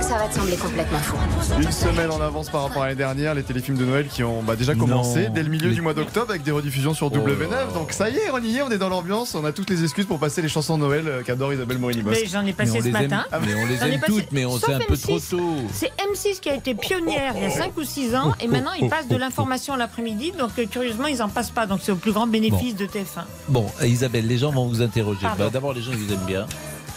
Ça 0.00 0.18
va 0.18 0.28
te 0.28 0.34
sembler 0.34 0.56
complètement 0.56 0.98
fou. 0.98 1.16
Une 1.60 1.72
semaine 1.72 2.10
en 2.10 2.20
avance 2.20 2.48
par 2.50 2.62
rapport 2.64 2.82
à 2.82 2.86
l'année 2.86 2.98
dernière, 2.98 3.34
les 3.34 3.42
téléfilms 3.42 3.76
de 3.76 3.84
Noël 3.84 4.06
qui 4.08 4.22
ont 4.22 4.42
bah, 4.42 4.56
déjà 4.56 4.74
commencé 4.74 5.24
Non. 5.28 5.34
dès 5.34 5.42
le 5.42 5.48
milieu 5.48 5.68
Les- 5.68 5.74
du 5.74 5.80
mois 5.82 5.94
d'octobre 5.94 6.30
avec 6.30 6.42
des 6.42 6.50
rediffusions 6.50 6.94
sur 6.94 7.06
Oh 7.12 7.16
là 7.16 7.22
W9. 7.34 7.50
là. 7.50 7.64
Donc 7.74 7.92
ça 7.92 8.08
y 8.08 8.16
est, 8.16 8.30
on 8.32 8.38
y 8.42 8.56
est, 8.56 8.62
on 8.62 8.70
est 8.70 8.78
dans 8.78 8.88
l'ambiance. 8.88 9.34
On 9.34 9.44
a 9.44 9.52
toutes 9.52 9.70
les 9.70 9.82
excuses 9.82 10.06
pour 10.06 10.18
passer 10.18 10.42
les 10.42 10.48
chansons 10.48 10.76
de 10.78 10.82
Noël 10.84 11.04
euh, 11.08 11.22
qu'adore 11.22 11.52
Isabelle 11.52 11.78
Morini-Bosque. 11.78 12.18
Mais 12.22 12.28
j'en 12.28 12.42
ai 12.42 12.46
Mais 12.46 12.52
passé 12.52 12.70
on 12.72 12.74
ce 12.80 12.80
les 12.84 12.88
aime, 12.88 12.92
matin. 13.10 13.24
mais 13.44 13.54
on 13.54 13.66
les 13.66 13.74
aime 13.74 14.00
passé- 14.00 14.12
toutes, 14.12 14.32
mais 14.32 14.44
on 14.44 14.58
c'est 14.58 14.74
un 14.74 14.78
peu 14.78 14.94
M6. 14.94 15.00
trop 15.02 15.18
tôt. 15.18 15.54
C'est 15.72 15.90
M6 16.12 16.40
qui 16.40 16.50
a 16.50 16.54
été 16.54 16.74
pionnière 16.74 17.32
il 17.36 17.42
y 17.42 17.46
a 17.46 17.50
5 17.50 17.76
ou 17.76 17.84
6 17.84 18.14
ans 18.14 18.32
et 18.40 18.46
maintenant 18.48 18.72
ils 18.80 18.88
passent 18.88 19.08
de 19.08 19.16
l'information 19.16 19.74
l'après-midi 19.76 20.32
donc 20.38 20.50
euh, 20.58 20.66
curieusement 20.66 21.06
ils 21.08 21.22
en 21.22 21.28
passent 21.28 21.50
pas 21.50 21.66
donc 21.66 21.80
c'est 21.82 21.92
au 21.92 21.96
plus 21.96 22.12
grand 22.12 22.26
bénéfice 22.26 22.76
de 22.76 22.86
TF1. 22.86 23.24
Bon, 23.48 23.66
Isabelle, 23.82 24.26
les 24.26 24.38
gens 24.38 24.50
vont 24.52 24.66
vous 24.68 24.82
interroger. 24.82 25.26
Bah, 25.38 25.48
D'abord, 25.52 25.72
les 25.72 25.82
gens, 25.82 25.90
ils 25.92 25.98
vous 25.98 26.12
aiment 26.12 26.26
bien. 26.26 26.46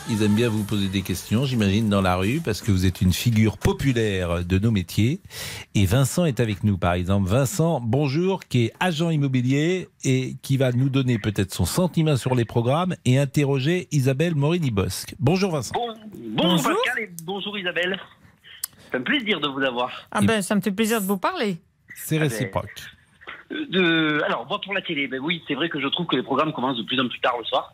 Ils 0.07 0.21
aiment 0.21 0.35
bien 0.35 0.49
vous 0.49 0.63
poser 0.63 0.87
des 0.87 1.01
questions, 1.01 1.45
j'imagine, 1.45 1.89
dans 1.89 2.01
la 2.01 2.15
rue, 2.15 2.39
parce 2.39 2.61
que 2.61 2.69
vous 2.69 2.85
êtes 2.85 3.01
une 3.01 3.11
figure 3.11 3.57
populaire 3.57 4.45
de 4.45 4.59
nos 4.59 4.69
métiers. 4.69 5.19
Et 5.73 5.87
Vincent 5.87 6.25
est 6.25 6.39
avec 6.39 6.63
nous, 6.63 6.77
par 6.77 6.93
exemple. 6.93 7.27
Vincent, 7.27 7.79
bonjour, 7.81 8.41
qui 8.41 8.65
est 8.65 8.73
agent 8.79 9.09
immobilier 9.09 9.87
et 10.03 10.35
qui 10.43 10.57
va 10.57 10.71
nous 10.73 10.89
donner 10.89 11.17
peut-être 11.17 11.51
son 11.51 11.65
sentiment 11.65 12.17
sur 12.17 12.35
les 12.35 12.45
programmes 12.45 12.95
et 13.03 13.17
interroger 13.17 13.87
Isabelle 13.91 14.35
Morini-Bosque. 14.35 15.15
Bonjour 15.19 15.51
Vincent. 15.51 15.73
Bon, 15.73 15.95
bonjour 16.13 16.75
Pascal 16.85 17.03
et 17.03 17.09
bonjour 17.23 17.57
Isabelle. 17.57 17.99
C'est 18.91 18.97
un 18.97 19.01
plaisir 19.01 19.39
de 19.39 19.47
vous 19.47 19.61
avoir. 19.63 20.07
Ah 20.11 20.21
ben 20.21 20.43
ça 20.43 20.53
me 20.53 20.61
fait 20.61 20.71
plaisir 20.71 21.01
de 21.01 21.07
vous 21.07 21.17
parler. 21.17 21.57
C'est 21.95 22.19
réciproque. 22.19 22.69
Euh, 23.51 23.65
De, 23.69 24.21
alors, 24.25 24.45
moi 24.47 24.61
pour 24.63 24.73
la 24.73 24.81
télé, 24.81 25.07
ben 25.07 25.19
oui, 25.19 25.41
c'est 25.47 25.55
vrai 25.55 25.69
que 25.69 25.81
je 25.81 25.87
trouve 25.87 26.05
que 26.05 26.15
les 26.15 26.23
programmes 26.23 26.53
commencent 26.53 26.77
de 26.77 26.83
plus 26.83 26.99
en 26.99 27.07
plus 27.07 27.19
tard 27.21 27.35
le 27.39 27.45
soir. 27.45 27.73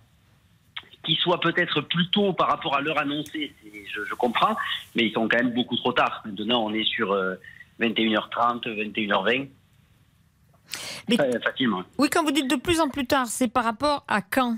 Qu'ils 1.11 1.19
soient 1.19 1.41
peut-être 1.41 1.81
plus 1.81 2.09
tôt 2.09 2.31
par 2.31 2.47
rapport 2.47 2.73
à 2.73 2.79
l'heure 2.79 2.97
annoncée, 2.97 3.53
je, 3.93 4.05
je 4.05 4.13
comprends, 4.15 4.55
mais 4.95 5.07
ils 5.07 5.11
sont 5.11 5.27
quand 5.27 5.39
même 5.43 5.53
beaucoup 5.53 5.75
trop 5.75 5.91
tard. 5.91 6.23
Maintenant, 6.23 6.63
on 6.63 6.73
est 6.73 6.85
sur 6.85 7.11
euh, 7.11 7.35
21h30, 7.81 8.61
21h20. 8.63 9.49
Mais- 11.09 11.17
facilement. 11.43 11.83
Oui 11.97 12.09
quand 12.09 12.23
vous 12.23 12.31
dites 12.31 12.49
de 12.49 12.55
plus 12.55 12.79
en 12.79 12.87
plus 12.87 13.05
tard 13.05 13.27
c'est 13.27 13.49
par 13.49 13.65
rapport 13.65 14.05
à 14.07 14.21
quand? 14.21 14.55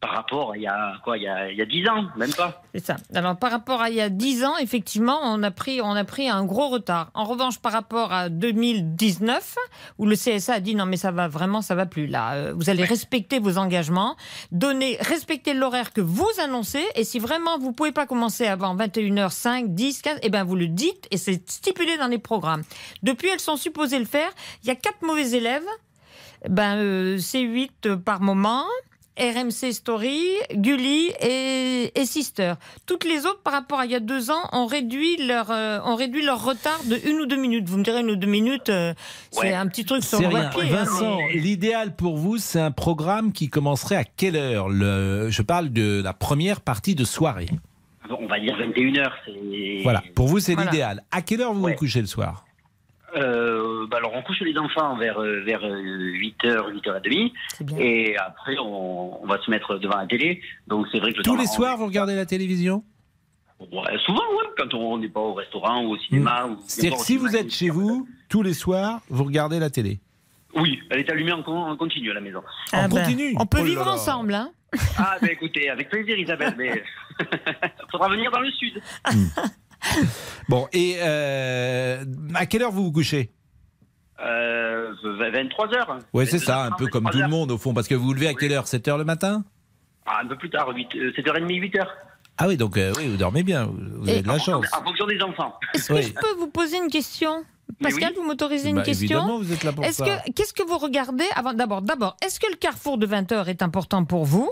Par 0.00 0.12
rapport 0.12 0.52
à 0.52 0.56
il 0.56 0.62
y 0.62 0.66
a 0.66 0.94
quoi, 1.04 1.18
il 1.18 1.24
y 1.24 1.28
a, 1.28 1.50
il 1.50 1.58
y 1.58 1.60
a 1.62 1.66
10 1.66 1.88
ans, 1.90 2.06
même 2.16 2.32
pas. 2.32 2.62
C'est 2.74 2.84
ça. 2.86 2.96
Alors 3.14 3.36
par 3.36 3.50
rapport 3.50 3.82
à 3.82 3.90
il 3.90 3.96
y 3.96 4.00
a 4.00 4.08
10 4.08 4.44
ans, 4.44 4.56
effectivement, 4.56 5.18
on 5.22 5.42
a 5.42 5.50
pris 5.50 5.82
on 5.82 5.90
a 5.90 6.04
pris 6.04 6.28
un 6.30 6.42
gros 6.44 6.68
retard. 6.68 7.10
En 7.12 7.24
revanche, 7.24 7.58
par 7.58 7.72
rapport 7.72 8.10
à 8.10 8.30
2019, 8.30 9.56
où 9.98 10.06
le 10.06 10.16
CSA 10.16 10.54
a 10.54 10.60
dit 10.60 10.74
non 10.74 10.86
mais 10.86 10.96
ça 10.96 11.10
va 11.10 11.28
vraiment, 11.28 11.60
ça 11.60 11.74
va 11.74 11.84
plus 11.84 12.06
là. 12.06 12.32
Euh, 12.32 12.54
Vous 12.56 12.70
allez 12.70 12.84
respecter 12.84 13.38
vos 13.40 13.58
engagements, 13.58 14.16
donner, 14.52 14.96
respecter 15.00 15.52
l'horaire 15.52 15.92
que 15.92 16.00
vous 16.00 16.30
annoncez, 16.42 16.84
et 16.94 17.04
si 17.04 17.18
vraiment 17.18 17.58
vous 17.58 17.72
pouvez 17.72 17.92
pas 17.92 18.06
commencer 18.06 18.46
avant 18.46 18.74
21h5, 18.74 19.74
10, 19.74 20.00
15, 20.00 20.18
eh 20.22 20.30
ben 20.30 20.44
vous 20.44 20.56
le 20.56 20.68
dites 20.68 21.08
et 21.10 21.18
c'est 21.18 21.46
stipulé 21.50 21.98
dans 21.98 22.08
les 22.08 22.18
programmes. 22.18 22.62
Depuis, 23.02 23.28
elles 23.28 23.40
sont 23.40 23.56
supposées 23.56 23.98
le 23.98 24.06
faire. 24.06 24.30
Il 24.62 24.68
y 24.68 24.70
a 24.70 24.76
quatre 24.76 25.02
mauvais 25.02 25.32
élèves. 25.32 25.66
Ben 26.48 26.78
euh, 26.78 27.18
c'est 27.18 27.42
8 27.42 27.96
par 27.96 28.22
moment. 28.22 28.64
RMC 29.20 29.72
Story, 29.72 30.18
Gulli 30.54 31.10
et, 31.20 31.92
et 31.94 32.04
Sister. 32.06 32.54
Toutes 32.86 33.04
les 33.04 33.26
autres, 33.26 33.40
par 33.42 33.52
rapport 33.52 33.78
à 33.80 33.84
il 33.84 33.92
y 33.92 33.94
a 33.94 34.00
deux 34.00 34.30
ans, 34.30 34.42
ont 34.52 34.66
réduit 34.66 35.16
leur, 35.26 35.50
euh, 35.50 35.78
ont 35.84 35.94
réduit 35.94 36.24
leur 36.24 36.42
retard 36.44 36.80
de 36.84 36.96
une 37.08 37.20
ou 37.20 37.26
deux 37.26 37.36
minutes. 37.36 37.68
Vous 37.68 37.76
me 37.78 37.84
direz 37.84 38.00
une 38.00 38.10
ou 38.10 38.16
deux 38.16 38.26
minutes, 38.26 38.70
euh, 38.70 38.94
c'est 39.30 39.52
un 39.52 39.66
petit 39.66 39.84
truc 39.84 40.02
sur 40.04 40.20
le 40.20 40.28
papier. 40.30 40.62
hein, 40.62 40.84
Vincent, 40.84 41.18
mais- 41.18 41.34
l'idéal 41.38 41.94
pour 41.94 42.16
vous, 42.16 42.38
c'est 42.38 42.60
un 42.60 42.70
programme 42.70 43.32
qui 43.32 43.48
commencerait 43.50 43.96
à 43.96 44.04
quelle 44.04 44.36
heure? 44.36 44.68
Le, 44.68 45.28
Je 45.30 45.42
parle 45.42 45.70
de 45.70 46.00
la 46.02 46.12
première 46.14 46.60
partie 46.60 46.94
de 46.94 47.04
soirée. 47.04 47.48
on 48.08 48.26
va 48.26 48.40
dire 48.40 48.56
21h. 48.58 49.10
C'est... 49.26 49.82
Voilà, 49.82 50.02
pour 50.14 50.26
vous, 50.28 50.40
c'est 50.40 50.54
Voilà. 50.54 50.70
l'idéal. 50.70 51.02
À 51.10 51.22
quelle 51.22 51.40
heure 51.42 51.52
vous 51.52 51.62
Ouais. 51.64 51.72
vous 51.72 51.78
couchez 51.78 52.00
le 52.00 52.06
soir? 52.06 52.44
Euh, 53.16 53.49
bah 53.86 53.98
alors 53.98 54.12
on 54.14 54.22
couche 54.22 54.40
les 54.40 54.56
enfants 54.58 54.96
vers, 54.96 55.18
euh, 55.20 55.42
vers 55.44 55.60
8h, 55.62 56.72
8h30. 56.72 57.32
Et 57.78 58.16
après, 58.16 58.58
on, 58.58 59.22
on 59.22 59.26
va 59.26 59.40
se 59.42 59.50
mettre 59.50 59.78
devant 59.78 59.96
la 59.96 60.06
télé. 60.06 60.40
Donc 60.66 60.86
c'est 60.92 60.98
vrai 60.98 61.12
que 61.12 61.18
le 61.18 61.22
Tous 61.22 61.36
les 61.36 61.46
soirs, 61.46 61.76
vous 61.76 61.86
regardez 61.86 62.14
la 62.14 62.26
télévision? 62.26 62.84
Ouais, 63.60 63.98
souvent, 64.06 64.22
quand 64.56 64.74
on 64.74 64.98
n'est 64.98 65.08
pas 65.08 65.20
au 65.20 65.34
restaurant 65.34 65.84
ou 65.84 65.90
au 65.90 65.98
cinéma. 65.98 66.46
Hmm. 66.46 66.56
C'est-à-dire 66.66 66.98
si 66.98 67.04
cinéma, 67.04 67.28
vous 67.28 67.36
êtes 67.36 67.50
chez 67.50 67.70
vous, 67.70 68.08
tous 68.28 68.42
les 68.42 68.54
soirs, 68.54 69.00
vous 69.08 69.24
regardez 69.24 69.58
la 69.58 69.70
télé. 69.70 70.00
Oui, 70.54 70.80
elle 70.90 71.00
est 71.00 71.10
allumée 71.10 71.32
en, 71.32 71.40
en 71.40 71.76
continu 71.76 72.10
à 72.10 72.14
la 72.14 72.20
maison. 72.20 72.42
Ah 72.72 72.88
ben, 72.88 73.06
On 73.38 73.46
peut 73.46 73.58
Oh 73.60 73.64
vivre 73.64 73.84
là. 73.84 73.92
ensemble, 73.92 74.34
hein 74.34 74.50
Ah, 74.98 75.16
ben 75.20 75.30
écoutez, 75.30 75.70
avec 75.70 75.88
plaisir, 75.88 76.18
Isabelle, 76.18 76.54
mais 76.58 76.82
faudra 77.90 78.08
venir 78.08 78.30
dans 78.30 78.40
le 78.40 78.50
sud. 78.50 78.80
Bon, 80.48 80.66
et 80.72 80.96
euh, 81.00 82.04
à 82.34 82.46
quelle 82.46 82.62
heure 82.62 82.72
vous 82.72 82.84
vous 82.84 82.92
couchez? 82.92 83.30
Euh, 84.22 84.92
23h. 85.02 85.98
Ouais, 86.12 86.26
c'est 86.26 86.38
ça, 86.38 86.64
un 86.64 86.72
peu 86.72 86.86
comme 86.88 87.08
tout 87.10 87.18
le 87.18 87.28
monde 87.28 87.50
au 87.50 87.58
fond, 87.58 87.72
parce 87.74 87.88
que 87.88 87.94
vous 87.94 88.04
vous 88.06 88.14
levez 88.14 88.28
à 88.28 88.34
quelle 88.34 88.52
heure? 88.52 88.66
7 88.66 88.88
heures 88.88 88.98
le 88.98 89.04
matin? 89.04 89.44
Ah, 90.06 90.20
un 90.22 90.26
peu 90.26 90.36
plus 90.36 90.50
tard, 90.50 90.68
8, 90.68 90.88
euh, 90.96 91.12
7h30, 91.16 91.46
8h. 91.46 91.86
Ah 92.38 92.48
oui, 92.48 92.56
donc 92.56 92.76
euh, 92.76 92.92
oui, 92.96 93.08
vous 93.08 93.16
dormez 93.16 93.42
bien, 93.42 93.66
vous, 93.66 94.08
avez 94.08 94.22
de 94.22 94.28
la 94.28 94.38
chance. 94.38 94.64
En 94.78 94.82
fonction 94.82 95.06
des 95.06 95.20
enfants. 95.22 95.54
Est-ce 95.74 95.88
que 95.92 96.00
je 96.02 96.12
peux 96.12 96.34
vous 96.38 96.48
poser 96.48 96.78
une 96.78 96.88
question? 96.90 97.44
Pascal, 97.82 98.12
vous 98.16 98.24
m'autorisez 98.24 98.70
une 98.70 98.76
Bah, 98.76 98.82
question? 98.82 99.04
évidemment, 99.04 99.38
vous 99.38 99.52
êtes 99.52 99.62
là 99.62 99.72
pour 99.72 99.84
Est-ce 99.84 99.98
ça. 99.98 100.04
que 100.04 100.32
qu'est-ce 100.32 100.52
que 100.52 100.62
vous 100.62 100.78
regardez 100.78 101.24
avant 101.36 101.52
D'abord, 101.52 101.82
d'abord, 101.82 102.16
est-ce 102.24 102.40
que 102.40 102.50
le 102.50 102.56
carrefour 102.56 102.98
de 102.98 103.06
20 103.06 103.30
h 103.32 103.46
est 103.48 103.62
important 103.62 104.04
pour 104.04 104.24
vous? 104.24 104.50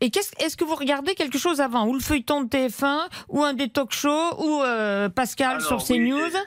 Et 0.00 0.10
qu'est-ce, 0.10 0.32
est-ce 0.44 0.56
que 0.56 0.64
vous 0.64 0.74
regardez 0.74 1.14
quelque 1.14 1.38
chose 1.38 1.60
avant, 1.60 1.86
ou 1.86 1.94
le 1.94 2.00
feuilleton 2.00 2.42
de 2.42 2.48
TF1, 2.48 3.08
ou 3.30 3.42
un 3.42 3.54
des 3.54 3.68
talk-shows, 3.70 4.34
ou 4.38 4.62
euh, 4.62 5.08
Pascal 5.08 5.56
Alors, 5.56 5.80
sur 5.80 5.96
oui, 5.96 5.98
CNews? 6.10 6.38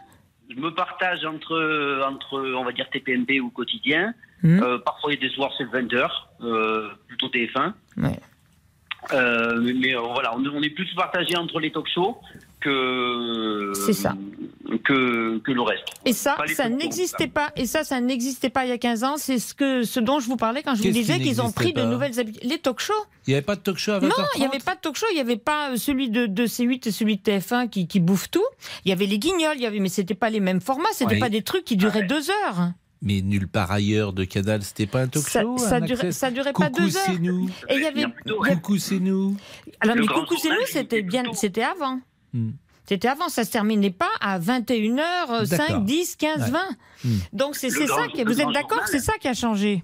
Je 0.50 0.56
me 0.56 0.72
partage 0.72 1.26
entre, 1.26 2.02
entre 2.08 2.39
on 2.56 2.64
va 2.64 2.72
dire, 2.72 2.89
TPMP 2.89 3.39
ou 3.41 3.50
quotidien. 3.50 4.14
Hmm. 4.43 4.62
Euh, 4.62 4.78
parfois, 4.80 5.12
il 5.12 5.16
y 5.16 5.26
a 5.26 5.28
des 5.28 5.34
soirs, 5.34 5.52
c'est 5.58 5.66
20h, 5.66 6.10
euh, 6.41 6.89
plutôt 7.08 7.28
TF1. 7.28 7.74
Ouais. 7.98 8.20
Euh, 9.14 9.74
mais 9.76 9.93
voilà, 9.93 10.36
on, 10.36 10.45
on 10.45 10.62
est 10.62 10.70
plus 10.70 10.93
partagé 10.95 11.36
entre 11.38 11.60
les 11.60 11.72
talk-shows 11.72 12.20
que, 12.60 13.72
C'est 13.86 13.93
ça. 13.93 14.16
que, 14.84 15.38
que 15.39 15.51
le 15.51 15.62
reste. 15.62 15.84
Et 16.05 16.14
ça, 16.14 16.38
ça 16.47 16.70
n'existait 16.70 17.28
pas. 17.28 17.51
Et 17.55 17.66
ça, 17.66 17.84
ça 17.84 18.01
n'existait 18.01 18.49
pas 18.49 18.66
il 18.66 18.70
y 18.70 18.72
a 18.72 18.78
15 18.78 19.03
ans. 19.03 19.16
C'est 19.18 19.39
ce 19.39 19.53
que, 19.53 19.84
ce 19.84 19.99
dont 19.99 20.20
je 20.20 20.28
vous 20.28 20.38
parlais 20.38 20.64
quand 20.64 20.76
je 20.76 20.84
vous 20.84 20.89
disais 20.89 21.20
qu'ils 21.20 21.41
ont 21.41 21.51
pris 21.51 21.74
de 21.74 21.84
nouvelles 21.84 22.20
habitudes. 22.20 22.43
Les 22.43 22.58
talk-shows. 22.58 22.93
Il 23.28 23.32
n'y 23.32 23.36
avait 23.36 23.45
pas 23.45 23.55
de 23.55 23.62
talk 23.62 23.78
show 23.78 23.91
à 23.91 23.99
20h30 23.99 24.08
Non, 24.08 24.26
il 24.36 24.39
n'y 24.41 24.45
avait 24.47 24.60
pas 24.60 24.76
de 24.76 24.80
talk 24.82 24.95
show, 24.95 25.05
il 25.12 25.16
n'y 25.16 25.22
avait 25.22 25.38
pas 25.38 25.76
celui 25.78 26.10
de, 26.10 26.26
de 26.26 26.45
C8 26.47 26.88
et 26.88 26.91
celui 26.91 27.18
de 27.18 27.22
TF1 27.22 27.70
qui, 27.70 27.88
qui 27.88 27.99
bouffent 27.99 28.30
tout. 28.32 28.45
Il 28.86 28.89
y 28.89 28.91
avait 28.91 29.05
les 29.05 29.20
guignols, 29.20 29.55
il 29.58 29.62
y 29.64 29.66
avait, 29.66 29.80
mais 29.80 29.89
c'était 29.89 30.16
pas 30.16 30.30
les 30.30 30.39
mêmes 30.39 30.62
formats, 30.62 30.89
c'était 30.93 31.16
Ouais. 31.16 31.20
pas 31.20 31.30
des 31.30 31.41
trucs 31.41 31.66
qui 31.66 31.76
duraient 31.78 32.03
deux 32.03 32.30
heures. 32.30 32.72
Mais 33.03 33.22
nulle 33.22 33.47
part 33.47 33.72
ailleurs 33.72 34.12
de 34.12 34.24
Canal, 34.24 34.64
c'était 34.64 34.88
pas 34.88 35.01
un 35.01 35.08
talk 35.08 35.24
Ça, 35.24 35.41
show 35.43 35.58
ça 35.60 35.76
un 35.76 35.82
durait, 35.82 36.12
ça 36.12 36.32
durait 36.32 36.51
pas 36.53 36.70
Coucou, 36.70 36.82
deux 36.82 36.97
heures. 36.97 37.03
c'est 37.05 37.20
nous. 37.20 37.47
Et 37.70 37.76
il 37.76 37.82
y 37.82 37.86
avait. 37.86 38.05
Coucou, 38.55 38.78
c'est 38.80 38.99
nous. 38.99 39.36
Alors, 39.82 39.95
Le 39.95 40.01
mais 40.01 40.08
coucou, 40.08 40.36
c'est 40.41 40.49
nous, 40.49 40.66
c'était 40.66 41.03
bien, 41.03 41.24
c'était 41.34 41.62
avant. 41.64 41.99
Hmm. 42.34 42.52
C'était 42.86 43.08
avant, 43.10 43.28
ça 43.30 43.44
se 43.44 43.52
terminait 43.52 43.92
pas 43.92 44.10
à 44.22 44.40
21h, 44.40 45.46
5, 45.46 45.58
D'accord. 45.58 45.82
10, 45.82 46.16
15, 46.16 46.42
Ouais. 46.44 46.50
20. 46.52 46.60
Hmm. 47.04 47.18
Donc 47.34 47.56
c'est 47.56 47.70
c'est 47.70 47.86
grand- 47.86 47.98
ça 47.98 48.08
qui. 48.08 48.24
Vous 48.24 48.40
êtes 48.42 48.48
d'accord? 48.48 48.70
journal. 48.78 48.88
C'est 48.90 49.00
ça 49.00 49.14
qui 49.20 49.28
a 49.28 49.34
changé? 49.34 49.84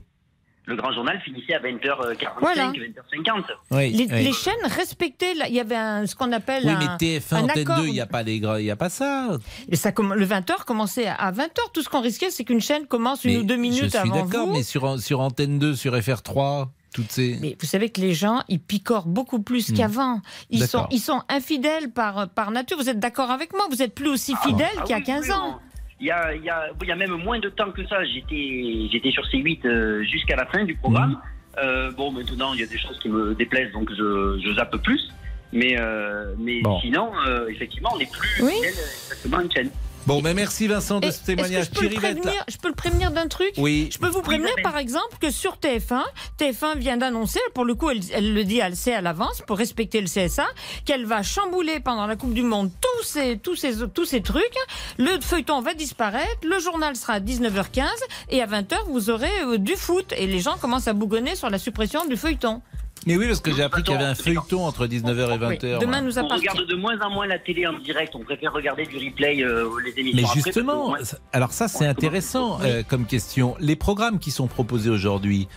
Le 0.66 0.78
grand 0.78 0.94
journal 0.94 1.20
finissait 1.26 1.56
à 1.56 1.60
20h45, 1.60 2.39
Voilà. 2.39 2.72
20h50. 2.72 3.44
Oui, 3.72 3.89
les, 3.91 4.06
oui. 4.06 4.24
les 4.24 4.32
chaînes 4.32 4.54
respectaient. 4.64 5.34
Il 5.50 5.54
y 5.54 5.60
avait 5.60 5.76
un- 5.76 6.06
ce 6.08 6.16
qu'on 6.16 6.32
appelle 6.32 6.64
Oui, 6.64 6.72
un, 6.72 6.80
mais 6.80 6.98
TF1, 6.98 7.36
un 7.36 7.44
Antenne 7.44 7.60
accord. 7.64 7.78
2, 7.82 7.88
il 7.88 7.91
n'y 7.91 8.00
a, 8.00 8.06
pas 8.06 8.24
les 8.24 8.39
gra- 8.39 8.62
il 8.62 8.66
y 8.66 8.72
a 8.72 8.78
pas 8.78 8.88
ça. 8.88 9.38
Et 9.68 9.76
ça, 9.76 9.91
le 9.91 10.26
20h 10.26 10.64
commençait 10.64 11.08
à 11.08 11.32
20h. 11.34 11.60
Tout 11.74 11.82
ce 11.82 11.89
qu'on 11.89 12.00
risquait, 12.00 12.30
c'est 12.32 12.46
qu'une 12.46 12.62
chaîne 12.62 12.88
commence 12.88 13.26
une 13.26 13.32
Mais 13.32 13.38
ou 13.39 13.44
deux 13.44 13.56
je 13.56 13.60
minutes 13.60 13.89
suis 13.89 13.98
avant 13.98 14.24
d'accord, 14.24 14.48
vous. 14.48 14.54
mais 14.54 14.64
sur, 14.64 14.98
sur 15.02 15.20
Antenne 15.20 15.60
2, 15.60 15.76
sur 15.76 15.94
FR3, 15.98 16.70
toutes 16.94 17.12
ces. 17.12 17.38
Mais 17.41 17.56
vous 17.60 17.66
savez 17.66 17.89
que 17.89 18.00
les 18.02 18.14
gens, 18.14 18.41
ils 18.48 18.60
picorent 18.60 19.08
beaucoup 19.08 19.41
plus 19.41 19.70
Hmm. 19.72 19.76
qu'avant. 19.76 20.22
Ils 20.50 20.66
sont, 20.68 20.88
ils 20.91 21.00
sont 21.00 21.22
infidèles 21.30 21.91
par, 21.91 22.30
par 22.30 22.52
nature. 22.52 22.78
Vous 22.78 22.89
êtes 22.89 23.00
d'accord 23.00 23.32
avec 23.32 23.52
moi? 23.54 23.66
Vous 23.72 23.82
êtes 23.82 23.96
plus 23.96 24.10
aussi 24.10 24.36
fidèle 24.44 24.68
Ah 24.78 24.82
qu'il 24.84 24.91
y 24.91 24.94
a 24.94 24.98
oui, 25.00 25.04
15 25.04 25.24
oui, 25.26 25.32
ans. 25.34 25.60
Il 26.00 26.08
y 26.08 26.12
a, 26.12 26.36
il 26.36 26.44
y, 26.44 26.50
a, 26.50 26.68
il 26.82 26.88
y 26.88 26.91
a 26.91 26.96
même 26.96 27.16
moins 27.24 27.39
de 27.39 27.50
temps 27.50 27.72
que 27.72 27.86
ça. 27.88 28.04
J'étais, 28.04 28.88
j'étais 28.91 29.12
sur 29.12 29.24
C8 29.24 29.66
euh, 29.66 30.04
jusqu'à 30.04 30.36
la 30.36 30.46
fin 30.46 30.64
du 30.66 30.76
programme. 30.76 31.12
Mhm. 31.12 31.18
Euh, 31.64 31.91
bon, 31.91 32.12
maintenant, 32.12 32.54
il 32.54 32.60
y 32.60 32.64
a 32.64 32.66
des 32.68 32.78
choses 32.80 32.98
qui 33.00 33.10
me 33.10 33.36
déplaisent, 33.36 33.72
donc 33.74 33.89
je, 33.91 34.39
je 34.44 34.54
zappe 34.56 34.76
plus. 34.84 35.02
Mais, 35.52 35.76
euh, 35.80 36.34
mais 36.39 36.62
Bon. 36.62 36.80
sinon, 36.82 37.12
euh, 37.28 37.48
effectivement, 37.48 37.91
on 37.96 38.00
est 38.00 38.12
plus 38.12 38.41
Oui. 38.44 38.54
fidèle 38.56 38.74
exactement 39.04 39.38
à 39.38 39.44
une 39.44 39.52
chaîne. 39.52 39.70
Bon, 40.06 40.22
mais 40.22 40.34
merci 40.34 40.68
Vincent 40.68 40.99
de 40.99 41.08
Et 41.08 41.12
ce 41.12 41.16
Est-ce 41.16 41.22
que 41.22 41.26
témoignage. 41.28 41.66
je 41.66 41.70
peux, 41.70 41.80
Thierry 41.80 41.95
prévenir, 41.95 42.43
je 42.49 42.58
peux 42.58 42.68
le 42.68 42.74
prévenir 42.74 43.12
d'un 43.12 43.28
truc 43.28 43.54
Oui. 43.58 43.89
Je 43.91 43.97
peux 43.99 44.10
vous 44.10 44.22
prévenir, 44.22 44.54
par 44.62 44.78
exemple, 44.78 45.16
que 45.22 45.32
sur 45.32 45.56
TF1, 45.58 46.01
TF1 46.38 46.78
vient 46.78 46.97
d'annoncer, 46.97 47.39
pour 47.54 47.64
le 47.64 47.74
coup, 47.74 47.89
elle, 47.89 48.01
elle 48.12 48.34
le 48.34 48.43
dit, 48.43 48.60
elle 48.60 48.76
sait 48.76 48.93
à 48.93 49.01
l'avance, 49.01 49.41
pour 49.47 49.58
respecter 49.58 50.01
le 50.01 50.08
CSA, 50.08 50.45
qu'elle 50.84 51.06
va 51.06 51.24
chambouler 51.24 51.80
pendant 51.80 52.06
la 52.06 52.18
Coupe 52.18 52.34
du 52.34 52.43
Monde 52.43 52.70
tous 52.82 53.04
ces, 53.06 53.38
tous 53.38 53.56
ces, 53.56 53.88
tous 53.93 54.06
ces 54.06 54.22
trucs. 54.22 54.43
Le 54.97 55.22
feuilleton 55.22 55.62
va 55.62 55.74
disparaître, 55.74 56.39
le 56.43 56.60
journal 56.60 56.97
sera 56.97 57.14
à 57.14 57.20
19h15, 57.22 57.88
et 58.30 58.41
à 58.41 58.45
20h, 58.47 58.76
vous 58.88 59.10
aurez 59.10 59.32
euh, 59.45 59.58
du 59.58 59.76
foot. 59.76 60.14
Et 60.18 60.28
les 60.28 60.39
gens 60.39 60.58
commencent 60.58 60.89
à 60.89 60.93
bougonner 60.93 61.36
sur 61.36 61.49
la 61.49 61.60
suppression 61.60 62.06
du 62.06 62.18
feuilleton. 62.18 62.62
Mais 63.06 63.18
oui, 63.18 63.28
parce 63.28 63.41
que 63.41 63.54
j'ai 63.54 63.64
appris 63.64 63.84
qu'il 63.84 63.93
y 63.93 63.97
avait 63.97 64.06
un 64.06 64.16
feuilleton 64.16 64.66
entre 64.66 64.88
19h 64.88 65.36
et 65.36 65.58
20h. 65.58 65.80
Demain 65.80 66.01
nous 66.01 66.18
On 66.18 66.26
appartient. 66.26 66.47
regarde 66.49 66.68
de 66.68 66.76
moins 66.76 66.99
en 67.01 67.10
moins 67.10 67.28
la 67.28 67.39
télé 67.39 67.68
en 67.68 67.78
direct. 67.80 68.16
On 68.16 68.20
préfère 68.20 68.54
regarder 68.54 68.86
du 68.86 68.97
replay, 68.97 69.43
euh, 69.43 69.70
les 69.84 69.99
émissions. 69.99 70.28
Mais 70.36 70.41
justement, 70.41 70.95
alors 71.32 71.51
ça 71.51 71.68
c'est 71.68 71.86
intéressant 71.86 72.60
euh, 72.62 72.84
comme 72.88 73.06
question. 73.06 73.56
Les 73.60 73.76
programmes 73.76 74.20
qui 74.20 74.32
sont 74.32 74.47
proposés 74.47 74.89
aujourd'hui, 74.89 75.47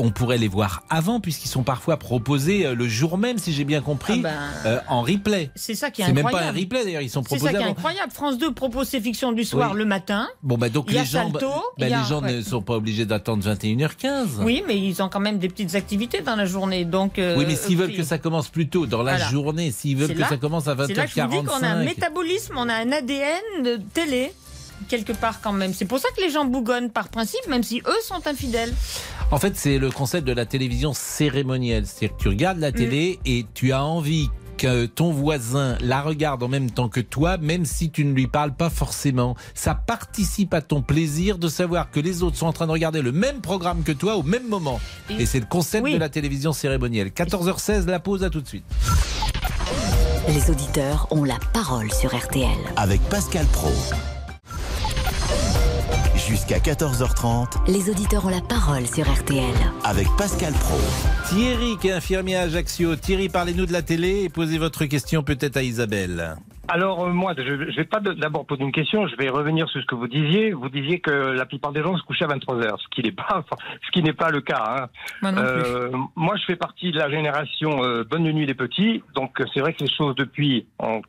on 0.00 0.10
pourrait 0.10 0.38
les 0.38 0.48
voir 0.48 0.82
avant 0.90 1.20
puisqu'ils 1.20 1.48
sont 1.48 1.62
parfois 1.62 1.96
proposés 1.96 2.66
euh, 2.66 2.74
le 2.74 2.88
jour 2.88 3.18
même, 3.18 3.38
si 3.38 3.52
j'ai 3.52 3.64
bien 3.64 3.80
compris, 3.80 4.22
Ah 4.24 4.28
ben, 4.64 4.70
euh, 4.70 4.80
en 4.88 5.02
replay. 5.02 5.50
C'est 5.54 5.74
ça 5.74 5.90
qui 5.90 6.02
est 6.02 6.06
C'est 6.06 6.12
même 6.12 6.26
incroyable. 6.26 6.52
pas 6.54 6.58
un 6.58 6.60
replay 6.60 6.84
d'ailleurs, 6.84 7.02
ils 7.02 7.10
sont 7.10 7.22
C'est 7.22 7.36
proposés 7.36 7.44
ça 7.46 7.50
qui 7.50 7.56
est 7.56 7.62
avant. 7.64 7.70
incroyable. 7.72 8.12
France 8.12 8.38
2 8.38 8.52
propose 8.52 8.88
ses 8.88 9.00
fictions 9.00 9.32
du 9.32 9.44
soir 9.44 9.70
Oui. 9.72 9.78
le 9.78 9.84
matin. 9.84 10.28
Bon 10.42 10.56
bah 10.58 10.68
donc 10.68 10.86
Il 10.88 10.94
y 10.94 10.98
a 10.98 11.02
les 11.02 11.06
gens, 11.06 11.30
Salto, 11.32 11.48
bah, 11.48 11.52
il 11.78 11.88
y 11.88 11.92
a- 11.92 12.00
les 12.02 12.04
gens 12.08 12.22
ouais. 12.22 12.32
ne 12.36 12.42
sont 12.42 12.62
pas 12.62 12.74
obligés 12.74 13.04
d'attendre 13.06 13.42
21h15. 13.44 14.42
Oui, 14.42 14.62
mais 14.66 14.78
ils 14.78 15.02
ont 15.02 15.08
quand 15.08 15.20
même 15.20 15.38
des 15.38 15.48
petites 15.48 15.74
activités 15.74 16.20
dans 16.22 16.36
la 16.36 16.46
journée. 16.46 16.84
Donc, 16.84 17.18
euh, 17.18 17.36
Oui, 17.38 17.44
mais 17.46 17.56
s'ils 17.56 17.76
veulent 17.76 17.94
que 17.94 18.02
ça 18.02 18.18
commence 18.18 18.48
plus 18.48 18.68
tôt 18.68 18.86
dans 18.86 19.02
la 19.02 19.16
Voilà. 19.16 19.30
journée, 19.30 19.70
s'ils 19.70 19.96
veulent 19.96 20.08
c'est 20.08 20.14
que 20.14 20.20
là- 20.20 20.28
ça 20.28 20.36
commence 20.36 20.68
à 20.68 20.76
C'est 20.86 20.94
là 20.94 21.04
que 21.06 21.10
je 21.14 21.20
vous 21.20 21.28
dis 21.28 21.36
qu'on 21.46 21.62
a 21.62 21.68
un 21.68 21.82
20h45. 21.82 21.84
métabolisme, 21.84 22.54
on 22.56 22.68
a 22.68 22.74
un 22.74 22.92
ADN 22.92 23.62
de 23.64 23.78
télé 23.92 24.32
quelque 24.88 25.12
part 25.12 25.40
quand 25.40 25.52
même. 25.52 25.74
C'est 25.74 25.84
pour 25.84 25.98
ça 25.98 26.08
que 26.16 26.22
les 26.22 26.30
gens 26.30 26.44
bougonnent 26.44 26.90
par 26.90 27.08
principe, 27.08 27.46
même 27.48 27.62
si 27.62 27.82
eux 27.86 28.00
sont 28.02 28.26
infidèles. 28.26 28.72
En 29.30 29.38
fait, 29.38 29.56
c'est 29.56 29.78
le 29.78 29.90
concept 29.90 30.26
de 30.26 30.32
la 30.32 30.46
télévision 30.46 30.92
cérémonielle. 30.92 31.86
C'est-à-dire 31.86 32.16
que 32.16 32.22
tu 32.22 32.28
regardes 32.28 32.58
la 32.58 32.72
télé 32.72 33.20
et 33.24 33.46
tu 33.54 33.72
as 33.72 33.84
envie 33.84 34.28
que 34.60 34.84
ton 34.84 35.10
voisin 35.10 35.78
la 35.80 36.02
regarde 36.02 36.42
en 36.42 36.48
même 36.48 36.70
temps 36.70 36.90
que 36.90 37.00
toi, 37.00 37.38
même 37.38 37.64
si 37.64 37.90
tu 37.90 38.04
ne 38.04 38.12
lui 38.12 38.26
parles 38.26 38.52
pas 38.52 38.68
forcément. 38.68 39.34
Ça 39.54 39.74
participe 39.74 40.52
à 40.52 40.60
ton 40.60 40.82
plaisir 40.82 41.38
de 41.38 41.48
savoir 41.48 41.90
que 41.90 41.98
les 41.98 42.22
autres 42.22 42.36
sont 42.36 42.46
en 42.46 42.52
train 42.52 42.66
de 42.66 42.72
regarder 42.72 43.00
le 43.00 43.10
même 43.10 43.40
programme 43.40 43.82
que 43.82 43.92
toi 43.92 44.16
au 44.16 44.22
même 44.22 44.46
moment. 44.48 44.78
Et 45.18 45.24
c'est 45.24 45.40
le 45.40 45.46
concept 45.46 45.90
de 45.90 45.96
la 45.96 46.10
télévision 46.10 46.52
cérémonielle. 46.52 47.08
14h16, 47.08 47.86
la 47.86 48.00
pause, 48.00 48.22
à 48.22 48.28
tout 48.28 48.42
de 48.42 48.48
suite. 48.48 48.64
Les 50.28 50.50
auditeurs 50.50 51.08
ont 51.10 51.24
la 51.24 51.38
parole 51.54 51.90
sur 51.90 52.14
RTL. 52.14 52.58
Avec 52.76 53.00
Pascal 53.08 53.46
Pro. 53.46 53.72
Jusqu'à 56.28 56.58
14h30 56.58 57.66
Les 57.72 57.90
auditeurs 57.90 58.24
ont 58.26 58.30
la 58.30 58.40
parole 58.40 58.86
sur 58.86 59.04
RTL. 59.10 59.42
avec 59.84 60.06
Pascal 60.18 60.52
Pro. 60.54 60.76
Thierry, 61.28 61.76
qui 61.80 61.88
est 61.88 61.92
infirmier 61.92 62.36
à 62.36 62.42
Ajaccio. 62.42 62.96
Thierry, 62.96 63.28
parlez-nous 63.28 63.66
de 63.66 63.72
la 63.72 63.82
télé 63.82 64.24
et 64.24 64.28
posez 64.28 64.58
votre 64.58 64.84
question 64.84 65.22
peut-être 65.22 65.56
à 65.56 65.62
Isabelle. 65.62 66.36
Alors 66.68 67.04
euh, 67.04 67.08
moi, 67.10 67.34
je 67.36 67.42
ne 67.42 67.74
vais 67.76 67.84
pas 67.84 68.00
d'abord 68.00 68.46
poser 68.46 68.62
une 68.62 68.70
question, 68.72 69.06
je 69.08 69.16
vais 69.16 69.28
revenir 69.28 69.68
sur 69.68 69.80
ce 69.80 69.86
que 69.86 69.94
vous 69.94 70.06
disiez. 70.08 70.52
Vous 70.52 70.68
disiez 70.68 71.00
que 71.00 71.10
la 71.10 71.46
plupart 71.46 71.72
des 71.72 71.82
gens 71.82 71.96
se 71.96 72.02
couchaient 72.02 72.24
à 72.24 72.28
23 72.28 72.56
heures, 72.64 72.78
ce 72.80 72.88
qui 72.94 73.02
n'est 73.02 73.12
pas, 73.12 73.26
enfin, 73.30 73.56
ce 73.86 73.90
qui 73.90 74.02
n'est 74.02 74.12
pas 74.12 74.30
le 74.30 74.40
cas. 74.40 74.64
hein. 74.82 74.86
Moi 75.22 75.32
non 75.32 75.42
plus. 75.42 75.48
Euh, 75.50 75.90
moi, 76.16 76.34
je 76.36 76.44
fais 76.44 76.56
partie 76.56 76.92
de 76.92 76.98
la 76.98 77.10
génération 77.10 77.82
euh, 77.84 78.04
Bonne 78.08 78.22
nuit 78.30 78.46
les 78.46 78.54
petits, 78.54 79.02
donc 79.14 79.42
c'est 79.52 79.60
vrai 79.60 79.72
que 79.74 79.82
les 79.84 79.90
choses 79.92 80.14
depuis 80.16 80.66
ont 80.78 81.02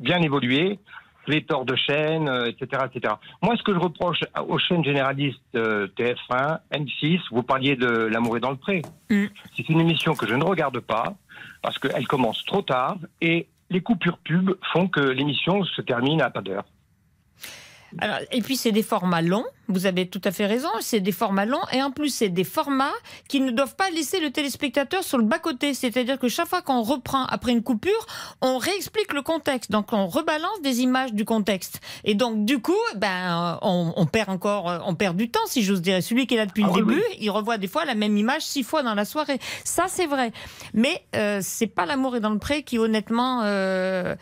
bien 0.00 0.20
évolué, 0.20 0.78
pléthore 1.26 1.66
de 1.66 1.76
chaînes, 1.76 2.28
euh, 2.28 2.46
etc., 2.46 2.84
etc. 2.92 3.14
Moi, 3.42 3.56
ce 3.56 3.62
que 3.62 3.74
je 3.74 3.78
reproche 3.78 4.20
aux 4.48 4.58
chaînes 4.58 4.84
généralistes 4.84 5.40
euh, 5.56 5.88
TF1, 5.98 6.60
M6, 6.72 7.20
vous 7.32 7.42
parliez 7.42 7.76
de 7.76 7.86
L'amour 7.86 8.38
est 8.38 8.40
dans 8.40 8.50
le 8.50 8.56
pré. 8.56 8.82
C'est 9.10 9.68
une 9.68 9.80
émission 9.80 10.14
que 10.14 10.26
je 10.26 10.34
ne 10.34 10.44
regarde 10.44 10.80
pas 10.80 11.14
parce 11.62 11.78
qu'elle 11.78 12.06
commence 12.06 12.44
trop 12.44 12.62
tard 12.62 12.96
et 13.20 13.48
les 13.68 13.80
coupures 13.80 14.18
pub 14.18 14.52
font 14.72 14.88
que 14.88 15.00
l'émission 15.00 15.64
se 15.64 15.82
termine 15.82 16.22
à 16.22 16.30
pas 16.30 16.40
d'heure. 16.40 16.64
Alors, 17.98 18.18
et 18.30 18.42
puis 18.42 18.56
c'est 18.56 18.72
des 18.72 18.82
formats 18.82 19.22
longs, 19.22 19.44
vous 19.68 19.86
avez 19.86 20.08
tout 20.08 20.20
à 20.24 20.30
fait 20.30 20.46
raison, 20.46 20.68
c'est 20.80 21.00
des 21.00 21.12
formats 21.12 21.44
longs 21.44 21.64
et 21.72 21.82
en 21.82 21.90
plus 21.90 22.10
c'est 22.10 22.28
des 22.28 22.44
formats 22.44 22.92
qui 23.28 23.40
ne 23.40 23.50
doivent 23.50 23.74
pas 23.76 23.90
laisser 23.90 24.20
le 24.20 24.30
téléspectateur 24.30 25.02
sur 25.02 25.18
le 25.18 25.24
bas-côté. 25.24 25.74
C'est-à-dire 25.74 26.18
que 26.18 26.28
chaque 26.28 26.48
fois 26.48 26.62
qu'on 26.62 26.82
reprend 26.82 27.24
après 27.26 27.52
une 27.52 27.62
coupure, 27.62 28.06
on 28.42 28.58
réexplique 28.58 29.12
le 29.12 29.22
contexte. 29.22 29.70
Donc 29.70 29.92
on 29.92 30.06
rebalance 30.06 30.60
des 30.62 30.80
images 30.82 31.12
du 31.12 31.24
contexte. 31.24 31.80
Et 32.04 32.14
donc 32.14 32.44
du 32.44 32.60
coup, 32.60 32.74
ben, 32.96 33.58
on, 33.62 33.92
on 33.96 34.06
perd 34.06 34.30
encore, 34.30 34.82
on 34.86 34.94
perd 34.94 35.16
du 35.16 35.30
temps 35.30 35.46
si 35.46 35.62
j'ose 35.62 35.82
dire. 35.82 36.02
Celui 36.02 36.26
qui 36.26 36.34
est 36.34 36.38
là 36.38 36.46
depuis 36.46 36.64
Ah 36.64 36.68
le 36.68 36.72
oui, 36.72 36.80
début, 36.80 37.04
oui. 37.10 37.16
il 37.20 37.30
revoit 37.30 37.58
des 37.58 37.68
fois 37.68 37.84
la 37.84 37.94
même 37.94 38.16
image 38.16 38.42
six 38.42 38.62
fois 38.62 38.82
dans 38.82 38.94
la 38.94 39.04
soirée. 39.04 39.38
Ça 39.64 39.86
c'est 39.88 40.06
vrai. 40.06 40.32
Mais 40.74 41.02
euh, 41.14 41.40
c'est 41.42 41.66
pas 41.66 41.86
l'amour 41.86 42.16
est 42.16 42.20
dans 42.20 42.30
le 42.30 42.38
pré 42.38 42.62
qui 42.62 42.78
honnêtement 42.78 43.42
euh, 43.44 44.14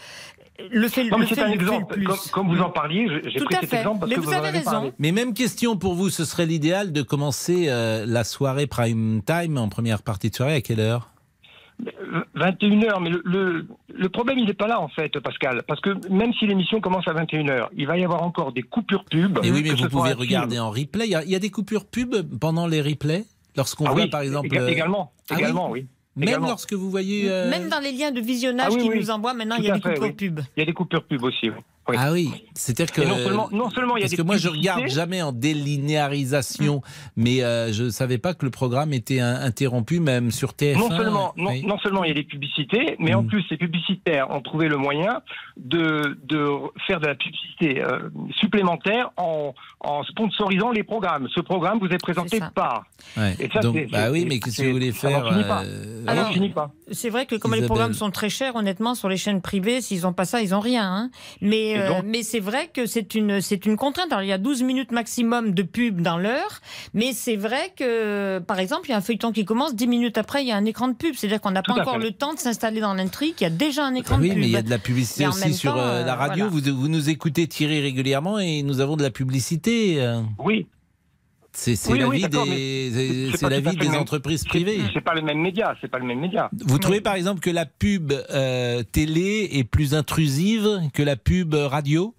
le 0.70 0.88
fait, 0.88 1.04
Non, 1.04 1.18
mais 1.18 1.22
le 1.24 1.26
c'est 1.28 1.34
fait- 1.34 1.40
un 1.42 1.44
le 1.46 1.50
fait 1.52 1.56
le 1.58 1.62
exemple. 1.62 1.94
plus. 1.94 2.04
Comme, 2.06 2.18
comme 2.32 2.48
vous 2.56 2.62
en 2.62 2.70
parliez, 2.70 3.08
je- 3.08 3.28
j'ai 3.30 3.40
pris 3.44 3.54
à 3.56 3.60
cet 3.60 3.70
fait. 3.70 3.76
exemple 3.78 4.00
parce 4.00 4.10
Mais 4.10 4.16
que 4.16 4.20
vous 4.20 4.26
vous 4.26 4.32
en 4.34 4.38
avez 4.38 4.50
raison. 4.50 4.70
parlé. 4.70 4.92
Mais 4.98 5.12
même 5.12 5.34
question 5.34 5.76
pour 5.76 5.94
vous, 5.94 6.10
ce 6.10 6.24
serait 6.24 6.46
l'idéal 6.46 6.92
de 6.92 7.02
commencer 7.02 7.66
euh, 7.68 8.04
la 8.06 8.24
soirée 8.24 8.66
prime 8.66 9.20
time 9.26 9.58
en 9.58 9.68
première 9.68 10.02
partie 10.02 10.30
de 10.30 10.34
soirée 10.36 10.54
à 10.54 10.60
quelle 10.60 10.80
heure? 10.80 11.10
21h, 12.36 13.00
mais 13.02 13.10
le, 13.10 13.22
le, 13.24 13.66
le 13.92 14.08
problème, 14.08 14.38
il 14.38 14.46
n'est 14.46 14.54
pas 14.54 14.68
là, 14.68 14.80
en 14.80 14.88
fait, 14.88 15.18
Pascal. 15.18 15.62
Parce 15.66 15.80
que 15.80 15.90
même 16.08 16.32
si 16.34 16.46
l'émission 16.46 16.80
commence 16.80 17.06
à 17.08 17.12
21h, 17.12 17.68
il 17.76 17.86
va 17.86 17.98
y 17.98 18.04
avoir 18.04 18.22
encore 18.22 18.52
des 18.52 18.62
coupures 18.62 19.04
pub. 19.04 19.38
Mais 19.42 19.50
oui, 19.50 19.62
mais 19.64 19.70
vous 19.74 19.88
pouvez 19.88 20.10
film. 20.10 20.20
regarder 20.20 20.58
en 20.58 20.70
replay. 20.70 21.06
Il 21.06 21.10
y, 21.10 21.14
a, 21.16 21.24
il 21.24 21.30
y 21.30 21.34
a 21.34 21.38
des 21.40 21.50
coupures 21.50 21.84
pub 21.86 22.14
pendant 22.38 22.66
les 22.66 22.80
replays 22.80 23.24
Lorsqu'on 23.56 23.86
Ah 23.86 23.92
voit 23.92 24.02
oui, 24.02 24.08
par 24.10 24.20
exemple. 24.22 24.48
euh, 24.56 24.66
également, 24.68 25.12
Ah 25.30 25.36
également, 25.38 25.70
oui. 25.70 25.86
Même 26.16 26.28
Également. 26.28 26.48
lorsque 26.48 26.72
vous 26.72 26.90
voyez. 26.90 27.28
euh, 27.28 27.50
Même 27.50 27.68
dans 27.68 27.80
les 27.80 27.90
liens 27.92 28.12
de 28.12 28.20
visionnage 28.20 28.68
Ah 28.70 28.72
oui, 28.74 28.80
qu'ils 28.82 28.90
oui. 28.92 28.98
nous 29.00 29.10
envoient, 29.10 29.34
maintenant, 29.34 29.56
Tout 29.56 29.62
il 29.62 29.68
y 29.68 29.70
a 29.70 29.74
des 29.74 29.80
fait, 29.80 29.88
coupures 29.94 30.02
oui. 30.04 30.12
pub. 30.12 30.40
Il 30.56 30.60
y 30.60 30.62
a 30.62 30.66
des 30.66 30.72
coupures 30.72 31.04
pub 31.04 31.22
aussi, 31.24 31.50
oui. 31.88 31.96
Ah 31.98 32.12
oui, 32.12 32.30
c'est-à-dire 32.54 32.92
que 32.92 33.02
Et 33.02 33.06
non 33.06 33.18
seulement- 33.18 33.48
non 33.52 33.70
seulement 33.70 33.96
il 33.96 34.00
y 34.00 34.02
a 34.02 34.04
parce 34.04 34.10
des 34.12 34.16
que 34.16 34.22
moi 34.22 34.36
je 34.36 34.48
publicités- 34.48 34.70
regarde 34.72 34.90
jamais 34.90 35.20
en 35.22 35.32
délinéarisation, 35.32 36.82
mais 37.16 37.42
euh, 37.42 37.72
je 37.72 37.90
savais 37.90 38.18
pas 38.18 38.34
que 38.34 38.44
le 38.44 38.50
programme 38.50 38.92
était 38.92 39.20
un- 39.20 39.34
interrompu 39.42 40.00
même 40.00 40.30
sur 40.30 40.54
TF1. 40.54 40.78
Non 40.78 40.90
seulement, 40.96 41.32
non, 41.36 41.50
Oui. 41.50 41.64
non 41.66 41.78
seulement 41.78 42.04
il 42.04 42.08
y 42.08 42.10
a 42.10 42.14
des 42.14 42.22
publicités, 42.24 42.96
mais 42.98 43.14
en 43.14 43.22
Mm. 43.22 43.26
plus, 43.26 43.44
ces 43.48 43.56
publicitaires 43.56 44.30
ont 44.30 44.40
trouvé 44.40 44.68
le 44.68 44.76
moyen 44.76 45.20
de, 45.56 46.16
de 46.24 46.46
faire 46.86 47.00
de 47.00 47.06
la 47.06 47.14
publicité 47.14 47.82
euh, 47.82 48.08
supplémentaire 48.38 49.10
en, 49.16 49.54
en 49.80 50.02
sponsorisant 50.04 50.70
les 50.70 50.82
programmes. 50.82 51.28
Ce 51.34 51.40
programme 51.40 51.78
vous 51.78 51.86
est 51.88 51.98
présenté 52.02 52.40
par. 52.54 52.84
Ouais. 53.16 53.36
Et 53.38 53.48
ça, 53.52 53.60
Donc, 53.60 53.76
bah 53.90 54.10
oui, 54.10 54.24
mais 54.28 54.38
qu'est-ce 54.40 54.62
que 54.62 54.66
vous 54.66 54.72
voulez 54.72 54.92
ça 54.92 55.10
n'en 55.10 55.20
faire 55.22 55.32
finit 55.32 55.44
pas. 55.44 55.62
euh, 55.64 56.04
Ça 56.06 56.14
n'en 56.14 56.20
Alors, 56.20 56.32
finit 56.32 56.48
pas. 56.50 56.70
C'est 56.90 57.08
vrai 57.10 57.26
que 57.26 57.36
comme 57.36 57.54
les 57.54 57.62
programmes 57.62 57.94
sont 57.94 58.10
très 58.10 58.28
chers, 58.28 58.56
honnêtement, 58.56 58.94
sur 58.94 59.08
les 59.08 59.16
chaînes 59.16 59.40
privées, 59.40 59.80
s'ils 59.80 60.02
n'ont 60.02 60.12
pas 60.12 60.24
ça, 60.24 60.42
ils 60.42 60.50
n'ont 60.50 60.60
rien. 60.60 60.84
hein. 60.84 61.10
Mais, 61.40 61.78
euh, 61.78 62.02
mais 62.04 62.22
c'est 62.22 62.40
vrai 62.40 62.70
que 62.72 62.86
c'est 62.86 63.14
une, 63.14 63.40
c'est 63.40 63.64
une 63.66 63.76
contrainte. 63.76 64.12
Alors, 64.12 64.22
il 64.22 64.28
y 64.28 64.32
a 64.32 64.38
12 64.38 64.62
minutes 64.62 64.92
maximum 64.92 65.52
de 65.52 65.62
pub 65.62 66.00
dans 66.00 66.18
l'heure, 66.18 66.60
mais 66.92 67.12
c'est 67.12 67.36
vrai 67.36 67.72
que, 67.76 68.38
par 68.40 68.58
exemple, 68.58 68.88
il 68.88 68.90
y 68.90 68.94
a 68.94 68.98
un 68.98 69.00
feuilleton 69.00 69.32
qui 69.32 69.44
commence, 69.44 69.74
10 69.74 69.86
minutes 69.86 70.18
après, 70.18 70.42
il 70.42 70.48
y 70.48 70.52
a 70.52 70.56
un 70.56 70.64
écran 70.64 70.88
de 70.88 70.94
pub. 70.94 71.14
C'est-à-dire 71.14 71.40
qu'on 71.40 71.50
n'a 71.52 71.62
pas 71.62 71.72
encore 71.72 71.94
fait. 71.94 72.00
le 72.00 72.10
temps 72.12 72.34
de 72.34 72.38
s'installer 72.38 72.80
dans 72.80 72.94
l'intrigue, 72.94 73.34
il 73.40 73.44
y 73.44 73.46
a 73.46 73.50
déjà 73.50 73.84
un 73.84 73.94
écran 73.94 74.18
oui, 74.18 74.28
de 74.28 74.34
pub. 74.34 74.40
mais 74.42 74.46
il 74.48 74.52
y 74.52 74.56
a 74.56 74.62
de 74.62 74.70
la 74.70 74.78
publicité 74.78 75.26
aussi 75.26 75.54
sur 75.54 75.74
temps, 75.74 75.80
euh, 75.80 76.04
la 76.04 76.14
euh, 76.14 76.16
radio. 76.16 76.48
voilà. 76.48 76.70
Vous, 76.70 76.80
vous 76.80 76.88
nous 76.88 77.08
écoutez 77.10 77.46
Thierry 77.46 77.80
régulièrement 77.80 78.38
et 78.38 78.62
nous 78.62 78.80
avons 78.80 78.96
de 78.96 79.02
la 79.02 79.10
publicité. 79.10 80.02
euh. 80.02 80.20
Oui. 80.38 80.66
C'est 81.56 81.78
Oui, 81.88 82.00
la 82.00 82.08
oui, 82.08 82.22
des, 82.28 82.90
mais 82.90 83.48
la 83.48 83.60
même- 83.92 84.00
entreprises 84.00 84.44
privées. 84.44 84.80
C'est 84.92 85.00
pas 85.00 85.14
le 85.14 85.22
même 85.22 85.38
média, 85.38 85.76
c'est 85.80 85.88
pas 85.88 85.98
le 86.00 86.04
même 86.04 86.18
média. 86.18 86.50
Vous 86.66 86.78
trouvez 86.78 87.00
par 87.00 87.14
exemple 87.14 87.40
que 87.40 87.50
la 87.50 87.64
pub 87.64 88.12
euh, 88.12 88.82
télé 88.82 89.48
est 89.52 89.64
plus 89.64 89.94
intrusive 89.94 90.80
que 90.92 91.02
la 91.02 91.14
pub 91.16 91.54
radio? 91.54 92.14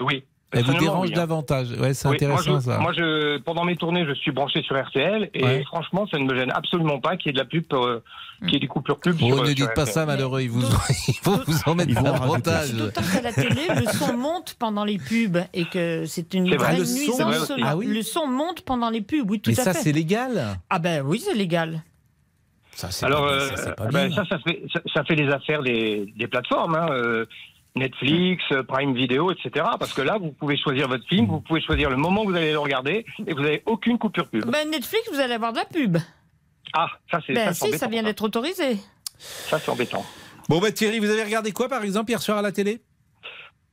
Oui. 0.00 0.24
Elle 0.50 0.64
vous 0.64 0.78
dérange 0.78 1.08
oui, 1.08 1.12
hein. 1.12 1.16
davantage 1.16 1.72
Ouais, 1.72 1.92
c'est 1.92 2.08
Oui, 2.08 2.14
intéressant 2.14 2.50
moi, 2.52 2.60
je, 2.60 2.64
ça. 2.64 2.78
Moi, 2.78 2.92
je, 2.94 3.38
pendant 3.40 3.64
mes 3.64 3.76
tournées, 3.76 4.06
je 4.06 4.14
suis 4.14 4.30
branché 4.30 4.62
sur 4.62 4.80
RTL 4.82 5.28
et 5.34 5.44
Ouais. 5.44 5.62
franchement, 5.64 6.06
ça 6.10 6.18
ne 6.18 6.24
me 6.24 6.34
gêne 6.34 6.50
absolument 6.52 7.00
pas 7.00 7.16
qu'il 7.18 7.26
y 7.26 7.28
ait 7.30 7.32
de 7.34 7.38
la 7.38 7.44
pub, 7.44 7.64
euh, 7.74 8.00
qu'il 8.40 8.54
y 8.54 8.56
ait 8.56 8.60
des 8.60 8.66
coupures 8.66 8.98
pub. 8.98 9.14
Oh, 9.20 9.26
sur, 9.26 9.28
ne 9.42 9.44
sur 9.46 9.54
dites 9.54 9.74
pas 9.74 9.82
RTL. 9.82 9.88
ça, 9.88 10.06
malheureux, 10.06 10.40
ils, 10.40 10.48
vous, 10.50 10.62
ils 11.08 11.14
vont 11.22 11.38
vous 11.46 11.58
en 11.66 11.74
mettre 11.74 12.02
davantage. 12.02 12.72
D'autant 12.72 13.02
qu'à 13.02 13.20
la 13.20 13.32
télé, 13.32 13.60
le 13.78 13.86
son 13.92 14.16
monte 14.16 14.54
pendant 14.58 14.84
les 14.84 14.96
pubs 14.96 15.38
et 15.52 15.66
que 15.66 16.04
c'est 16.06 16.32
une 16.32 16.54
vraie 16.56 16.78
le 16.78 16.84
son, 16.86 16.98
nuisance. 16.98 17.52
Ah 17.62 17.76
oui 17.76 17.86
Le 17.86 18.00
son 18.02 18.26
monte 18.26 18.62
pendant 18.62 18.88
les 18.88 19.02
pubs, 19.02 19.30
oui, 19.30 19.40
tout 19.40 19.50
Mais 19.50 19.60
à 19.60 19.64
ça, 19.64 19.74
fait. 19.74 19.80
c'est 19.82 19.92
légal? 19.92 20.56
Ah 20.70 20.78
ben 20.78 21.02
oui, 21.04 21.20
c'est 21.22 21.34
légal. 21.34 21.82
Ça, 22.74 22.90
c'est 22.90 23.04
Alors, 23.06 23.26
pas, 23.26 23.32
euh, 23.32 23.56
ça, 23.56 23.72
pas 23.72 23.86
ben, 23.88 24.10
ça, 24.14 24.24
ça 24.28 24.38
fait, 24.38 24.62
ça, 24.72 24.80
ça 24.94 25.04
fait 25.04 25.16
les 25.16 25.28
affaires 25.30 25.62
des, 25.62 26.10
des 26.16 26.26
plateformes, 26.28 26.76
hein, 26.76 26.86
euh, 26.92 27.26
Netflix, 27.78 28.42
Prime 28.68 28.94
Video, 28.94 29.30
etc. 29.30 29.64
Parce 29.78 29.92
que 29.94 30.02
là, 30.02 30.18
vous 30.18 30.32
pouvez 30.32 30.56
choisir 30.56 30.88
votre 30.88 31.06
film, 31.06 31.26
vous 31.26 31.40
pouvez 31.40 31.60
choisir 31.62 31.88
le 31.90 31.96
moment 31.96 32.22
où 32.22 32.28
vous 32.28 32.36
allez 32.36 32.52
le 32.52 32.58
regarder 32.58 33.04
et 33.26 33.32
vous 33.34 33.40
n'avez 33.40 33.62
aucune 33.66 33.98
coupure 33.98 34.28
pub. 34.28 34.44
Ben 34.50 34.68
Netflix, 34.70 35.08
vous 35.12 35.20
allez 35.20 35.34
avoir 35.34 35.52
de 35.52 35.58
la 35.58 35.64
pub. 35.64 35.96
Ah, 36.74 36.88
ça 37.10 37.20
c'est 37.26 37.32
Ben 37.32 37.52
ça, 37.54 37.66
si, 37.66 37.78
ça 37.78 37.86
vient 37.86 38.02
d'être 38.02 38.22
autorisé. 38.22 38.76
Ça 39.18 39.58
c'est 39.58 39.70
embêtant. 39.70 40.04
Bon, 40.48 40.60
bah 40.60 40.70
Thierry, 40.72 40.98
vous 40.98 41.10
avez 41.10 41.24
regardé 41.24 41.52
quoi 41.52 41.68
par 41.68 41.82
exemple 41.82 42.10
hier 42.10 42.20
soir 42.20 42.38
à 42.38 42.42
la 42.42 42.52
télé? 42.52 42.80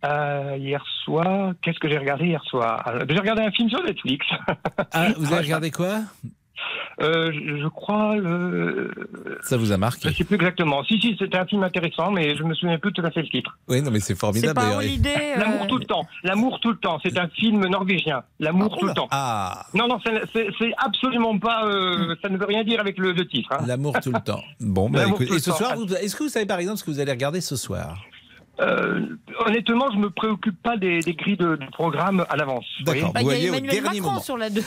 Euh, 0.06 0.56
hier 0.60 0.84
soir, 1.04 1.54
qu'est-ce 1.62 1.80
que 1.80 1.90
j'ai 1.90 1.98
regardé 1.98 2.26
hier 2.26 2.44
soir? 2.44 2.88
Euh, 2.88 3.06
J'ai 3.10 3.18
regardé 3.20 3.42
un 3.42 3.52
film 3.52 3.70
sur 3.70 3.82
Netflix. 3.84 4.26
ah, 4.92 5.08
Vous 5.18 5.34
avez 5.34 5.42
regardé 5.46 5.72
quoi? 5.72 6.00
Euh, 7.02 7.32
je, 7.34 7.58
je 7.62 7.68
crois 7.68 8.16
le. 8.16 8.92
Ça 9.42 9.58
vous 9.58 9.72
a 9.72 9.76
Je 9.76 9.80
marqué 9.80 10.10
ne 10.10 10.14
sais 10.14 10.24
plus 10.24 10.36
exactement. 10.36 10.84
Si, 10.86 11.00
si, 11.00 11.16
c'était 11.20 11.38
un 11.38 11.46
film 11.46 11.64
intéressant, 11.64 12.12
mais 12.12 12.36
je 12.36 12.44
me 12.44 12.54
souviens 12.54 12.78
plus 12.78 12.94
tout 12.94 13.02
à 13.06 13.12
fait 13.12 13.22
le 13.22 13.30
titre. 13.30 13.58
Oui, 13.68 13.82
non, 13.82 13.92
mais 13.92 14.00
c'est 14.00 14.14
C'est 14.14 14.20
formidable 14.20 14.54
pas 14.56 14.78
euh, 14.82 15.38
L'amour 15.38 15.68
tout 15.68 15.78
le 15.78 15.86
temps. 15.86 16.06
L'amour 16.24 16.60
tout 16.60 16.72
le 16.72 16.78
temps. 16.78 17.00
C'est 17.04 17.18
un 17.18 17.28
film 17.30 17.66
norvégien. 17.68 18.24
L'amour 18.40 18.78
tout 18.78 18.86
le 18.88 18.94
temps. 18.94 19.08
Ah, 19.12 19.66
Non, 19.74 19.88
non, 19.88 20.00
c'est- 20.04 20.74
absolument 20.78 21.38
pas. 21.40 21.66
euh, 21.68 22.16
ça 22.22 22.30
ne 22.30 22.38
veut 22.38 22.46
rien 22.46 22.64
dire 22.64 22.80
avec 22.80 22.98
le, 22.98 23.12
le 23.12 23.28
titre. 23.28 23.50
hein. 23.52 23.64
l'amour 23.68 23.98
tout 24.02 24.12
le 24.12 24.22
temps. 24.22 24.42
Bon, 24.60 24.90
bah 24.90 25.06
écoute, 25.08 25.22
et 25.32 25.40
ce 25.40 25.50
temps. 25.50 25.56
soir, 25.58 25.74
est-ce 26.02 26.16
que 26.16 26.24
vous 26.24 26.30
savez 26.30 26.46
par 26.46 26.60
exemple 26.60 26.78
ce 26.78 26.84
que 26.84 26.92
vous 26.92 27.00
allez 27.00 27.12
regarder 27.12 27.42
ce 27.42 27.56
soir? 27.56 27.98
Euh, 28.62 29.02
honnêtement, 29.46 29.92
je 29.94 29.98
me 29.98 30.10
préoccupe 30.10 30.62
pas 30.64 30.78
des, 30.78 31.00
des 31.02 31.14
grilles 31.14 31.36
de, 31.38 31.56
de 31.58 31.66
programme 31.72 32.26
à 32.30 32.36
l'avance. 32.38 32.66
vous 32.80 32.86
voyez. 32.86 33.02
D'accord. 33.02 33.14
bah, 33.14 33.22
il 33.24 33.28
y 33.44 33.46
a 33.50 33.50
Emmanuel 33.50 33.82
Macron 33.84 34.02
moment. 34.02 34.20
sur 34.22 34.38
la 34.38 34.50
2. 34.50 34.62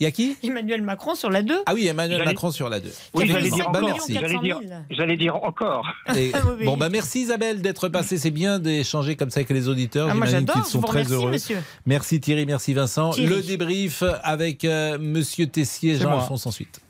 Il 0.00 0.04
y 0.04 0.06
a 0.06 0.10
qui? 0.12 0.36
Emmanuel 0.42 0.82
Macron 0.82 1.14
sur 1.14 1.30
la 1.30 1.42
2. 1.42 1.54
Ah 1.66 1.74
oui, 1.74 1.86
Emmanuel 1.88 2.24
Macron 2.24 2.50
sur 2.52 2.68
la 2.68 2.78
2. 2.80 2.90
Oui, 3.14 3.26
j'allais 3.26 3.50
dire 3.50 3.64
5 3.64 3.72
Bah, 3.72 3.78
encore. 3.78 3.80
millions 3.82 3.94
merci. 3.94 4.12
400 4.14 4.26
J'allais 4.28 4.38
dire, 4.42 4.58
000. 4.68 4.80
j'allais 4.90 5.16
dire 5.16 5.36
encore. 5.36 5.86
Et- 6.16 6.32
oui, 6.32 6.40
oui. 6.60 6.64
Bon, 6.66 6.76
bah 6.76 6.88
merci 6.88 7.22
Isabelle 7.22 7.60
d'être 7.60 7.88
passée. 7.88 8.18
C'est 8.18 8.30
bien 8.30 8.58
d'échanger 8.58 9.16
comme 9.16 9.30
ça 9.30 9.40
avec 9.40 9.50
les 9.50 9.68
auditeurs. 9.68 10.08
Ah, 10.10 10.14
moi 10.14 10.26
J'imagine 10.26 10.46
j'adore, 10.48 10.66
sont 10.66 10.78
vous 10.80 10.86
très 10.86 10.98
remercie 11.02 11.14
heureux. 11.14 11.30
monsieur. 11.30 11.58
Merci 11.86 12.20
Thierry, 12.20 12.46
merci 12.46 12.72
Vincent. 12.74 13.10
Thierry. 13.10 13.34
Le 13.34 13.42
débrief 13.42 14.04
avec 14.22 14.64
euh, 14.64 14.96
Monsieur 15.00 15.46
Tessier. 15.46 15.96
Jean-Alphonse 15.96 16.46
ensuite. 16.46 16.80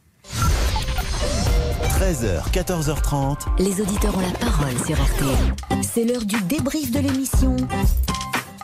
13h, 1.95 2.51
14h30. 2.51 3.63
Les 3.63 3.81
auditeurs 3.81 4.17
ont 4.17 4.21
la 4.21 4.37
parole 4.37 4.77
sur 4.85 5.01
RTL. 5.01 5.83
C'est 5.83 6.05
l'heure 6.05 6.25
du 6.25 6.41
débrief 6.43 6.91
de 6.91 6.99
l'émission 6.99 7.57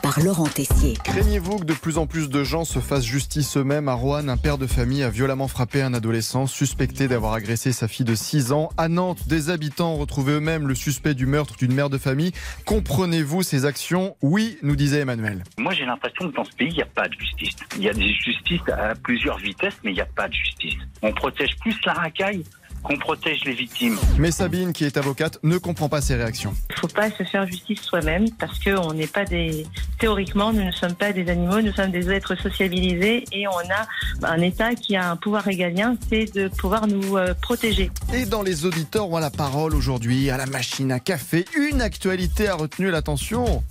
par 0.03 0.19
Laurent 0.19 0.47
Tessier. 0.47 0.95
Craignez-vous 1.05 1.59
que 1.59 1.63
de 1.63 1.73
plus 1.73 1.97
en 1.97 2.07
plus 2.07 2.27
de 2.27 2.43
gens 2.43 2.65
se 2.65 2.79
fassent 2.79 3.05
justice 3.05 3.55
eux-mêmes 3.55 3.87
À 3.87 3.93
Rouen, 3.93 4.27
un 4.27 4.35
père 4.35 4.57
de 4.57 4.67
famille 4.67 5.01
a 5.01 5.09
violemment 5.09 5.47
frappé 5.47 5.81
un 5.81 5.93
adolescent 5.93 6.45
suspecté 6.45 7.07
d'avoir 7.07 7.31
agressé 7.31 7.71
sa 7.71 7.87
fille 7.87 8.05
de 8.05 8.15
6 8.15 8.51
ans. 8.51 8.69
À 8.77 8.89
Nantes, 8.89 9.27
des 9.29 9.49
habitants 9.49 9.93
ont 9.93 9.97
retrouvé 9.97 10.33
eux-mêmes 10.33 10.67
le 10.67 10.75
suspect 10.75 11.13
du 11.13 11.25
meurtre 11.25 11.55
d'une 11.55 11.73
mère 11.73 11.89
de 11.89 11.97
famille. 11.97 12.33
Comprenez-vous 12.65 13.43
ces 13.43 13.65
actions? 13.65 14.17
Oui, 14.21 14.57
nous 14.61 14.75
disait 14.75 14.99
Emmanuel. 14.99 15.43
Moi, 15.57 15.73
j'ai 15.73 15.85
l'impression 15.85 16.29
que 16.29 16.35
dans 16.35 16.43
ce 16.43 16.51
pays, 16.51 16.69
il 16.69 16.75
n'y 16.75 16.81
a 16.81 16.85
pas 16.85 17.07
de 17.07 17.13
justice. 17.13 17.55
Il 17.77 17.83
y 17.83 17.89
a 17.89 17.93
des 17.93 18.13
justices 18.13 18.67
à 18.67 18.93
plusieurs 18.95 19.37
vitesses, 19.37 19.77
mais 19.85 19.91
il 19.91 19.95
n'y 19.95 20.01
a 20.01 20.05
pas 20.05 20.27
de 20.27 20.33
justice. 20.33 20.75
On 21.01 21.13
protège 21.13 21.55
plus 21.61 21.77
la 21.85 21.93
racaille 21.93 22.43
qu'on 22.83 22.97
protège 22.97 23.43
les 23.45 23.53
victimes. 23.53 23.97
Mais 24.17 24.31
Sabine, 24.31 24.73
qui 24.73 24.85
est 24.85 24.97
avocate, 24.97 25.39
ne 25.43 25.57
comprend 25.57 25.89
pas 25.89 26.01
ces 26.01 26.15
réactions. 26.15 26.53
Il 26.69 26.73
ne 26.73 26.79
faut 26.79 26.87
pas 26.87 27.11
se 27.11 27.23
faire 27.23 27.45
justice 27.47 27.81
soi-même 27.81 28.29
parce 28.39 28.59
qu'on 28.59 28.93
n'est 28.93 29.07
pas 29.07 29.25
des. 29.25 29.65
Théoriquement, 29.99 30.51
nous 30.51 30.63
ne 30.63 30.71
sommes 30.71 30.95
pas 30.95 31.13
des 31.13 31.29
animaux, 31.29 31.61
nous 31.61 31.73
sommes 31.73 31.91
des 31.91 32.09
êtres 32.09 32.35
sociabilisés 32.35 33.25
et 33.31 33.47
on 33.47 33.51
a 33.51 34.27
un 34.27 34.41
État 34.41 34.75
qui 34.75 34.95
a 34.95 35.11
un 35.11 35.15
pouvoir 35.15 35.43
régalien, 35.43 35.95
c'est 36.09 36.33
de 36.33 36.47
pouvoir 36.47 36.87
nous 36.87 37.17
euh, 37.17 37.33
protéger. 37.41 37.91
Et 38.13 38.25
dans 38.25 38.41
les 38.41 38.65
auditeurs 38.65 39.09
ont 39.09 39.17
la 39.17 39.29
parole 39.29 39.75
aujourd'hui, 39.75 40.29
à 40.29 40.37
la 40.37 40.45
machine 40.45 40.91
à 40.91 40.99
café, 40.99 41.45
une 41.55 41.81
actualité 41.81 42.47
a 42.47 42.55
retenu 42.55 42.89
l'attention. 42.89 43.63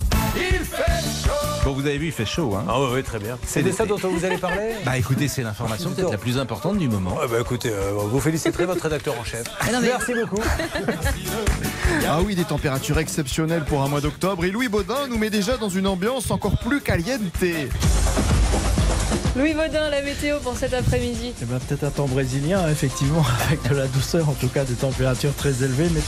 Bon, 1.63 1.73
vous 1.73 1.85
avez 1.85 1.97
vu, 1.99 2.07
il 2.07 2.11
fait 2.11 2.25
chaud. 2.25 2.55
Hein 2.55 2.65
Ah 2.67 2.81
oui, 2.81 2.87
oui, 2.93 3.03
très 3.03 3.19
bien. 3.19 3.37
C'est 3.45 3.61
de 3.61 3.71
ça 3.71 3.85
dont 3.85 3.97
vous 3.97 4.25
allez 4.25 4.37
parler 4.37 4.71
bah 4.85 4.97
écoutez, 4.97 5.27
c'est 5.27 5.43
l'information 5.43 5.91
peut-être 5.91 6.11
la 6.11 6.17
plus 6.17 6.39
importante 6.39 6.77
du 6.79 6.89
moment. 6.89 7.17
Ah 7.21 7.27
bah 7.27 7.37
écoutez, 7.39 7.69
euh, 7.69 7.91
vous 7.95 8.19
féliciterez 8.19 8.65
votre 8.65 8.81
rédacteur 8.81 9.13
en 9.19 9.23
chef. 9.23 9.43
Merci 9.81 10.13
beaucoup. 10.13 10.41
Ah 12.07 12.19
oui, 12.25 12.35
des 12.35 12.45
températures 12.45 12.99
exceptionnelles 12.99 13.65
pour 13.65 13.81
un 13.81 13.87
mois 13.89 13.99
d'octobre. 13.99 14.45
Et 14.45 14.51
Louis 14.51 14.69
Baudin 14.69 15.07
nous 15.09 15.17
met 15.17 15.29
déjà 15.29 15.57
dans 15.57 15.69
une 15.69 15.87
ambiance 15.87 16.31
encore 16.31 16.57
plus 16.57 16.79
caliente. 16.79 17.21
Louis 19.35 19.53
Baudin, 19.53 19.89
la 19.89 20.01
météo 20.01 20.39
pour 20.39 20.55
cet 20.55 20.73
après-midi. 20.73 21.33
Eh 21.41 21.45
ben, 21.45 21.59
peut-être 21.59 21.83
un 21.83 21.89
temps 21.89 22.07
brésilien, 22.07 22.67
effectivement, 22.69 23.23
avec 23.47 23.69
de 23.69 23.75
la 23.75 23.87
douceur, 23.87 24.29
en 24.29 24.33
tout 24.33 24.47
cas 24.47 24.63
des 24.63 24.73
températures 24.73 25.35
très 25.35 25.63
élevées. 25.63 25.89
Mais 25.93 26.01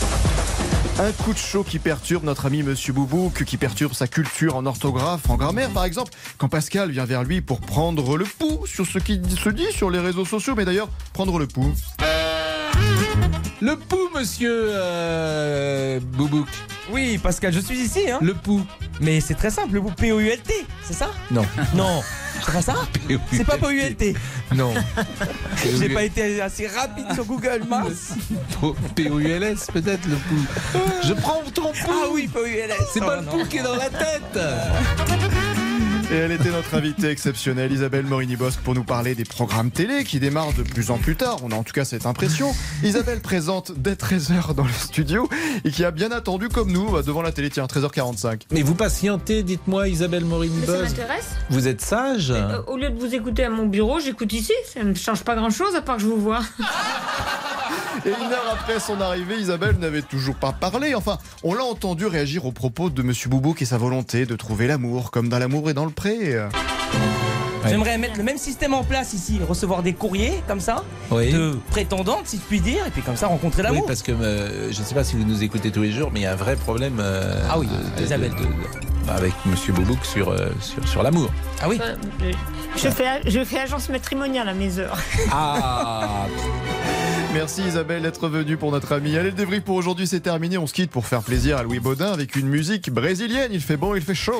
Un 1.00 1.12
coup 1.12 1.34
de 1.34 1.38
chaud 1.38 1.64
qui 1.64 1.80
perturbe 1.80 2.24
notre 2.24 2.46
ami 2.46 2.62
Monsieur 2.62 2.94
Boubouk, 2.94 3.44
qui 3.46 3.58
perturbe 3.58 3.94
sa 3.94 4.08
culture 4.08 4.56
en 4.56 4.66
orthographe, 4.68 5.28
en 5.28 5.38
grammaire 5.38 5.72
par 5.72 5.86
exemple, 5.86 6.12
quand 6.38 6.50
Pascal 6.50 6.92
vient 6.92 7.06
vers 7.06 7.24
lui 7.24 7.42
pour 7.42 7.62
prendre 7.62 8.16
le 8.16 8.26
pouls 8.26 8.68
sur 8.68 8.86
ce 8.86 9.00
qui 9.00 9.20
se 9.36 9.50
dit 9.50 9.72
sur 9.72 9.90
les 9.90 10.00
réseaux 10.00 10.26
sociaux, 10.26 10.54
mais 10.56 10.66
d'ailleurs, 10.66 10.90
prendre 11.14 11.40
le 11.40 11.48
pouls. 11.48 11.74
Le 13.62 13.78
pouls, 13.78 14.10
monsieur 14.14 14.52
euh, 14.74 16.00
Boubouk. 16.02 16.48
Oui, 16.92 17.18
Pascal, 17.18 17.54
je 17.54 17.60
suis 17.62 17.78
ici. 17.80 18.10
Hein. 18.12 18.20
Le 18.22 18.34
pouls. 18.34 18.66
Mais 19.00 19.22
c'est 19.22 19.36
très 19.36 19.50
simple, 19.50 19.76
le 19.76 19.82
pouls 19.82 19.92
P-O-U-L-T, 19.96 20.66
c'est 20.84 20.94
ça? 20.94 21.12
Non. 21.32 21.46
Non, 21.74 22.02
c'est 22.46 22.52
pas 22.54 22.62
ça? 22.62 22.76
C'est 23.32 23.46
pas 23.46 23.58
P-O-U-L-T. 23.58 24.16
Non. 24.54 24.74
J'ai 25.80 25.90
pas 25.90 26.04
été 26.04 26.42
assez 26.42 26.68
rapide 26.68 27.06
sur 27.14 27.24
Google 27.26 27.62
Maps. 27.70 27.86
P-O-U-L-S 28.96 29.68
peut-être 29.72 30.06
le 30.08 30.16
pouls. 30.18 30.46
Je 31.04 31.14
prends 31.14 31.42
ton 31.54 31.72
pouls. 31.72 31.90
Ah 31.90 32.08
oui, 32.12 32.28
P-O-U-L-S. 32.28 32.78
C'est 32.94 33.00
Oh, 33.02 33.06
pas 33.06 33.16
le 33.16 33.22
non. 33.24 33.32
pouls 33.32 33.46
qui 33.46 33.58
est 33.58 33.64
dans 33.64 33.76
la 33.76 33.90
tête. 33.90 34.38
Et 36.14 36.18
elle 36.18 36.32
était 36.32 36.52
notre 36.52 36.76
invitée 36.76 37.10
exceptionnelle, 37.10 37.72
Isabelle 37.72 38.06
Morini-Bosque, 38.06 38.60
pour 38.60 38.76
nous 38.76 38.84
parler 38.84 39.16
des 39.16 39.26
programmes 39.26 39.72
télé 39.72 40.04
qui 40.04 40.20
démarrent 40.20 40.54
de 40.54 40.62
plus 40.62 40.92
en 40.92 41.00
plus 41.00 41.16
tard. 41.16 41.38
On 41.44 41.50
a 41.52 41.56
en 41.56 41.64
tout 41.64 41.74
cas 41.74 41.86
cette 41.86 42.06
impression. 42.06 42.54
Isabelle 42.84 43.20
présente 43.20 43.72
dès 43.76 43.94
13h 43.96 44.54
dans 44.54 44.64
le 44.64 44.72
studio 44.72 45.28
et 45.66 45.72
qui 45.72 45.84
a 45.84 45.90
bien 45.90 46.12
attendu, 46.12 46.50
comme 46.50 46.72
nous, 46.72 46.92
bah, 46.92 47.02
devant 47.02 47.24
la 47.24 47.32
télé. 47.32 47.50
Tiens, 47.50 47.66
13h45. 47.66 48.42
Mais 48.52 48.62
vous 48.62 48.76
patientez, 48.76 49.42
dites-moi, 49.42 49.88
Isabelle 49.88 50.24
Mais 50.24 50.30
ça 50.30 50.36
Morini-Bosque. 50.36 50.82
m'intéresse. 50.84 51.30
Vous 51.50 51.68
êtes 51.68 51.82
sage 51.82 52.30
Euh, 52.30 52.62
au 52.68 52.78
lieu 52.78 52.92
de 52.92 53.00
vous 53.00 53.16
écouter 53.16 53.44
à 53.46 53.50
mon 53.50 53.66
bureau, 53.66 54.00
j'écoute 54.00 54.34
ici. 54.34 54.54
Ça 54.72 54.84
ne 54.84 54.94
change 54.94 55.24
pas 55.24 55.34
grand-chose 55.36 55.76
à 55.76 55.82
part 55.82 55.96
que 55.96 56.04
je 56.04 56.08
vous 56.08 56.22
vois. 56.22 56.42
Et 58.06 58.10
une 58.10 58.32
heure 58.34 58.46
après 58.52 58.80
son 58.80 59.00
arrivée, 59.00 59.36
Isabelle 59.38 59.78
n'avait 59.78 60.02
toujours 60.02 60.36
pas 60.36 60.52
parlé. 60.52 60.94
Enfin, 60.96 61.18
on 61.44 61.54
l'a 61.54 61.64
entendu 61.64 62.06
réagir 62.06 62.46
aux 62.46 62.52
propos 62.52 62.90
de 62.90 63.02
Monsieur 63.02 63.30
Boubouk 63.30 63.62
et 63.62 63.66
sa 63.66 63.78
volonté 63.78 64.26
de 64.26 64.36
trouver 64.36 64.68
l'amour, 64.68 65.10
comme 65.12 65.30
dans 65.30 65.40
l'amour 65.40 65.70
et 65.70 65.74
dans 65.74 65.86
le 65.86 65.92
pré. 65.92 66.38
J'aimerais 67.66 67.98
mettre 67.98 68.18
le 68.18 68.24
même 68.24 68.38
système 68.38 68.74
en 68.74 68.84
place 68.84 69.14
ici, 69.14 69.40
recevoir 69.48 69.84
des 69.84 69.94
courriers 69.94 70.44
comme 70.50 70.60
ça, 70.60 70.84
Oui. 71.12 71.32
de 71.32 71.58
prétendantes 71.72 72.24
si 72.28 72.36
je 72.36 72.42
puis 72.42 72.60
dire, 72.60 72.86
et 72.86 72.90
puis 72.92 73.02
comme 73.02 73.16
ça 73.16 73.28
rencontrer 73.28 73.62
Oui, 73.62 73.68
l'amour. 73.70 73.86
parce 73.86 74.02
que 74.04 74.12
euh, 74.12 74.70
je 74.70 74.80
ne 74.82 74.86
sais 74.86 74.94
pas 74.94 75.06
si 75.06 75.16
vous 75.16 75.24
nous 75.24 75.44
écoutez 75.44 75.72
tous 75.72 75.84
les 75.84 75.92
jours, 75.94 76.10
mais 76.14 76.20
il 76.20 76.24
y 76.24 76.26
a 76.26 76.34
un 76.34 76.36
vrai 76.36 76.58
problème 76.58 76.98
euh, 77.00 77.42
Ah 77.50 77.58
oui, 77.58 77.68
de- 77.68 78.00
de- 78.02 78.06
Isabelle. 78.06 78.32
de- 78.32 78.36
de- 78.36 79.10
avec 79.12 79.32
Monsieur 79.46 79.72
Boubouk 79.72 80.04
sur, 80.04 80.28
euh, 80.30 80.50
sur, 80.60 80.86
sur 80.90 81.04
l'amour. 81.04 81.30
Ah 81.62 81.70
oui 81.70 81.80
Euh, 81.82 81.96
Je 82.76 82.90
fais, 82.90 83.22
je 83.26 83.46
fais 83.46 83.60
agence 83.60 83.88
matrimoniale 83.88 84.50
à 84.50 84.54
mes 84.54 84.78
heures. 84.80 84.98
Ah 85.32 86.26
Merci 87.34 87.64
Isabelle 87.64 88.04
d'être 88.04 88.28
venue 88.30 88.58
pour 88.58 88.72
notre 88.72 88.92
ami. 88.94 89.18
Allez, 89.18 89.32
le 89.32 89.36
débrief 89.36 89.64
pour 89.64 89.76
aujourd'hui, 89.76 90.06
c'est 90.08 90.20
terminé. 90.20 90.58
On 90.58 90.68
se 90.68 90.74
quitte 90.74 90.92
pour 90.92 91.08
faire 91.08 91.22
plaisir 91.24 91.58
à 91.58 91.64
Louis 91.64 91.80
Baudin 91.80 92.12
avec 92.14 92.36
une 92.36 92.48
musique 92.48 92.92
brésilienne. 92.92 93.50
Il 93.52 93.62
fait 93.62 93.78
bon, 93.78 93.96
il 93.96 94.02
fait 94.02 94.14
chaud. 94.16 94.40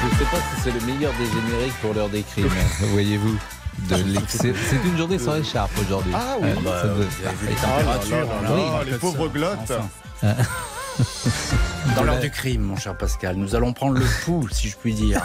Je 0.00 0.06
ne 0.06 0.10
sais 0.18 0.24
pas 0.30 0.36
si 0.38 0.62
c'est 0.62 0.72
le 0.72 0.80
meilleur 0.92 1.12
des 1.18 1.26
génériques 1.26 1.74
pour 1.82 1.94
l'heure 1.94 2.08
des 2.08 2.22
crimes, 2.22 2.46
hein, 2.46 2.84
voyez-vous. 2.92 3.36
De 3.88 3.94
l'excès- 4.14 4.54
C'est 4.68 4.88
une 4.88 4.96
journée 4.96 5.18
sans 5.18 5.36
écharpe 5.36 5.70
aujourd'hui. 5.80 6.12
Ah 6.14 6.36
oui. 6.40 6.48
Ouais, 6.48 6.54
Bah, 6.64 6.82
ça 6.82 6.88
les 7.46 7.54
Ah 7.62 7.66
là 7.66 7.76
températures, 7.78 8.16
là 8.16 8.24
là, 8.42 8.48
là, 8.48 8.54
oui, 8.84 8.90
les 8.90 8.98
pauvres 8.98 9.28
glottes. 9.28 9.58
Enfin. 10.22 10.36
Dans 11.96 12.04
l'heure 12.04 12.20
du 12.20 12.30
crime, 12.30 12.62
mon 12.62 12.76
cher 12.76 12.96
Pascal, 12.96 13.36
nous 13.36 13.54
allons 13.54 13.72
prendre 13.72 13.98
le 13.98 14.04
pouls, 14.24 14.48
si 14.52 14.68
je 14.68 14.76
puis 14.76 14.94
dire, 14.94 15.20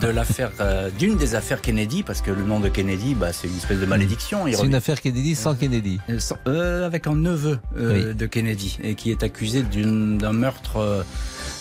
de 0.00 0.08
l'affaire, 0.08 0.50
euh, 0.60 0.90
d'une 0.98 1.16
des 1.16 1.34
affaires 1.34 1.60
Kennedy, 1.60 2.02
parce 2.02 2.20
que 2.20 2.30
le 2.30 2.42
nom 2.42 2.60
de 2.60 2.68
Kennedy, 2.68 3.14
bah, 3.14 3.32
c'est 3.32 3.46
une 3.48 3.56
espèce 3.56 3.78
de 3.78 3.86
malédiction. 3.86 4.44
C'est 4.52 4.66
une 4.66 4.74
affaire 4.74 5.00
Kennedy 5.00 5.34
sans 5.34 5.54
Kennedy. 5.54 6.00
Euh, 6.10 6.18
sans- 6.18 6.36
euh, 6.48 6.84
avec 6.86 7.06
un 7.06 7.14
neveu 7.14 7.58
Oui. 7.76 8.14
de 8.14 8.26
Kennedy 8.26 8.78
et 8.82 8.94
qui 8.94 9.10
est 9.10 9.22
accusé 9.22 9.62
d'un 9.62 10.32
meurtre 10.32 11.04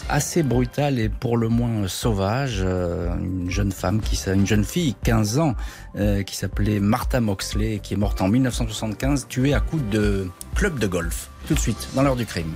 assez 0.10 0.44
brutal 0.44 1.00
et 1.00 1.08
pour 1.08 1.38
le 1.38 1.48
moins 1.48 1.88
sauvage. 1.88 2.62
Euh, 2.66 3.08
une 3.20 3.50
jeune 3.50 3.72
femme, 3.72 4.02
qui, 4.02 4.20
une 4.28 4.48
jeune 4.48 4.66
fille, 4.66 4.96
15 5.04 5.40
ans, 5.40 5.56
euh, 5.96 6.24
qui 6.24 6.36
s'appelait 6.36 6.80
Martha 6.80 7.22
Moxley 7.22 7.80
qui 7.82 7.94
est 7.94 7.98
morte 7.98 8.22
en 8.22 8.28
1975, 8.28 9.28
tuée 9.30 9.54
à 9.54 9.60
coups 9.60 9.84
de 9.92 10.28
club 10.56 10.80
de 10.80 10.88
golf. 10.88 11.30
Tout 11.48 11.54
de 11.54 11.60
suite, 11.60 11.88
dans 11.96 12.02
l'heure 12.02 12.16
du 12.18 12.26
crime. 12.26 12.52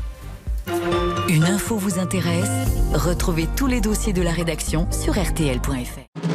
Une 1.28 1.43
info 1.43 1.76
vous 1.76 1.97
intéresse? 1.97 2.51
Retrouvez 2.93 3.47
tous 3.55 3.65
les 3.65 3.82
dossiers 3.82 4.13
de 4.13 4.21
la 4.21 4.32
rédaction 4.32 4.88
sur 4.91 5.13
rtl.fr. 5.13 6.35